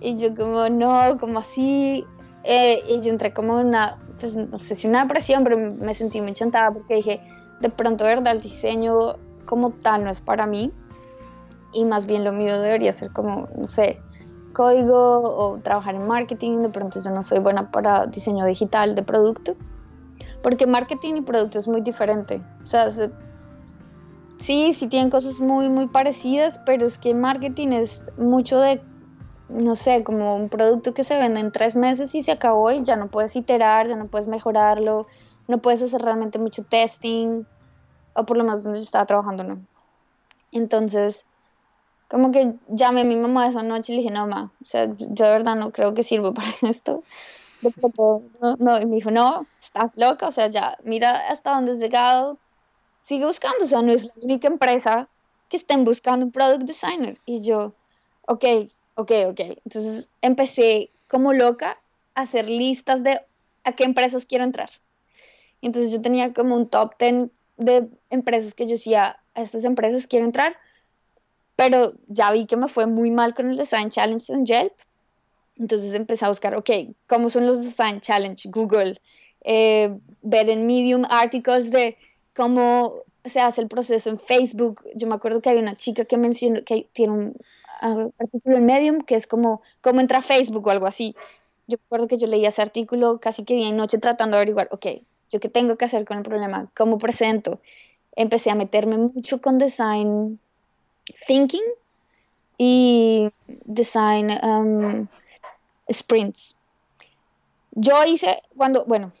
Y 0.00 0.18
yo 0.18 0.34
como, 0.34 0.68
no, 0.68 1.16
como 1.18 1.40
así. 1.40 2.04
Eh, 2.44 2.82
y 2.88 3.00
yo 3.00 3.10
entré 3.10 3.32
como 3.32 3.54
una, 3.56 3.98
pues 4.20 4.36
no 4.36 4.58
sé 4.58 4.76
si 4.76 4.86
una 4.86 5.08
presión, 5.08 5.42
pero 5.42 5.58
me 5.58 5.94
sentí 5.94 6.20
muy 6.20 6.32
chantada 6.32 6.70
porque 6.70 6.96
dije, 6.96 7.20
de 7.60 7.70
pronto, 7.70 8.04
¿verdad? 8.04 8.34
El 8.34 8.42
diseño 8.42 9.16
como 9.44 9.70
tal 9.70 10.04
no 10.04 10.10
es 10.10 10.20
para 10.20 10.46
mí. 10.46 10.72
y 11.72 11.84
más 11.84 12.06
bien 12.06 12.24
lo 12.24 12.32
mío 12.32 12.60
debería 12.60 12.92
ser 12.92 13.10
como, 13.12 13.46
no 13.56 13.66
sé, 13.66 14.00
código 14.54 15.20
o 15.20 15.58
trabajar 15.58 15.94
en 15.94 16.06
marketing, 16.06 16.62
de 16.62 16.68
pronto 16.70 17.02
yo 17.02 17.10
no 17.10 17.22
soy 17.22 17.38
buena 17.38 17.70
para 17.70 18.06
diseño 18.06 18.46
digital 18.46 18.94
de 18.94 19.02
producto, 19.02 19.54
porque 20.42 20.66
marketing 20.66 21.16
y 21.16 21.20
producto 21.20 21.58
es 21.58 21.68
muy 21.68 21.82
diferente, 21.82 22.40
o 22.62 22.66
sea, 22.66 22.90
sí, 24.38 24.72
sí 24.72 24.86
tienen 24.88 25.10
cosas 25.10 25.38
muy, 25.40 25.68
muy 25.68 25.88
parecidas, 25.88 26.58
pero 26.64 26.86
es 26.86 26.96
que 26.96 27.12
marketing 27.12 27.68
es 27.72 28.06
mucho 28.16 28.58
de, 28.58 28.80
no 29.50 29.76
sé, 29.76 30.02
como 30.02 30.36
un 30.36 30.48
producto 30.48 30.94
que 30.94 31.04
se 31.04 31.18
vende 31.18 31.40
en 31.40 31.52
tres 31.52 31.76
meses 31.76 32.14
y 32.14 32.22
se 32.22 32.32
acabó 32.32 32.70
y 32.70 32.82
ya 32.84 32.96
no 32.96 33.08
puedes 33.08 33.36
iterar, 33.36 33.88
ya 33.88 33.96
no 33.96 34.06
puedes 34.06 34.28
mejorarlo, 34.28 35.06
no 35.48 35.58
puedes 35.58 35.82
hacer 35.82 36.02
realmente 36.02 36.38
mucho 36.38 36.64
testing, 36.64 37.44
o 38.14 38.26
por 38.26 38.36
lo 38.36 38.44
menos 38.44 38.62
donde 38.62 38.78
yo 38.78 38.84
estaba 38.84 39.06
trabajando, 39.06 39.44
¿no? 39.44 39.60
Entonces, 40.52 41.24
como 42.08 42.32
que 42.32 42.54
llamé 42.68 43.02
a 43.02 43.04
mi 43.04 43.16
mamá 43.16 43.48
esa 43.48 43.62
noche 43.62 43.92
y 43.92 43.96
le 43.96 44.02
dije, 44.02 44.14
no, 44.14 44.26
mamá, 44.26 44.52
o 44.62 44.66
sea, 44.66 44.86
yo, 44.86 45.06
de 45.08 45.30
verdad 45.30 45.56
no 45.56 45.72
creo 45.72 45.94
que 45.94 46.02
sirva 46.02 46.32
para 46.34 46.48
esto. 46.62 47.02
No, 48.40 48.56
no, 48.58 48.80
y 48.80 48.86
me 48.86 48.96
dijo, 48.96 49.10
no, 49.10 49.46
estás 49.60 49.96
loca, 49.96 50.28
o 50.28 50.32
sea, 50.32 50.48
ya, 50.48 50.78
mira 50.84 51.28
hasta 51.28 51.54
dónde 51.54 51.72
has 51.72 51.78
llegado, 51.78 52.38
sigue 53.02 53.26
buscando, 53.26 53.64
o 53.64 53.68
sea, 53.68 53.82
no 53.82 53.92
es 53.92 54.04
la 54.04 54.24
única 54.24 54.48
empresa 54.48 55.08
que 55.48 55.56
estén 55.56 55.84
buscando 55.84 56.26
un 56.26 56.32
product 56.32 56.62
designer. 56.62 57.20
Y 57.24 57.42
yo, 57.42 57.74
ok, 58.26 58.44
ok, 58.94 59.12
ok. 59.28 59.40
Entonces 59.64 60.08
empecé 60.22 60.90
como 61.08 61.32
loca 61.32 61.78
a 62.14 62.22
hacer 62.22 62.48
listas 62.48 63.02
de 63.02 63.20
a 63.64 63.72
qué 63.72 63.84
empresas 63.84 64.26
quiero 64.26 64.44
entrar. 64.44 64.70
Entonces 65.66 65.90
yo 65.90 66.00
tenía 66.00 66.32
como 66.32 66.54
un 66.54 66.68
top 66.68 66.92
10 66.96 67.28
de 67.56 67.88
empresas 68.10 68.54
que 68.54 68.66
yo 68.66 68.72
decía, 68.72 69.18
a 69.34 69.42
estas 69.42 69.64
empresas 69.64 70.06
quiero 70.06 70.24
entrar, 70.24 70.54
pero 71.56 71.94
ya 72.06 72.30
vi 72.30 72.46
que 72.46 72.56
me 72.56 72.68
fue 72.68 72.86
muy 72.86 73.10
mal 73.10 73.34
con 73.34 73.50
el 73.50 73.56
Design 73.56 73.90
Challenge 73.90 74.32
en 74.32 74.46
Yelp. 74.46 74.72
Entonces 75.56 75.92
empecé 75.94 76.24
a 76.24 76.28
buscar, 76.28 76.54
ok, 76.54 76.70
¿cómo 77.08 77.30
son 77.30 77.48
los 77.48 77.64
Design 77.64 78.00
Challenge? 78.00 78.48
Google, 78.48 79.00
eh, 79.40 79.92
ver 80.22 80.50
en 80.50 80.68
Medium 80.68 81.02
artículos 81.10 81.72
de 81.72 81.98
cómo 82.32 83.00
se 83.24 83.40
hace 83.40 83.60
el 83.60 83.66
proceso 83.66 84.08
en 84.08 84.20
Facebook. 84.20 84.84
Yo 84.94 85.08
me 85.08 85.16
acuerdo 85.16 85.42
que 85.42 85.50
hay 85.50 85.58
una 85.58 85.74
chica 85.74 86.04
que 86.04 86.16
mencionó 86.16 86.62
que 86.62 86.88
tiene 86.92 87.12
un 87.12 87.36
ah, 87.80 88.06
artículo 88.20 88.56
en 88.58 88.66
Medium 88.66 89.00
que 89.00 89.16
es 89.16 89.26
como 89.26 89.62
cómo 89.80 90.00
entra 90.00 90.22
Facebook 90.22 90.64
o 90.68 90.70
algo 90.70 90.86
así. 90.86 91.16
Yo 91.66 91.76
recuerdo 91.76 92.06
que 92.06 92.18
yo 92.18 92.28
leía 92.28 92.50
ese 92.50 92.62
artículo 92.62 93.18
casi 93.18 93.42
que 93.42 93.54
día 93.54 93.66
y 93.66 93.72
noche 93.72 93.98
tratando 93.98 94.36
de 94.36 94.42
averiguar, 94.42 94.68
ok, 94.70 94.86
¿yo 95.30 95.40
qué 95.40 95.48
tengo 95.48 95.76
que 95.76 95.84
hacer 95.84 96.04
con 96.04 96.18
el 96.18 96.22
problema? 96.22 96.70
¿Cómo 96.76 96.98
presento? 96.98 97.60
Empecé 98.14 98.50
a 98.50 98.54
meterme 98.54 98.96
mucho 98.96 99.40
con 99.40 99.58
design 99.58 100.38
thinking 101.26 101.64
y 102.58 103.30
design 103.64 104.30
um, 104.42 105.06
sprints. 105.92 106.56
Yo 107.72 108.04
hice 108.04 108.42
cuando, 108.56 108.84
bueno, 108.86 109.12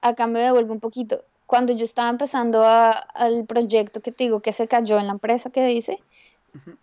acá 0.00 0.26
me 0.26 0.40
devuelvo 0.40 0.72
un 0.72 0.80
poquito 0.80 1.24
cuando 1.52 1.74
yo 1.74 1.84
estaba 1.84 2.08
empezando 2.08 2.64
al 2.64 3.44
proyecto 3.46 4.00
que 4.00 4.10
te 4.10 4.24
digo 4.24 4.40
que 4.40 4.54
se 4.54 4.68
cayó 4.68 4.98
en 4.98 5.06
la 5.06 5.12
empresa 5.12 5.50
que 5.50 5.66
dice, 5.66 5.98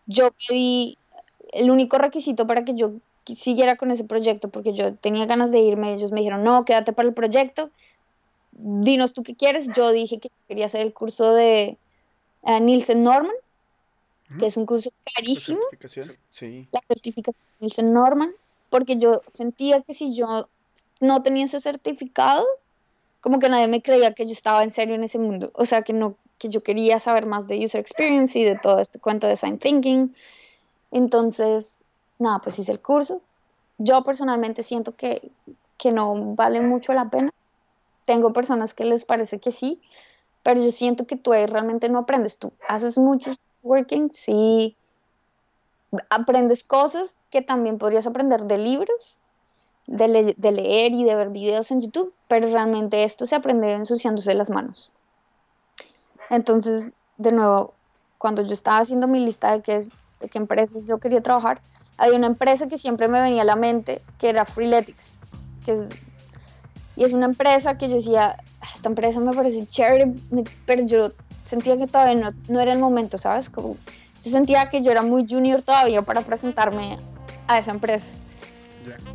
yo 0.06 0.30
pedí 0.48 0.96
el 1.52 1.72
único 1.72 1.98
requisito 1.98 2.46
para 2.46 2.64
que 2.64 2.76
yo 2.76 2.92
siguiera 3.26 3.78
con 3.78 3.90
ese 3.90 4.04
proyecto, 4.04 4.50
porque 4.50 4.74
yo 4.74 4.94
tenía 4.94 5.26
ganas 5.26 5.52
de 5.52 5.58
irme, 5.58 5.96
ellos 5.96 6.12
me 6.12 6.20
dijeron, 6.20 6.44
no, 6.44 6.66
quédate 6.66 6.94
para 6.94 7.08
el 7.08 7.16
proyecto, 7.16 7.72
dinos 8.62 9.14
tú 9.14 9.24
qué 9.24 9.36
quieres, 9.36 9.68
yo 9.76 9.92
dije 9.92 10.20
que 10.20 10.30
quería 10.48 10.66
hacer 10.66 10.82
el 10.82 10.94
curso 10.94 11.34
de 11.34 11.78
uh, 12.42 12.60
Nielsen 12.60 13.04
Norman, 13.04 13.36
que 14.38 14.46
es 14.46 14.58
un 14.58 14.68
curso 14.68 14.92
carísimo, 15.16 15.60
¿La 15.60 15.88
certificación? 15.88 16.18
Sí. 16.30 16.68
la 16.72 16.80
certificación 16.82 17.46
de 17.60 17.66
Nielsen 17.66 17.94
Norman, 17.94 18.32
porque 18.70 18.98
yo 18.98 19.24
sentía 19.34 19.82
que 19.82 19.94
si 19.94 20.14
yo 20.14 20.48
no 21.00 21.24
tenía 21.24 21.46
ese 21.46 21.60
certificado, 21.60 22.46
como 23.22 23.40
que 23.40 23.50
nadie 23.50 23.68
me 23.68 23.82
creía 23.82 24.14
que 24.14 24.26
yo 24.26 24.34
estaba 24.34 24.64
en 24.64 24.72
serio 24.72 24.96
en 24.96 25.04
ese 25.04 25.18
mundo. 25.18 25.52
O 25.56 25.66
sea, 25.66 25.82
que 25.82 25.94
no 25.94 26.16
que 26.40 26.50
yo 26.50 26.64
quería 26.64 27.00
saber 27.00 27.26
más 27.26 27.48
de 27.48 27.64
user 27.64 27.82
experience 27.82 28.40
y 28.40 28.46
de 28.46 28.58
todo 28.58 28.80
este 28.80 28.98
cuento 28.98 29.28
de 29.28 29.32
design 29.32 29.60
thinking. 29.60 30.16
Entonces, 30.90 31.84
nada, 32.18 32.40
pues 32.40 32.58
hice 32.58 32.72
el 32.72 32.80
curso. 32.80 33.22
Yo 33.78 34.04
personalmente 34.04 34.64
siento 34.64 34.96
que, 34.96 35.30
que 35.78 35.92
no 35.92 36.34
vale 36.36 36.62
mucho 36.62 36.94
la 36.94 37.10
pena. 37.10 37.32
Tengo 38.10 38.34
personas 38.34 38.74
que 38.74 38.86
les 38.86 39.06
parece 39.06 39.40
que 39.40 39.52
sí, 39.52 39.84
pero 40.42 40.60
yo 40.60 40.72
siento 40.72 41.06
que 41.06 41.16
tú 41.16 41.32
ahí 41.32 41.46
realmente 41.46 41.90
no 41.90 42.00
aprendes. 42.00 42.40
Tú 42.40 42.52
haces 42.68 42.98
mucho 42.98 43.32
working, 43.62 44.10
sí, 44.12 44.76
aprendes 46.10 46.64
cosas 46.64 47.16
que 47.30 47.44
también 47.44 47.78
podrías 47.78 48.08
aprender 48.08 48.46
de 48.46 48.58
libros, 48.58 49.20
de, 49.86 50.08
leer 50.08 50.92
y 50.92 51.04
de 51.04 51.14
ver 51.14 51.30
videos 51.30 51.70
en 51.70 51.82
YouTube, 51.82 52.12
pero 52.28 52.52
realmente 52.52 53.04
esto 53.04 53.28
se 53.28 53.36
aprende 53.36 53.74
ensuciándose 53.74 54.34
las 54.34 54.50
manos. 54.50 54.92
Entonces, 56.32 56.92
de 57.18 57.32
nuevo, 57.32 57.76
cuando 58.18 58.42
yo 58.42 58.54
estaba 58.56 58.80
haciendo 58.80 59.06
mi 59.08 59.24
lista 59.24 59.52
de 59.52 59.62
qué, 59.62 59.88
de 60.20 60.30
qué 60.30 60.40
empresas 60.40 60.88
yo 60.88 60.98
quería 60.98 61.22
trabajar, 61.22 61.62
había 61.96 62.18
una 62.18 62.26
empresa 62.26 62.66
que 62.66 62.80
siempre 62.80 63.08
me 63.08 63.22
venía 63.22 63.44
a 63.44 63.46
la 63.46 63.56
mente, 63.56 64.02
que 64.18 64.30
era 64.30 64.46
Freeletics, 64.46 65.20
que 65.64 65.74
es, 65.74 65.90
y 67.00 67.06
es 67.06 67.14
una 67.14 67.28
empresa 67.28 67.78
que 67.78 67.88
yo 67.88 67.96
decía, 67.96 68.36
ah, 68.60 68.68
esta 68.76 68.90
empresa 68.90 69.22
me 69.22 69.34
parece 69.34 69.66
chévere, 69.66 70.14
pero 70.66 70.86
yo 70.86 71.14
sentía 71.48 71.78
que 71.78 71.88
todavía 71.88 72.16
no, 72.16 72.34
no 72.50 72.60
era 72.60 72.74
el 72.74 72.80
momento, 72.80 73.18
¿sabes? 73.18 73.50
Como, 73.50 73.78
yo 74.22 74.32
sentía 74.32 74.70
que 74.70 74.82
yo 74.82 74.92
era 74.92 75.02
muy 75.02 75.26
junior 75.26 75.62
todavía 75.62 76.02
para 76.02 76.24
presentarme 76.24 76.98
a 77.48 77.58
esa 77.58 77.72
empresa. 77.72 78.06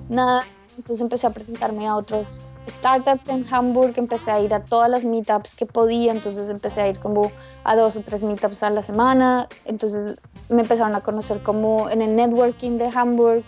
Nada, 0.08 0.44
entonces 0.78 1.02
empecé 1.02 1.26
a 1.26 1.30
presentarme 1.30 1.86
a 1.86 1.96
otros 1.96 2.40
startups 2.70 3.28
en 3.28 3.46
Hamburg, 3.52 3.92
empecé 3.98 4.30
a 4.30 4.40
ir 4.40 4.54
a 4.54 4.64
todas 4.64 4.90
las 4.90 5.04
meetups 5.04 5.54
que 5.54 5.66
podía, 5.66 6.10
entonces 6.10 6.48
empecé 6.48 6.80
a 6.80 6.88
ir 6.88 6.98
como 6.98 7.32
a 7.64 7.76
dos 7.76 7.96
o 7.96 8.00
tres 8.00 8.22
meetups 8.22 8.62
a 8.62 8.70
la 8.70 8.82
semana, 8.82 9.46
entonces 9.66 10.16
me 10.48 10.62
empezaron 10.62 10.94
a 10.94 11.02
conocer 11.02 11.42
como 11.42 11.90
en 11.90 12.00
el 12.00 12.16
networking 12.16 12.78
de 12.78 12.86
Hamburg, 12.86 13.44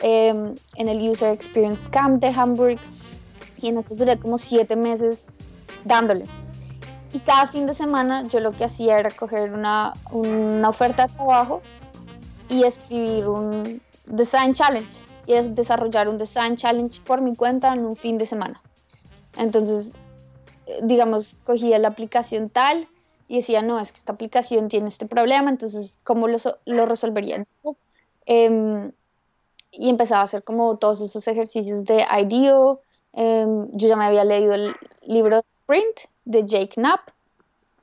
em, 0.00 0.56
en 0.74 0.88
el 0.88 1.08
User 1.08 1.32
Experience 1.32 1.88
Camp 1.90 2.20
de 2.20 2.28
Hamburg, 2.28 2.80
y 3.60 3.68
en 3.68 3.78
esto 3.78 3.94
duré 3.94 4.18
como 4.18 4.38
siete 4.38 4.76
meses 4.76 5.26
dándole. 5.84 6.24
Y 7.12 7.20
cada 7.20 7.46
fin 7.46 7.66
de 7.66 7.74
semana 7.74 8.24
yo 8.24 8.40
lo 8.40 8.52
que 8.52 8.64
hacía 8.64 8.98
era 8.98 9.10
coger 9.10 9.52
una, 9.52 9.94
una 10.10 10.68
oferta 10.68 11.06
de 11.06 11.14
trabajo 11.14 11.62
y 12.48 12.64
escribir 12.64 13.28
un 13.28 13.80
design 14.06 14.54
challenge 14.54 15.02
y 15.26 15.34
es 15.34 15.54
desarrollar 15.54 16.08
un 16.08 16.18
design 16.18 16.56
challenge 16.56 17.00
por 17.02 17.20
mi 17.20 17.34
cuenta 17.34 17.72
en 17.72 17.84
un 17.84 17.96
fin 17.96 18.18
de 18.18 18.26
semana. 18.26 18.62
Entonces, 19.36 19.92
eh, 20.66 20.80
digamos, 20.82 21.36
cogía 21.44 21.78
la 21.78 21.88
aplicación 21.88 22.48
tal 22.50 22.88
y 23.28 23.36
decía, 23.36 23.62
no, 23.62 23.78
es 23.78 23.92
que 23.92 23.98
esta 23.98 24.12
aplicación 24.12 24.68
tiene 24.68 24.88
este 24.88 25.06
problema, 25.06 25.50
entonces, 25.50 25.98
¿cómo 26.02 26.28
lo, 26.28 26.38
lo 26.64 26.86
resolvería? 26.86 27.42
Em, 28.24 28.92
y 29.70 29.90
empezaba 29.90 30.22
a 30.22 30.24
hacer 30.24 30.42
como 30.44 30.78
todos 30.78 31.00
esos 31.02 31.28
ejercicios 31.28 31.84
de 31.84 32.06
IDEO. 32.10 32.80
Em, 33.20 33.68
yo 33.72 33.88
ya 33.88 33.96
me 33.96 34.04
había 34.04 34.22
leído 34.22 34.54
el 34.54 34.76
libro 35.02 35.38
Sprint 35.38 36.02
de 36.24 36.46
Jake 36.46 36.74
Knapp, 36.76 37.00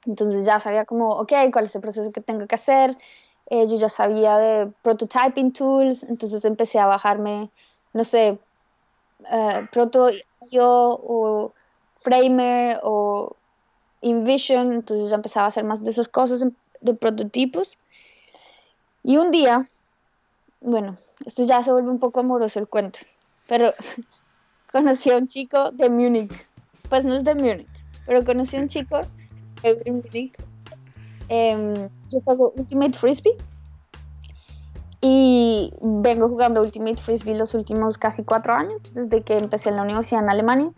entonces 0.05 0.45
ya 0.45 0.61
sabía 0.61 0.85
como, 0.85 1.11
ok, 1.11 1.33
cuál 1.51 1.65
es 1.65 1.75
el 1.75 1.81
proceso 1.81 2.13
que 2.13 2.21
tengo 2.21 2.47
que 2.47 2.55
hacer, 2.55 2.97
eh, 3.49 3.67
yo 3.67 3.75
ya 3.75 3.89
sabía 3.89 4.37
de 4.37 4.71
prototyping 4.81 5.51
tools, 5.51 6.03
entonces 6.03 6.45
empecé 6.45 6.79
a 6.79 6.85
bajarme, 6.85 7.49
no 7.91 8.05
sé, 8.05 8.39
uh, 9.19 9.67
Proto 9.73 10.09
o 10.53 11.51
Framer 11.97 12.79
o 12.83 13.35
InVision, 13.99 14.71
entonces 14.71 15.09
ya 15.09 15.17
empezaba 15.17 15.47
a 15.47 15.49
hacer 15.49 15.65
más 15.65 15.83
de 15.83 15.91
esas 15.91 16.07
cosas 16.07 16.45
de 16.79 16.93
prototipos. 16.93 17.77
Y 19.03 19.17
un 19.17 19.31
día, 19.31 19.67
bueno, 20.61 20.97
esto 21.25 21.43
ya 21.43 21.61
se 21.61 21.73
vuelve 21.73 21.89
un 21.89 21.99
poco 21.99 22.21
amoroso 22.21 22.59
el 22.59 22.69
cuento, 22.69 22.99
pero 23.47 23.73
conocí 24.75 25.09
a 25.09 25.17
un 25.17 25.25
chico 25.25 25.71
de 25.71 25.89
Múnich, 25.89 26.33
pues 26.89 27.05
no 27.05 27.15
es 27.15 27.23
de 27.23 27.33
Múnich, 27.33 27.69
pero 28.05 28.25
conocí 28.25 28.57
a 28.57 28.59
un 28.59 28.67
chico 28.67 28.99
de 29.63 29.89
Múnich. 29.89 30.35
Em, 31.29 31.87
yo 32.11 32.19
juego 32.25 32.53
Ultimate 32.57 32.91
Frisbee. 32.91 33.37
Y 34.99 35.71
vengo 35.81 36.27
jugando 36.27 36.61
Ultimate 36.61 36.97
Frisbee 36.97 37.35
los 37.35 37.53
últimos 37.53 37.97
casi 37.97 38.23
cuatro 38.23 38.53
años, 38.53 38.93
desde 38.93 39.23
que 39.23 39.37
empecé 39.37 39.69
en 39.69 39.77
la 39.77 39.83
universidad 39.83 40.23
en 40.23 40.29
Alemania, 40.29 40.71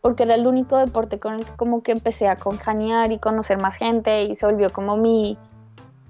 porque 0.00 0.22
era 0.22 0.36
el 0.36 0.46
único 0.46 0.76
deporte 0.76 1.18
con 1.18 1.34
el 1.34 1.44
que 1.44 1.52
como 1.56 1.82
que 1.82 1.90
empecé 1.90 2.28
a 2.28 2.36
conjanear 2.36 3.10
y 3.10 3.18
conocer 3.18 3.60
más 3.60 3.74
gente 3.74 4.24
y 4.24 4.36
se 4.36 4.46
volvió 4.46 4.72
como 4.72 4.96
mi 4.96 5.38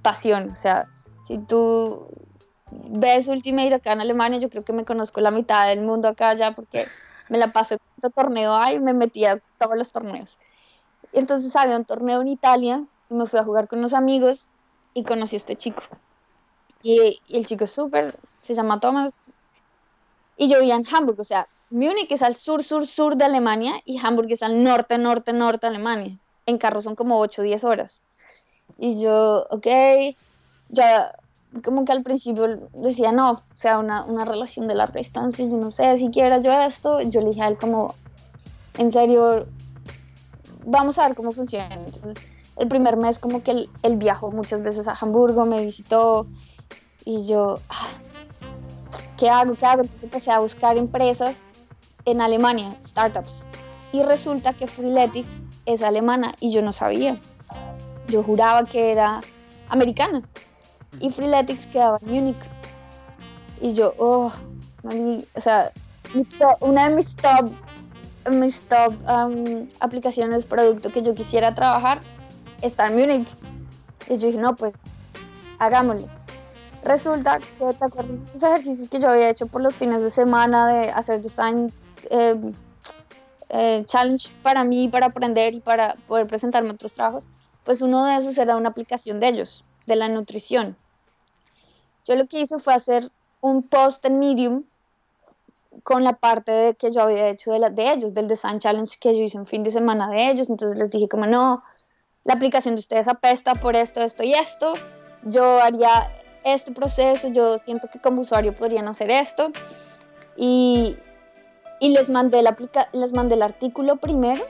pasión. 0.03 0.51
O 0.51 0.57
sea, 0.57 0.89
si 1.27 1.39
tú 1.39 2.07
ves 2.71 3.29
Ultimate 3.29 3.73
acá 3.73 3.93
en 3.93 4.03
Alemania, 4.03 4.41
yo 4.41 4.51
creo 4.51 4.63
que 4.63 4.75
me 4.75 4.85
conozco 4.85 5.23
la 5.23 5.31
mitad 5.31 5.69
del 5.69 5.81
mundo 5.81 6.09
acá 6.09 6.35
ya 6.35 6.55
porque 6.55 6.87
me 7.31 7.39
la 7.39 7.53
paso 7.53 7.77
en 8.03 8.13
torneo 8.13 8.55
ahí 8.55 8.77
y 8.77 8.81
me 8.81 8.93
metía 8.93 9.33
a 9.33 9.39
todos 9.59 9.79
los 9.79 9.91
torneos. 9.91 10.37
Y 11.13 11.19
entonces 11.19 11.57
había 11.57 11.77
un 11.77 11.87
torneo 11.87 12.21
en 12.21 12.29
Italia 12.29 12.85
me 13.11 13.27
fui 13.27 13.39
a 13.39 13.45
jugar 13.45 13.69
con 13.69 13.81
unos 13.81 13.93
amigos 13.93 14.49
y 14.95 15.05
conocí 15.05 15.37
a 15.37 15.39
este 15.39 15.57
chico. 15.57 15.83
Y, 16.83 17.21
y 17.27 17.39
el 17.39 17.47
chico 17.47 17.65
es 17.65 17.73
súper, 17.73 18.19
se 18.43 18.55
llama 18.55 18.81
Thomas. 18.81 19.11
Y 20.37 20.49
yo 20.49 20.59
vivía 20.61 20.77
en 20.77 20.87
Hamburg, 20.87 21.21
o 21.21 21.25
sea, 21.25 21.49
Múnich 21.71 22.11
es 22.11 22.23
al 22.23 22.35
sur, 22.35 22.65
sur, 22.65 22.87
sur 22.87 23.17
de 23.17 23.25
Alemania 23.25 23.75
y 23.85 23.99
Hamburg 23.99 24.33
es 24.33 24.43
al 24.43 24.63
norte, 24.63 24.97
norte, 24.99 25.33
norte 25.33 25.67
de 25.67 25.75
Alemania. 25.75 26.19
En 26.47 26.59
carro 26.59 26.83
son 26.83 26.97
como 26.97 27.21
8 27.21 27.43
o 27.43 27.45
10 27.45 27.65
horas. 27.65 28.01
Y 28.79 29.01
yo, 29.01 29.47
ok, 29.51 29.67
ya 30.69 31.13
como 31.65 31.85
que 31.85 31.93
al 31.93 32.03
principio 32.03 32.69
decía, 32.73 33.13
no, 33.13 33.33
o 33.33 33.43
sea, 33.57 33.79
una, 33.79 34.05
una 34.05 34.25
relación 34.25 34.69
de 34.69 34.75
larga 34.75 34.99
distancia, 34.99 35.45
yo 35.45 35.57
no 35.57 35.71
sé, 35.71 35.99
si 35.99 36.11
quiera 36.11 36.39
yo 36.39 36.53
esto, 36.53 37.01
yo 37.03 37.21
le 37.21 37.31
dije 37.31 37.43
a 37.43 37.49
él 37.49 37.59
como, 37.59 37.95
en 38.79 38.93
serio, 38.93 39.47
vamos 40.65 40.99
a 40.99 41.09
ver 41.09 41.17
cómo 41.17 41.33
funciona. 41.33 41.75
Entonces, 41.75 42.25
el 42.57 42.69
primer 42.69 42.97
mes 42.97 43.19
como 43.19 43.43
que 43.43 43.53
él, 43.53 43.71
él 43.83 43.97
viajó 43.97 44.31
muchas 44.31 44.63
veces 44.63 44.87
a 44.87 44.95
Hamburgo, 45.01 45.45
me 45.45 45.65
visitó 45.65 46.27
y 47.05 47.27
yo, 47.27 47.59
ah, 47.69 47.89
¿qué 49.17 49.29
hago? 49.29 49.55
¿Qué 49.55 49.67
hago? 49.67 49.83
Entonces 49.83 50.05
empecé 50.05 50.31
a 50.31 50.39
buscar 50.39 50.77
empresas 50.77 51.35
en 52.05 52.21
Alemania, 52.21 52.77
startups. 52.87 53.43
Y 53.93 54.03
resulta 54.03 54.53
que 54.53 54.67
Freeletics 54.67 55.29
es 55.67 55.83
alemana 55.83 56.35
y 56.41 56.53
yo 56.53 56.63
no 56.63 56.73
sabía. 56.73 57.19
Yo 58.09 58.23
juraba 58.23 58.65
que 58.65 58.93
era 58.93 59.21
americana. 59.69 60.23
Y 60.99 61.11
Freeletics 61.11 61.67
quedaba 61.67 61.99
en 62.03 62.13
Múnich. 62.13 62.39
Y 63.61 63.73
yo, 63.75 63.95
oh, 63.99 64.33
o 64.83 65.41
sea, 65.41 65.73
una 66.61 66.89
de 66.89 66.97
mis 66.97 67.15
top, 67.17 67.51
mis 68.31 68.61
top 68.63 68.95
um, 69.09 69.69
aplicaciones, 69.81 70.45
producto 70.45 70.91
que 70.91 71.03
yo 71.03 71.15
quisiera 71.15 71.55
trabajar 71.55 72.01
está 72.63 72.89
en 72.89 72.97
Múnich. 72.97 73.29
Y 74.09 74.19
yo 74.19 74.27
dije, 74.27 74.39
no, 74.39 74.57
pues, 74.57 74.75
hagámosle. 75.59 76.09
Resulta 76.83 77.39
que 77.39 77.75
te 77.75 77.85
acuerdas 77.85 78.19
los 78.33 78.43
ejercicios 78.43 78.89
que 78.89 79.01
yo 79.01 79.11
había 79.11 79.29
hecho 79.29 79.47
por 79.47 79.63
los 79.63 79.77
fines 79.77 80.03
de 80.03 80.11
semana 80.11 80.67
de 80.67 80.91
hacer 80.91 81.21
design 81.21 81.71
eh, 82.09 82.53
eh, 83.51 83.85
challenge 83.87 84.31
para 84.43 84.65
mí, 84.65 84.89
para 84.89 85.07
aprender 85.07 85.55
y 85.55 85.61
para 85.61 85.97
poder 86.09 86.27
presentarme 86.27 86.71
otros 86.71 86.95
trabajos, 86.95 87.25
pues 87.65 87.83
uno 87.83 88.05
de 88.05 88.17
esos 88.17 88.39
era 88.39 88.57
una 88.57 88.71
aplicación 88.71 89.21
de 89.21 89.29
ellos, 89.29 89.65
de 89.91 89.97
la 89.97 90.09
nutrición. 90.09 90.77
Yo 92.07 92.15
lo 92.15 92.27
que 92.27 92.41
hice 92.41 92.59
fue 92.59 92.75
hacer 92.75 93.11
un 93.41 93.63
post 93.63 94.05
en 94.07 94.19
Medium 94.19 94.65
con 95.83 96.05
la 96.05 96.15
parte 96.15 96.53
de 96.53 96.75
que 96.75 96.93
yo 96.93 97.03
había 97.03 97.29
hecho 97.29 97.53
de, 97.53 97.71
de 97.71 97.93
ellos, 97.93 98.15
del 98.15 98.29
Design 98.29 98.59
Challenge 98.59 98.97
que 99.01 99.17
yo 99.17 99.23
hice 99.23 99.39
un 99.39 99.47
fin 99.47 99.63
de 99.63 99.71
semana 99.71 100.09
de 100.09 100.31
ellos. 100.31 100.49
Entonces 100.49 100.79
les 100.79 100.91
dije 100.91 101.09
como 101.09 101.27
no, 101.27 101.63
la 102.25 102.35
aplicación 102.35 102.77
de 102.77 102.81
ustedes 102.81 103.09
apesta 103.09 103.55
por 103.55 103.77
esto, 103.77 104.01
esto 104.01 104.23
y 104.23 104.33
esto. 104.33 104.73
Yo 105.25 105.61
haría 105.61 106.11
este 106.45 106.73
proceso, 106.73 107.29
yo 107.29 107.59
siento 107.65 107.89
que 107.93 107.99
como 107.99 108.21
usuario 108.21 108.55
podrían 108.55 108.89
hacer 108.89 109.11
esto. 109.11 109.51
Y, 110.37 110.97
y 111.81 111.91
les 111.91 112.09
mandé, 112.09 112.43
la 112.43 112.51
aplica 112.51 112.89
les 112.93 113.13
mandé 113.13 113.35
el 113.35 113.43
artículo 113.43 113.97
primero 113.97 114.43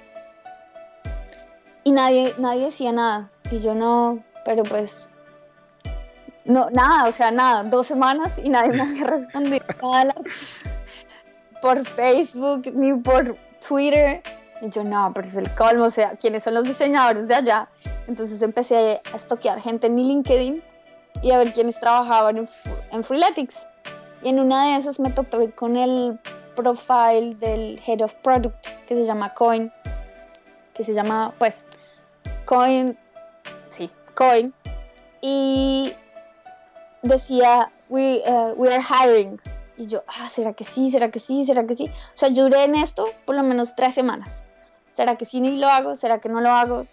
y 1.84 1.93
nadie, 1.93 2.34
nadie 2.38 2.66
decía 2.66 2.93
nada. 2.93 3.30
Y 3.51 3.61
yo 3.61 3.74
no, 3.74 4.22
pero 4.45 4.62
pues, 4.62 4.95
no, 6.45 6.70
nada, 6.70 7.09
o 7.09 7.12
sea, 7.12 7.30
nada, 7.30 7.64
dos 7.64 7.86
semanas 7.86 8.32
y 8.43 8.49
nadie 8.49 8.72
me 8.72 8.82
había 8.82 9.05
respondido 9.18 9.64
nada 9.82 10.14
por 11.61 11.84
Facebook 11.84 12.66
ni 12.74 12.93
por 13.01 13.36
Twitter. 13.66 14.22
Y 14.62 14.70
yo, 14.70 14.84
no, 14.84 15.11
pero 15.14 15.26
es 15.26 15.36
el 15.36 15.55
colmo, 15.55 15.84
o 15.84 15.91
sea, 15.91 16.16
¿quiénes 16.16 16.43
son 16.43 16.55
los 16.55 16.64
diseñadores 16.64 17.28
de 17.28 17.34
allá? 17.34 17.68
Entonces 18.09 18.43
empecé 18.43 19.01
a 19.12 19.16
estoquear 19.16 19.61
gente 19.61 19.86
en 19.86 19.97
LinkedIn 19.97 20.62
y 21.22 21.30
a 21.30 21.38
ver 21.38 21.53
quiénes 21.53 21.78
trabajaban 21.78 22.38
en, 22.38 22.49
en 22.93 23.05
Freeletics. 23.05 23.59
Y 24.22 24.28
en 24.28 24.38
una 24.38 24.66
de 24.66 24.76
esas 24.76 25.01
me 25.01 25.11
topé 25.11 25.51
con 25.53 25.76
el 25.76 26.18
profile 26.55 27.34
del 27.36 27.80
Head 27.86 28.03
of 28.03 28.14
Product 28.16 28.66
que 28.86 28.95
se 28.95 29.05
llama 29.07 29.32
Coin, 29.34 29.72
que 30.74 30.84
se 30.84 30.93
llama, 30.93 31.32
pues, 31.38 31.64
Coin, 32.45 32.99
sí, 33.70 33.91
Coin, 34.14 34.53
y 35.22 35.95
decía, 37.03 37.70
we, 37.88 38.22
uh, 38.26 38.55
we 38.57 38.72
are 38.72 38.82
hiring. 38.82 39.40
Y 39.76 39.86
yo, 39.86 40.03
ah, 40.07 40.28
¿será 40.28 40.53
que 40.53 40.64
sí? 40.64 40.90
¿Será 40.90 41.11
que 41.11 41.20
sí? 41.20 41.46
¿Será 41.46 41.66
que 41.66 41.74
sí? 41.74 41.84
O 41.86 42.18
sea, 42.18 42.28
yo 42.28 42.44
duré 42.44 42.64
en 42.64 42.74
esto 42.74 43.07
por 43.24 43.34
lo 43.34 43.42
menos 43.42 43.74
tres 43.74 43.94
semanas. 43.94 44.42
¿Será 44.94 45.16
que 45.16 45.24
sí 45.24 45.40
ni 45.40 45.57
lo 45.57 45.68
hago? 45.68 45.94
¿Será 45.94 46.20
que 46.20 46.28
no 46.28 46.40
lo 46.40 46.51
hago? 46.51 46.86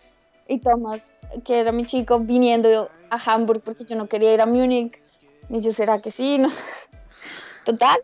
Y 0.47 0.59
Thomas, 0.59 1.01
que 1.43 1.59
era 1.59 1.71
mi 1.71 1.85
chico, 1.85 2.19
viniendo 2.19 2.89
a 3.09 3.17
Hamburg 3.17 3.61
porque 3.61 3.83
yo 3.83 3.95
no 3.95 4.07
quería 4.07 4.33
ir 4.33 4.41
a 4.41 4.45
Múnich. 4.45 5.01
Y 5.49 5.59
yo, 5.59 5.73
¿será 5.73 5.99
que 5.99 6.11
sí? 6.11 6.37
No. 6.37 6.49
Total, 7.65 7.97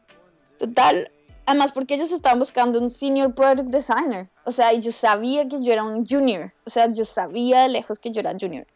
total. 0.60 1.10
Además, 1.46 1.72
porque 1.72 1.94
ellos 1.94 2.12
estaban 2.12 2.40
buscando 2.40 2.80
un 2.80 2.92
senior 2.92 3.34
product 3.34 3.70
designer. 3.70 4.28
O 4.44 4.52
sea, 4.52 4.74
y 4.74 4.82
yo 4.82 4.92
sabía 4.92 5.48
que 5.48 5.62
yo 5.62 5.72
era 5.72 5.86
un 5.86 6.06
junior. 6.06 6.52
O 6.66 6.70
sea, 6.70 6.92
yo 6.92 7.06
sabía 7.06 7.62
de 7.62 7.70
lejos 7.70 7.98
que 7.98 8.12
yo 8.12 8.20
era 8.20 8.36
junior. 8.38 8.68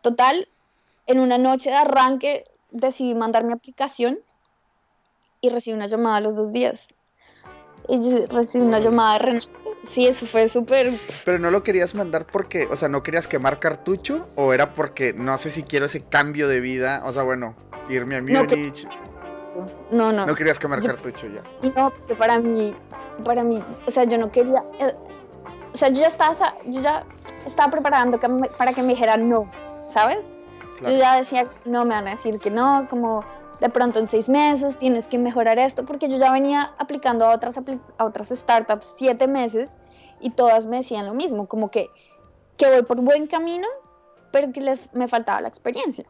Total, 0.00 0.46
en 1.08 1.18
una 1.18 1.38
noche 1.38 1.70
de 1.70 1.76
arranque 1.76 2.44
decidí 2.72 3.14
mandar 3.14 3.44
mi 3.44 3.52
aplicación 3.52 4.18
y 5.40 5.50
recibí 5.50 5.76
una 5.76 5.86
llamada 5.86 6.16
a 6.16 6.20
los 6.20 6.36
dos 6.36 6.52
días. 6.52 6.88
Y 7.88 8.26
recibí 8.26 8.64
una 8.64 8.80
llamada 8.80 9.14
de 9.14 9.18
Renato. 9.18 9.48
Sí, 9.88 10.06
eso 10.06 10.26
fue 10.26 10.48
súper... 10.48 10.92
Pero 11.24 11.38
no 11.40 11.50
lo 11.50 11.64
querías 11.64 11.94
mandar 11.94 12.24
porque, 12.24 12.68
o 12.70 12.76
sea, 12.76 12.88
no 12.88 13.02
querías 13.02 13.26
quemar 13.26 13.58
cartucho 13.58 14.28
o 14.36 14.52
era 14.52 14.72
porque 14.74 15.12
no 15.12 15.36
sé 15.38 15.50
si 15.50 15.64
quiero 15.64 15.86
ese 15.86 16.02
cambio 16.02 16.46
de 16.46 16.60
vida, 16.60 17.02
o 17.04 17.12
sea, 17.12 17.24
bueno, 17.24 17.56
irme 17.88 18.16
a 18.16 18.22
Múnich. 18.22 18.88
No, 19.90 20.12
no. 20.12 20.24
No 20.24 20.34
querías 20.36 20.60
quemar 20.60 20.82
cartucho 20.82 21.26
ya. 21.26 21.42
No, 21.74 21.90
porque 21.90 22.14
para 22.14 22.38
mí, 22.38 22.74
para 23.24 23.42
mí, 23.42 23.62
o 23.86 23.90
sea, 23.90 24.04
yo 24.04 24.18
no 24.18 24.30
quería, 24.30 24.62
eh, 24.78 24.94
o 25.74 25.76
sea, 25.76 25.88
yo 25.88 25.96
ya 25.96 26.06
estaba, 26.06 26.54
yo 26.66 26.80
ya 26.80 27.04
estaba 27.44 27.70
preparando 27.70 28.20
para 28.56 28.72
que 28.72 28.82
me 28.82 28.90
dijeran 28.90 29.28
no, 29.28 29.50
¿sabes? 29.88 30.24
Yo 30.80 30.90
ya 30.90 31.16
decía, 31.16 31.50
no 31.64 31.84
me 31.84 31.94
van 31.94 32.08
a 32.08 32.12
decir 32.12 32.40
que 32.40 32.50
no, 32.50 32.86
como 32.88 33.24
de 33.60 33.68
pronto 33.68 34.00
en 34.00 34.08
seis 34.08 34.28
meses 34.28 34.76
tienes 34.78 35.06
que 35.06 35.18
mejorar 35.18 35.58
esto, 35.58 35.84
porque 35.84 36.08
yo 36.08 36.18
ya 36.18 36.32
venía 36.32 36.74
aplicando 36.78 37.24
a 37.24 37.34
otras, 37.34 37.56
a 37.98 38.04
otras 38.04 38.30
startups 38.30 38.92
siete 38.96 39.28
meses 39.28 39.78
y 40.20 40.30
todas 40.30 40.66
me 40.66 40.78
decían 40.78 41.06
lo 41.06 41.14
mismo, 41.14 41.46
como 41.46 41.70
que, 41.70 41.88
que 42.56 42.68
voy 42.68 42.82
por 42.82 43.00
buen 43.00 43.28
camino, 43.28 43.68
pero 44.32 44.52
que 44.52 44.60
les, 44.60 44.92
me 44.94 45.06
faltaba 45.06 45.40
la 45.40 45.48
experiencia, 45.48 46.04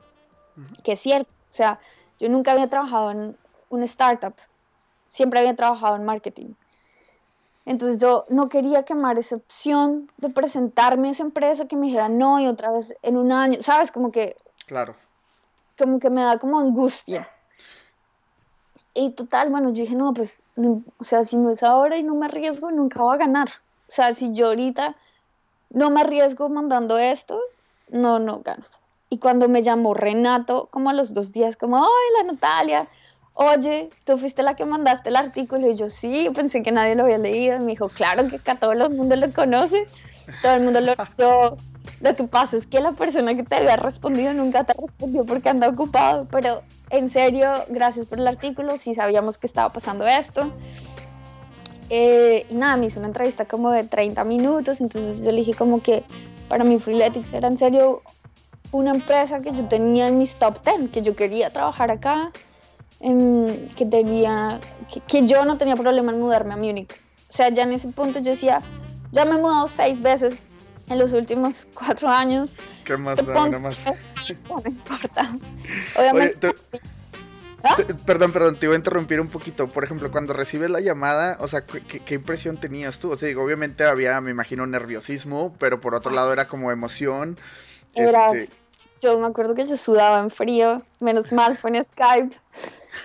que 0.82 0.92
es 0.92 1.00
cierto, 1.00 1.30
o 1.50 1.54
sea, 1.54 1.78
yo 2.18 2.30
nunca 2.30 2.52
había 2.52 2.70
trabajado 2.70 3.10
en 3.10 3.36
una 3.68 3.84
startup, 3.84 4.34
siempre 5.08 5.40
había 5.40 5.54
trabajado 5.54 5.96
en 5.96 6.04
marketing. 6.04 6.54
Entonces 7.64 8.00
yo 8.00 8.24
no 8.28 8.48
quería 8.48 8.84
quemar 8.84 9.18
esa 9.18 9.36
opción 9.36 10.10
de 10.16 10.30
presentarme 10.30 11.08
a 11.08 11.10
esa 11.12 11.22
empresa 11.22 11.68
que 11.68 11.76
me 11.76 11.86
dijera 11.86 12.08
no 12.08 12.40
y 12.40 12.46
otra 12.46 12.72
vez 12.72 12.94
en 13.02 13.16
un 13.16 13.30
año, 13.30 13.58
¿sabes? 13.62 13.92
Como 13.92 14.10
que 14.10 14.36
Claro. 14.72 14.96
Como 15.76 15.98
que 15.98 16.08
me 16.08 16.22
da 16.22 16.38
como 16.38 16.58
angustia. 16.58 17.28
Y 18.94 19.10
total, 19.10 19.50
bueno, 19.50 19.68
yo 19.68 19.82
dije, 19.82 19.94
no, 19.94 20.14
pues, 20.14 20.40
o 20.56 21.04
sea, 21.04 21.24
si 21.24 21.36
no 21.36 21.50
es 21.50 21.62
ahora 21.62 21.98
y 21.98 22.02
no 22.02 22.14
me 22.14 22.24
arriesgo, 22.24 22.70
nunca 22.70 23.02
voy 23.02 23.16
a 23.16 23.18
ganar. 23.18 23.50
O 23.50 23.92
sea, 23.92 24.14
si 24.14 24.32
yo 24.32 24.46
ahorita 24.46 24.96
no 25.68 25.90
me 25.90 26.00
arriesgo 26.00 26.48
mandando 26.48 26.96
esto, 26.96 27.38
no, 27.90 28.18
no 28.18 28.40
gano. 28.40 28.64
Y 29.10 29.18
cuando 29.18 29.46
me 29.46 29.62
llamó 29.62 29.92
Renato, 29.92 30.68
como 30.70 30.88
a 30.88 30.94
los 30.94 31.12
dos 31.12 31.32
días, 31.32 31.56
como, 31.56 31.86
la 32.16 32.32
Natalia, 32.32 32.88
oye, 33.34 33.90
tú 34.06 34.16
fuiste 34.16 34.42
la 34.42 34.56
que 34.56 34.64
mandaste 34.64 35.10
el 35.10 35.16
artículo. 35.16 35.70
Y 35.70 35.76
yo, 35.76 35.90
sí, 35.90 36.30
pensé 36.34 36.62
que 36.62 36.72
nadie 36.72 36.94
lo 36.94 37.04
había 37.04 37.18
leído. 37.18 37.56
Y 37.56 37.60
me 37.60 37.72
dijo, 37.72 37.90
claro 37.90 38.26
que 38.26 38.36
acá 38.36 38.54
todo 38.54 38.72
el 38.72 38.88
mundo 38.88 39.16
lo 39.16 39.30
conoce. 39.32 39.84
Todo 40.40 40.54
el 40.54 40.62
mundo 40.62 40.80
lo. 40.80 40.94
Lo 42.00 42.14
que 42.14 42.24
pasa 42.24 42.56
es 42.56 42.66
que 42.66 42.80
la 42.80 42.92
persona 42.92 43.34
que 43.34 43.42
te 43.44 43.56
había 43.56 43.76
respondido 43.76 44.32
nunca 44.32 44.64
te 44.64 44.72
respondió 44.72 45.24
porque 45.24 45.48
anda 45.48 45.68
ocupado, 45.68 46.26
pero 46.30 46.62
en 46.90 47.10
serio, 47.10 47.52
gracias 47.68 48.06
por 48.06 48.18
el 48.18 48.26
artículo, 48.26 48.76
sí 48.78 48.94
sabíamos 48.94 49.38
que 49.38 49.46
estaba 49.46 49.72
pasando 49.72 50.06
esto. 50.06 50.52
Eh, 51.90 52.46
y 52.48 52.54
nada, 52.54 52.76
me 52.76 52.86
hizo 52.86 52.98
una 52.98 53.08
entrevista 53.08 53.44
como 53.44 53.70
de 53.70 53.84
30 53.84 54.24
minutos, 54.24 54.80
entonces 54.80 55.24
yo 55.24 55.30
le 55.30 55.38
dije 55.38 55.54
como 55.54 55.80
que 55.80 56.04
para 56.48 56.64
mí 56.64 56.78
Freeletics 56.78 57.32
era 57.32 57.48
en 57.48 57.58
serio 57.58 58.02
una 58.72 58.90
empresa 58.90 59.40
que 59.40 59.52
yo 59.52 59.68
tenía 59.68 60.08
en 60.08 60.18
mis 60.18 60.34
top 60.36 60.58
10, 60.64 60.90
que 60.90 61.02
yo 61.02 61.14
quería 61.14 61.50
trabajar 61.50 61.90
acá, 61.90 62.32
em, 63.00 63.68
que, 63.76 63.84
tenía, 63.84 64.58
que, 64.92 65.00
que 65.00 65.26
yo 65.26 65.44
no 65.44 65.58
tenía 65.58 65.76
problema 65.76 66.12
en 66.12 66.20
mudarme 66.20 66.54
a 66.54 66.56
Múnich. 66.56 66.90
O 67.28 67.32
sea, 67.32 67.48
ya 67.50 67.62
en 67.62 67.72
ese 67.72 67.88
punto 67.88 68.18
yo 68.20 68.30
decía, 68.30 68.60
ya 69.12 69.24
me 69.24 69.32
he 69.32 69.38
mudado 69.38 69.68
seis 69.68 70.00
veces 70.00 70.48
en 70.92 70.98
los 70.98 71.12
últimos 71.12 71.66
cuatro 71.74 72.08
años. 72.08 72.50
¿Qué 72.84 72.96
más 72.96 73.24
da? 73.24 73.34
Nada 73.34 73.58
más. 73.58 73.82
No 74.48 74.56
me 74.62 74.70
importa. 74.70 75.36
Obviamente. 75.96 76.54
¿Ah? 77.64 77.76
perdón, 78.06 78.32
perdón, 78.32 78.56
te 78.56 78.66
iba 78.66 78.74
a 78.74 78.76
interrumpir 78.76 79.20
un 79.20 79.28
poquito. 79.28 79.68
Por 79.68 79.84
ejemplo, 79.84 80.10
cuando 80.10 80.32
recibes 80.32 80.68
la 80.68 80.80
llamada, 80.80 81.36
o 81.40 81.46
sea, 81.46 81.64
¿qué, 81.64 82.14
impresión 82.14 82.56
tenías 82.56 82.98
tú? 82.98 83.12
O 83.12 83.16
sea, 83.16 83.28
digo, 83.28 83.44
obviamente 83.44 83.84
había, 83.84 84.20
me 84.20 84.32
imagino, 84.32 84.66
nerviosismo, 84.66 85.54
pero 85.58 85.80
por 85.80 85.94
otro 85.94 86.10
lado 86.10 86.32
era 86.32 86.48
como 86.48 86.72
emoción. 86.72 87.38
Era, 87.94 88.26
este... 88.26 88.50
yo 89.00 89.18
me 89.18 89.26
acuerdo 89.26 89.54
que 89.54 89.64
yo 89.64 89.76
sudaba 89.76 90.18
en 90.18 90.30
frío, 90.30 90.82
menos 90.98 91.32
mal 91.32 91.56
fue 91.56 91.76
en 91.76 91.84
Skype. 91.84 92.36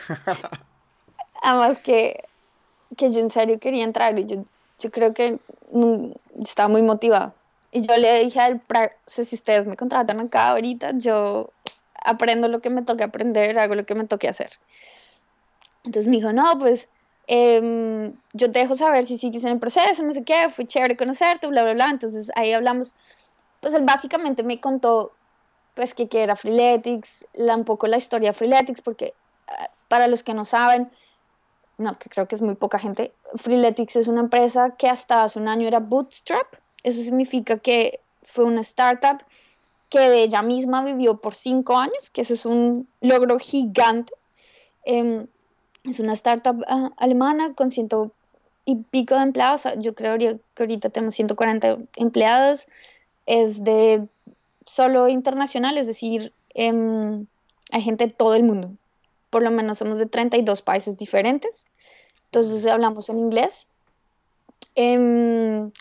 Además 1.44 1.78
que, 1.84 2.24
que 2.96 3.12
yo 3.12 3.20
en 3.20 3.30
serio 3.30 3.60
quería 3.60 3.84
entrar 3.84 4.18
y 4.18 4.26
yo, 4.26 4.44
yo 4.80 4.90
creo 4.90 5.14
que 5.14 5.40
estaba 6.42 6.68
muy 6.68 6.82
motivada. 6.82 7.34
Y 7.72 7.86
yo 7.86 7.98
le 7.98 8.24
dije 8.24 8.40
al, 8.40 8.62
si 9.08 9.36
ustedes 9.36 9.68
me 9.68 9.76
contratan 9.76 10.20
acá 10.20 10.50
ahorita, 10.50 10.92
yo 10.98 11.52
aprendo 12.04 12.48
lo 12.48 12.62
que 12.62 12.70
me 12.70 12.84
toque 12.84 13.04
aprender, 13.04 13.60
hago 13.60 13.76
lo 13.76 13.86
que 13.86 13.96
me 13.96 14.06
toque 14.06 14.30
hacer. 14.30 14.52
Entonces 15.84 16.08
me 16.08 16.18
dijo, 16.18 16.32
no, 16.34 16.58
pues 16.58 16.88
em, 17.28 18.14
yo 18.34 18.52
te 18.52 18.60
dejo 18.60 18.76
saber 18.76 19.06
si 19.06 19.18
sigues 19.18 19.44
en 19.44 19.54
el 19.54 19.60
proceso, 19.60 20.04
no 20.04 20.14
sé 20.14 20.24
qué, 20.24 20.50
fue 20.50 20.66
chévere 20.66 20.96
conocerte, 20.96 21.48
bla, 21.48 21.64
bla, 21.64 21.74
bla. 21.74 21.90
Entonces 21.90 22.32
ahí 22.36 22.54
hablamos, 22.54 22.96
pues 23.60 23.74
él 23.74 23.84
básicamente 23.84 24.44
me 24.44 24.60
contó 24.60 25.12
pues 25.78 25.94
que, 25.94 26.10
que 26.10 26.24
era 26.24 26.36
Freeletics, 26.36 27.28
la, 27.34 27.56
un 27.56 27.64
poco 27.64 27.88
la 27.88 27.98
historia 27.98 28.30
de 28.30 28.34
Freeletics, 28.34 28.82
porque 28.82 29.14
ah, 29.48 29.70
para 29.88 30.08
los 30.08 30.24
que 30.24 30.34
no 30.34 30.44
saben, 30.44 30.90
no, 31.78 31.98
que 32.00 32.10
creo 32.10 32.28
que 32.28 32.34
es 32.34 32.42
muy 32.42 32.56
poca 32.56 32.80
gente, 32.80 33.14
Freeletics 33.36 33.96
es 33.96 34.08
una 34.08 34.22
empresa 34.22 34.76
que 34.76 34.90
hasta 34.90 35.24
hace 35.24 35.38
un 35.38 35.48
año 35.48 35.68
era 35.68 35.80
Bootstrap, 35.80 36.48
eso 36.88 37.04
significa 37.04 37.60
que 37.60 38.00
fue 38.24 38.46
una 38.46 38.62
startup 38.62 39.24
que 39.90 40.00
de 40.00 40.24
ella 40.24 40.42
misma 40.42 40.84
vivió 40.84 41.18
por 41.18 41.36
cinco 41.36 41.78
años, 41.78 42.10
que 42.10 42.22
eso 42.22 42.34
es 42.34 42.46
un 42.46 42.88
logro 43.02 43.40
gigante. 43.40 44.14
Em, 44.86 45.28
es 45.84 46.00
una 46.00 46.14
startup 46.14 46.64
ah, 46.68 46.92
alemana 46.98 47.54
con 47.54 47.72
ciento 47.72 48.12
y 48.66 48.76
pico 48.76 49.16
de 49.16 49.24
empleados, 49.24 49.64
yo 49.80 49.96
creo 49.96 50.18
que 50.18 50.40
ahorita 50.64 50.90
tenemos 50.90 51.16
140 51.16 51.78
empleados, 51.96 52.66
es 53.26 53.64
de 53.64 54.08
solo 54.66 55.08
internacional, 55.08 55.78
es 55.78 55.88
decir, 55.88 56.34
em, 56.54 57.26
hay 57.72 57.82
gente 57.82 58.08
de 58.08 58.14
todo 58.14 58.36
el 58.36 58.44
mundo, 58.44 58.72
por 59.30 59.42
lo 59.42 59.52
menos 59.52 59.78
somos 59.78 60.00
de 60.00 60.06
32 60.06 60.62
países 60.62 60.98
diferentes, 60.98 61.66
entonces 62.26 62.66
hablamos 62.66 63.10
en 63.10 63.20
inglés. 63.20 63.68
Em, 64.76 65.72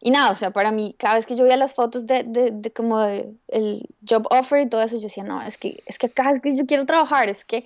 y 0.00 0.10
nada, 0.10 0.30
o 0.30 0.34
sea, 0.34 0.50
para 0.50 0.70
mí, 0.70 0.94
cada 0.98 1.14
vez 1.14 1.26
que 1.26 1.36
yo 1.36 1.44
veía 1.44 1.56
las 1.56 1.74
fotos 1.74 2.06
de, 2.06 2.22
de, 2.24 2.50
de 2.52 2.72
como 2.72 3.02
el 3.02 3.88
job 4.08 4.26
offer 4.30 4.60
y 4.60 4.68
todo 4.68 4.82
eso, 4.82 4.96
yo 4.96 5.02
decía, 5.02 5.24
no, 5.24 5.42
es 5.42 5.56
que, 5.56 5.82
es 5.86 5.98
que 5.98 6.06
acá 6.06 6.30
es 6.30 6.40
que 6.40 6.54
yo 6.54 6.66
quiero 6.66 6.84
trabajar, 6.84 7.28
es 7.28 7.44
que 7.44 7.64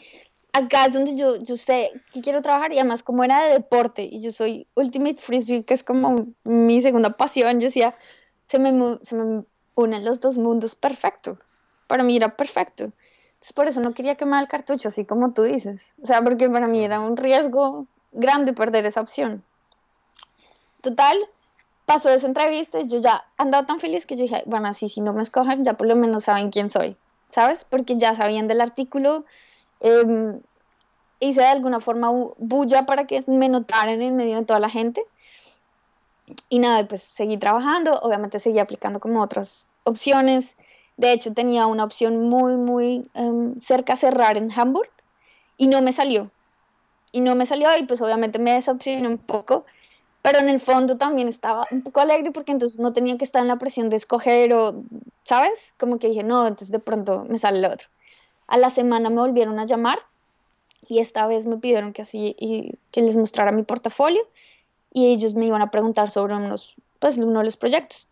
acá 0.52 0.86
es 0.86 0.92
donde 0.92 1.16
yo, 1.16 1.36
yo 1.36 1.56
sé 1.56 1.90
que 2.12 2.20
quiero 2.20 2.42
trabajar 2.42 2.72
y 2.72 2.78
además 2.78 3.02
como 3.02 3.24
era 3.24 3.44
de 3.44 3.54
deporte 3.54 4.02
y 4.02 4.20
yo 4.20 4.32
soy 4.32 4.66
Ultimate 4.74 5.18
Frisbee, 5.18 5.64
que 5.64 5.74
es 5.74 5.84
como 5.84 6.28
mi 6.44 6.80
segunda 6.82 7.16
pasión, 7.16 7.60
yo 7.60 7.66
decía, 7.66 7.94
se 8.46 8.58
me, 8.58 8.98
se 9.02 9.14
me 9.14 9.44
unen 9.74 10.04
los 10.04 10.20
dos 10.20 10.38
mundos 10.38 10.74
perfecto. 10.74 11.38
Para 11.86 12.02
mí 12.02 12.16
era 12.16 12.36
perfecto. 12.36 12.84
Entonces 12.84 13.52
por 13.54 13.68
eso 13.68 13.80
no 13.80 13.94
quería 13.94 14.16
quemar 14.16 14.42
el 14.42 14.48
cartucho, 14.48 14.88
así 14.88 15.04
como 15.04 15.32
tú 15.32 15.42
dices. 15.42 15.88
O 16.02 16.06
sea, 16.06 16.22
porque 16.22 16.48
para 16.48 16.66
mí 16.66 16.84
era 16.84 17.00
un 17.00 17.16
riesgo 17.16 17.86
grande 18.12 18.52
perder 18.52 18.86
esa 18.86 19.00
opción. 19.00 19.42
Total, 20.82 21.16
pasó 21.90 22.08
esa 22.08 22.28
entrevista 22.28 22.78
y 22.78 22.86
yo 22.86 23.00
ya 23.00 23.24
andaba 23.36 23.66
tan 23.66 23.80
feliz 23.80 24.06
que 24.06 24.14
yo 24.14 24.22
dije, 24.22 24.44
bueno, 24.46 24.68
así 24.68 24.88
si 24.88 25.00
no 25.00 25.12
me 25.12 25.22
escogen, 25.22 25.64
ya 25.64 25.72
por 25.74 25.88
lo 25.88 25.96
menos 25.96 26.22
saben 26.22 26.52
quién 26.52 26.70
soy, 26.70 26.96
¿sabes? 27.30 27.64
Porque 27.68 27.96
ya 27.96 28.14
sabían 28.14 28.46
del 28.46 28.60
artículo. 28.60 29.24
Em, 29.80 30.40
hice 31.18 31.40
de 31.40 31.48
alguna 31.48 31.80
forma 31.80 32.12
bulla 32.38 32.86
para 32.86 33.08
que 33.08 33.24
me 33.26 33.48
notaran 33.48 34.00
en 34.02 34.14
medio 34.14 34.36
de 34.38 34.44
toda 34.44 34.60
la 34.60 34.70
gente. 34.70 35.04
Y 36.48 36.60
nada, 36.60 36.86
pues 36.86 37.02
seguí 37.02 37.38
trabajando, 37.38 37.98
obviamente 38.02 38.38
seguí 38.38 38.60
aplicando 38.60 39.00
como 39.00 39.20
otras 39.20 39.66
opciones. 39.82 40.54
De 40.96 41.10
hecho, 41.12 41.34
tenía 41.34 41.66
una 41.66 41.82
opción 41.82 42.28
muy, 42.28 42.54
muy 42.54 43.10
em, 43.14 43.60
cerca 43.60 43.94
a 43.94 43.96
cerrar 43.96 44.36
en 44.36 44.52
Hamburg 44.52 44.92
y 45.56 45.66
no 45.66 45.82
me 45.82 45.90
salió. 45.90 46.30
Y 47.10 47.20
no 47.20 47.34
me 47.34 47.46
salió 47.46 47.76
y 47.76 47.82
pues 47.82 48.00
obviamente 48.00 48.38
me 48.38 48.52
decepcioné 48.52 49.08
un 49.08 49.18
poco 49.18 49.64
pero 50.22 50.38
en 50.38 50.48
el 50.48 50.60
fondo 50.60 50.96
también 50.96 51.28
estaba 51.28 51.66
un 51.70 51.82
poco 51.82 52.00
alegre 52.00 52.30
porque 52.30 52.52
entonces 52.52 52.78
no 52.78 52.92
tenía 52.92 53.16
que 53.16 53.24
estar 53.24 53.40
en 53.40 53.48
la 53.48 53.56
presión 53.56 53.88
de 53.88 53.96
escoger 53.96 54.52
o, 54.52 54.82
¿sabes? 55.24 55.58
Como 55.78 55.98
que 55.98 56.08
dije, 56.08 56.22
no, 56.22 56.46
entonces 56.46 56.70
de 56.70 56.78
pronto 56.78 57.24
me 57.28 57.38
sale 57.38 57.58
el 57.58 57.64
otro. 57.64 57.88
A 58.46 58.58
la 58.58 58.70
semana 58.70 59.08
me 59.08 59.20
volvieron 59.20 59.58
a 59.58 59.64
llamar 59.64 59.98
y 60.88 60.98
esta 60.98 61.26
vez 61.26 61.46
me 61.46 61.56
pidieron 61.56 61.92
que 61.92 62.02
así 62.02 62.34
y 62.38 62.74
que 62.90 63.00
les 63.00 63.16
mostrara 63.16 63.52
mi 63.52 63.62
portafolio 63.62 64.22
y 64.92 65.12
ellos 65.12 65.34
me 65.34 65.46
iban 65.46 65.62
a 65.62 65.70
preguntar 65.70 66.10
sobre 66.10 66.34
unos, 66.34 66.74
pues, 66.98 67.16
uno 67.16 67.38
de 67.38 67.44
los 67.44 67.56
proyectos. 67.56 68.08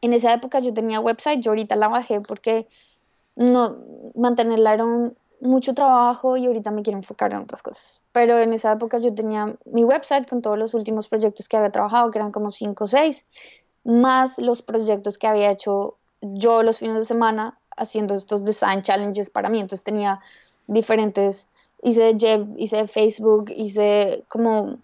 En 0.00 0.12
esa 0.14 0.32
época 0.32 0.60
yo 0.60 0.72
tenía 0.72 0.98
website, 0.98 1.40
yo 1.40 1.50
ahorita 1.50 1.76
la 1.76 1.88
bajé 1.88 2.20
porque 2.22 2.66
no 3.36 3.76
mantenerla 4.14 4.74
era 4.74 4.84
un, 4.84 5.14
mucho 5.40 5.74
trabajo 5.74 6.36
y 6.36 6.46
ahorita 6.46 6.70
me 6.70 6.82
quiero 6.82 6.98
enfocar 6.98 7.32
en 7.32 7.40
otras 7.40 7.62
cosas. 7.62 8.02
Pero 8.12 8.38
en 8.38 8.52
esa 8.52 8.72
época 8.72 8.98
yo 8.98 9.14
tenía 9.14 9.56
mi 9.64 9.84
website 9.84 10.28
con 10.28 10.42
todos 10.42 10.58
los 10.58 10.74
últimos 10.74 11.08
proyectos 11.08 11.48
que 11.48 11.56
había 11.56 11.70
trabajado, 11.70 12.10
que 12.10 12.18
eran 12.18 12.32
como 12.32 12.50
5 12.50 12.84
o 12.84 12.86
6, 12.86 13.24
más 13.84 14.38
los 14.38 14.62
proyectos 14.62 15.18
que 15.18 15.26
había 15.26 15.50
hecho 15.50 15.96
yo 16.20 16.62
los 16.62 16.78
fines 16.78 16.96
de 16.96 17.06
semana 17.06 17.58
haciendo 17.76 18.14
estos 18.14 18.44
design 18.44 18.82
challenges 18.82 19.30
para 19.30 19.48
mí. 19.48 19.60
Entonces 19.60 19.84
tenía 19.84 20.20
diferentes, 20.66 21.48
hice 21.82 22.16
Jeff, 22.18 22.46
hice 22.56 22.86
Facebook, 22.86 23.50
hice 23.50 24.24
como 24.28 24.78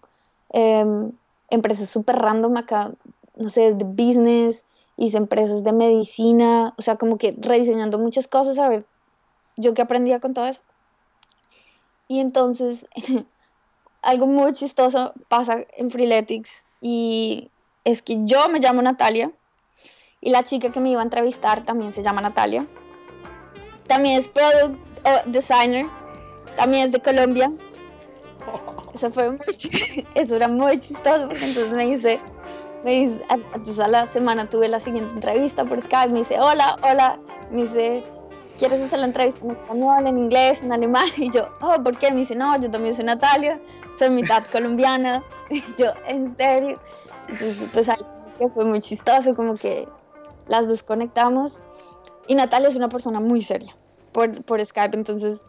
em, 0.49 1.11
empresas 1.49 1.89
súper 1.89 2.15
random 2.15 2.57
acá, 2.57 2.91
no 3.35 3.49
sé, 3.49 3.75
de 3.75 3.85
business, 3.85 4.63
hice 4.95 5.17
empresas 5.17 5.63
de 5.63 5.71
medicina, 5.71 6.73
o 6.77 6.81
sea, 6.81 6.95
como 6.95 7.19
que 7.19 7.35
rediseñando 7.37 7.99
muchas 7.99 8.27
cosas 8.27 8.57
a 8.57 8.67
ver 8.67 8.85
yo 9.57 9.73
que 9.73 9.81
aprendía 9.81 10.19
con 10.19 10.33
todo 10.33 10.45
eso. 10.45 10.61
Y 12.07 12.19
entonces, 12.19 12.85
algo 14.01 14.27
muy 14.27 14.53
chistoso 14.53 15.13
pasa 15.27 15.65
en 15.75 15.91
Freeletics 15.91 16.51
y 16.79 17.49
es 17.83 18.01
que 18.01 18.25
yo 18.25 18.47
me 18.49 18.59
llamo 18.59 18.81
Natalia 18.81 19.31
y 20.21 20.29
la 20.29 20.43
chica 20.43 20.71
que 20.71 20.79
me 20.79 20.91
iba 20.91 21.01
a 21.01 21.03
entrevistar 21.03 21.65
también 21.65 21.93
se 21.93 22.03
llama 22.03 22.21
Natalia. 22.21 22.65
También 23.87 24.19
es 24.19 24.27
product 24.27 24.77
designer, 25.27 25.87
también 26.55 26.85
es 26.85 26.91
de 26.91 27.01
Colombia. 27.01 27.51
Eso 28.93 29.11
fue 29.11 29.29
muy 29.29 29.39
eso 30.15 30.35
era 30.35 30.47
muy 30.47 30.79
chistoso 30.79 31.27
porque 31.27 31.45
entonces 31.45 31.71
me 31.71 31.85
dice, 31.85 32.19
me 32.83 32.91
dice, 32.91 33.21
entonces 33.29 33.79
a 33.79 33.87
la 33.87 34.05
semana 34.07 34.49
tuve 34.49 34.69
la 34.69 34.79
siguiente 34.79 35.13
entrevista 35.13 35.65
por 35.65 35.79
Skype, 35.81 36.09
me 36.09 36.19
dice, 36.19 36.39
hola, 36.39 36.77
hola, 36.81 37.19
me 37.51 37.63
dice, 37.63 38.03
¿quieres 38.57 38.81
hacer 38.81 38.99
la 38.99 39.05
entrevista 39.05 39.45
en 39.45 39.51
español, 39.51 40.07
en 40.07 40.17
inglés, 40.17 40.61
en 40.61 40.71
alemán? 40.71 41.09
Y 41.17 41.31
yo, 41.31 41.49
oh, 41.61 41.81
¿por 41.83 41.97
qué? 41.97 42.11
Me 42.11 42.17
dice, 42.17 42.35
no, 42.35 42.59
yo 42.59 42.69
también 42.69 42.95
soy 42.95 43.05
Natalia, 43.05 43.59
soy 43.97 44.09
mitad 44.09 44.43
colombiana. 44.51 45.23
Y 45.49 45.63
yo, 45.77 45.87
¿en 46.07 46.35
serio? 46.35 46.79
Entonces, 47.29 47.69
pues 47.71 47.89
ahí 47.89 48.01
fue 48.53 48.65
muy 48.65 48.81
chistoso, 48.81 49.33
como 49.35 49.55
que 49.55 49.87
las 50.47 50.67
dos 50.67 50.83
conectamos. 50.83 51.57
Y 52.27 52.35
Natalia 52.35 52.69
es 52.69 52.75
una 52.75 52.89
persona 52.89 53.19
muy 53.19 53.41
seria 53.41 53.75
por, 54.11 54.43
por 54.43 54.63
Skype, 54.65 54.97
entonces 54.97 55.43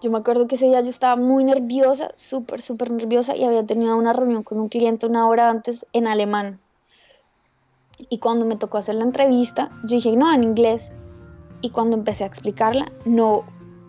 yo 0.00 0.10
me 0.10 0.18
acuerdo 0.18 0.46
que 0.46 0.56
ese 0.56 0.66
día 0.66 0.80
yo 0.82 0.90
estaba 0.90 1.16
muy 1.16 1.44
nerviosa, 1.44 2.12
súper, 2.16 2.60
súper 2.60 2.90
nerviosa, 2.90 3.36
y 3.36 3.44
había 3.44 3.64
tenido 3.64 3.96
una 3.96 4.12
reunión 4.12 4.42
con 4.42 4.60
un 4.60 4.68
cliente 4.68 5.06
una 5.06 5.26
hora 5.26 5.48
antes 5.48 5.86
en 5.92 6.06
alemán. 6.06 6.60
Y 8.10 8.18
cuando 8.18 8.44
me 8.44 8.56
tocó 8.56 8.78
hacer 8.78 8.96
la 8.96 9.04
entrevista, 9.04 9.70
yo 9.84 9.96
dije, 9.96 10.14
no, 10.16 10.32
en 10.32 10.44
inglés 10.44 10.92
y 11.64 11.70
cuando 11.70 11.96
empecé 11.96 12.24
a 12.24 12.26
explicarla 12.26 12.92
no 13.06 13.44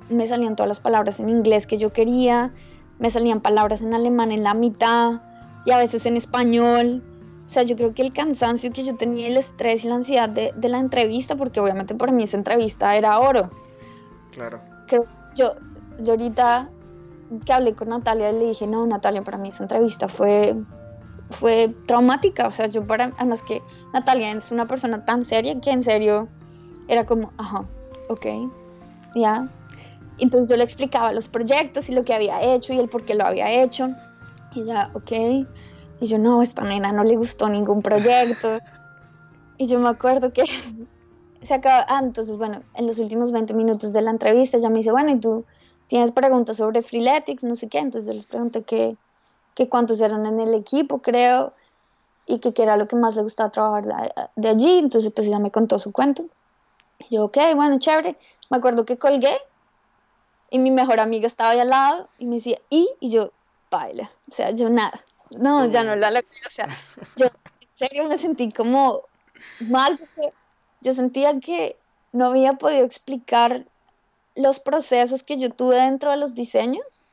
me 0.09 0.25
salían 0.27 0.55
todas 0.55 0.69
las 0.69 0.79
palabras 0.79 1.19
en 1.19 1.27
inglés 1.27 1.67
que 1.67 1.77
yo 1.77 1.91
quería, 1.91 2.53
me 2.99 3.09
salían 3.09 3.41
palabras 3.41 3.81
en 3.81 3.93
alemán 3.93 4.31
en 4.31 4.43
la 4.43 4.53
mitad 4.53 5.21
y 5.65 5.71
a 5.71 5.77
veces 5.77 6.05
en 6.05 6.15
español. 6.15 7.03
O 7.45 7.49
sea, 7.49 7.63
yo 7.63 7.75
creo 7.75 7.93
que 7.93 8.01
el 8.01 8.13
cansancio 8.13 8.71
que 8.71 8.85
yo 8.85 8.95
tenía, 8.95 9.27
el 9.27 9.35
estrés 9.35 9.83
y 9.83 9.89
la 9.89 9.95
ansiedad 9.95 10.29
de, 10.29 10.53
de 10.55 10.69
la 10.69 10.77
entrevista, 10.77 11.35
porque 11.35 11.59
obviamente 11.59 11.95
para 11.95 12.13
mí 12.13 12.23
esa 12.23 12.37
entrevista 12.37 12.95
era 12.95 13.19
oro. 13.19 13.49
Claro. 14.31 14.61
Creo, 14.87 15.05
yo, 15.35 15.55
yo 15.99 16.11
ahorita 16.13 16.69
que 17.45 17.51
hablé 17.51 17.73
con 17.73 17.89
Natalia 17.89 18.31
le 18.31 18.45
dije, 18.47 18.67
no, 18.67 18.85
Natalia, 18.87 19.21
para 19.21 19.37
mí 19.37 19.49
esa 19.49 19.63
entrevista 19.63 20.07
fue, 20.07 20.55
fue 21.29 21.75
traumática. 21.87 22.47
O 22.47 22.51
sea, 22.51 22.67
yo 22.67 22.87
para, 22.87 23.11
además 23.17 23.41
que 23.41 23.61
Natalia 23.93 24.31
es 24.31 24.49
una 24.51 24.65
persona 24.65 25.03
tan 25.03 25.25
seria 25.25 25.59
que 25.59 25.71
en 25.71 25.83
serio 25.83 26.29
era 26.87 27.05
como, 27.05 27.31
ajá, 27.37 27.65
ok, 28.09 28.25
ya. 29.15 29.49
Entonces 30.17 30.49
yo 30.49 30.57
le 30.57 30.63
explicaba 30.63 31.11
los 31.11 31.27
proyectos 31.27 31.89
y 31.89 31.93
lo 31.93 32.03
que 32.03 32.13
había 32.13 32.41
hecho 32.41 32.73
y 32.73 32.79
el 32.79 32.89
por 32.89 33.03
qué 33.03 33.15
lo 33.15 33.25
había 33.25 33.51
hecho. 33.51 33.89
Y 34.53 34.63
ya, 34.63 34.91
ok. 34.93 35.11
Y 35.99 36.07
yo, 36.07 36.17
no, 36.17 36.41
esta 36.41 36.63
nena 36.63 36.91
no 36.91 37.03
le 37.03 37.15
gustó 37.15 37.49
ningún 37.49 37.81
proyecto. 37.81 38.59
y 39.57 39.67
yo 39.67 39.79
me 39.79 39.89
acuerdo 39.89 40.31
que 40.31 40.43
se 41.41 41.53
acaba, 41.53 41.85
ah, 41.87 41.99
entonces 42.01 42.37
bueno, 42.37 42.63
en 42.73 42.87
los 42.87 42.97
últimos 42.99 43.31
20 43.31 43.53
minutos 43.53 43.93
de 43.93 44.01
la 44.01 44.11
entrevista 44.11 44.57
ella 44.57 44.69
me 44.69 44.77
dice, 44.77 44.91
bueno, 44.91 45.11
¿y 45.11 45.19
tú 45.19 45.45
tienes 45.87 46.11
preguntas 46.11 46.57
sobre 46.57 46.81
Freeletics? 46.81 47.43
No 47.43 47.55
sé 47.55 47.67
qué. 47.69 47.79
Entonces 47.79 48.07
yo 48.07 48.13
les 48.13 48.25
pregunté 48.25 48.63
que, 48.63 48.97
que 49.53 49.69
cuántos 49.69 50.01
eran 50.01 50.25
en 50.25 50.39
el 50.39 50.53
equipo, 50.53 51.01
creo, 51.01 51.53
y 52.25 52.39
que 52.39 52.53
qué 52.53 52.63
era 52.63 52.77
lo 52.77 52.87
que 52.87 52.95
más 52.95 53.15
le 53.15 53.21
gustaba 53.23 53.51
trabajar 53.51 53.85
de, 53.85 54.11
de 54.35 54.47
allí. 54.49 54.79
Entonces 54.79 55.11
pues 55.13 55.27
ella 55.27 55.39
me 55.39 55.51
contó 55.51 55.77
su 55.77 55.91
cuento. 55.91 56.25
Yo, 57.09 57.25
ok, 57.25 57.37
bueno, 57.55 57.79
chévere. 57.79 58.17
Me 58.49 58.57
acuerdo 58.57 58.85
que 58.85 58.97
colgué 58.97 59.37
y 60.49 60.59
mi 60.59 60.71
mejor 60.71 60.99
amiga 60.99 61.27
estaba 61.27 61.51
ahí 61.51 61.59
al 61.59 61.69
lado 61.69 62.09
y 62.17 62.25
me 62.25 62.35
decía, 62.35 62.59
¿y? 62.69 62.89
Y 62.99 63.09
yo, 63.09 63.31
baila. 63.69 64.11
O 64.29 64.33
sea, 64.33 64.51
yo 64.51 64.69
nada. 64.69 65.03
No, 65.31 65.65
ya 65.65 65.83
no 65.83 65.95
la 65.95 66.09
O 66.09 66.49
sea, 66.49 66.67
yo 67.15 67.25
en 67.25 67.67
serio 67.71 68.07
me 68.07 68.17
sentí 68.17 68.51
como 68.51 69.01
mal 69.59 69.97
porque 69.97 70.33
yo 70.81 70.93
sentía 70.93 71.39
que 71.39 71.77
no 72.11 72.27
había 72.27 72.53
podido 72.53 72.85
explicar 72.85 73.65
los 74.35 74.59
procesos 74.59 75.23
que 75.23 75.37
yo 75.37 75.49
tuve 75.49 75.77
dentro 75.77 76.11
de 76.11 76.17
los 76.17 76.35
diseños 76.35 77.03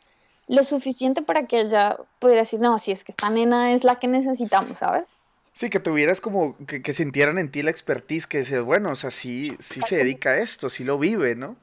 lo 0.49 0.64
suficiente 0.64 1.22
para 1.22 1.47
que 1.47 1.61
ella 1.61 1.97
pudiera 2.18 2.43
decir, 2.43 2.61
no, 2.61 2.78
si 2.78 2.93
es 2.93 3.05
que 3.05 3.12
esta 3.12 3.30
nena 3.30 3.72
es 3.72 3.85
la 3.85 3.99
que 3.99 4.09
necesitamos, 4.09 4.78
¿sabes? 4.78 5.05
Sí, 5.53 5.68
que 5.68 5.80
tuvieras 5.80 6.20
como, 6.20 6.57
que, 6.66 6.92
sintieran 6.94 7.38
en 7.38 7.50
ti 7.50 7.62
la 7.62 7.70
expertise, 7.70 8.26
que 8.26 8.38
dices, 8.38 8.62
bueno, 8.62 8.90
o 8.90 8.96
sea, 8.96 9.11
sí, 9.11 9.55
sí 9.61 9.82
se 9.82 9.96
dedica 9.96 10.30
a 10.30 10.38
esto, 10.38 10.70
sí 10.70 10.82
lo 10.82 10.98
vive, 10.98 11.36
¿no? 11.36 11.57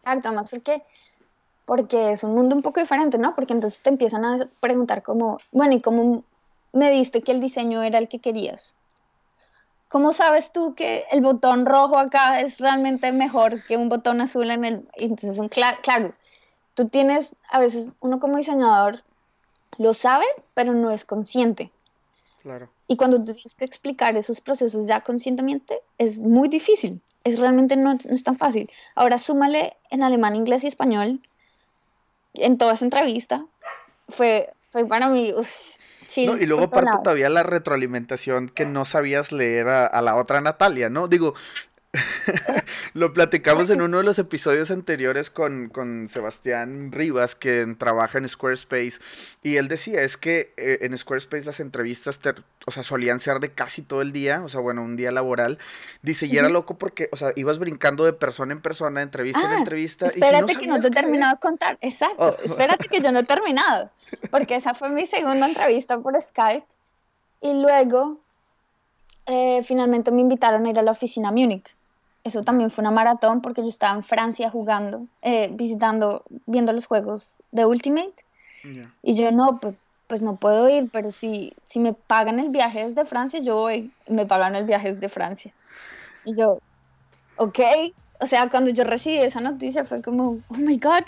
Exacto, 0.00 0.32
más 0.32 0.48
porque, 0.48 0.82
porque 1.66 2.10
es 2.10 2.24
un 2.24 2.34
mundo 2.34 2.56
un 2.56 2.62
poco 2.62 2.80
diferente, 2.80 3.16
¿no? 3.16 3.34
Porque 3.36 3.52
entonces 3.52 3.80
te 3.80 3.90
empiezan 3.90 4.24
a 4.24 4.48
preguntar 4.58 5.04
como, 5.04 5.38
bueno, 5.52 5.74
¿y 5.74 5.80
cómo 5.80 6.24
me 6.72 6.90
diste 6.90 7.22
que 7.22 7.30
el 7.30 7.40
diseño 7.40 7.82
era 7.82 7.98
el 7.98 8.08
que 8.08 8.18
querías? 8.18 8.74
¿Cómo 9.88 10.12
sabes 10.12 10.52
tú 10.52 10.74
que 10.74 11.04
el 11.12 11.20
botón 11.20 11.66
rojo 11.66 11.98
acá 11.98 12.40
es 12.40 12.58
realmente 12.58 13.12
mejor 13.12 13.62
que 13.64 13.76
un 13.76 13.88
botón 13.88 14.20
azul 14.20 14.50
en 14.50 14.64
el... 14.64 14.88
Entonces, 14.94 15.38
un 15.38 15.48
claro, 15.48 16.12
tú 16.74 16.88
tienes, 16.88 17.30
a 17.50 17.60
veces 17.60 17.92
uno 18.00 18.20
como 18.20 18.36
diseñador 18.36 19.02
lo 19.78 19.94
sabe, 19.94 20.26
pero 20.54 20.74
no 20.74 20.90
es 20.90 21.04
consciente. 21.04 21.70
Claro. 22.42 22.68
Y 22.90 22.96
cuando 22.96 23.18
tú 23.18 23.34
tienes 23.34 23.54
que 23.54 23.64
explicar 23.64 24.16
esos 24.16 24.40
procesos 24.40 24.88
ya 24.88 25.00
conscientemente, 25.02 25.78
es 25.96 26.18
muy 26.18 26.48
difícil. 26.48 27.00
Es 27.22 27.38
realmente 27.38 27.76
no, 27.76 27.92
es 27.92 28.24
tan 28.24 28.36
fácil. 28.36 28.68
Ahora 28.96 29.16
súmale 29.18 29.76
en 29.90 30.02
alemán, 30.02 30.34
inglés 30.34 30.64
y 30.64 30.66
español, 30.66 31.20
en 32.34 32.58
toda 32.58 32.72
esa 32.72 32.84
entrevista, 32.84 33.46
fue, 34.08 34.50
fue 34.72 34.84
para 34.86 35.08
mí, 35.08 35.32
y 36.16 36.46
luego 36.46 36.64
aparte 36.64 36.90
todavía 37.04 37.28
la 37.28 37.44
retroalimentación 37.44 38.48
que 38.48 38.66
no 38.66 38.84
sabías 38.84 39.30
leer 39.30 39.68
a, 39.68 40.02
la 40.02 40.16
otra 40.16 40.40
Natalia, 40.40 40.90
¿no? 40.90 41.06
Digo, 41.06 41.34
lo 42.94 43.12
platicamos 43.12 43.68
en 43.70 43.82
uno 43.82 43.98
de 43.98 44.04
los 44.04 44.18
episodios 44.20 44.70
anteriores 44.70 45.28
con, 45.28 45.70
Sebastián 46.08 46.92
Rivas, 46.92 47.34
que 47.34 47.66
trabaja 47.78 48.18
en 48.18 48.28
Squarespace, 48.28 49.00
y 49.42 49.56
él 49.56 49.68
decía, 49.68 50.02
es 50.02 50.16
que 50.16 50.52
eh, 50.56 50.78
en 50.82 50.96
Squarespace 50.96 51.44
las 51.44 51.58
entrevistas, 51.58 52.20
o 52.66 52.70
sea, 52.70 52.82
solían 52.84 53.18
ser 53.18 53.40
de 53.40 53.50
casi 53.50 53.82
todo 53.82 54.02
el 54.02 54.12
día, 54.12 54.42
o 54.44 54.48
sea, 54.48 54.60
bueno, 54.60 54.82
un 54.82 54.96
día 54.96 55.10
laboral. 55.10 55.58
Dice, 56.02 56.26
y 56.26 56.36
era 56.36 56.48
loco 56.48 56.78
porque, 56.78 57.08
o 57.12 57.16
sea, 57.16 57.32
ibas 57.34 57.58
brincando 57.58 58.04
de 58.04 58.12
persona 58.12 58.52
en 58.52 58.60
persona, 58.60 59.02
entrevista 59.02 59.40
en 59.40 59.52
ah, 59.52 59.58
entrevista. 59.58 60.06
Espérate 60.06 60.56
que 60.56 60.66
no 60.66 60.80
te 60.80 60.88
he 60.88 60.92
terminado 60.92 61.34
de 61.34 61.40
contar, 61.40 61.78
exacto, 61.80 62.36
oh. 62.38 62.42
espérate 62.44 62.88
que 62.88 63.00
yo 63.00 63.10
no 63.10 63.20
he 63.20 63.24
terminado, 63.24 63.90
porque 64.30 64.54
esa 64.54 64.74
fue 64.74 64.90
mi 64.90 65.06
segunda 65.06 65.46
entrevista 65.48 65.98
por 65.98 66.20
Skype, 66.20 66.66
y 67.40 67.52
luego... 67.54 68.20
Eh, 69.26 69.62
finalmente 69.62 70.10
me 70.10 70.22
invitaron 70.22 70.66
a 70.66 70.70
ir 70.70 70.78
a 70.78 70.82
la 70.82 70.90
oficina 70.90 71.28
a 71.28 71.30
Múnich 71.30 71.76
eso 72.24 72.42
también 72.42 72.70
fue 72.70 72.82
una 72.82 72.90
maratón 72.90 73.40
porque 73.40 73.62
yo 73.62 73.68
estaba 73.68 73.94
en 73.94 74.04
Francia 74.04 74.50
jugando, 74.50 75.06
eh, 75.22 75.50
visitando, 75.52 76.24
viendo 76.46 76.72
los 76.72 76.86
juegos 76.86 77.34
de 77.50 77.64
Ultimate. 77.64 78.14
Y 79.02 79.14
yo 79.14 79.32
no, 79.32 79.58
pues, 79.58 79.74
pues, 80.06 80.20
no 80.20 80.36
puedo 80.36 80.68
ir, 80.68 80.90
pero 80.92 81.10
si, 81.12 81.54
si 81.64 81.78
me 81.80 81.94
pagan 81.94 82.38
el 82.38 82.50
viaje 82.50 82.86
desde 82.86 83.06
Francia, 83.06 83.40
yo 83.40 83.56
voy, 83.56 83.90
me 84.06 84.26
pagan 84.26 84.54
el 84.54 84.66
viaje 84.66 84.92
desde 84.92 85.08
Francia. 85.08 85.54
Y 86.26 86.36
yo, 86.36 86.58
ok, 87.36 87.58
o 88.20 88.26
sea, 88.26 88.50
cuando 88.50 88.70
yo 88.70 88.84
recibí 88.84 89.16
esa 89.18 89.40
noticia 89.40 89.84
fue 89.84 90.02
como, 90.02 90.38
oh 90.48 90.54
my 90.54 90.76
god, 90.76 91.04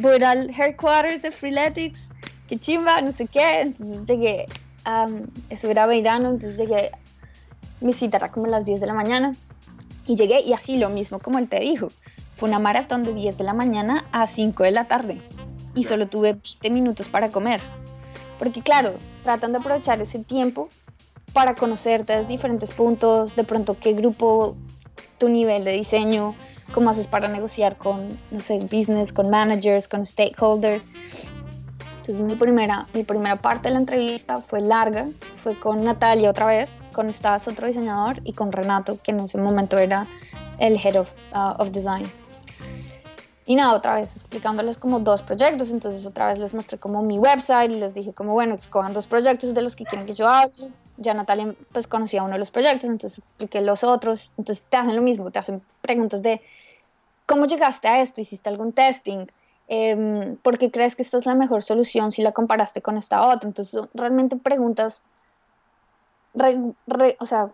voy 0.00 0.22
al 0.22 0.48
headquarters 0.48 1.20
de 1.20 1.30
Freeletics, 1.30 2.08
qué 2.48 2.56
chimba, 2.56 3.02
no 3.02 3.12
sé 3.12 3.26
qué. 3.26 3.60
Entonces 3.60 4.06
llegué, 4.06 4.46
um, 4.86 5.26
eso 5.50 5.68
era 5.68 5.84
verano, 5.84 6.30
entonces 6.30 6.56
llegué, 6.56 6.90
mi 7.82 7.92
cita 7.92 8.16
era 8.16 8.30
como 8.30 8.46
a 8.46 8.50
las 8.50 8.64
10 8.64 8.80
de 8.80 8.86
la 8.86 8.94
mañana 8.94 9.34
y 10.08 10.16
llegué 10.16 10.40
y 10.40 10.54
así 10.54 10.78
lo 10.78 10.88
mismo 10.88 11.20
como 11.20 11.38
él 11.38 11.48
te 11.48 11.60
dijo. 11.60 11.92
Fue 12.34 12.48
una 12.48 12.58
maratón 12.58 13.04
de 13.04 13.14
10 13.14 13.38
de 13.38 13.44
la 13.44 13.52
mañana 13.52 14.06
a 14.10 14.26
5 14.26 14.64
de 14.64 14.70
la 14.72 14.86
tarde 14.86 15.20
y 15.74 15.84
solo 15.84 16.08
tuve 16.08 16.32
20 16.32 16.70
minutos 16.70 17.08
para 17.08 17.28
comer. 17.28 17.60
Porque 18.38 18.62
claro, 18.62 18.94
tratan 19.22 19.52
de 19.52 19.58
aprovechar 19.58 20.00
ese 20.00 20.18
tiempo 20.20 20.68
para 21.32 21.54
conocerte 21.54 22.16
desde 22.16 22.28
diferentes 22.28 22.70
puntos, 22.70 23.36
de 23.36 23.44
pronto 23.44 23.76
qué 23.78 23.92
grupo, 23.92 24.56
tu 25.18 25.28
nivel 25.28 25.64
de 25.64 25.72
diseño, 25.72 26.34
cómo 26.72 26.90
haces 26.90 27.06
para 27.06 27.28
negociar 27.28 27.76
con, 27.76 28.08
no 28.30 28.40
sé, 28.40 28.58
business, 28.60 29.12
con 29.12 29.28
managers, 29.30 29.88
con 29.88 30.06
stakeholders. 30.06 30.84
Entonces 31.98 32.24
mi 32.24 32.36
primera, 32.36 32.86
mi 32.94 33.02
primera 33.02 33.36
parte 33.36 33.68
de 33.68 33.74
la 33.74 33.80
entrevista 33.80 34.38
fue 34.38 34.60
larga, 34.60 35.08
fue 35.42 35.58
con 35.58 35.84
Natalia 35.84 36.30
otra 36.30 36.46
vez, 36.46 36.70
con 36.98 37.12
Stas, 37.12 37.46
otro 37.46 37.68
diseñador, 37.68 38.20
y 38.24 38.32
con 38.32 38.50
Renato, 38.50 38.98
que 39.00 39.12
en 39.12 39.20
ese 39.20 39.38
momento 39.38 39.78
era 39.78 40.04
el 40.58 40.74
Head 40.84 40.96
of, 40.96 41.12
uh, 41.32 41.62
of 41.62 41.70
Design. 41.70 42.10
Y 43.46 43.54
nada, 43.54 43.74
otra 43.74 43.94
vez 43.94 44.16
explicándoles 44.16 44.78
como 44.78 44.98
dos 44.98 45.22
proyectos, 45.22 45.70
entonces 45.70 46.04
otra 46.04 46.26
vez 46.26 46.40
les 46.40 46.54
mostré 46.54 46.76
como 46.76 47.00
mi 47.02 47.16
website 47.16 47.70
y 47.70 47.76
les 47.76 47.94
dije 47.94 48.12
como, 48.12 48.32
bueno, 48.32 48.56
escojan 48.56 48.94
dos 48.94 49.06
proyectos 49.06 49.54
de 49.54 49.62
los 49.62 49.76
que 49.76 49.84
quieren 49.84 50.08
que 50.08 50.14
yo 50.14 50.26
hable. 50.28 50.72
Ya 50.96 51.14
Natalia 51.14 51.54
pues 51.70 51.86
conocía 51.86 52.24
uno 52.24 52.32
de 52.32 52.40
los 52.40 52.50
proyectos, 52.50 52.90
entonces 52.90 53.20
expliqué 53.20 53.60
los 53.60 53.84
otros. 53.84 54.28
Entonces 54.36 54.64
te 54.68 54.76
hacen 54.76 54.96
lo 54.96 55.02
mismo, 55.02 55.30
te 55.30 55.38
hacen 55.38 55.62
preguntas 55.80 56.20
de, 56.20 56.40
¿cómo 57.26 57.46
llegaste 57.46 57.86
a 57.86 58.00
esto? 58.00 58.20
¿Hiciste 58.20 58.48
algún 58.48 58.72
testing? 58.72 59.26
eh, 59.68 60.36
¿por 60.42 60.58
qué 60.58 60.70
crees 60.70 60.96
que 60.96 61.02
esta 61.02 61.18
es 61.18 61.26
la 61.26 61.34
mejor 61.34 61.62
solución 61.62 62.10
si 62.10 62.22
la 62.22 62.32
comparaste 62.32 62.82
con 62.82 62.96
esta 62.96 63.22
otra? 63.22 63.46
Entonces, 63.46 63.80
realmente 63.94 64.36
preguntas, 64.36 65.00
o 67.18 67.26
sea, 67.26 67.50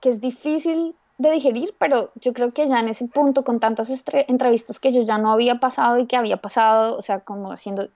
que 0.00 0.10
es 0.10 0.20
difícil 0.20 0.94
de 1.18 1.30
digerir, 1.32 1.74
pero 1.78 2.12
yo 2.14 2.32
creo 2.32 2.52
que 2.52 2.68
ya 2.68 2.78
en 2.78 2.88
ese 2.88 3.06
punto, 3.06 3.44
con 3.44 3.58
tantas 3.58 3.90
entrevistas 4.28 4.78
que 4.78 4.92
yo 4.92 5.02
ya 5.02 5.18
no 5.18 5.32
había 5.32 5.56
pasado 5.56 5.98
y 5.98 6.06
que 6.06 6.16
había 6.16 6.36
pasado, 6.36 6.96
o 6.96 7.02
sea, 7.02 7.20
como 7.20 7.50
haciendo, 7.50 7.88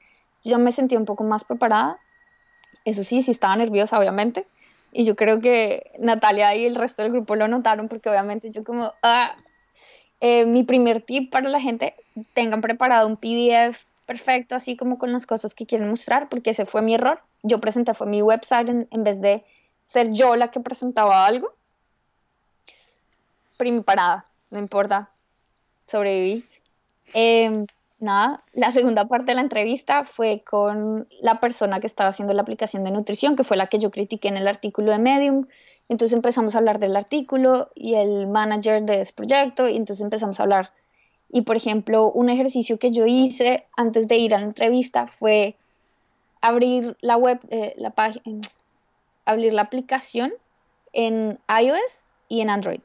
yo 0.44 0.58
me 0.58 0.72
sentí 0.72 0.96
un 0.96 1.04
poco 1.04 1.22
más 1.24 1.44
preparada. 1.44 1.98
Eso 2.84 3.04
sí, 3.04 3.22
sí 3.22 3.30
estaba 3.30 3.54
nerviosa, 3.56 3.98
obviamente. 3.98 4.46
Y 4.92 5.04
yo 5.04 5.16
creo 5.16 5.40
que 5.40 5.92
Natalia 5.98 6.54
y 6.56 6.66
el 6.66 6.74
resto 6.74 7.02
del 7.02 7.12
grupo 7.12 7.36
lo 7.36 7.48
notaron 7.48 7.88
porque 7.88 8.10
obviamente 8.10 8.50
yo 8.50 8.64
como, 8.64 8.92
ah, 9.02 9.34
eh, 10.20 10.44
mi 10.44 10.64
primer 10.64 11.00
tip 11.00 11.30
para 11.30 11.48
la 11.48 11.60
gente, 11.60 11.94
tengan 12.34 12.60
preparado 12.60 13.08
un 13.08 13.16
PDF 13.16 13.84
perfecto, 14.06 14.54
así 14.54 14.76
como 14.76 14.98
con 14.98 15.12
las 15.12 15.26
cosas 15.26 15.54
que 15.54 15.66
quieren 15.66 15.88
mostrar, 15.88 16.28
porque 16.28 16.50
ese 16.50 16.66
fue 16.66 16.82
mi 16.82 16.94
error. 16.94 17.20
Yo 17.42 17.60
presenté, 17.60 17.94
fue 17.94 18.06
mi 18.06 18.20
website 18.20 18.68
en, 18.68 19.04
vez 19.04 19.20
de 19.20 19.44
ser 19.86 20.12
yo 20.12 20.36
la 20.36 20.50
que 20.50 20.60
presentaba 20.60 21.26
algo. 21.26 21.54
Primi 23.56 23.80
parada, 23.80 24.26
no 24.50 24.58
importa, 24.58 25.10
sobreviví. 25.86 26.44
Em, 27.14 27.66
nada, 27.98 28.42
la 28.52 28.72
segunda 28.72 29.06
parte 29.06 29.32
de 29.32 29.34
la 29.36 29.42
entrevista 29.42 30.04
fue 30.04 30.42
con 30.48 31.08
la 31.20 31.40
persona 31.40 31.80
que 31.80 31.86
estaba 31.86 32.10
haciendo 32.10 32.34
la 32.34 32.42
aplicación 32.42 32.84
de 32.84 32.90
nutrición, 32.90 33.36
que 33.36 33.44
fue 33.44 33.56
la 33.56 33.66
que 33.66 33.78
yo 33.78 33.90
critiqué 33.90 34.28
en 34.28 34.36
el 34.36 34.48
artículo 34.48 34.92
de 34.92 34.98
Medium, 34.98 35.46
entonces 35.88 36.16
empezamos 36.16 36.54
a 36.54 36.58
hablar 36.58 36.78
del 36.78 36.96
artículo 36.96 37.70
y 37.74 37.94
el 37.94 38.26
manager 38.26 38.82
de 38.82 39.02
ese 39.02 39.12
proyecto 39.12 39.68
y 39.68 39.76
entonces 39.76 40.02
empezamos 40.02 40.40
a 40.40 40.44
hablar. 40.44 40.70
Y 41.30 41.42
por 41.42 41.56
ejemplo, 41.56 42.10
un 42.10 42.28
ejercicio 42.28 42.78
que 42.78 42.92
yo 42.92 43.06
hice 43.06 43.66
antes 43.76 44.08
de 44.08 44.16
ir 44.16 44.34
a 44.34 44.38
la 44.38 44.46
entrevista 44.46 45.06
fue 45.06 45.56
abrir 46.40 46.96
la 47.00 47.16
web, 47.16 47.40
eh, 47.50 47.74
la 47.76 47.90
página, 47.90 48.40
abrir 49.24 49.52
la 49.52 49.62
aplicación 49.62 50.32
en 50.92 51.38
iOS 51.48 52.08
y 52.28 52.40
en 52.40 52.50
Android. 52.50 52.80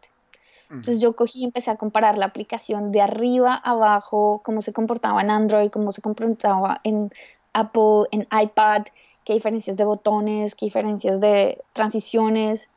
Entonces 0.69 0.99
yo 0.99 1.15
cogí 1.15 1.39
y 1.39 1.45
empecé 1.45 1.71
a 1.71 1.77
comparar 1.77 2.17
la 2.17 2.25
aplicación 2.25 2.91
de 2.91 3.01
arriba 3.01 3.53
a 3.53 3.71
abajo, 3.71 4.41
cómo 4.43 4.61
se 4.61 4.73
comportaba 4.73 5.21
en 5.21 5.31
Android, 5.31 5.69
cómo 5.69 5.93
se 5.93 6.01
comportaba 6.01 6.81
en 6.83 7.09
Apple, 7.53 8.07
en 8.11 8.27
iPad, 8.31 8.83
qué 9.23 9.33
diferencias 9.33 9.77
de 9.77 9.85
botones, 9.85 10.55
qué 10.55 10.65
diferencias 10.65 11.21
de 11.21 11.61
transiciones 11.71 12.69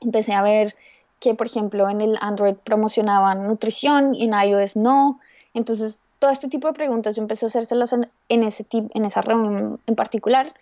empecé 0.00 0.32
a 0.32 0.42
ver 0.42 0.74
que, 1.20 1.34
por 1.34 1.46
ejemplo, 1.46 1.88
en 1.88 2.00
el 2.00 2.18
Android 2.20 2.54
promocionaban 2.54 3.46
nutrición 3.46 4.14
y 4.14 4.24
en 4.24 4.32
iOS 4.32 4.76
no. 4.76 5.20
Entonces, 5.54 5.98
todo 6.18 6.30
este 6.30 6.48
tipo 6.48 6.68
de 6.68 6.74
preguntas 6.74 7.16
yo 7.16 7.22
empecé 7.22 7.46
a 7.46 7.48
hacérselas 7.48 7.92
en, 7.92 8.42
ese 8.42 8.66
en 8.70 9.04
esa 9.04 9.20
reunión 9.20 9.78
en 9.86 9.94
particular. 9.94 10.54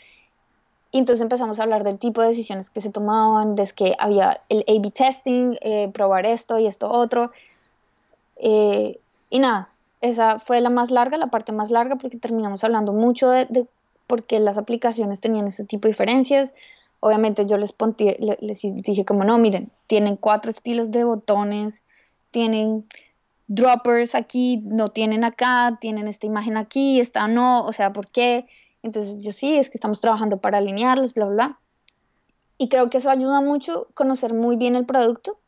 Y 0.91 0.99
entonces 0.99 1.22
empezamos 1.22 1.61
a 1.61 1.64
hablar 1.64 1.84
del 1.84 1.99
tipo 1.99 2.22
de 2.22 2.28
decisiones 2.28 2.70
que 2.70 2.80
se 2.80 2.91
tomaban, 2.91 3.55
desde 3.55 3.74
que 3.74 3.97
había 3.99 4.41
el 4.49 4.64
A-B 4.68 4.91
testing, 4.91 5.57
eh, 5.61 5.91
probar 5.93 6.24
esto 6.24 6.59
y 6.59 6.66
esto 6.66 6.91
otro. 6.91 7.30
Eh, 8.36 8.99
y 9.28 9.39
nada, 9.39 9.68
esa 10.01 10.39
fue 10.39 10.61
la 10.61 10.70
más 10.70 10.91
larga, 10.91 11.18
la 11.18 11.26
parte 11.26 11.53
más 11.53 11.70
larga, 11.70 11.97
porque 11.97 12.16
terminamos 12.16 12.64
hablando 12.64 12.93
mucho 12.93 13.28
de, 13.28 13.47
de 13.47 13.66
por 14.07 14.24
qué 14.24 14.41
las 14.41 14.57
aplicaciones 14.59 15.20
tenían 15.20 15.47
ese 15.47 15.64
tipo 15.64 15.86
de 15.86 15.93
diferencias, 15.93 16.55
obviamente 17.01 17.47
yo 17.47 17.57
les, 17.57 17.74
les 18.41 18.61
dije 18.82 19.05
como 19.05 19.24
no, 19.24 19.39
miren, 19.39 19.70
tienen 19.86 20.16
cuatro 20.16 20.51
estilos 20.51 20.91
de 20.91 21.05
botones, 21.05 21.84
tienen 22.30 22.84
droppers 23.47 24.14
aquí, 24.14 24.59
no 24.64 24.91
tienen 24.91 25.24
acá, 25.24 25.78
tienen 25.80 26.09
esta 26.09 26.26
imagen 26.26 26.57
aquí, 26.57 27.01
esta 27.01 27.28
no, 27.28 27.64
o 27.64 27.72
sea, 27.72 27.93
¿por 27.93 28.09
qué? 28.09 28.47
Entonces 28.83 29.22
yo 29.22 29.33
sí, 29.33 29.57
es 29.57 29.70
que 29.70 29.76
estamos 29.76 30.01
trabajando 30.01 30.39
para 30.39 30.59
alinearlos, 30.59 31.14
bla, 31.14 31.26
bla. 31.26 31.59
Y 32.57 32.68
creo 32.68 32.91
que 32.91 32.99
eso 32.99 33.11
ayuda 33.11 33.41
mucho 33.41 33.89
conocer 33.95 34.35
muy 34.35 34.57
bien 34.57 34.76
el 34.76 34.87
producto, 34.87 35.39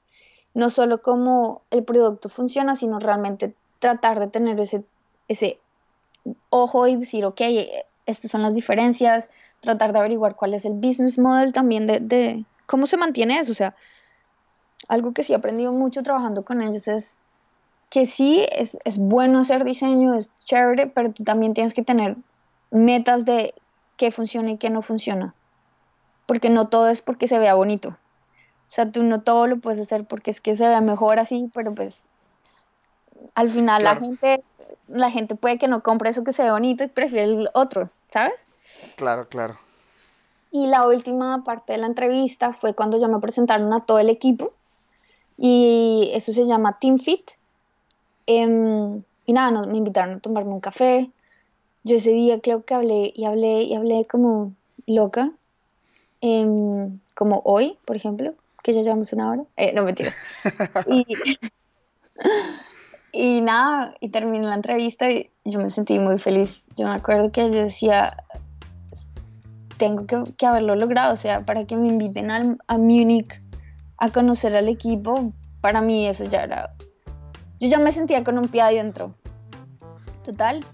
no 0.55 0.71
solo 0.71 1.03
cómo 1.03 1.63
el 1.71 1.85
producto 1.85 2.29
funciona, 2.29 2.75
sino 2.75 2.99
realmente 2.99 3.55
tratar 3.79 4.21
de 4.21 4.29
tener 4.29 4.61
ese, 4.61 4.85
ese 5.29 5.59
ojo 6.51 6.87
y 6.87 6.97
decir, 6.97 7.25
ok, 7.25 7.41
estas 8.07 8.31
son 8.31 8.43
las 8.43 8.55
diferencias, 8.55 9.29
tratar 9.61 9.93
de 9.93 9.99
averiguar 9.99 10.37
cuál 10.37 10.55
es 10.55 10.65
el 10.65 10.75
business 10.75 11.19
model 11.19 11.53
también 11.53 11.87
de, 11.87 12.01
de 12.01 12.45
cómo 12.67 12.87
se 12.87 12.97
mantiene 12.97 13.39
eso. 13.39 13.53
O 13.53 13.57
sea, 13.57 13.75
algo 14.89 15.13
que 15.13 15.23
sí 15.23 15.33
he 15.33 15.37
aprendido 15.37 15.73
mucho 15.73 16.03
trabajando 16.03 16.45
con 16.45 16.63
ellos 16.63 16.89
es 16.89 17.17
que 17.91 18.07
sí, 18.07 18.47
es, 18.53 18.79
es 18.85 18.99
bueno 18.99 19.41
hacer 19.41 19.65
diseño, 19.65 20.15
es 20.15 20.31
chévere, 20.45 20.87
pero 20.87 21.13
tú 21.13 21.25
también 21.25 21.55
tienes 21.55 21.75
que 21.75 21.83
tener 21.83 22.17
metas 22.71 23.25
de 23.25 23.55
qué 23.97 24.11
funciona 24.11 24.51
y 24.51 24.59
qué 24.59 24.71
no 24.71 24.83
funciona. 24.83 25.35
Porque 26.27 26.51
no 26.51 26.69
todo 26.69 26.89
es 26.89 27.03
porque 27.03 27.29
se 27.29 27.39
vea 27.39 27.55
bonito. 27.55 27.91
O 27.91 28.73
sea, 28.73 28.91
tú 28.91 29.03
no 29.03 29.23
todo 29.23 29.47
lo 29.47 29.59
puedes 29.59 29.81
hacer 29.81 30.05
porque 30.05 30.31
es 30.31 30.41
que 30.41 30.55
se 30.55 30.69
vea 30.69 30.81
mejor 30.81 31.19
así, 31.19 31.51
pero 31.53 31.75
pues 31.75 32.05
al 33.35 33.51
final 33.51 33.83
la 33.83 33.97
gente 33.97 34.43
la 34.89 35.11
gente 35.11 35.35
puede 35.35 35.59
que 35.59 35.69
no 35.69 35.83
compre 35.83 36.11
eso 36.11 36.25
que 36.25 36.33
se 36.33 36.43
ve 36.43 36.51
bonito 36.51 36.85
y 36.85 36.89
prefiere 36.89 37.25
el 37.25 37.51
otro, 37.55 37.91
¿sabes? 38.13 38.35
Claro, 38.97 39.29
claro. 39.29 39.59
Y 40.51 40.67
la 40.67 40.87
última 40.87 41.45
parte 41.45 41.73
de 41.73 41.79
la 41.79 41.87
entrevista 41.87 42.53
fue 42.53 42.75
cuando 42.75 42.99
ya 42.99 43.09
me 43.09 43.21
presentaron 43.21 43.73
a 43.73 43.85
todo 43.85 43.99
el 43.99 44.11
equipo 44.11 44.53
y 45.39 46.11
eso 46.13 46.33
se 46.33 46.47
llama 46.47 46.79
Team 46.81 46.99
Fit. 46.99 47.31
Em, 48.27 49.03
y 49.27 49.33
nada, 49.33 49.67
me 49.67 49.79
invitaron 49.79 50.17
a 50.17 50.21
tomarme 50.21 50.53
un 50.53 50.61
café. 50.61 51.11
Yo 51.83 51.97
ese 51.97 52.11
día 52.11 52.41
creo 52.41 52.65
que 52.65 52.75
hablé 52.75 53.13
y 53.15 53.25
hablé 53.25 53.63
y 53.63 53.75
hablé 53.75 54.07
como 54.07 54.53
loca, 54.87 55.31
em, 56.21 57.01
como 57.15 57.41
hoy, 57.45 57.79
por 57.87 57.97
ejemplo, 57.97 58.35
que 58.63 58.73
ya 58.73 58.83
llevamos 58.83 59.13
una 59.13 59.31
hora. 59.31 59.45
Eh, 59.57 59.73
no, 59.73 59.85
mentira. 59.85 60.13
y, 60.89 61.07
y 63.13 63.41
nada, 63.41 63.95
y 64.01 64.11
terminé 64.11 64.47
la 64.47 64.55
entrevista 64.55 65.11
y 65.11 65.31
yo 65.45 65.59
me 65.59 65.71
sentí 65.71 65.99
muy 65.99 66.19
feliz. 66.19 66.61
Yo 66.77 66.87
me 66.87 66.93
acuerdo 66.93 67.33
que 67.33 67.51
yo 67.51 67.63
decía, 67.63 68.17
tengo 69.79 70.05
que, 70.37 70.47
haberlo 70.47 70.77
logrado, 70.77 71.15
o 71.15 71.17
sea, 71.17 71.47
para 71.47 71.65
que 71.65 71.77
me 71.77 71.89
inviten 71.89 72.31
a, 72.31 72.43
a 72.67 72.79
Múnich 72.79 73.41
a 73.97 74.11
conocer 74.11 74.55
al 74.55 74.69
equipo, 74.69 75.33
para 75.61 75.81
mí 75.81 76.07
eso 76.07 76.25
ya 76.25 76.43
era... 76.43 76.75
Yo 77.61 77.69
ya 77.69 77.79
me 77.79 77.93
sentía 77.93 78.25
con 78.25 78.39
un 78.39 78.49
pie 78.49 78.63
adentro. 78.63 79.15
Total. 80.25 80.65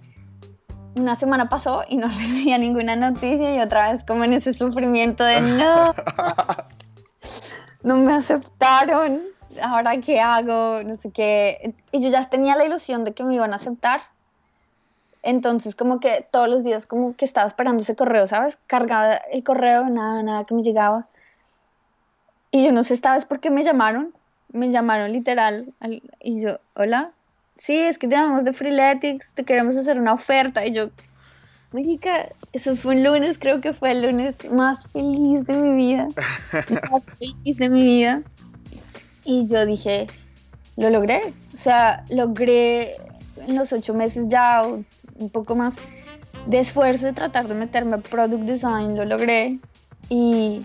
Una 0.96 1.14
semana 1.14 1.48
pasó 1.48 1.84
y 1.88 1.96
no 1.96 2.08
recibía 2.18 2.58
ninguna 2.58 2.96
noticia 2.96 3.54
y 3.54 3.60
otra 3.60 3.92
vez 3.92 4.04
como 4.04 4.24
en 4.24 4.32
ese 4.32 4.54
sufrimiento 4.54 5.24
de 5.24 5.40
no, 5.40 5.94
no 7.82 7.96
me 7.98 8.14
aceptaron 8.14 9.20
ahora 9.62 9.98
qué 10.00 10.20
hago, 10.20 10.82
no 10.82 10.96
sé 10.96 11.10
qué. 11.10 11.74
Y 11.92 12.00
yo 12.00 12.10
ya 12.10 12.28
tenía 12.28 12.56
la 12.56 12.64
ilusión 12.64 13.04
de 13.04 13.12
que 13.12 13.24
me 13.24 13.34
iban 13.34 13.52
a 13.52 13.56
aceptar. 13.56 14.02
Entonces, 15.22 15.74
como 15.74 15.98
que 15.98 16.26
todos 16.30 16.48
los 16.48 16.62
días, 16.62 16.86
como 16.86 17.16
que 17.16 17.24
estaba 17.24 17.46
esperando 17.46 17.82
ese 17.82 17.96
correo, 17.96 18.26
¿sabes? 18.26 18.58
Cargaba 18.66 19.16
el 19.16 19.42
correo, 19.42 19.88
nada, 19.88 20.22
nada 20.22 20.44
que 20.44 20.54
me 20.54 20.62
llegaba. 20.62 21.08
Y 22.50 22.64
yo 22.64 22.72
no 22.72 22.84
sé 22.84 22.94
esta 22.94 23.14
vez 23.14 23.24
por 23.24 23.40
qué 23.40 23.50
me 23.50 23.64
llamaron. 23.64 24.14
Me 24.52 24.70
llamaron 24.70 25.12
literal. 25.12 25.74
y 26.20 26.40
yo, 26.40 26.58
hola. 26.74 27.12
Sí, 27.58 27.76
es 27.76 27.98
que 27.98 28.08
te 28.08 28.16
llamamos 28.16 28.44
de 28.44 28.52
Freeletics, 28.52 29.30
te 29.34 29.44
queremos 29.44 29.76
hacer 29.76 29.98
una 29.98 30.12
oferta. 30.12 30.66
Y 30.66 30.72
yo, 30.72 30.90
Marica, 31.72 32.28
eso 32.52 32.76
fue 32.76 32.96
un 32.96 33.04
lunes, 33.04 33.38
creo 33.38 33.60
que 33.60 33.72
fue 33.72 33.92
el 33.92 34.02
lunes 34.02 34.36
más 34.50 34.86
feliz 34.88 35.44
de 35.44 35.54
mi 35.54 35.76
vida. 35.76 36.08
más 36.90 37.04
feliz 37.18 37.56
de 37.56 37.68
mi 37.68 37.82
vida. 37.82 38.22
Y 39.24 39.46
yo 39.46 39.64
dije, 39.64 40.06
lo 40.76 40.90
logré. 40.90 41.20
O 41.54 41.58
sea, 41.58 42.04
logré 42.10 42.96
en 43.46 43.56
los 43.56 43.72
ocho 43.72 43.94
meses 43.94 44.26
ya, 44.28 44.62
un 44.62 45.30
poco 45.30 45.54
más 45.56 45.74
de 46.46 46.60
esfuerzo 46.60 47.06
de 47.06 47.12
tratar 47.12 47.48
de 47.48 47.54
meterme 47.54 47.96
a 47.96 47.98
product 47.98 48.44
design, 48.44 48.96
lo 48.96 49.04
logré. 49.04 49.58
Y, 50.08 50.64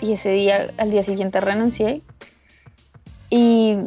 y 0.00 0.12
ese 0.12 0.30
día, 0.30 0.72
al 0.76 0.90
día 0.90 1.02
siguiente 1.02 1.40
renuncié. 1.40 2.02
Y, 3.30 3.78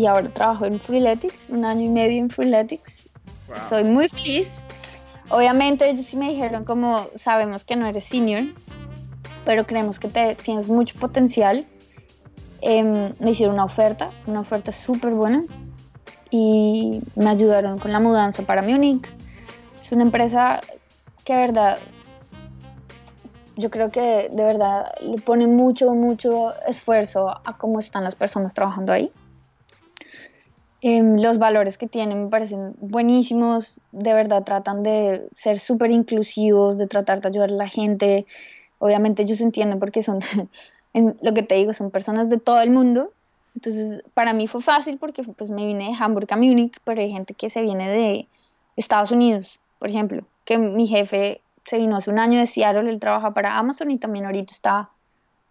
y 0.00 0.06
ahora 0.06 0.28
trabajo 0.30 0.64
en 0.64 0.80
Freeletics, 0.80 1.48
un 1.48 1.64
año 1.64 1.82
y 1.82 1.88
medio 1.88 2.18
en 2.18 2.30
Freeletics. 2.30 3.08
Soy 3.68 3.84
muy 3.84 4.08
feliz. 4.08 4.48
Obviamente 5.28 5.88
ellos 5.88 6.06
sí 6.06 6.16
me 6.16 6.30
dijeron 6.30 6.64
como 6.64 7.06
sabemos 7.16 7.64
que 7.64 7.76
no 7.76 7.86
eres 7.86 8.04
senior, 8.04 8.44
pero 9.44 9.66
creemos 9.66 9.98
que 9.98 10.08
te, 10.08 10.34
tienes 10.36 10.68
mucho 10.68 10.98
potencial 10.98 11.66
Em, 12.62 13.14
me 13.18 13.30
hicieron 13.30 13.54
una 13.54 13.64
oferta, 13.64 14.10
una 14.26 14.40
oferta 14.40 14.70
súper 14.70 15.14
buena 15.14 15.44
y 16.30 17.02
me 17.16 17.30
ayudaron 17.30 17.78
con 17.78 17.92
la 17.92 18.00
mudanza 18.00 18.42
para 18.42 18.62
Múnich. 18.62 19.08
Es 19.82 19.92
una 19.92 20.02
empresa 20.02 20.60
que 21.24 21.34
de 21.34 21.40
verdad, 21.40 21.78
yo 23.56 23.70
creo 23.70 23.90
que 23.90 24.28
de 24.30 24.44
verdad 24.44 24.92
le 25.00 25.20
pone 25.22 25.46
mucho, 25.46 25.94
mucho 25.94 26.52
esfuerzo 26.66 27.30
a 27.30 27.56
cómo 27.56 27.78
están 27.78 28.04
las 28.04 28.14
personas 28.14 28.52
trabajando 28.52 28.92
ahí. 28.92 29.10
Em, 30.82 31.16
los 31.20 31.38
valores 31.38 31.76
que 31.76 31.86
tienen 31.86 32.24
me 32.24 32.30
parecen 32.30 32.74
buenísimos, 32.78 33.78
de 33.92 34.14
verdad 34.14 34.44
tratan 34.44 34.82
de 34.82 35.28
ser 35.34 35.58
súper 35.58 35.90
inclusivos, 35.90 36.78
de 36.78 36.86
tratar 36.86 37.20
de 37.20 37.28
ayudar 37.28 37.50
a 37.50 37.54
la 37.54 37.68
gente. 37.68 38.26
Obviamente 38.78 39.22
ellos 39.22 39.40
entienden 39.42 39.78
porque 39.78 40.00
son 40.00 40.20
lo 40.94 41.34
que 41.34 41.42
te 41.42 41.56
digo, 41.56 41.74
son 41.74 41.90
personas 41.90 42.30
de 42.30 42.38
todo 42.38 42.60
el 42.62 42.70
mundo. 42.70 43.12
Entonces, 43.54 44.02
para 44.14 44.32
mí 44.32 44.46
fue 44.46 44.62
fácil 44.62 44.96
porque 44.98 45.22
pues, 45.22 45.50
me 45.50 45.66
vine 45.66 45.88
de 45.88 45.96
Hamburg 45.98 46.32
a 46.32 46.36
Múnich, 46.36 46.78
pero 46.84 47.00
hay 47.02 47.10
gente 47.10 47.34
que 47.34 47.50
se 47.50 47.60
viene 47.60 47.90
de 47.90 48.28
Estados 48.76 49.10
Unidos, 49.10 49.60
por 49.78 49.90
ejemplo, 49.90 50.24
que 50.44 50.56
mi 50.56 50.86
jefe 50.86 51.42
se 51.64 51.78
vino 51.78 51.96
hace 51.96 52.10
un 52.10 52.18
año 52.18 52.38
de 52.38 52.46
Seattle, 52.46 52.90
él 52.90 53.00
trabaja 53.00 53.32
para 53.32 53.58
Amazon 53.58 53.90
y 53.90 53.98
también 53.98 54.24
ahorita 54.24 54.52
está 54.52 54.90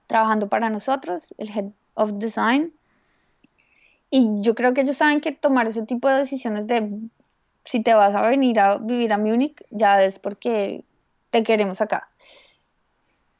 trabajando 0.08 0.50
para 0.50 0.70
nosotros, 0.70 1.34
el 1.38 1.50
Head 1.50 1.66
of 1.94 2.14
Design. 2.14 2.74
Y 4.10 4.42
yo 4.42 4.56
creo 4.56 4.74
que 4.74 4.82
ellos 4.82 4.98
saben 4.98 5.22
que 5.22 5.32
tomar 5.32 5.68
ese 5.68 5.86
tipo 5.86 6.08
de 6.08 6.18
decisiones 6.18 6.68
de 6.68 7.00
si 7.66 7.84
te 7.84 7.94
vas 7.94 8.16
a 8.16 8.28
venir 8.28 8.60
a 8.60 8.78
vivir 8.78 9.14
a 9.14 9.18
Múnich, 9.18 9.64
ya 9.70 10.02
es 10.04 10.18
porque 10.18 10.84
te 11.30 11.44
queremos 11.44 11.82
acá. 11.82 12.10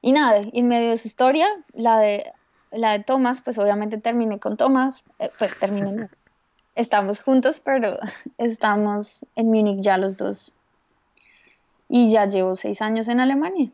Y 0.02 0.12
nada, 0.12 0.42
en 0.54 0.68
medio 0.68 0.90
de 0.90 0.94
esa 0.94 1.08
historia, 1.08 1.48
la 1.74 2.00
de, 2.00 2.32
la 2.72 2.98
de 2.98 3.04
Thomas, 3.04 3.42
pues 3.42 3.58
obviamente 3.58 3.98
terminé 3.98 4.40
con 4.40 4.56
Thomas, 4.56 5.04
eh, 5.18 5.32
pues 5.38 5.58
terminé. 5.60 6.10
estamos 6.76 7.24
juntos, 7.24 7.60
pero 7.60 7.98
estamos 8.38 9.26
en 9.36 9.48
Múnich 9.48 9.82
ya 9.82 9.98
los 9.98 10.18
dos. 10.18 10.54
Y 11.88 12.12
ya 12.12 12.28
llevo 12.28 12.56
seis 12.56 12.82
años 12.82 13.08
en 13.08 13.20
Alemania. 13.20 13.72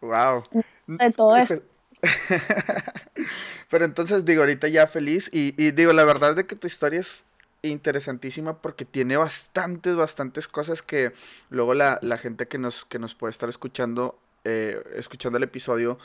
Wow. 0.00 0.42
De 0.86 1.12
todo 1.12 1.36
eso. 1.36 1.56
Pero 3.70 3.86
entonces 3.86 4.24
digo, 4.26 4.42
ahorita 4.42 4.68
ya 4.68 4.86
feliz 4.86 5.30
y, 5.32 5.54
y, 5.56 5.70
digo, 5.70 5.94
la 5.94 6.04
verdad 6.04 6.30
es 6.30 6.36
de 6.36 6.46
que 6.46 6.56
tu 6.56 6.66
historia 6.66 7.00
es 7.00 7.24
interesantísima 7.62 8.60
porque 8.60 8.84
tiene 8.84 9.16
bastantes, 9.16 9.96
bastantes 9.96 10.48
cosas 10.48 10.82
que 10.82 11.12
luego 11.48 11.74
la, 11.74 11.98
la 12.02 12.18
gente 12.18 12.48
que 12.48 12.58
nos, 12.58 12.84
que 12.84 12.98
nos 12.98 13.14
puede 13.14 13.30
estar 13.30 13.48
escuchando 13.48 14.18
eh, 14.44 14.82
escuchando 14.94 15.36
el 15.36 15.44
episodio, 15.44 15.98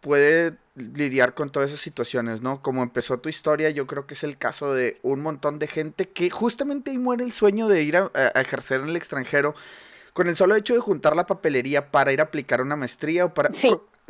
puede 0.00 0.56
lidiar 0.74 1.34
con 1.34 1.50
todas 1.50 1.70
esas 1.70 1.80
situaciones, 1.80 2.42
¿no? 2.42 2.60
Como 2.60 2.82
empezó 2.82 3.20
tu 3.20 3.28
historia, 3.28 3.70
yo 3.70 3.86
creo 3.86 4.04
que 4.04 4.14
es 4.14 4.24
el 4.24 4.36
caso 4.36 4.74
de 4.74 4.98
un 5.02 5.20
montón 5.20 5.60
de 5.60 5.68
gente 5.68 6.08
que 6.08 6.28
justamente 6.28 6.90
ahí 6.90 6.98
muere 6.98 7.22
el 7.22 7.32
sueño 7.32 7.68
de 7.68 7.84
ir 7.84 7.96
a, 7.96 8.10
ejercer 8.34 8.80
en 8.80 8.88
el 8.88 8.96
extranjero 8.96 9.54
con 10.12 10.28
el 10.28 10.36
solo 10.36 10.54
hecho 10.54 10.74
de 10.74 10.80
juntar 10.80 11.16
la 11.16 11.26
papelería 11.26 11.90
para 11.90 12.12
ir 12.12 12.20
a 12.20 12.24
aplicar 12.24 12.60
una 12.60 12.76
maestría 12.76 13.24
o 13.24 13.34
para... 13.34 13.50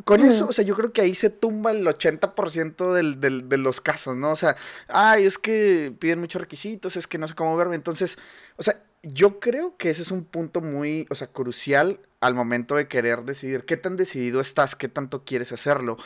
Con, 0.05 0.23
eso, 0.23 0.49
o 0.49 0.53
sea, 0.53 0.65
yo 0.65 0.75
creo 0.75 0.93
que 0.93 1.03
ahí 1.03 1.15
se 1.15 1.31
tumba 1.31 1.71
el 1.71 1.87
80% 1.87 2.93
del, 2.95 3.21
del, 3.21 3.49
de 3.49 3.59
los 3.59 3.81
casos, 3.81 4.17
¿no? 4.17 4.33
O 4.33 4.37
sea, 4.37 4.57
ay, 4.89 5.27
es 5.27 5.39
que 5.39 5.95
piden 5.97 6.19
muchos 6.19 6.41
requisitos, 6.41 6.97
es 6.97 7.07
que 7.07 7.19
no 7.19 7.29
sé 7.29 7.35
cómo 7.35 7.57
verme. 7.57 7.77
Entonces, 7.77 8.19
o 8.57 8.63
sea, 8.63 8.83
yo 9.03 9.39
creo 9.39 9.77
que 9.77 9.91
ese 9.91 10.03
es 10.03 10.11
un 10.11 10.25
punto 10.25 10.61
muy, 10.61 11.07
o 11.11 11.15
sea, 11.15 11.27
crucial 11.27 12.01
al 12.21 12.35
momento 12.35 12.77
de 12.77 12.89
querer 12.89 13.25
decidir 13.25 13.65
qué 13.65 13.77
tan 13.77 13.97
decidido 13.97 14.41
estás, 14.41 14.77
qué 14.77 14.89
tanto 14.89 15.25
quieres 15.25 15.53
hacerlo. 15.53 15.99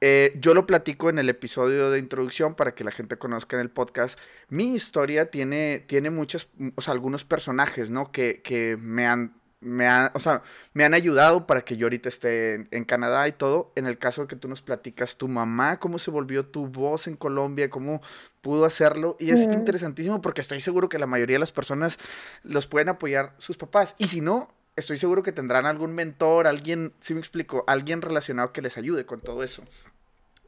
Eh, 0.00 0.36
yo 0.40 0.52
lo 0.52 0.66
platico 0.66 1.08
en 1.08 1.18
el 1.18 1.28
episodio 1.28 1.90
de 1.90 1.98
introducción 1.98 2.54
para 2.54 2.74
que 2.74 2.84
la 2.84 2.90
gente 2.90 3.16
conozca 3.16 3.56
en 3.56 3.62
el 3.62 3.70
podcast. 3.70 4.18
Mi 4.48 4.74
historia 4.74 5.30
tiene, 5.30 5.84
tiene 5.86 6.10
muchos, 6.10 6.48
o 6.74 6.82
sea, 6.82 6.92
algunos 6.92 7.24
personajes, 7.24 7.90
¿no? 7.90 8.12
Que, 8.12 8.42
que 8.42 8.76
me 8.76 9.06
han 9.06 9.32
me, 9.60 9.88
o 10.12 10.20
sea, 10.20 10.42
me 10.74 10.84
han 10.84 10.94
ayudado 10.94 11.46
para 11.46 11.62
que 11.62 11.76
yo 11.76 11.86
ahorita 11.86 12.08
esté 12.08 12.66
en, 12.70 12.84
Canadá 12.84 13.26
y 13.26 13.32
todo. 13.32 13.72
En 13.74 13.86
el 13.86 13.98
caso 13.98 14.28
que 14.28 14.36
tú 14.36 14.48
nos 14.48 14.62
platicas, 14.62 15.16
tu 15.16 15.28
mamá, 15.28 15.78
cómo 15.78 15.98
se 15.98 16.10
volvió 16.10 16.46
tu 16.46 16.68
voz 16.68 17.06
en 17.06 17.16
Colombia, 17.16 17.70
cómo 17.70 18.02
pudo 18.42 18.64
hacerlo. 18.64 19.16
Y 19.18 19.30
es 19.30 19.44
interesantísimo 19.52 20.20
porque 20.20 20.40
estoy 20.40 20.60
seguro 20.60 20.88
que 20.88 20.98
la 20.98 21.06
mayoría 21.06 21.36
de 21.36 21.40
las 21.40 21.52
personas 21.52 21.98
los 22.42 22.66
pueden 22.66 22.90
apoyar 22.90 23.34
sus 23.38 23.56
papás. 23.56 23.94
Y 23.98 24.08
si 24.08 24.20
no, 24.20 24.48
estoy 24.76 24.98
seguro 24.98 25.22
que 25.22 25.32
tendrán 25.32 25.66
algún 25.66 25.94
mentor, 25.94 26.46
alguien, 26.46 26.92
si 27.00 27.14
me 27.14 27.20
explico, 27.20 27.64
alguien 27.66 28.02
relacionado 28.02 28.52
que 28.52 28.62
les 28.62 28.76
ayude 28.76 29.06
con 29.06 29.20
todo 29.20 29.42
eso. 29.42 29.62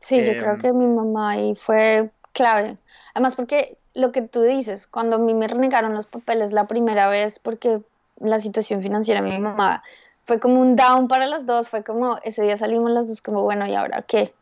Sí, 0.01 0.25
yo 0.25 0.33
creo 0.33 0.53
em, 0.53 0.61
que 0.61 0.73
mi 0.73 0.87
mamá 0.87 1.33
ahí 1.33 1.55
fue 1.57 2.11
clave. 2.33 2.77
Además, 3.15 3.35
porque 3.35 3.79
lo 3.95 4.13
que 4.13 4.23
tú 4.23 4.43
dices, 4.43 4.87
cuando 4.87 5.17
a 5.17 5.19
mí 5.19 5.35
me 5.35 5.49
renegaron 5.49 5.95
los 5.95 6.07
papeles 6.07 6.53
la 6.53 6.67
primera 6.67 7.09
vez, 7.09 7.39
porque 7.39 7.83
la 8.21 8.39
situación 8.39 8.83
financiera 8.83 9.21
de 9.21 9.31
mi 9.31 9.39
mamá 9.39 9.83
fue 10.25 10.41
como 10.41 10.61
un 10.61 10.77
down 10.77 11.09
para 11.09 11.27
las 11.27 11.47
dos, 11.47 11.69
fue 11.69 11.83
como 11.83 12.19
ese 12.23 12.43
día 12.43 12.57
salimos 12.57 12.91
las 12.91 13.09
dos 13.09 13.23
como, 13.23 13.43
bueno, 13.43 13.67
¿y 13.67 13.75
ahora 13.75 14.03
qué? 14.03 14.35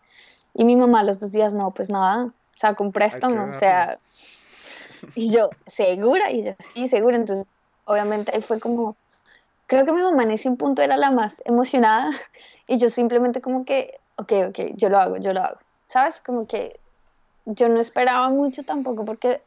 Y 0.53 0.65
mi 0.65 0.77
mamá 0.77 1.03
los 1.05 1.21
dos 1.21 1.31
días, 1.31 1.55
no, 1.55 1.71
pues 1.71 1.91
nada, 1.91 2.25
o 2.25 2.59
sea, 2.59 2.75
con 2.75 2.91
préstamo, 2.91 3.53
o 3.53 3.59
sea, 3.59 3.99
y 5.15 5.31
yo, 5.31 5.51
¿segura? 5.67 6.31
Y 6.33 6.45
yo, 6.45 6.55
sí, 6.75 6.89
segura, 6.89 7.17
entonces, 7.17 7.47
obviamente 7.85 8.35
ahí 8.35 8.43
fue 8.43 8.59
como, 8.59 8.97
creo 9.67 9.85
que 9.85 9.93
mi 9.93 10.03
mamá 10.03 10.23
en 10.23 10.33
ese 10.33 10.51
punto 10.53 10.83
era 10.83 10.97
la 10.97 11.11
más 11.11 11.43
emocionada 11.45 12.11
y 12.67 12.79
yo 12.79 12.91
simplemente 12.91 13.41
como 13.41 13.65
que, 13.65 13.99
ok, 14.17 14.33
ok, 14.49 14.59
yo 14.75 14.89
lo 14.89 14.99
hago, 14.99 15.17
yo 15.17 15.33
lo 15.33 15.43
hago, 15.43 15.59
¿sabes? 15.89 16.21
Como 16.25 16.47
que 16.47 16.79
yo 17.45 17.69
no 17.69 17.81
esperaba 17.81 18.29
mucho 18.31 18.65
tampoco 18.65 19.05
porque 19.05 19.41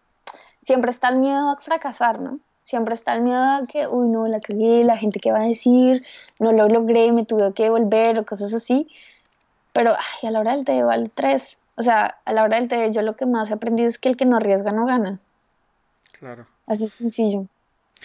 siempre 0.61 0.91
está 0.91 1.09
el 1.09 1.17
miedo 1.17 1.51
a 1.51 1.57
fracasar, 1.57 2.19
¿no? 2.19 2.39
Siempre 2.63 2.93
está 2.93 3.15
el 3.15 3.21
miedo 3.21 3.41
a 3.41 3.63
que, 3.67 3.87
uy, 3.87 4.07
no, 4.09 4.27
la 4.27 4.39
cagué, 4.39 4.83
la 4.83 4.97
gente 4.97 5.19
que 5.19 5.31
va 5.31 5.39
a 5.39 5.47
decir, 5.47 6.05
no 6.37 6.51
lo 6.51 6.69
logré, 6.69 7.11
me 7.11 7.25
tuve 7.25 7.51
que 7.53 7.69
volver 7.69 8.19
o 8.19 8.25
cosas 8.25 8.53
así. 8.53 8.87
Pero, 9.73 9.93
ay, 9.93 10.27
a 10.27 10.31
la 10.31 10.39
hora 10.39 10.55
del 10.55 10.65
té 10.65 10.83
vale 10.83 11.09
tres. 11.13 11.57
O 11.75 11.83
sea, 11.83 12.17
a 12.25 12.33
la 12.33 12.43
hora 12.43 12.57
del 12.59 12.67
té 12.67 12.91
yo 12.91 13.01
lo 13.01 13.15
que 13.15 13.25
más 13.25 13.49
he 13.49 13.53
aprendido 13.53 13.89
es 13.89 13.97
que 13.97 14.09
el 14.09 14.17
que 14.17 14.25
no 14.25 14.37
arriesga 14.37 14.71
no 14.71 14.85
gana. 14.85 15.17
Claro. 16.11 16.45
Así 16.67 16.87
sencillo. 16.89 17.47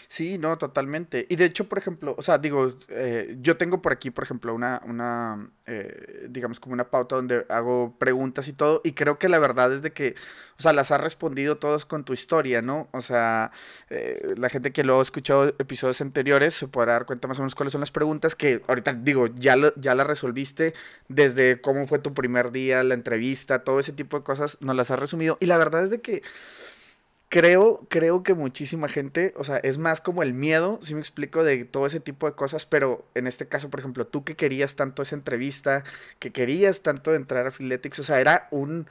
Sí, 0.08 0.38
no, 0.38 0.58
totalmente. 0.58 1.26
Y 1.28 1.36
de 1.36 1.46
hecho, 1.46 1.68
por 1.68 1.78
ejemplo, 1.78 2.14
o 2.18 2.22
sea, 2.22 2.38
digo, 2.38 2.74
eh, 2.88 3.36
yo 3.40 3.56
tengo 3.56 3.80
por 3.82 3.92
aquí, 3.92 4.10
por 4.10 4.24
ejemplo, 4.24 4.54
una, 4.54 4.80
una 4.86 5.50
eh, 5.66 6.26
digamos, 6.28 6.60
como 6.60 6.74
una 6.74 6.90
pauta 6.90 7.16
donde 7.16 7.46
hago 7.48 7.96
preguntas 7.98 8.48
y 8.48 8.52
todo, 8.52 8.80
y 8.84 8.92
creo 8.92 9.18
que 9.18 9.28
la 9.28 9.38
verdad 9.38 9.72
es 9.72 9.82
de 9.82 9.92
que, 9.92 10.14
o 10.58 10.62
sea, 10.62 10.72
las 10.72 10.90
has 10.90 11.00
respondido 11.00 11.58
todos 11.58 11.86
con 11.86 12.04
tu 12.04 12.12
historia, 12.12 12.60
¿no? 12.62 12.88
O 12.92 13.02
sea, 13.02 13.50
eh, 13.90 14.34
la 14.36 14.48
gente 14.48 14.72
que 14.72 14.84
lo 14.84 14.98
ha 14.98 15.02
escuchado 15.02 15.48
episodios 15.58 16.00
anteriores 16.00 16.54
se 16.54 16.68
podrá 16.68 16.92
dar 16.94 17.06
cuenta 17.06 17.28
más 17.28 17.38
o 17.38 17.42
menos 17.42 17.54
cuáles 17.54 17.72
son 17.72 17.80
las 17.80 17.90
preguntas 17.90 18.34
que 18.34 18.62
ahorita, 18.68 18.92
digo, 18.94 19.28
ya, 19.28 19.56
lo, 19.56 19.74
ya 19.76 19.94
las 19.94 20.06
resolviste 20.06 20.74
desde 21.08 21.60
cómo 21.60 21.86
fue 21.86 21.98
tu 21.98 22.14
primer 22.14 22.52
día, 22.52 22.82
la 22.84 22.94
entrevista, 22.94 23.64
todo 23.64 23.80
ese 23.80 23.92
tipo 23.92 24.18
de 24.18 24.24
cosas, 24.24 24.58
nos 24.60 24.76
las 24.76 24.90
has 24.90 24.98
resumido. 24.98 25.38
Y 25.40 25.46
la 25.46 25.58
verdad 25.58 25.84
es 25.84 25.90
de 25.90 26.00
que 26.00 26.22
creo, 27.34 27.84
creo 27.88 28.22
que 28.22 28.32
muchísima 28.32 28.86
gente, 28.86 29.34
o 29.36 29.42
sea, 29.42 29.56
es 29.56 29.76
más 29.76 30.00
como 30.00 30.22
el 30.22 30.34
miedo, 30.34 30.78
si 30.82 30.94
me 30.94 31.00
explico, 31.00 31.42
de 31.42 31.64
todo 31.64 31.84
ese 31.84 31.98
tipo 31.98 32.26
de 32.30 32.36
cosas, 32.36 32.64
pero 32.64 33.08
en 33.16 33.26
este 33.26 33.48
caso, 33.48 33.70
por 33.70 33.80
ejemplo, 33.80 34.06
tú 34.06 34.22
que 34.22 34.36
querías 34.36 34.76
tanto 34.76 35.02
esa 35.02 35.16
entrevista, 35.16 35.82
que 36.20 36.30
querías 36.30 36.82
tanto 36.82 37.12
entrar 37.12 37.48
a 37.48 37.50
Freeletics, 37.50 37.98
o 37.98 38.04
sea, 38.04 38.20
era 38.20 38.46
un... 38.52 38.86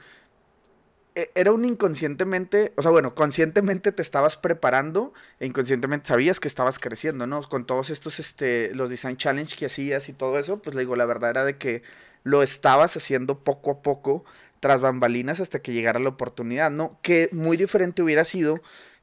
E, 1.14 1.30
era 1.34 1.52
un 1.52 1.64
inconscientemente, 1.64 2.74
o 2.76 2.82
sea, 2.82 2.90
bueno, 2.90 3.14
conscientemente 3.14 3.92
te 3.92 4.02
estabas 4.02 4.36
preparando 4.36 5.14
e 5.40 5.46
inconscientemente 5.46 6.08
sabías 6.08 6.38
que 6.38 6.48
estabas 6.48 6.78
creciendo, 6.78 7.26
¿no? 7.26 7.42
Con 7.48 7.64
todos 7.64 7.88
estos, 7.88 8.20
este, 8.20 8.74
los 8.74 8.90
design 8.90 9.16
challenge 9.16 9.56
que 9.56 9.66
hacías 9.66 10.10
y 10.10 10.12
todo 10.12 10.38
eso, 10.38 10.60
pues 10.60 10.74
le 10.76 10.82
digo, 10.82 10.96
la 10.96 11.06
verdad 11.06 11.30
era 11.30 11.44
de 11.46 11.56
que 11.56 11.82
lo 12.24 12.42
estabas 12.42 12.96
haciendo 12.96 13.38
poco 13.38 13.70
a 13.70 13.82
poco 13.82 14.24
tras 14.60 14.80
bambalinas 14.80 15.40
hasta 15.40 15.60
que 15.60 15.72
llegara 15.72 16.00
la 16.00 16.08
oportunidad, 16.08 16.70
¿no? 16.70 16.98
Que 17.02 17.28
muy 17.32 17.56
diferente 17.56 18.02
hubiera 18.02 18.24
sido 18.24 18.56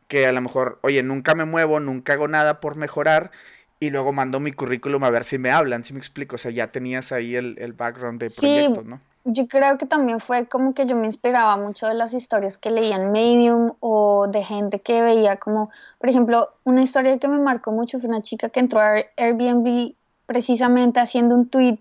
que 0.08 0.26
a 0.28 0.32
lo 0.32 0.42
mejor, 0.42 0.80
oye, 0.82 1.04
nunca 1.04 1.36
me 1.36 1.46
muevo, 1.46 1.80
nunca 1.80 2.14
hago 2.14 2.28
nada 2.28 2.60
por 2.60 2.76
mejorar 2.76 3.32
y 3.80 3.92
luego 3.92 4.12
mando 4.12 4.40
mi 4.40 4.52
currículum 4.52 5.04
a 5.04 5.10
ver 5.10 5.24
si 5.24 5.38
me 5.38 5.52
hablan, 5.52 5.86
si 5.86 5.94
me 5.94 6.00
explico, 6.00 6.36
o 6.36 6.40
sea, 6.40 6.52
ya 6.52 6.72
tenías 6.72 7.12
ahí 7.12 7.36
el, 7.36 7.74
background 7.74 8.20
de 8.20 8.30
proyectos, 8.30 8.86
¿no? 8.86 9.00
Yo 9.24 9.48
creo 9.48 9.78
que 9.78 9.86
también 9.86 10.20
fue 10.20 10.48
como 10.48 10.74
que 10.74 10.88
yo 10.88 10.96
me 10.96 11.06
inspiraba 11.06 11.56
mucho 11.56 11.88
de 11.88 11.94
las 11.94 12.14
historias 12.14 12.58
que 12.58 12.72
leía 12.72 12.96
en 12.96 13.12
Medium 13.12 13.74
o 13.80 14.28
de 14.28 14.44
gente 14.44 14.80
que 14.82 15.02
veía 15.04 15.38
como, 15.38 15.70
por 16.00 16.10
ejemplo, 16.10 16.50
una 16.64 16.82
historia 16.82 17.20
que 17.20 17.28
me 17.28 17.38
marcó 17.38 17.72
mucho 17.72 18.00
fue 18.00 18.10
una 18.10 18.24
chica 18.24 18.50
que 18.50 18.60
entró 18.60 18.80
a 18.80 18.96
Airbnb 19.18 19.94
precisamente 20.26 21.00
haciendo 21.00 21.36
un 21.36 21.50
tweet 21.50 21.80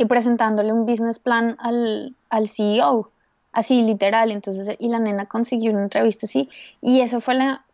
y 0.00 0.06
presentándole 0.06 0.72
un 0.72 0.86
business 0.86 1.18
plan 1.18 1.58
al, 1.60 2.16
al 2.30 2.48
CEO, 2.48 3.10
así 3.52 3.82
literal. 3.82 4.30
Entonces, 4.30 4.74
y 4.78 4.88
la 4.88 4.98
nena 4.98 5.26
consiguió 5.26 5.72
una 5.72 5.82
entrevista 5.82 6.24
así. 6.24 6.48
Y 6.80 7.02
eso 7.02 7.20
fue 7.20 7.34
la, 7.34 7.66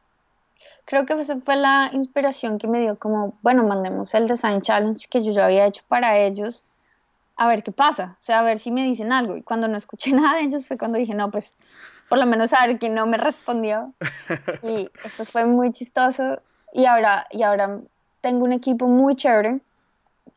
creo 0.86 1.06
que 1.06 1.12
esa 1.12 1.38
fue 1.38 1.54
la 1.54 1.88
inspiración 1.92 2.58
que 2.58 2.66
me 2.66 2.80
dio 2.80 2.98
como, 2.98 3.34
bueno, 3.42 3.62
mandemos 3.62 4.12
el 4.14 4.26
Design 4.26 4.60
Challenge 4.60 5.06
que 5.08 5.22
yo 5.22 5.30
ya 5.30 5.44
había 5.44 5.66
hecho 5.66 5.84
para 5.86 6.18
ellos, 6.18 6.64
a 7.36 7.46
ver 7.46 7.62
qué 7.62 7.70
pasa, 7.70 8.16
o 8.20 8.24
sea, 8.24 8.40
a 8.40 8.42
ver 8.42 8.58
si 8.58 8.72
me 8.72 8.82
dicen 8.82 9.12
algo. 9.12 9.36
Y 9.36 9.42
cuando 9.42 9.68
no 9.68 9.76
escuché 9.76 10.10
nada 10.12 10.38
de 10.38 10.46
ellos 10.46 10.66
fue 10.66 10.76
cuando 10.76 10.98
dije, 10.98 11.14
no, 11.14 11.30
pues 11.30 11.54
por 12.08 12.18
lo 12.18 12.26
menos 12.26 12.52
a 12.54 12.66
ver 12.66 12.80
quién 12.80 12.96
no 12.96 13.06
me 13.06 13.18
respondió. 13.18 13.92
Y 14.64 14.90
eso 15.04 15.24
fue 15.24 15.44
muy 15.46 15.70
chistoso. 15.70 16.40
Y 16.72 16.86
ahora, 16.86 17.28
y 17.30 17.44
ahora 17.44 17.78
tengo 18.20 18.44
un 18.44 18.52
equipo 18.52 18.88
muy 18.88 19.14
chévere 19.14 19.60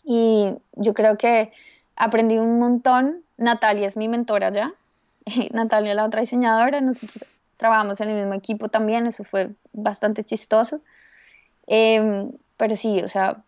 y 0.04 0.56
yo 0.74 0.94
creo 0.94 1.18
que 1.18 1.52
aprendí 2.00 2.40
un 2.40 2.58
montón. 2.58 3.22
Natalia 3.38 3.88
es 3.88 3.96
mi 3.96 4.08
mentora 4.08 4.52
ya. 4.52 4.74
Natalia, 5.52 5.94
la 5.94 6.06
otra 6.06 6.22
diseñadora, 6.22 6.82
nosotros 6.82 7.26
trabajamos 7.58 8.02
en 8.02 8.10
el 8.10 8.16
mismo 8.16 8.34
equipo 8.34 8.70
también, 8.70 9.06
eso 9.06 9.24
fue 9.24 9.52
bastante 9.74 10.24
chistoso. 10.24 10.82
Em, 11.68 12.32
pero 12.58 12.76
sí, 12.76 13.02
o 13.04 13.08
sea, 13.08 13.44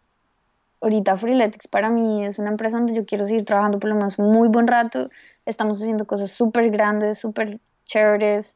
ahorita 0.82 1.18
Freeletics 1.18 1.68
para 1.68 1.89
mí 1.89 2.26
es 2.26 2.38
una 2.38 2.49
empresa 2.49 2.78
donde 2.78 2.93
yo 2.93 3.06
quiero 3.06 3.26
seguir 3.26 3.45
trabajando 3.45 3.80
por 3.80 3.89
lo 3.89 3.95
menos 3.95 4.20
muy 4.20 4.49
buen 4.49 4.68
rato. 4.68 5.10
Estamos 5.45 5.82
haciendo 5.82 6.06
cosas 6.06 6.30
súper 6.30 6.70
grandes, 6.70 7.20
súper 7.20 7.60
chéveres. 7.86 8.56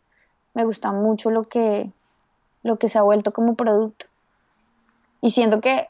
Me 0.54 0.66
gusta 0.66 0.91
mucho 0.91 1.32
lo 1.32 1.43
que, 1.43 1.89
lo 2.64 2.78
que 2.78 2.89
se 2.89 2.98
ha 2.98 3.02
vuelto 3.02 3.32
como 3.32 3.56
producto. 3.56 4.08
Y 5.22 5.32
siento 5.32 5.62
que 5.62 5.88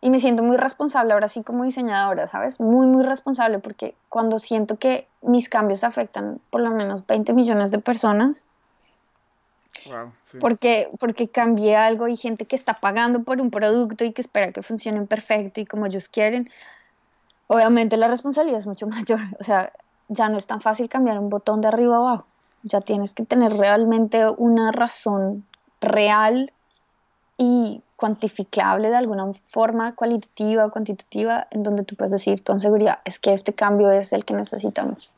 y 0.00 0.10
me 0.10 0.20
siento 0.20 0.42
muy 0.42 0.56
responsable 0.56 1.12
ahora 1.12 1.28
sí 1.28 1.42
como 1.42 1.64
diseñadora, 1.64 2.26
¿sabes? 2.26 2.60
Muy, 2.60 2.86
muy 2.86 3.02
responsable 3.02 3.58
porque 3.58 3.94
cuando 4.08 4.38
siento 4.38 4.76
que 4.76 5.06
mis 5.22 5.48
cambios 5.48 5.84
afectan 5.84 6.40
por 6.50 6.60
lo 6.60 6.70
menos 6.70 7.06
20 7.06 7.32
millones 7.32 7.70
de 7.70 7.78
personas, 7.78 8.44
wow, 9.86 10.12
porque, 10.40 10.88
porque 10.98 11.28
cambié 11.28 11.76
algo 11.76 12.08
y 12.08 12.16
gente 12.16 12.46
que 12.46 12.56
está 12.56 12.74
pagando 12.74 13.22
por 13.22 13.40
un 13.40 13.50
producto 13.50 14.04
y 14.04 14.12
que 14.12 14.22
espera 14.22 14.52
que 14.52 14.62
funcione 14.62 15.02
perfecto 15.06 15.60
y 15.60 15.66
como 15.66 15.86
ellos 15.86 16.08
quieren, 16.08 16.50
obviamente 17.46 17.96
la 17.96 18.08
responsabilidad 18.08 18.60
es 18.60 18.66
mucho 18.66 18.86
mayor. 18.88 19.20
O 19.40 19.44
sea, 19.44 19.72
ya 20.08 20.28
no 20.28 20.36
es 20.36 20.46
tan 20.46 20.60
fácil 20.60 20.88
cambiar 20.88 21.18
un 21.18 21.30
botón 21.30 21.60
de 21.60 21.68
arriba 21.68 21.96
a 21.96 21.98
abajo. 21.98 22.26
Ya 22.62 22.80
tienes 22.80 23.14
que 23.14 23.24
tener 23.24 23.56
realmente 23.56 24.28
una 24.28 24.72
razón 24.72 25.44
real 25.80 26.52
y 27.38 27.82
cuantificable 27.96 28.90
de 28.90 28.96
alguna 28.96 29.32
forma 29.48 29.94
cualitativa 29.94 30.66
o 30.66 30.70
cuantitativa 30.70 31.48
en 31.50 31.62
donde 31.62 31.84
tú 31.84 31.96
puedes 31.96 32.12
decir 32.12 32.44
con 32.44 32.60
seguridad 32.60 33.00
es 33.04 33.18
que 33.18 33.32
este 33.32 33.54
cambio 33.54 33.90
es 33.90 34.12
el 34.12 34.24
que 34.24 34.34
necesitamos. 34.34 35.10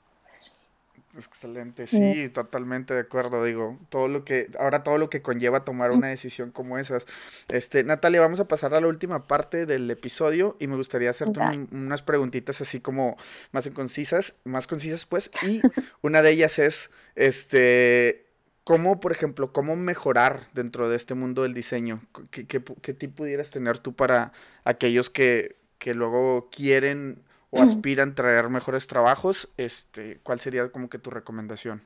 Excelente, 1.16 1.88
sí, 1.88 2.28
totalmente 2.28 2.94
de 2.94 3.00
acuerdo, 3.00 3.42
digo, 3.42 3.76
todo 3.88 4.06
lo 4.06 4.24
que, 4.24 4.48
ahora 4.60 4.84
todo 4.84 4.98
lo 4.98 5.10
que 5.10 5.20
conlleva 5.20 5.64
tomar 5.64 5.90
una 5.90 6.06
decisión 6.06 6.52
como 6.52 6.78
esas. 6.78 7.06
Este, 7.48 7.82
Natalia, 7.82 8.20
vamos 8.20 8.38
a 8.38 8.46
pasar 8.46 8.72
a 8.74 8.80
la 8.80 8.86
última 8.86 9.26
parte 9.26 9.66
del 9.66 9.90
episodio 9.90 10.56
y 10.60 10.68
me 10.68 10.76
gustaría 10.76 11.10
hacerte 11.10 11.40
unas 11.72 12.02
preguntitas 12.02 12.60
así 12.60 12.78
como 12.78 13.16
más 13.50 13.68
concisas, 13.70 14.36
más 14.44 14.68
concisas 14.68 15.06
pues, 15.06 15.32
y 15.42 15.60
una 16.02 16.22
de 16.22 16.30
ellas 16.30 16.60
es, 16.60 16.90
este, 17.16 18.27
¿Cómo, 18.68 19.00
por 19.00 19.12
ejemplo, 19.12 19.50
cómo 19.50 19.76
mejorar 19.76 20.40
dentro 20.52 20.90
de 20.90 20.96
este 20.96 21.14
mundo 21.14 21.44
del 21.44 21.54
diseño? 21.54 22.02
¿Qué, 22.30 22.46
qué, 22.46 22.62
qué 22.82 22.92
tip 22.92 23.16
pudieras 23.16 23.50
tener 23.50 23.78
tú 23.78 23.94
para 23.94 24.32
aquellos 24.62 25.08
que, 25.08 25.56
que 25.78 25.94
luego 25.94 26.50
quieren 26.50 27.22
o 27.50 27.62
aspiran 27.62 28.10
a 28.10 28.14
traer 28.14 28.50
mejores 28.50 28.86
trabajos? 28.86 29.48
Este, 29.56 30.20
¿Cuál 30.22 30.40
sería 30.40 30.70
como 30.70 30.90
que 30.90 30.98
tu 30.98 31.08
recomendación? 31.08 31.80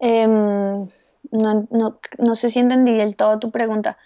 Em, 0.00 0.86
no, 1.30 1.66
no, 1.70 1.98
no, 2.18 2.34
sé 2.34 2.50
si 2.50 2.58
entendí 2.58 2.94
del 2.94 3.16
todo 3.16 3.38
tu 3.38 3.50
pregunta. 3.50 3.96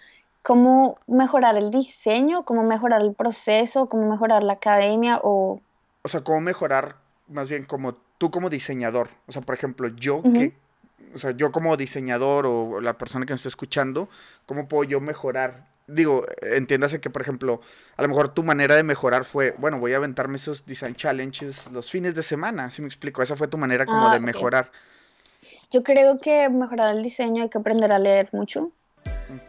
¿Cómo 0.43 0.97
mejorar 1.07 1.57
el 1.57 1.71
diseño? 1.71 2.45
¿Cómo 2.45 2.63
mejorar 2.63 3.01
el 3.01 3.13
proceso? 3.13 3.89
¿Cómo 3.89 4.09
mejorar 4.09 4.43
la 4.43 4.53
academia? 4.53 5.19
O, 5.21 5.59
o 6.03 6.07
sea, 6.07 6.21
¿cómo 6.21 6.39
mejorar 6.39 6.95
más 7.27 7.49
bien 7.49 7.65
como 7.65 7.95
tú 8.17 8.31
como 8.31 8.49
diseñador? 8.49 9.09
O 9.27 9.33
sea, 9.33 9.41
por 9.41 9.55
ejemplo, 9.55 9.89
yo 9.89 10.23
que 10.23 10.53
o 11.13 11.17
sea, 11.17 11.31
yo 11.31 11.51
como 11.51 11.77
diseñador 11.77 12.45
o 12.45 12.81
la 12.81 12.97
persona 12.97 13.25
que 13.25 13.33
nos 13.33 13.39
está 13.41 13.49
escuchando, 13.49 14.09
¿cómo 14.45 14.67
puedo 14.67 14.83
yo 14.83 14.99
mejorar 15.01 15.65
digo, 15.87 16.25
entiéndase 16.41 16.99
que, 16.99 17.09
por 17.09 17.21
ejemplo, 17.21 17.61
a 17.95 18.01
lo 18.01 18.07
mejor 18.09 18.33
tu 18.33 18.43
manera 18.43 18.75
de 18.75 18.83
mejorar 18.83 19.23
fue, 19.23 19.55
bueno, 19.57 19.79
voy 19.79 19.93
a 19.93 19.97
aventarme 19.97 20.35
esos 20.35 20.65
design 20.65 20.95
challenges 20.95 21.71
los 21.71 21.89
fines 21.89 22.13
de 22.13 22.23
semana, 22.23 22.69
si 22.69 22.81
me 22.81 22.87
explico, 22.87 23.23
esa 23.23 23.35
fue 23.35 23.47
tu 23.47 23.57
manera 23.57 23.85
como 23.85 24.07
Ah, 24.07 24.11
de 24.11 24.17
ok. 24.17 24.23
mejorar. 24.23 24.71
Yo 25.71 25.83
creo 25.83 26.19
que 26.19 26.49
mejorar 26.49 26.91
el 26.91 27.03
diseño 27.03 27.43
hay 27.43 27.49
que 27.49 27.57
aprender 27.57 27.91
a 27.91 27.99
leer 27.99 28.29
mucho. 28.33 28.71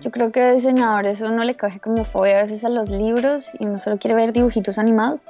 Yo 0.01 0.11
creo 0.11 0.33
que 0.33 0.55
diseñadores 0.55 1.21
uno 1.21 1.45
le 1.45 1.57
coge 1.57 1.81
como 1.81 2.05
fobia 2.05 2.39
a 2.39 2.43
veces 2.43 2.65
a 2.65 2.69
los 2.69 2.91
libros 2.91 3.47
y 3.59 3.65
uno 3.65 3.79
solo 3.79 3.99
quiere 3.99 4.15
ver 4.17 4.33
dibujitos 4.33 4.79
animados. 4.79 5.21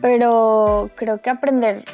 Pero 0.00 0.90
creo 0.94 1.20
que 1.20 1.28
aprender, 1.30 1.84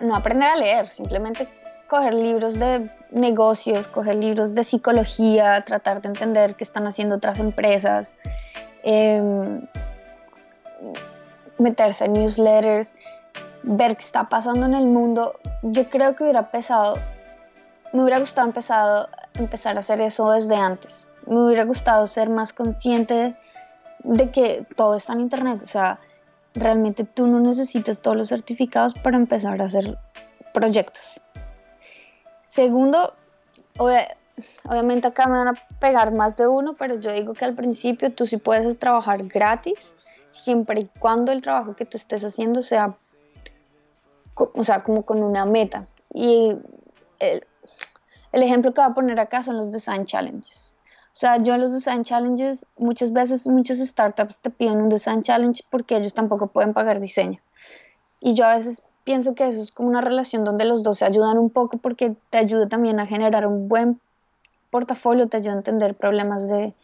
no 0.00 0.14
aprender 0.16 0.48
a 0.48 0.56
leer, 0.56 0.90
simplemente 0.90 1.48
coger 1.86 2.14
libros 2.14 2.58
de 2.58 2.90
negocios, 3.10 3.86
coger 3.86 4.16
libros 4.16 4.54
de 4.54 4.64
psicología, 4.64 5.62
tratar 5.64 6.02
de 6.02 6.08
entender 6.08 6.54
qué 6.54 6.64
están 6.64 6.86
haciendo 6.86 7.16
otras 7.16 7.38
empresas, 7.38 8.14
em, 8.82 9.66
meterse 11.58 12.04
en 12.04 12.12
newsletters, 12.14 12.94
ver 13.62 13.96
qué 13.96 14.02
está 14.02 14.28
pasando 14.28 14.66
en 14.66 14.74
el 14.74 14.86
mundo. 14.86 15.38
Yo 15.62 15.88
creo 15.88 16.14
que 16.14 16.24
hubiera 16.24 16.40
empezado, 16.40 16.98
me 17.92 18.02
hubiera 18.02 18.18
gustado 18.18 18.46
empezado, 18.46 19.08
empezar 19.34 19.76
a 19.76 19.80
hacer 19.80 20.00
eso 20.00 20.30
desde 20.30 20.56
antes. 20.56 21.08
Me 21.26 21.40
hubiera 21.40 21.64
gustado 21.64 22.06
ser 22.06 22.28
más 22.28 22.52
consciente 22.52 23.36
de 24.04 24.30
que 24.30 24.66
todo 24.76 24.94
está 24.96 25.14
en 25.14 25.20
internet. 25.20 25.62
O 25.64 25.66
sea, 25.66 25.98
realmente 26.54 27.04
tú 27.04 27.26
no 27.26 27.40
necesitas 27.40 28.00
todos 28.00 28.16
los 28.16 28.28
certificados 28.28 28.94
para 28.94 29.16
empezar 29.16 29.60
a 29.60 29.64
hacer 29.64 29.98
proyectos. 30.52 31.20
Segundo, 32.56 33.12
obvia- 33.76 34.16
obviamente 34.64 35.06
acá 35.08 35.26
me 35.26 35.36
van 35.36 35.48
a 35.48 35.54
pegar 35.78 36.10
más 36.14 36.38
de 36.38 36.48
uno, 36.48 36.72
pero 36.72 36.94
yo 36.94 37.12
digo 37.12 37.34
que 37.34 37.44
al 37.44 37.54
principio 37.54 38.10
tú 38.14 38.24
sí 38.24 38.38
puedes 38.38 38.78
trabajar 38.78 39.22
gratis, 39.24 39.78
siempre 40.30 40.80
y 40.80 40.90
cuando 40.98 41.32
el 41.32 41.42
trabajo 41.42 41.76
que 41.76 41.84
tú 41.84 41.98
estés 41.98 42.24
haciendo 42.24 42.62
sea, 42.62 42.94
o 44.34 44.64
sea, 44.64 44.82
como 44.82 45.04
con 45.04 45.22
una 45.22 45.44
meta. 45.44 45.86
Y 46.14 46.56
el, 47.18 47.46
el 48.32 48.42
ejemplo 48.42 48.72
que 48.72 48.80
voy 48.80 48.90
a 48.90 48.94
poner 48.94 49.20
acá 49.20 49.42
son 49.42 49.58
los 49.58 49.70
design 49.70 50.06
challenges. 50.06 50.74
O 51.12 51.18
sea, 51.18 51.36
yo 51.36 51.56
en 51.56 51.60
los 51.60 51.74
design 51.74 52.04
challenges, 52.04 52.64
muchas 52.78 53.12
veces 53.12 53.46
muchas 53.46 53.80
startups 53.80 54.34
te 54.40 54.48
piden 54.48 54.80
un 54.80 54.88
design 54.88 55.20
challenge 55.20 55.62
porque 55.68 55.98
ellos 55.98 56.14
tampoco 56.14 56.46
pueden 56.46 56.72
pagar 56.72 57.00
diseño. 57.00 57.38
Y 58.18 58.32
yo 58.32 58.46
a 58.46 58.54
veces 58.56 58.82
pienso 59.06 59.36
que 59.36 59.46
eso 59.46 59.62
es 59.62 59.70
como 59.70 59.88
una 59.88 60.00
relación 60.00 60.44
donde 60.44 60.64
los 60.64 60.82
dos 60.82 60.98
se 60.98 61.04
ayudan 61.04 61.38
un 61.38 61.48
poco 61.48 61.78
porque 61.78 62.16
te 62.28 62.38
ayuda 62.38 62.68
también 62.68 62.98
a 62.98 63.06
generar 63.06 63.46
un 63.46 63.68
buen 63.68 64.00
portafolio, 64.70 65.28
te 65.28 65.36
ayuda 65.36 65.52
a 65.52 65.58
entender 65.58 65.94
problemas 65.94 66.48
de, 66.48 66.74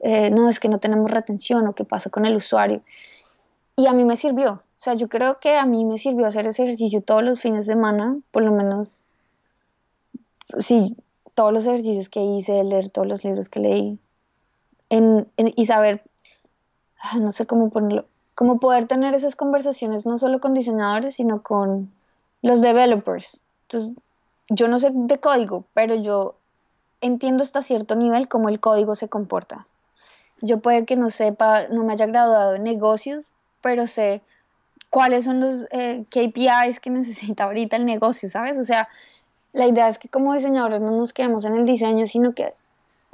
eh, 0.00 0.30
no, 0.30 0.50
es 0.50 0.60
que 0.60 0.68
no 0.68 0.78
tenemos 0.78 1.10
retención 1.10 1.66
o 1.66 1.74
qué 1.74 1.84
pasa 1.84 2.10
con 2.10 2.26
el 2.26 2.36
usuario. 2.36 2.82
Y 3.76 3.86
a 3.86 3.94
mí 3.94 4.04
me 4.04 4.16
sirvió. 4.16 4.52
O 4.52 4.80
sea, 4.84 4.92
yo 4.92 5.08
creo 5.08 5.40
que 5.40 5.56
a 5.56 5.64
mí 5.64 5.86
me 5.86 5.96
sirvió 5.96 6.26
hacer 6.26 6.46
ese 6.46 6.64
ejercicio 6.64 7.00
todos 7.00 7.22
los 7.22 7.40
fines 7.40 7.66
de 7.66 7.72
semana, 7.72 8.18
por 8.30 8.42
lo 8.42 8.52
menos, 8.52 9.02
sí, 10.58 10.98
todos 11.32 11.52
los 11.52 11.66
ejercicios 11.66 12.10
que 12.10 12.20
hice, 12.20 12.62
leer 12.62 12.90
todos 12.90 13.08
los 13.08 13.24
libros 13.24 13.48
que 13.48 13.60
leí 13.60 13.98
en, 14.90 15.26
y 15.36 15.64
saber, 15.64 16.02
ah, 17.00 17.18
no 17.18 17.32
sé 17.32 17.46
cómo 17.46 17.70
ponerlo, 17.70 18.04
cómo 18.34 18.58
poder 18.58 18.86
tener 18.86 19.14
esas 19.14 19.36
conversaciones 19.36 20.06
no 20.06 20.18
solo 20.18 20.40
con 20.40 20.54
diseñadores, 20.54 21.14
sino 21.14 21.42
con 21.42 21.90
los 22.42 22.60
developers. 22.60 23.40
Entonces, 23.68 23.94
yo 24.48 24.68
no 24.68 24.78
sé 24.78 24.90
de 24.92 25.18
código, 25.18 25.64
pero 25.72 25.94
yo 25.94 26.34
entiendo 27.00 27.42
hasta 27.42 27.62
cierto 27.62 27.94
nivel 27.94 28.28
cómo 28.28 28.48
el 28.48 28.60
código 28.60 28.94
se 28.94 29.08
comporta. 29.08 29.66
Yo 30.40 30.60
puede 30.60 30.84
que 30.84 30.96
no 30.96 31.10
sepa, 31.10 31.68
no 31.68 31.84
me 31.84 31.92
haya 31.92 32.06
graduado 32.06 32.54
en 32.54 32.64
negocios, 32.64 33.32
pero 33.62 33.86
sé 33.86 34.20
cuáles 34.90 35.24
son 35.24 35.40
los 35.40 35.66
eh, 35.70 36.04
KPIs 36.10 36.80
que 36.80 36.90
necesita 36.90 37.44
ahorita 37.44 37.76
el 37.76 37.86
negocio, 37.86 38.28
¿sabes? 38.28 38.58
O 38.58 38.64
sea, 38.64 38.88
la 39.52 39.66
idea 39.66 39.88
es 39.88 39.98
que 39.98 40.08
como 40.08 40.34
diseñadores 40.34 40.80
no 40.80 40.90
nos 40.90 41.12
quedemos 41.12 41.44
en 41.44 41.54
el 41.54 41.64
diseño, 41.64 42.06
sino 42.06 42.34
que 42.34 42.52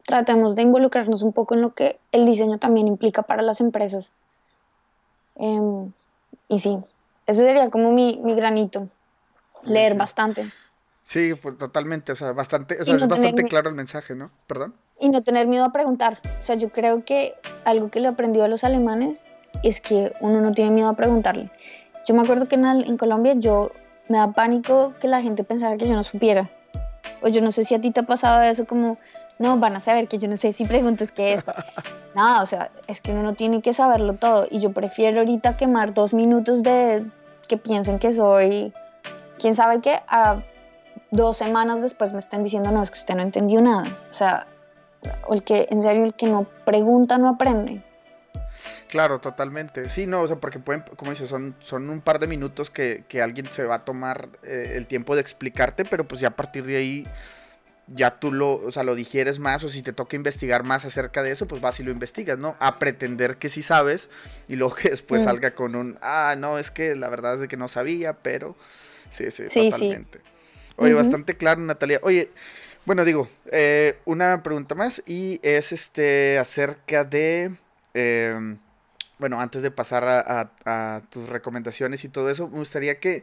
tratemos 0.06 0.56
de 0.56 0.62
involucrarnos 0.62 1.22
un 1.22 1.32
poco 1.32 1.54
en 1.54 1.60
lo 1.60 1.74
que 1.74 1.98
el 2.12 2.26
diseño 2.26 2.58
también 2.58 2.88
implica 2.88 3.22
para 3.22 3.42
las 3.42 3.60
empresas. 3.60 4.10
Em, 5.40 5.92
y 6.48 6.58
sí, 6.58 6.78
ese 7.26 7.40
sería 7.40 7.70
como 7.70 7.92
mi, 7.92 8.20
mi 8.22 8.34
granito, 8.34 8.88
leer 9.64 9.92
Sí. 9.92 9.98
bastante. 9.98 10.50
Sí, 11.02 11.32
pues, 11.34 11.56
totalmente, 11.58 12.12
o 12.12 12.14
sea, 12.14 12.32
bastante, 12.32 12.80
o 12.80 12.84
sea, 12.84 12.94
no 12.94 13.00
es 13.00 13.08
bastante 13.08 13.44
claro 13.44 13.70
el 13.70 13.74
mensaje, 13.74 14.14
¿no? 14.14 14.30
Perdón. 14.46 14.74
y 15.02 15.08
no 15.08 15.22
tener 15.22 15.46
miedo 15.46 15.64
a 15.64 15.72
preguntar. 15.72 16.20
O 16.40 16.42
sea, 16.42 16.56
yo 16.56 16.68
creo 16.68 17.06
que 17.06 17.32
algo 17.64 17.90
que 17.90 18.00
le 18.00 18.08
aprendió 18.08 18.44
a 18.44 18.48
los 18.48 18.64
alemanes 18.64 19.24
es 19.62 19.80
que 19.80 20.12
uno 20.20 20.42
no 20.42 20.52
tiene 20.52 20.70
miedo 20.72 20.90
a 20.90 20.94
preguntarle. 20.94 21.50
Yo 22.06 22.14
me 22.14 22.20
acuerdo 22.20 22.48
que 22.48 22.56
en, 22.56 22.66
en 22.66 22.98
Colombia 22.98 23.32
yo 23.34 23.70
me 24.10 24.18
da 24.18 24.32
pánico 24.32 24.92
que 25.00 25.08
la 25.08 25.22
gente 25.22 25.42
pensara 25.42 25.78
que 25.78 25.88
yo 25.88 25.94
no 25.94 26.02
supiera. 26.02 26.50
O 27.22 27.28
yo 27.28 27.40
no 27.40 27.50
sé 27.50 27.64
si 27.64 27.74
a 27.74 27.80
ti 27.80 27.90
te 27.92 28.00
ha 28.00 28.02
pasado 28.02 28.42
eso 28.42 28.66
como, 28.66 28.98
no, 29.40 29.58
van 29.58 29.74
a 29.74 29.80
saber 29.80 30.06
que 30.06 30.18
yo 30.18 30.28
no 30.28 30.36
sé 30.36 30.52
si 30.52 30.66
preguntas 30.66 31.10
qué 31.10 31.32
es. 31.32 31.44
Nada, 32.14 32.42
o 32.42 32.46
sea, 32.46 32.70
es 32.86 33.00
que 33.00 33.12
uno 33.12 33.22
no 33.22 33.32
tiene 33.32 33.62
que 33.62 33.72
saberlo 33.72 34.14
todo. 34.14 34.46
Y 34.50 34.60
yo 34.60 34.72
prefiero 34.72 35.20
ahorita 35.20 35.56
quemar 35.56 35.94
dos 35.94 36.12
minutos 36.12 36.62
de 36.62 37.06
que 37.48 37.56
piensen 37.56 37.98
que 37.98 38.12
soy, 38.12 38.74
quién 39.38 39.54
sabe 39.54 39.80
qué, 39.80 40.00
a 40.08 40.42
dos 41.10 41.38
semanas 41.38 41.80
después 41.80 42.12
me 42.12 42.18
estén 42.18 42.44
diciendo, 42.44 42.70
no, 42.70 42.82
es 42.82 42.90
que 42.90 42.98
usted 42.98 43.14
no 43.14 43.22
entendió 43.22 43.62
nada. 43.62 43.84
O 44.10 44.14
sea, 44.14 44.46
el 45.30 45.42
que, 45.42 45.66
en 45.70 45.80
serio, 45.80 46.04
el 46.04 46.12
que 46.12 46.26
no 46.26 46.46
pregunta 46.66 47.16
no 47.16 47.30
aprende. 47.30 47.82
Claro, 48.88 49.20
totalmente. 49.20 49.88
Sí, 49.88 50.06
no, 50.06 50.20
o 50.20 50.26
sea, 50.26 50.36
porque 50.36 50.58
pueden, 50.58 50.84
como 50.96 51.12
dices, 51.12 51.30
son, 51.30 51.54
son 51.60 51.88
un 51.88 52.02
par 52.02 52.18
de 52.18 52.26
minutos 52.26 52.68
que, 52.68 53.04
que 53.08 53.22
alguien 53.22 53.46
se 53.46 53.64
va 53.64 53.76
a 53.76 53.84
tomar 53.86 54.28
eh, 54.42 54.74
el 54.76 54.86
tiempo 54.86 55.14
de 55.14 55.22
explicarte, 55.22 55.86
pero 55.86 56.06
pues 56.06 56.20
ya 56.20 56.28
a 56.28 56.36
partir 56.36 56.66
de 56.66 56.76
ahí 56.76 57.06
ya 57.92 58.18
tú 58.20 58.32
lo, 58.32 58.54
o 58.54 58.70
sea, 58.70 58.82
lo 58.84 58.94
digieres 58.94 59.38
más 59.38 59.64
o 59.64 59.68
si 59.68 59.82
te 59.82 59.92
toca 59.92 60.14
investigar 60.16 60.62
más 60.64 60.84
acerca 60.84 61.22
de 61.22 61.32
eso, 61.32 61.46
pues 61.46 61.60
vas 61.60 61.80
y 61.80 61.82
lo 61.82 61.90
investigas, 61.90 62.38
¿no? 62.38 62.56
A 62.60 62.78
pretender 62.78 63.36
que 63.36 63.48
sí 63.48 63.62
sabes 63.62 64.10
y 64.48 64.56
luego 64.56 64.74
que 64.76 64.90
después 64.90 65.22
Mm. 65.22 65.24
salga 65.24 65.54
con 65.54 65.74
un, 65.74 65.98
ah, 66.00 66.34
no, 66.38 66.58
es 66.58 66.70
que 66.70 66.94
la 66.94 67.08
verdad 67.08 67.34
es 67.34 67.40
de 67.40 67.48
que 67.48 67.56
no 67.56 67.68
sabía, 67.68 68.14
pero 68.14 68.56
sí, 69.10 69.24
sí, 69.30 69.44
Sí, 69.44 69.48
sí. 69.48 69.70
totalmente. 69.70 70.20
Oye, 70.76 70.94
bastante 70.94 71.36
claro, 71.36 71.60
Natalia. 71.60 71.98
Oye, 72.02 72.30
bueno, 72.86 73.04
digo, 73.04 73.28
eh, 73.52 73.98
una 74.04 74.42
pregunta 74.42 74.74
más 74.74 75.02
y 75.06 75.38
es 75.42 75.72
este 75.72 76.38
acerca 76.38 77.04
de, 77.04 77.52
em, 77.92 78.56
bueno, 79.18 79.40
antes 79.40 79.60
de 79.62 79.70
pasar 79.70 80.04
a, 80.04 80.20
a- 80.64 80.96
a 80.96 81.02
tus 81.10 81.28
recomendaciones 81.28 82.04
y 82.04 82.08
todo 82.08 82.30
eso, 82.30 82.48
me 82.48 82.58
gustaría 82.58 82.98
que 83.00 83.22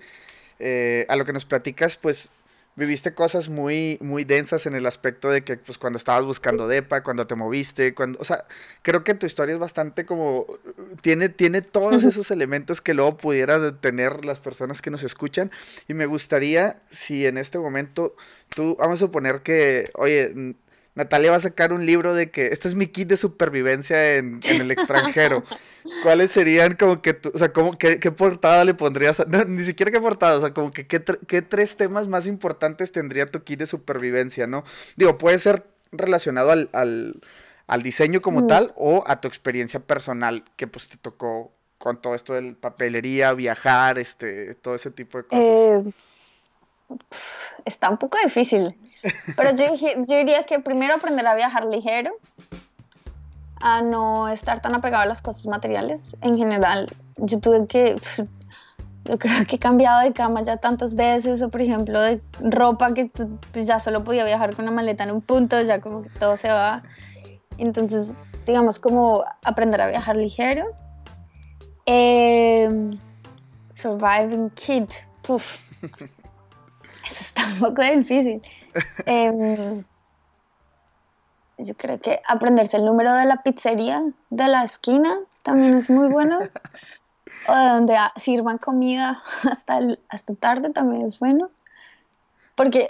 eh, 0.60 1.06
a 1.10 1.16
lo 1.16 1.26
que 1.26 1.34
nos 1.34 1.46
platicas, 1.46 1.96
pues 1.96 2.32
viviste 2.78 3.14
cosas 3.14 3.50
muy, 3.50 3.98
muy 4.02 4.24
densas 4.24 4.68
en 4.68 4.76
el 4.76 4.86
aspecto 4.86 5.30
de 5.30 5.44
que, 5.44 5.58
pues, 5.58 5.80
cuando 5.80 5.98
estabas 5.98 6.24
buscando 6.24 6.68
DEPA, 6.68 7.04
cuando 7.04 7.26
te 7.26 7.34
moviste, 7.34 7.96
cuando, 7.96 8.20
o 8.20 8.24
sea, 8.24 8.46
creo 8.84 9.04
que 9.04 9.16
tu 9.16 9.26
historia 9.26 9.54
es 9.54 9.60
bastante 9.60 10.06
como, 10.06 10.46
tiene, 11.02 11.30
tiene 11.30 11.64
todos 11.64 12.04
esos 12.04 12.30
elementos 12.30 12.80
que 12.80 12.94
luego 12.94 13.18
pudieran 13.18 13.82
tener 13.82 14.24
las 14.24 14.40
personas 14.40 14.84
que 14.84 14.92
nos 14.92 15.04
escuchan, 15.04 15.52
y 15.88 15.96
me 15.96 16.06
gustaría, 16.06 16.78
si 16.92 17.26
en 17.26 17.40
este 17.40 17.58
momento 17.58 18.16
tú, 18.56 18.78
vamos 18.80 19.02
a 19.02 19.06
suponer 19.06 19.42
que, 19.42 19.90
oye, 19.96 20.56
Natalia 20.98 21.32
va 21.32 21.38
a 21.38 21.42
sacar 21.42 21.72
un 21.72 21.86
libro 21.86 22.14
de 22.14 22.32
que 22.32 22.48
este 22.48 22.68
es 22.68 22.76
mi 22.76 22.88
kit 22.88 23.08
de 23.08 23.18
supervivencia 23.18 24.16
en, 24.16 24.42
en 24.50 24.62
el 24.62 24.72
extranjero. 24.72 25.44
¿Cuáles 26.04 26.32
serían 26.32 26.76
como 26.76 27.02
que, 27.02 27.14
tú- 27.14 27.32
o 27.34 27.38
sea, 27.38 27.54
como, 27.54 27.78
qué, 27.78 28.00
qué 28.00 28.12
portada 28.12 28.66
le 28.66 28.74
pondrías? 28.74 29.20
a- 29.20 29.26
no, 29.26 29.46
ni 29.46 29.64
siquiera 29.64 29.92
qué 29.92 30.02
portada, 30.02 30.38
o 30.38 30.42
sea, 30.42 30.54
como 30.54 30.72
que 30.72 30.86
qué, 30.88 31.02
qué 31.28 31.42
tres 31.42 31.78
temas 31.78 32.08
más 32.08 32.28
importantes 32.28 32.92
tendría 32.92 33.26
tu 33.28 33.44
kit 33.44 33.60
de 33.60 33.68
supervivencia, 33.68 34.48
¿no? 34.48 34.64
Digo, 34.98 35.18
puede 35.18 35.40
ser 35.40 35.64
relacionado 35.92 36.52
al, 36.52 36.70
al, 36.74 37.22
al 37.68 37.82
diseño 37.84 38.22
como 38.22 38.42
Mm. 38.42 38.48
tal 38.48 38.74
o 38.76 39.04
a 39.08 39.22
tu 39.22 39.28
experiencia 39.28 39.80
personal 39.80 40.44
que 40.58 40.68
pues 40.68 40.90
te 40.90 40.98
tocó 40.98 41.54
con 41.78 42.02
todo 42.02 42.16
esto 42.16 42.34
de 42.34 42.54
papelería, 42.54 43.34
viajar, 43.34 44.00
este, 44.00 44.56
todo 44.56 44.74
ese 44.76 44.90
tipo 44.92 45.20
de 45.20 45.24
cosas. 45.26 45.46
Eh, 45.46 45.84
está 47.66 47.90
un 47.90 47.98
poco 47.98 48.18
difícil. 48.24 48.76
Pero 49.36 49.56
yo, 49.56 49.66
yo 49.76 50.18
diría 50.18 50.44
que 50.44 50.60
primero 50.60 50.96
aprender 50.96 51.26
a 51.28 51.36
viajar 51.36 51.66
ligero, 51.66 52.12
a 53.62 53.82
no 53.82 54.28
estar 54.30 54.62
tan 54.62 54.76
apegado 54.76 55.04
a 55.04 55.06
las 55.06 55.22
cosas 55.22 55.46
materiales. 55.48 56.16
En 56.22 56.36
general, 56.36 56.88
yo 57.18 57.40
tuve 57.40 57.68
que, 57.68 57.96
yo 59.06 59.18
creo 59.18 59.46
que 59.46 59.56
he 59.56 59.60
cambiado 59.60 60.02
de 60.02 60.14
cama 60.14 60.44
ya 60.44 60.58
tantas 60.58 60.96
veces, 60.96 61.42
o 61.42 61.50
por 61.50 61.62
ejemplo 61.62 62.00
de 62.02 62.22
ropa 62.42 62.94
que 62.94 63.10
pues 63.52 63.68
ya 63.68 63.80
solo 63.80 64.04
podía 64.04 64.26
viajar 64.26 64.56
con 64.56 64.66
una 64.66 64.72
maleta 64.72 65.04
en 65.04 65.12
un 65.12 65.22
punto, 65.22 65.62
ya 65.62 65.82
como 65.82 66.04
que 66.04 66.10
todo 66.10 66.38
se 66.38 66.50
va. 66.50 66.84
Entonces, 67.58 68.14
digamos, 68.46 68.80
como 68.80 69.26
aprender 69.44 69.82
a 69.82 69.88
viajar 69.88 70.16
ligero. 70.16 70.66
Eh, 71.86 72.90
surviving 73.74 74.50
Kid. 74.52 74.90
Puf. 75.22 75.58
Eso 75.82 77.22
está 77.22 77.48
un 77.48 77.60
poco 77.60 77.82
difícil. 77.82 78.42
Em, 79.06 79.84
yo 81.58 81.76
creo 81.76 82.00
que 82.00 82.22
aprenderse 82.28 82.78
el 82.78 82.86
número 82.86 83.14
de 83.14 83.26
la 83.26 83.42
pizzería 83.42 84.04
de 84.30 84.48
la 84.48 84.64
esquina 84.64 85.18
también 85.44 85.78
es 85.78 85.90
muy 85.90 86.08
bueno. 86.10 86.40
o 87.48 87.56
de 87.56 87.70
donde 87.70 87.98
sirvan 88.18 88.58
comida 88.58 89.22
hasta, 89.50 89.80
hasta 90.10 90.36
tarde 90.36 90.72
también 90.72 91.08
es 91.08 91.20
bueno. 91.20 91.50
Porque 92.56 92.90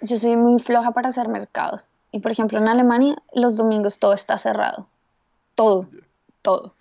yo 0.00 0.18
soy 0.18 0.36
muy 0.36 0.60
floja 0.60 0.92
para 0.92 1.08
hacer 1.08 1.28
mercados. 1.28 1.84
Y 2.12 2.20
por 2.20 2.32
ejemplo, 2.32 2.58
en 2.58 2.68
Alemania, 2.68 3.22
los 3.32 3.56
domingos 3.56 3.98
todo 3.98 4.12
está 4.12 4.38
cerrado. 4.38 4.88
Todo, 5.54 5.88
todo. 6.42 6.74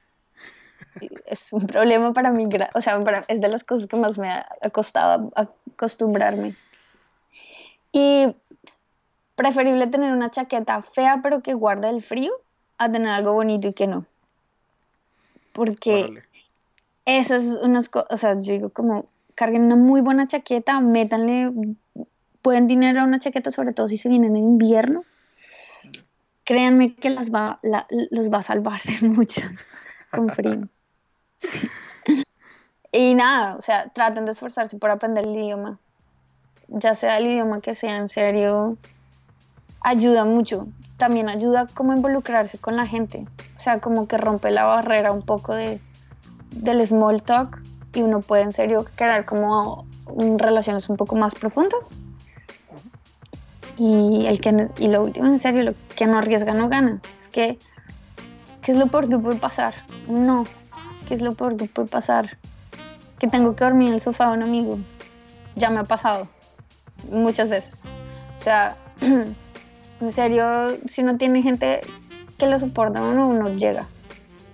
Es 1.25 1.53
un 1.53 1.67
problema 1.67 2.13
para 2.13 2.31
mí, 2.31 2.47
o 2.73 2.81
sea, 2.81 2.99
es 3.27 3.41
de 3.41 3.49
las 3.49 3.63
cosas 3.63 3.87
que 3.87 3.95
más 3.95 4.17
me 4.17 4.29
ha 4.29 4.47
costado 4.71 5.31
acostumbrarme. 5.35 6.55
Y 7.91 8.35
preferible 9.35 9.87
tener 9.87 10.11
una 10.11 10.31
chaqueta 10.31 10.81
fea 10.81 11.21
pero 11.23 11.41
que 11.41 11.53
guarde 11.53 11.89
el 11.89 12.01
frío 12.01 12.31
a 12.77 12.91
tener 12.91 13.09
algo 13.09 13.33
bonito 13.33 13.67
y 13.67 13.73
que 13.73 13.87
no. 13.87 14.05
Porque 15.53 16.23
esas 17.05 17.43
unas 17.43 17.89
cosas, 17.89 18.07
o 18.11 18.17
sea, 18.17 18.33
yo 18.33 18.53
digo 18.53 18.69
como 18.69 19.05
carguen 19.35 19.63
una 19.63 19.75
muy 19.75 20.01
buena 20.01 20.27
chaqueta, 20.27 20.79
métanle 20.81 21.51
buen 22.43 22.67
dinero 22.67 23.01
a 23.01 23.03
una 23.05 23.19
chaqueta, 23.19 23.51
sobre 23.51 23.73
todo 23.73 23.87
si 23.87 23.97
se 23.97 24.09
vienen 24.09 24.35
en 24.35 24.43
invierno. 24.43 25.03
Créanme 26.43 26.95
que 26.95 27.09
las 27.09 27.31
va, 27.31 27.59
los 28.09 28.31
va 28.31 28.39
a 28.39 28.43
salvar 28.43 28.81
de 28.83 29.07
muchos 29.07 29.45
con 30.11 30.29
frío. 30.29 30.67
Y 32.91 33.13
nada, 33.13 33.55
o 33.55 33.61
sea, 33.61 33.89
traten 33.89 34.25
de 34.25 34.31
esforzarse 34.31 34.77
por 34.77 34.89
aprender 34.89 35.25
el 35.25 35.35
idioma. 35.35 35.79
Ya 36.69 36.95
sea 36.95 37.17
el 37.17 37.27
idioma 37.27 37.61
que 37.61 37.75
sea 37.75 37.97
en 37.97 38.09
serio, 38.09 38.77
ayuda 39.81 40.25
mucho. 40.25 40.67
También 40.97 41.29
ayuda 41.29 41.67
como 41.73 41.93
involucrarse 41.93 42.57
con 42.57 42.75
la 42.75 42.85
gente. 42.85 43.25
O 43.55 43.59
sea, 43.59 43.79
como 43.79 44.07
que 44.07 44.17
rompe 44.17 44.51
la 44.51 44.65
barrera 44.65 45.11
un 45.11 45.21
poco 45.21 45.53
de, 45.53 45.79
del 46.51 46.85
small 46.85 47.23
talk 47.23 47.61
y 47.93 48.01
uno 48.01 48.21
puede 48.21 48.43
en 48.43 48.51
serio 48.51 48.85
crear 48.95 49.25
como 49.25 49.85
relaciones 50.37 50.89
un 50.89 50.97
poco 50.97 51.15
más 51.15 51.35
profundas. 51.35 51.99
Y, 53.77 54.25
el 54.27 54.41
que, 54.41 54.69
y 54.77 54.89
lo 54.89 55.03
último, 55.03 55.27
en 55.27 55.39
serio, 55.39 55.63
lo 55.63 55.73
que 55.95 56.05
no 56.05 56.17
arriesga 56.17 56.53
no 56.53 56.67
gana. 56.67 56.99
Es 57.21 57.29
que, 57.29 57.57
¿qué 58.61 58.73
es 58.73 58.77
lo 58.77 58.87
peor 58.87 59.07
que 59.07 59.17
puede 59.17 59.39
pasar? 59.39 59.73
No. 60.07 60.43
¿Qué 61.07 61.13
es 61.13 61.21
lo 61.21 61.33
peor 61.33 61.55
que 61.55 61.65
puede 61.65 61.87
pasar? 61.87 62.37
Que 63.17 63.27
tengo 63.27 63.55
que 63.55 63.63
dormir 63.63 63.87
en 63.87 63.93
el 63.95 64.01
sofá 64.01 64.27
de 64.27 64.33
un 64.33 64.43
amigo. 64.43 64.77
Ya 65.55 65.69
me 65.69 65.79
ha 65.79 65.85
pasado. 65.85 66.27
Muchas 67.09 67.49
veces. 67.49 67.81
O 68.37 68.41
sea, 68.41 68.75
en 69.01 70.11
serio, 70.11 70.77
si 70.87 71.03
no 71.03 71.17
tiene 71.17 71.41
gente 71.41 71.81
que 72.37 72.47
lo 72.47 72.59
soporta, 72.59 73.01
uno, 73.01 73.27
uno 73.27 73.49
llega 73.49 73.87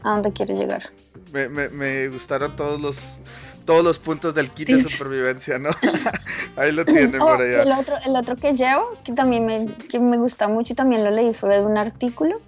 a 0.03 0.11
donde 0.11 0.33
quiere 0.33 0.55
llegar. 0.55 0.89
Me, 1.31 1.49
me, 1.49 1.69
me 1.69 2.07
gustaron 2.07 2.55
todos 2.55 2.81
los 2.81 3.17
todos 3.65 3.83
los 3.83 3.99
puntos 3.99 4.33
del 4.33 4.51
kit 4.51 4.69
de 4.69 4.81
supervivencia, 4.81 5.59
¿no? 5.59 5.69
Ahí 6.55 6.71
lo 6.71 6.85
tienen 6.85 7.19
por 7.19 7.41
oh, 7.41 7.43
allá. 7.43 7.63
El 7.63 7.71
otro, 7.71 7.95
el 8.05 8.15
otro 8.15 8.35
que 8.35 8.53
llevo, 8.53 8.91
que 9.03 9.11
también 9.11 9.45
me, 9.45 9.73
que 9.89 9.99
me 9.99 10.17
gusta 10.17 10.47
mucho 10.47 10.73
y 10.73 10.75
también 10.75 11.03
lo 11.03 11.11
leí, 11.11 11.33
fue 11.33 11.49
de 11.49 11.61
un 11.65 11.77
artículo. 11.77 12.39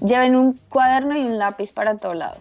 Lleven 0.00 0.34
un 0.34 0.58
cuaderno 0.68 1.16
y 1.16 1.20
un 1.20 1.38
lápiz 1.38 1.72
para 1.72 1.96
todo 1.98 2.14
lado. 2.14 2.38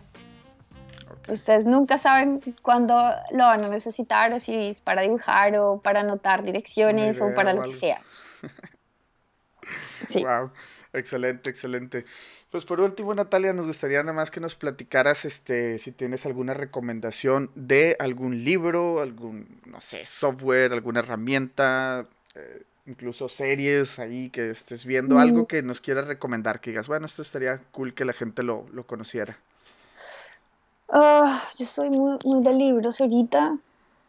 Ustedes 1.31 1.65
nunca 1.65 1.97
saben 1.97 2.41
cuándo 2.61 2.93
lo 3.31 3.45
van 3.45 3.63
a 3.63 3.67
necesitar, 3.67 4.31
o 4.33 4.39
si 4.39 4.69
es 4.69 4.81
para 4.81 5.01
dibujar 5.01 5.55
o 5.57 5.79
para 5.81 6.01
anotar 6.01 6.43
direcciones 6.43 7.21
o 7.21 7.33
para 7.33 7.53
lo 7.53 7.63
que 7.63 7.71
sea. 7.73 8.01
sí. 10.07 10.23
Wow, 10.23 10.51
excelente, 10.93 11.49
excelente. 11.49 12.05
Pues 12.51 12.65
por 12.65 12.81
último, 12.81 13.13
Natalia, 13.15 13.53
nos 13.53 13.65
gustaría 13.65 14.03
nada 14.03 14.11
más 14.11 14.29
que 14.29 14.41
nos 14.41 14.55
platicaras 14.55 15.23
este, 15.23 15.79
si 15.79 15.93
tienes 15.93 16.25
alguna 16.25 16.53
recomendación 16.53 17.49
de 17.55 17.95
algún 17.97 18.43
libro, 18.43 19.01
algún, 19.01 19.61
no 19.65 19.79
sé, 19.79 20.03
software, 20.03 20.73
alguna 20.73 20.99
herramienta, 20.99 22.05
eh, 22.35 22.63
incluso 22.85 23.29
series 23.29 23.99
ahí 23.99 24.29
que 24.29 24.49
estés 24.49 24.85
viendo, 24.85 25.17
algo 25.19 25.43
mm. 25.43 25.45
que 25.45 25.63
nos 25.63 25.79
quieras 25.79 26.07
recomendar, 26.07 26.59
que 26.59 26.71
digas, 26.71 26.87
bueno, 26.87 27.05
esto 27.05 27.21
estaría 27.21 27.59
cool 27.71 27.93
que 27.93 28.03
la 28.05 28.13
gente 28.13 28.43
lo, 28.43 28.65
conociera. 28.85 29.37
Ah, 30.93 31.41
yo 31.57 31.65
soy 31.65 31.89
muy, 31.89 32.17
muy 32.25 32.43
de 32.43 32.53
libros 32.53 32.99
ahorita. 32.99 33.57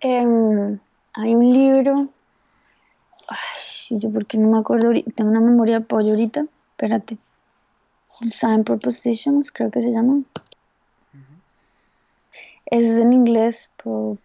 Em, 0.00 0.80
hay 1.12 1.34
un 1.36 1.52
libro. 1.52 2.09
Ay, 3.28 3.98
yo 4.00 4.10
porque 4.10 4.36
no 4.36 4.48
me 4.48 4.59
acuerdo, 4.59 4.90
tengo 5.14 5.30
una 5.30 5.40
memoria 5.40 5.78
de 5.78 5.86
pollo 5.86 6.10
ahorita. 6.10 6.44
Espérate. 6.72 7.18
Design 8.20 8.64
Propositions, 8.64 9.52
creo 9.52 9.70
que 9.70 9.80
se 9.80 9.92
llama. 9.92 10.22
Es 12.66 12.86
en 12.86 13.12
inglés. 13.12 13.70
Pro, 13.76 14.18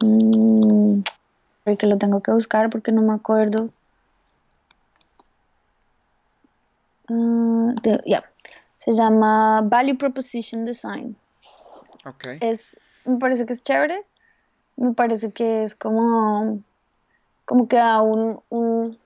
mm, 0.00 1.02
que 1.78 1.86
lo 1.86 1.98
tengo 1.98 2.22
que 2.22 2.32
buscar 2.32 2.70
porque 2.70 2.92
no 2.92 3.02
me 3.02 3.12
acuerdo. 3.12 3.68
Uh, 7.10 7.74
ya. 8.06 8.24
Se 8.76 8.92
llama 8.92 9.62
Value 9.62 9.96
Proposition 9.96 10.64
Design. 10.64 11.16
Okay. 12.04 12.38
Es, 12.40 12.76
me 13.04 13.18
parece 13.18 13.46
que 13.46 13.52
es 13.52 13.62
chévere. 13.62 14.04
Me 14.76 14.92
parece 14.92 15.32
que 15.32 15.64
es 15.64 15.74
como, 15.74 16.60
como 17.44 17.66
que 17.66 17.76
da 17.76 18.02
un, 18.02 18.40
un 18.50 18.96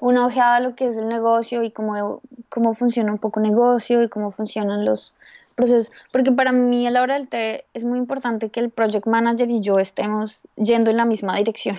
una 0.00 0.26
ojeada 0.26 0.56
a 0.56 0.60
lo 0.60 0.74
que 0.74 0.86
es 0.86 0.96
el 0.96 1.08
negocio 1.08 1.62
y 1.62 1.70
cómo, 1.70 2.22
cómo 2.48 2.74
funciona 2.74 3.12
un 3.12 3.18
poco 3.18 3.40
el 3.40 3.50
negocio 3.50 4.02
y 4.02 4.08
cómo 4.08 4.30
funcionan 4.30 4.84
los 4.84 5.14
procesos. 5.54 5.92
Porque 6.12 6.32
para 6.32 6.52
mí 6.52 6.86
a 6.86 6.90
la 6.90 7.02
hora 7.02 7.14
del 7.14 7.28
té 7.28 7.64
es 7.74 7.84
muy 7.84 7.98
importante 7.98 8.50
que 8.50 8.60
el 8.60 8.70
project 8.70 9.06
manager 9.06 9.50
y 9.50 9.60
yo 9.60 9.78
estemos 9.78 10.42
yendo 10.56 10.90
en 10.90 10.96
la 10.96 11.04
misma 11.04 11.36
dirección 11.36 11.78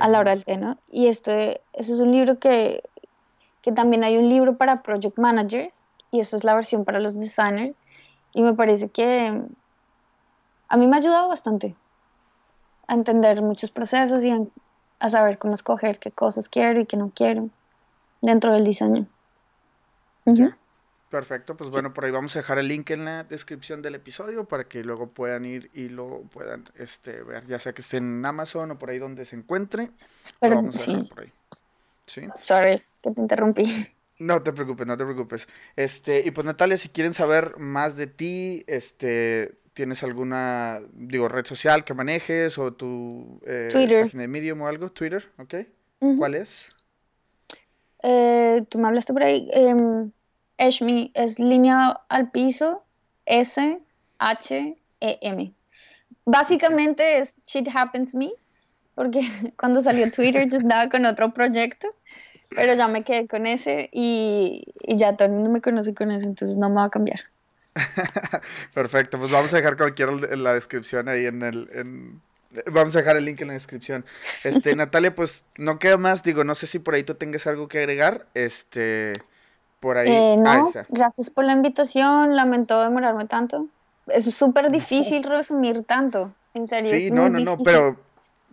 a 0.00 0.08
la 0.08 0.20
hora 0.20 0.32
del 0.32 0.44
té, 0.44 0.56
¿no? 0.56 0.78
Y 0.90 1.06
este, 1.06 1.60
este 1.72 1.92
es 1.92 2.00
un 2.00 2.12
libro 2.12 2.38
que, 2.38 2.82
que 3.62 3.72
también 3.72 4.04
hay 4.04 4.16
un 4.16 4.28
libro 4.28 4.56
para 4.56 4.82
project 4.82 5.18
managers 5.18 5.84
y 6.10 6.20
esta 6.20 6.36
es 6.36 6.44
la 6.44 6.54
versión 6.54 6.84
para 6.84 7.00
los 7.00 7.18
designers 7.18 7.76
y 8.32 8.42
me 8.42 8.54
parece 8.54 8.88
que 8.88 9.42
a 10.68 10.76
mí 10.76 10.86
me 10.86 10.96
ha 10.96 10.98
ayudado 11.00 11.28
bastante 11.28 11.74
a 12.86 12.94
entender 12.94 13.42
muchos 13.42 13.70
procesos 13.70 14.22
y 14.24 14.30
a 14.30 14.38
a 15.00 15.08
saber 15.08 15.38
cómo 15.38 15.54
escoger 15.54 15.98
qué 15.98 16.12
cosas 16.12 16.48
quiero 16.48 16.78
y 16.78 16.86
qué 16.86 16.96
no 16.96 17.10
quiero 17.14 17.50
dentro 18.20 18.52
del 18.52 18.64
diseño. 18.64 19.06
Perfecto, 21.08 21.56
pues 21.56 21.70
bueno, 21.70 21.92
por 21.92 22.04
ahí 22.04 22.12
vamos 22.12 22.36
a 22.36 22.38
dejar 22.38 22.58
el 22.58 22.68
link 22.68 22.90
en 22.90 23.04
la 23.04 23.24
descripción 23.24 23.82
del 23.82 23.96
episodio 23.96 24.44
para 24.44 24.64
que 24.64 24.84
luego 24.84 25.08
puedan 25.08 25.44
ir 25.44 25.68
y 25.74 25.88
lo 25.88 26.20
puedan 26.32 26.64
este, 26.76 27.24
ver, 27.24 27.46
ya 27.48 27.58
sea 27.58 27.72
que 27.72 27.80
estén 27.82 28.18
en 28.18 28.24
Amazon 28.24 28.70
o 28.70 28.78
por 28.78 28.90
ahí 28.90 28.98
donde 29.00 29.24
se 29.24 29.34
encuentre. 29.34 29.90
Pero, 30.38 30.56
vamos 30.56 30.76
a 30.76 30.92
dejar 30.92 31.08
por 31.08 31.20
ahí. 31.24 31.32
Sí. 32.06 32.28
Sorry, 32.42 32.84
que 33.02 33.10
te 33.10 33.20
interrumpí. 33.20 33.64
No 34.18 34.42
te 34.42 34.52
preocupes, 34.52 34.86
no 34.86 34.98
te 34.98 35.04
preocupes. 35.04 35.48
Este, 35.76 36.22
y 36.26 36.30
pues 36.30 36.44
Natalia, 36.44 36.76
si 36.76 36.90
quieren 36.90 37.14
saber 37.14 37.56
más 37.56 37.96
de 37.96 38.06
ti, 38.06 38.64
este, 38.66 39.60
¿Tienes 39.72 40.02
alguna, 40.02 40.82
digo, 40.92 41.28
red 41.28 41.46
social 41.46 41.84
que 41.84 41.94
manejes 41.94 42.58
o 42.58 42.72
tu 42.72 43.40
eh, 43.46 43.68
página 44.02 44.22
de 44.22 44.28
Medium 44.28 44.60
o 44.62 44.66
algo? 44.66 44.90
Twitter, 44.90 45.30
¿ok? 45.38 45.54
¿Cuál 46.18 46.34
es? 46.34 46.70
Eh, 48.02 48.64
tú 48.68 48.78
me 48.78 48.88
hablaste 48.88 49.12
por 49.12 49.22
ahí. 49.22 49.48
Eh, 49.54 50.10
Eshmi 50.58 51.12
es 51.14 51.38
línea 51.38 52.00
al 52.08 52.30
piso 52.30 52.84
S 53.26 53.80
H 54.18 54.76
E 55.00 55.18
M. 55.22 55.54
Básicamente 56.24 57.20
es 57.20 57.34
Shit 57.46 57.68
Happens 57.72 58.14
Me, 58.14 58.32
porque 58.94 59.20
cuando 59.56 59.82
salió 59.82 60.10
Twitter 60.10 60.48
yo 60.48 60.58
estaba 60.58 60.90
con 60.90 61.06
otro 61.06 61.32
proyecto, 61.32 61.88
pero 62.54 62.74
ya 62.74 62.88
me 62.88 63.04
quedé 63.04 63.26
con 63.26 63.46
ese 63.46 63.88
y, 63.92 64.64
y 64.82 64.96
ya 64.96 65.16
todo 65.16 65.26
el 65.26 65.34
mundo 65.34 65.50
me 65.50 65.60
conoce 65.60 65.94
con 65.94 66.10
ese, 66.10 66.26
entonces 66.26 66.56
no 66.56 66.68
me 66.68 66.76
va 66.76 66.84
a 66.84 66.90
cambiar. 66.90 67.20
Perfecto, 68.74 69.18
pues 69.18 69.30
vamos 69.30 69.52
a 69.52 69.56
dejar 69.56 69.76
cualquier 69.76 70.08
en 70.30 70.42
la 70.42 70.54
descripción 70.54 71.08
ahí 71.08 71.26
en 71.26 71.42
el... 71.42 72.20
Vamos 72.72 72.96
a 72.96 72.98
dejar 72.98 73.16
el 73.16 73.24
link 73.24 73.40
en 73.42 73.48
la 73.48 73.54
descripción. 73.54 74.04
Este, 74.42 74.74
Natalia, 74.76 75.14
pues 75.14 75.44
no 75.56 75.78
queda 75.78 75.96
más, 75.96 76.24
digo, 76.24 76.42
no 76.42 76.56
sé 76.56 76.66
si 76.66 76.80
por 76.80 76.94
ahí 76.94 77.04
tú 77.04 77.14
tengas 77.14 77.46
algo 77.46 77.68
que 77.68 77.78
agregar. 77.78 78.26
Este, 78.34 79.12
por 79.78 79.96
ahí. 79.98 80.10
Eh, 80.10 80.36
no, 80.36 80.72
gracias 80.88 81.30
por 81.30 81.44
la 81.44 81.52
invitación, 81.52 82.34
lamento 82.34 82.82
demorarme 82.82 83.26
tanto. 83.26 83.66
Es 84.08 84.24
súper 84.34 84.72
difícil 84.72 85.22
resumir 85.22 85.84
tanto, 85.84 86.32
en 86.54 86.66
serio. 86.66 86.90
Sí, 86.90 87.12
no, 87.12 87.28
no, 87.28 87.38
no, 87.38 87.58
pero 87.58 87.96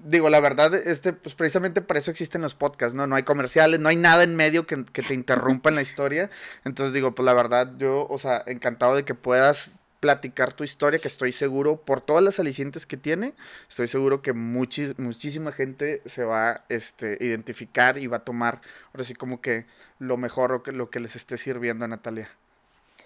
digo, 0.08 0.30
la 0.30 0.40
verdad, 0.40 0.74
este, 0.74 1.14
pues 1.14 1.36
precisamente 1.36 1.82
para 1.82 2.00
eso 2.00 2.12
existen 2.12 2.42
los 2.42 2.56
podcasts, 2.56 2.96
¿no? 2.96 3.08
No 3.08 3.16
hay 3.16 3.24
comerciales, 3.24 3.80
no 3.80 3.90
hay 3.90 3.96
nada 3.96 4.24
en 4.24 4.36
medio 4.36 4.66
que, 4.66 4.78
te 4.78 5.14
interrumpa 5.14 5.70
en 5.70 5.76
la 5.76 5.82
historia. 5.82 6.30
Entonces 6.64 6.94
digo, 6.94 7.14
pues 7.14 7.26
la 7.26 7.34
verdad, 7.34 7.74
yo, 7.78 8.08
o 8.10 8.18
sea, 8.18 8.44
encantado 8.48 8.96
de 8.96 9.04
que 9.04 9.14
puedas 9.14 9.72
platicar 10.00 10.54
tu 10.54 10.64
historia, 10.64 11.00
que 11.00 11.08
estoy 11.08 11.32
seguro, 11.32 11.78
por 11.78 12.02
todas 12.02 12.24
las 12.24 12.40
alicientes 12.40 12.86
que 12.86 12.98
tiene, 12.98 13.34
estoy 13.68 13.88
seguro 13.88 14.22
que 14.22 14.34
muchísima 14.34 15.52
gente 15.52 16.02
se 16.06 16.24
va 16.24 16.50
a 16.50 16.64
este, 16.70 17.18
identificar 17.20 17.98
y 17.98 18.08
va 18.08 18.18
a 18.18 18.24
tomar, 18.24 18.62
ahora 18.94 19.04
sí, 19.04 19.16
como 19.16 19.42
que 19.42 19.66
lo 20.00 20.18
mejor 20.18 20.52
o 20.52 20.64
que, 20.64 20.72
lo 20.72 20.90
que 20.90 21.00
les 21.00 21.16
esté 21.16 21.38
sirviendo 21.38 21.86
a 21.86 21.88
Natalia. 21.88 22.30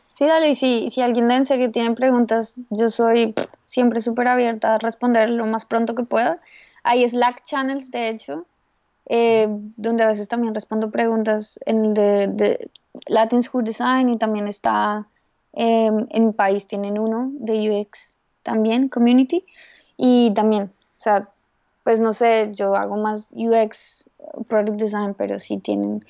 Sí, 0.10 0.28
dale, 0.28 0.50
y 0.50 0.56
si, 0.56 0.90
si 0.90 1.02
alguien 1.02 1.32
en 1.32 1.46
serio 1.46 1.72
tiene 1.72 1.96
preguntas, 1.96 2.56
yo 2.70 2.90
soy 2.90 3.34
siempre 3.64 4.02
súper 4.02 4.28
abierta 4.28 4.76
a 4.76 4.78
responder 4.78 5.30
lo 5.30 5.46
más 5.46 5.64
pronto 5.64 5.96
que 5.96 6.04
pueda. 6.04 6.42
Hay 6.84 7.08
Slack 7.08 7.44
channels, 7.44 7.92
de 7.92 8.10
hecho, 8.10 8.46
eh, 9.06 9.48
donde 9.50 10.04
a 10.04 10.08
veces 10.08 10.28
también 10.28 10.56
respondo 10.56 10.90
preguntas 10.92 11.60
en 11.66 11.86
el 11.86 11.94
de, 11.94 12.28
de 12.28 12.70
Latin 13.08 13.44
School 13.44 13.64
Design 13.64 14.10
y 14.10 14.18
también 14.18 14.48
está 14.48 15.08
Em, 15.54 16.08
en 16.12 16.28
mi 16.28 16.34
país 16.34 16.66
tienen 16.66 16.98
uno 16.98 17.30
de 17.34 17.82
UX 17.82 18.16
también, 18.44 18.88
Community, 18.88 19.46
y 19.98 20.34
también, 20.34 20.64
o 20.64 21.00
sea, 21.00 21.30
pues 21.84 22.00
no 22.00 22.14
sé, 22.14 22.52
yo 22.54 22.76
hago 22.76 22.96
más 22.98 23.28
UX, 23.32 24.10
Product 24.48 24.80
Design, 24.80 25.14
pero 25.14 25.40
si 25.40 25.58
tienen 25.58 26.06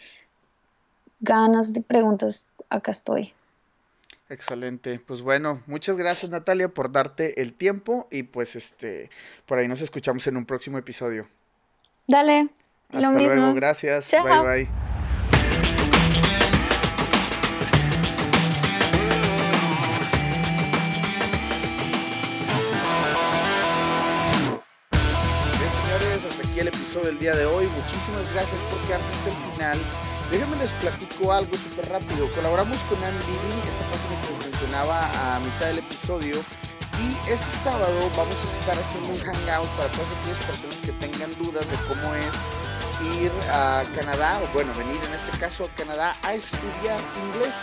ganas 1.22 1.74
de 1.74 1.82
preguntas, 1.82 2.46
acá 2.70 2.92
estoy. 2.92 3.34
Excelente. 4.32 4.98
Pues 5.06 5.22
bueno, 5.22 5.62
muchas 5.68 5.98
gracias 5.98 6.32
Natalia 6.32 6.70
por 6.70 6.90
darte 6.90 7.42
el 7.42 7.54
tiempo 7.54 8.08
y 8.10 8.24
pues 8.24 8.56
este, 8.56 9.10
por 9.46 9.58
ahí 9.58 9.68
nos 9.68 9.82
escuchamos 9.82 10.26
en 10.26 10.38
un 10.38 10.46
próximo 10.46 10.78
episodio. 10.78 11.28
Dale. 12.08 12.48
Hasta 12.94 13.12
luego, 13.12 13.54
gracias. 13.54 14.10
Bye 14.12 14.40
bye. 14.42 14.70
el 26.62 26.68
episodio 26.68 27.08
del 27.08 27.18
día 27.18 27.36
de 27.36 27.46
hoy. 27.46 27.66
Muchísimas 27.68 28.32
gracias 28.34 28.62
por 28.64 28.80
quedarse 28.82 29.12
hasta 29.12 29.30
el 29.32 29.52
final. 29.52 30.11
Déjenme 30.32 30.56
les 30.56 30.72
platico 30.80 31.34
algo 31.34 31.52
súper 31.58 31.90
rápido. 31.90 32.32
Colaboramos 32.32 32.78
con 32.88 33.04
Am 33.04 33.14
Living, 33.28 33.60
esta 33.68 33.84
página 33.92 34.22
que 34.22 34.32
les 34.32 34.50
mencionaba 34.50 35.36
a 35.36 35.40
mitad 35.42 35.68
del 35.68 35.80
episodio. 35.80 36.38
Y 37.04 37.30
este 37.30 37.52
sábado 37.62 38.10
vamos 38.16 38.38
a 38.38 38.60
estar 38.60 38.78
haciendo 38.80 39.10
un 39.10 39.20
hangout 39.20 39.68
para 39.76 39.92
todas 39.92 40.08
aquellas 40.16 40.40
personas 40.46 40.76
que 40.78 40.94
tengan 40.94 41.36
dudas 41.38 41.70
de 41.70 41.76
cómo 41.86 42.16
es 42.16 42.71
ir 43.22 43.32
a 43.50 43.84
Canadá, 43.96 44.40
o 44.44 44.54
bueno, 44.54 44.74
venir 44.76 45.00
en 45.04 45.14
este 45.14 45.38
caso 45.38 45.66
a 45.66 45.76
Canadá 45.76 46.18
a 46.24 46.34
estudiar 46.34 47.00
inglés. 47.26 47.54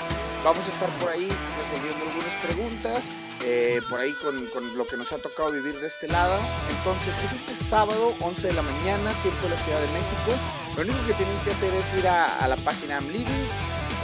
Vamos 0.45 0.65
a 0.67 0.71
estar 0.71 0.91
por 0.99 1.11
ahí 1.11 1.29
resolviendo 1.61 2.05
algunas 2.05 2.35
preguntas 2.45 3.11
eh, 3.45 3.81
por 3.89 4.01
ahí 4.01 4.13
con, 4.15 4.77
lo 4.77 4.87
que 4.87 4.97
nos 4.97 5.13
ha 5.13 5.19
tocado 5.19 5.53
vivir 5.53 5.79
de 5.81 5.87
este 5.87 6.09
lado. 6.09 6.39
Entonces 6.77 7.15
es 7.25 7.33
este 7.33 7.55
sábado, 7.55 8.15
11 8.21 8.49
de 8.49 8.53
la 8.53 8.63
mañana, 8.63 9.13
tiempo 9.23 9.45
de 9.45 9.51
la 9.51 9.57
Ciudad 9.63 9.81
de 9.81 9.87
México. 9.89 10.33
Lo 10.77 10.83
único 10.83 11.07
que 11.07 11.15
tienen 11.15 11.39
que 11.45 11.51
hacer 11.51 11.73
es 11.75 11.95
ir 11.99 12.09
a, 12.09 12.47
la 12.49 12.57
página 12.57 12.95
I'm 12.95 13.09
Living, 13.09 13.47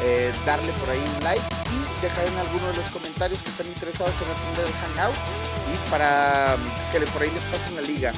eh, 0.02 0.32
darle 0.47 0.73
por 0.74 0.90
ahí 0.90 0.98
un 0.98 1.24
like 1.24 1.44
y 1.70 2.02
dejar 2.02 2.27
en 2.27 2.39
alguno 2.39 2.66
de 2.69 2.77
los 2.77 2.86
comentarios 2.90 3.43
que 3.43 3.51
están 3.51 3.66
interesados 3.66 4.15
en 4.23 4.31
atender 4.31 4.66
el 4.66 4.74
Hangout 4.74 5.16
y 5.73 5.90
para 5.90 6.56
que 6.93 7.01
por 7.01 7.23
ahí 7.23 7.31
les 7.31 7.43
pasen 7.44 7.77
la 7.77 7.82
liga. 7.82 8.12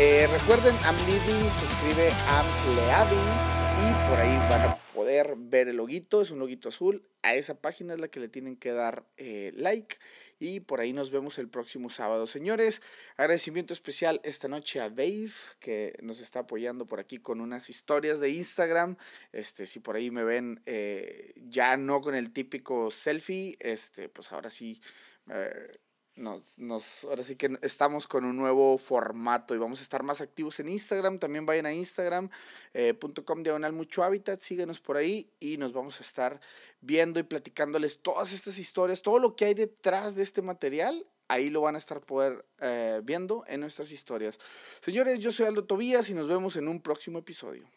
Eh, 0.00 0.28
recuerden, 0.28 0.76
I'm 0.84 0.96
Living 1.06 1.50
se 1.58 1.66
escribe 1.66 2.12
Am 2.28 2.46
Leaving 2.76 3.58
y 3.80 4.08
por 4.08 4.20
ahí 4.20 4.36
van 4.48 4.62
a 4.62 4.78
poder 4.94 5.34
ver 5.36 5.66
el 5.66 5.76
loguito, 5.78 6.22
es 6.22 6.30
un 6.30 6.38
loguito 6.38 6.68
azul. 6.68 7.02
A 7.22 7.34
esa 7.34 7.60
página 7.60 7.94
es 7.94 8.00
la 8.00 8.06
que 8.06 8.20
le 8.20 8.28
tienen 8.28 8.54
que 8.54 8.70
dar 8.70 9.04
like 9.16 9.96
y 10.38 10.60
por 10.60 10.78
ahí 10.78 10.92
nos 10.92 11.10
vemos 11.10 11.38
el 11.38 11.48
próximo 11.48 11.88
sábado. 11.88 12.28
Señores, 12.28 12.80
agradecimiento 13.16 13.74
especial 13.74 14.20
esta 14.22 14.46
noche 14.46 14.80
a 14.80 14.88
Dave, 14.88 15.32
que 15.58 15.98
nos 16.00 16.20
está 16.20 16.40
apoyando 16.40 16.86
por 16.86 17.00
aquí 17.00 17.18
con 17.18 17.40
unas 17.40 17.68
historias 17.68 18.20
de 18.20 18.30
Instagram. 18.30 18.96
Este, 19.32 19.66
si 19.66 19.80
por 19.80 19.96
ahí 19.96 20.12
me 20.12 20.22
ven 20.22 20.62
eh, 20.66 21.32
ya 21.48 21.76
no 21.76 22.00
con 22.00 22.14
el 22.14 22.32
típico 22.32 22.92
selfie, 22.92 23.56
este, 23.58 24.08
pues 24.08 24.30
ahora 24.30 24.48
sí. 24.48 24.80
Eh, 25.28 25.72
nos, 26.18 26.58
nos, 26.58 27.04
ahora 27.04 27.22
sí 27.22 27.36
que 27.36 27.56
estamos 27.62 28.06
con 28.06 28.24
un 28.24 28.36
nuevo 28.36 28.76
formato 28.76 29.54
y 29.54 29.58
vamos 29.58 29.78
a 29.78 29.82
estar 29.82 30.02
más 30.02 30.20
activos 30.20 30.60
en 30.60 30.68
Instagram. 30.68 31.18
También 31.18 31.46
vayan 31.46 31.66
a 31.66 31.72
instagram.com 31.72 32.30
eh, 32.74 33.42
diagonal 33.42 33.72
mucho 33.72 34.02
hábitat, 34.02 34.40
síguenos 34.40 34.80
por 34.80 34.96
ahí 34.96 35.30
y 35.40 35.56
nos 35.56 35.72
vamos 35.72 36.00
a 36.00 36.02
estar 36.02 36.40
viendo 36.80 37.20
y 37.20 37.22
platicándoles 37.22 38.00
todas 38.00 38.32
estas 38.32 38.58
historias, 38.58 39.02
todo 39.02 39.18
lo 39.18 39.36
que 39.36 39.46
hay 39.46 39.54
detrás 39.54 40.14
de 40.14 40.22
este 40.22 40.42
material. 40.42 41.06
Ahí 41.28 41.50
lo 41.50 41.60
van 41.60 41.74
a 41.74 41.78
estar 41.78 42.00
poder 42.00 42.44
eh, 42.60 43.00
viendo 43.04 43.44
en 43.46 43.60
nuestras 43.60 43.92
historias. 43.92 44.38
Señores, 44.80 45.18
yo 45.20 45.30
soy 45.30 45.46
Aldo 45.46 45.64
Tobías 45.64 46.08
y 46.08 46.14
nos 46.14 46.26
vemos 46.26 46.56
en 46.56 46.68
un 46.68 46.80
próximo 46.80 47.18
episodio. 47.18 47.68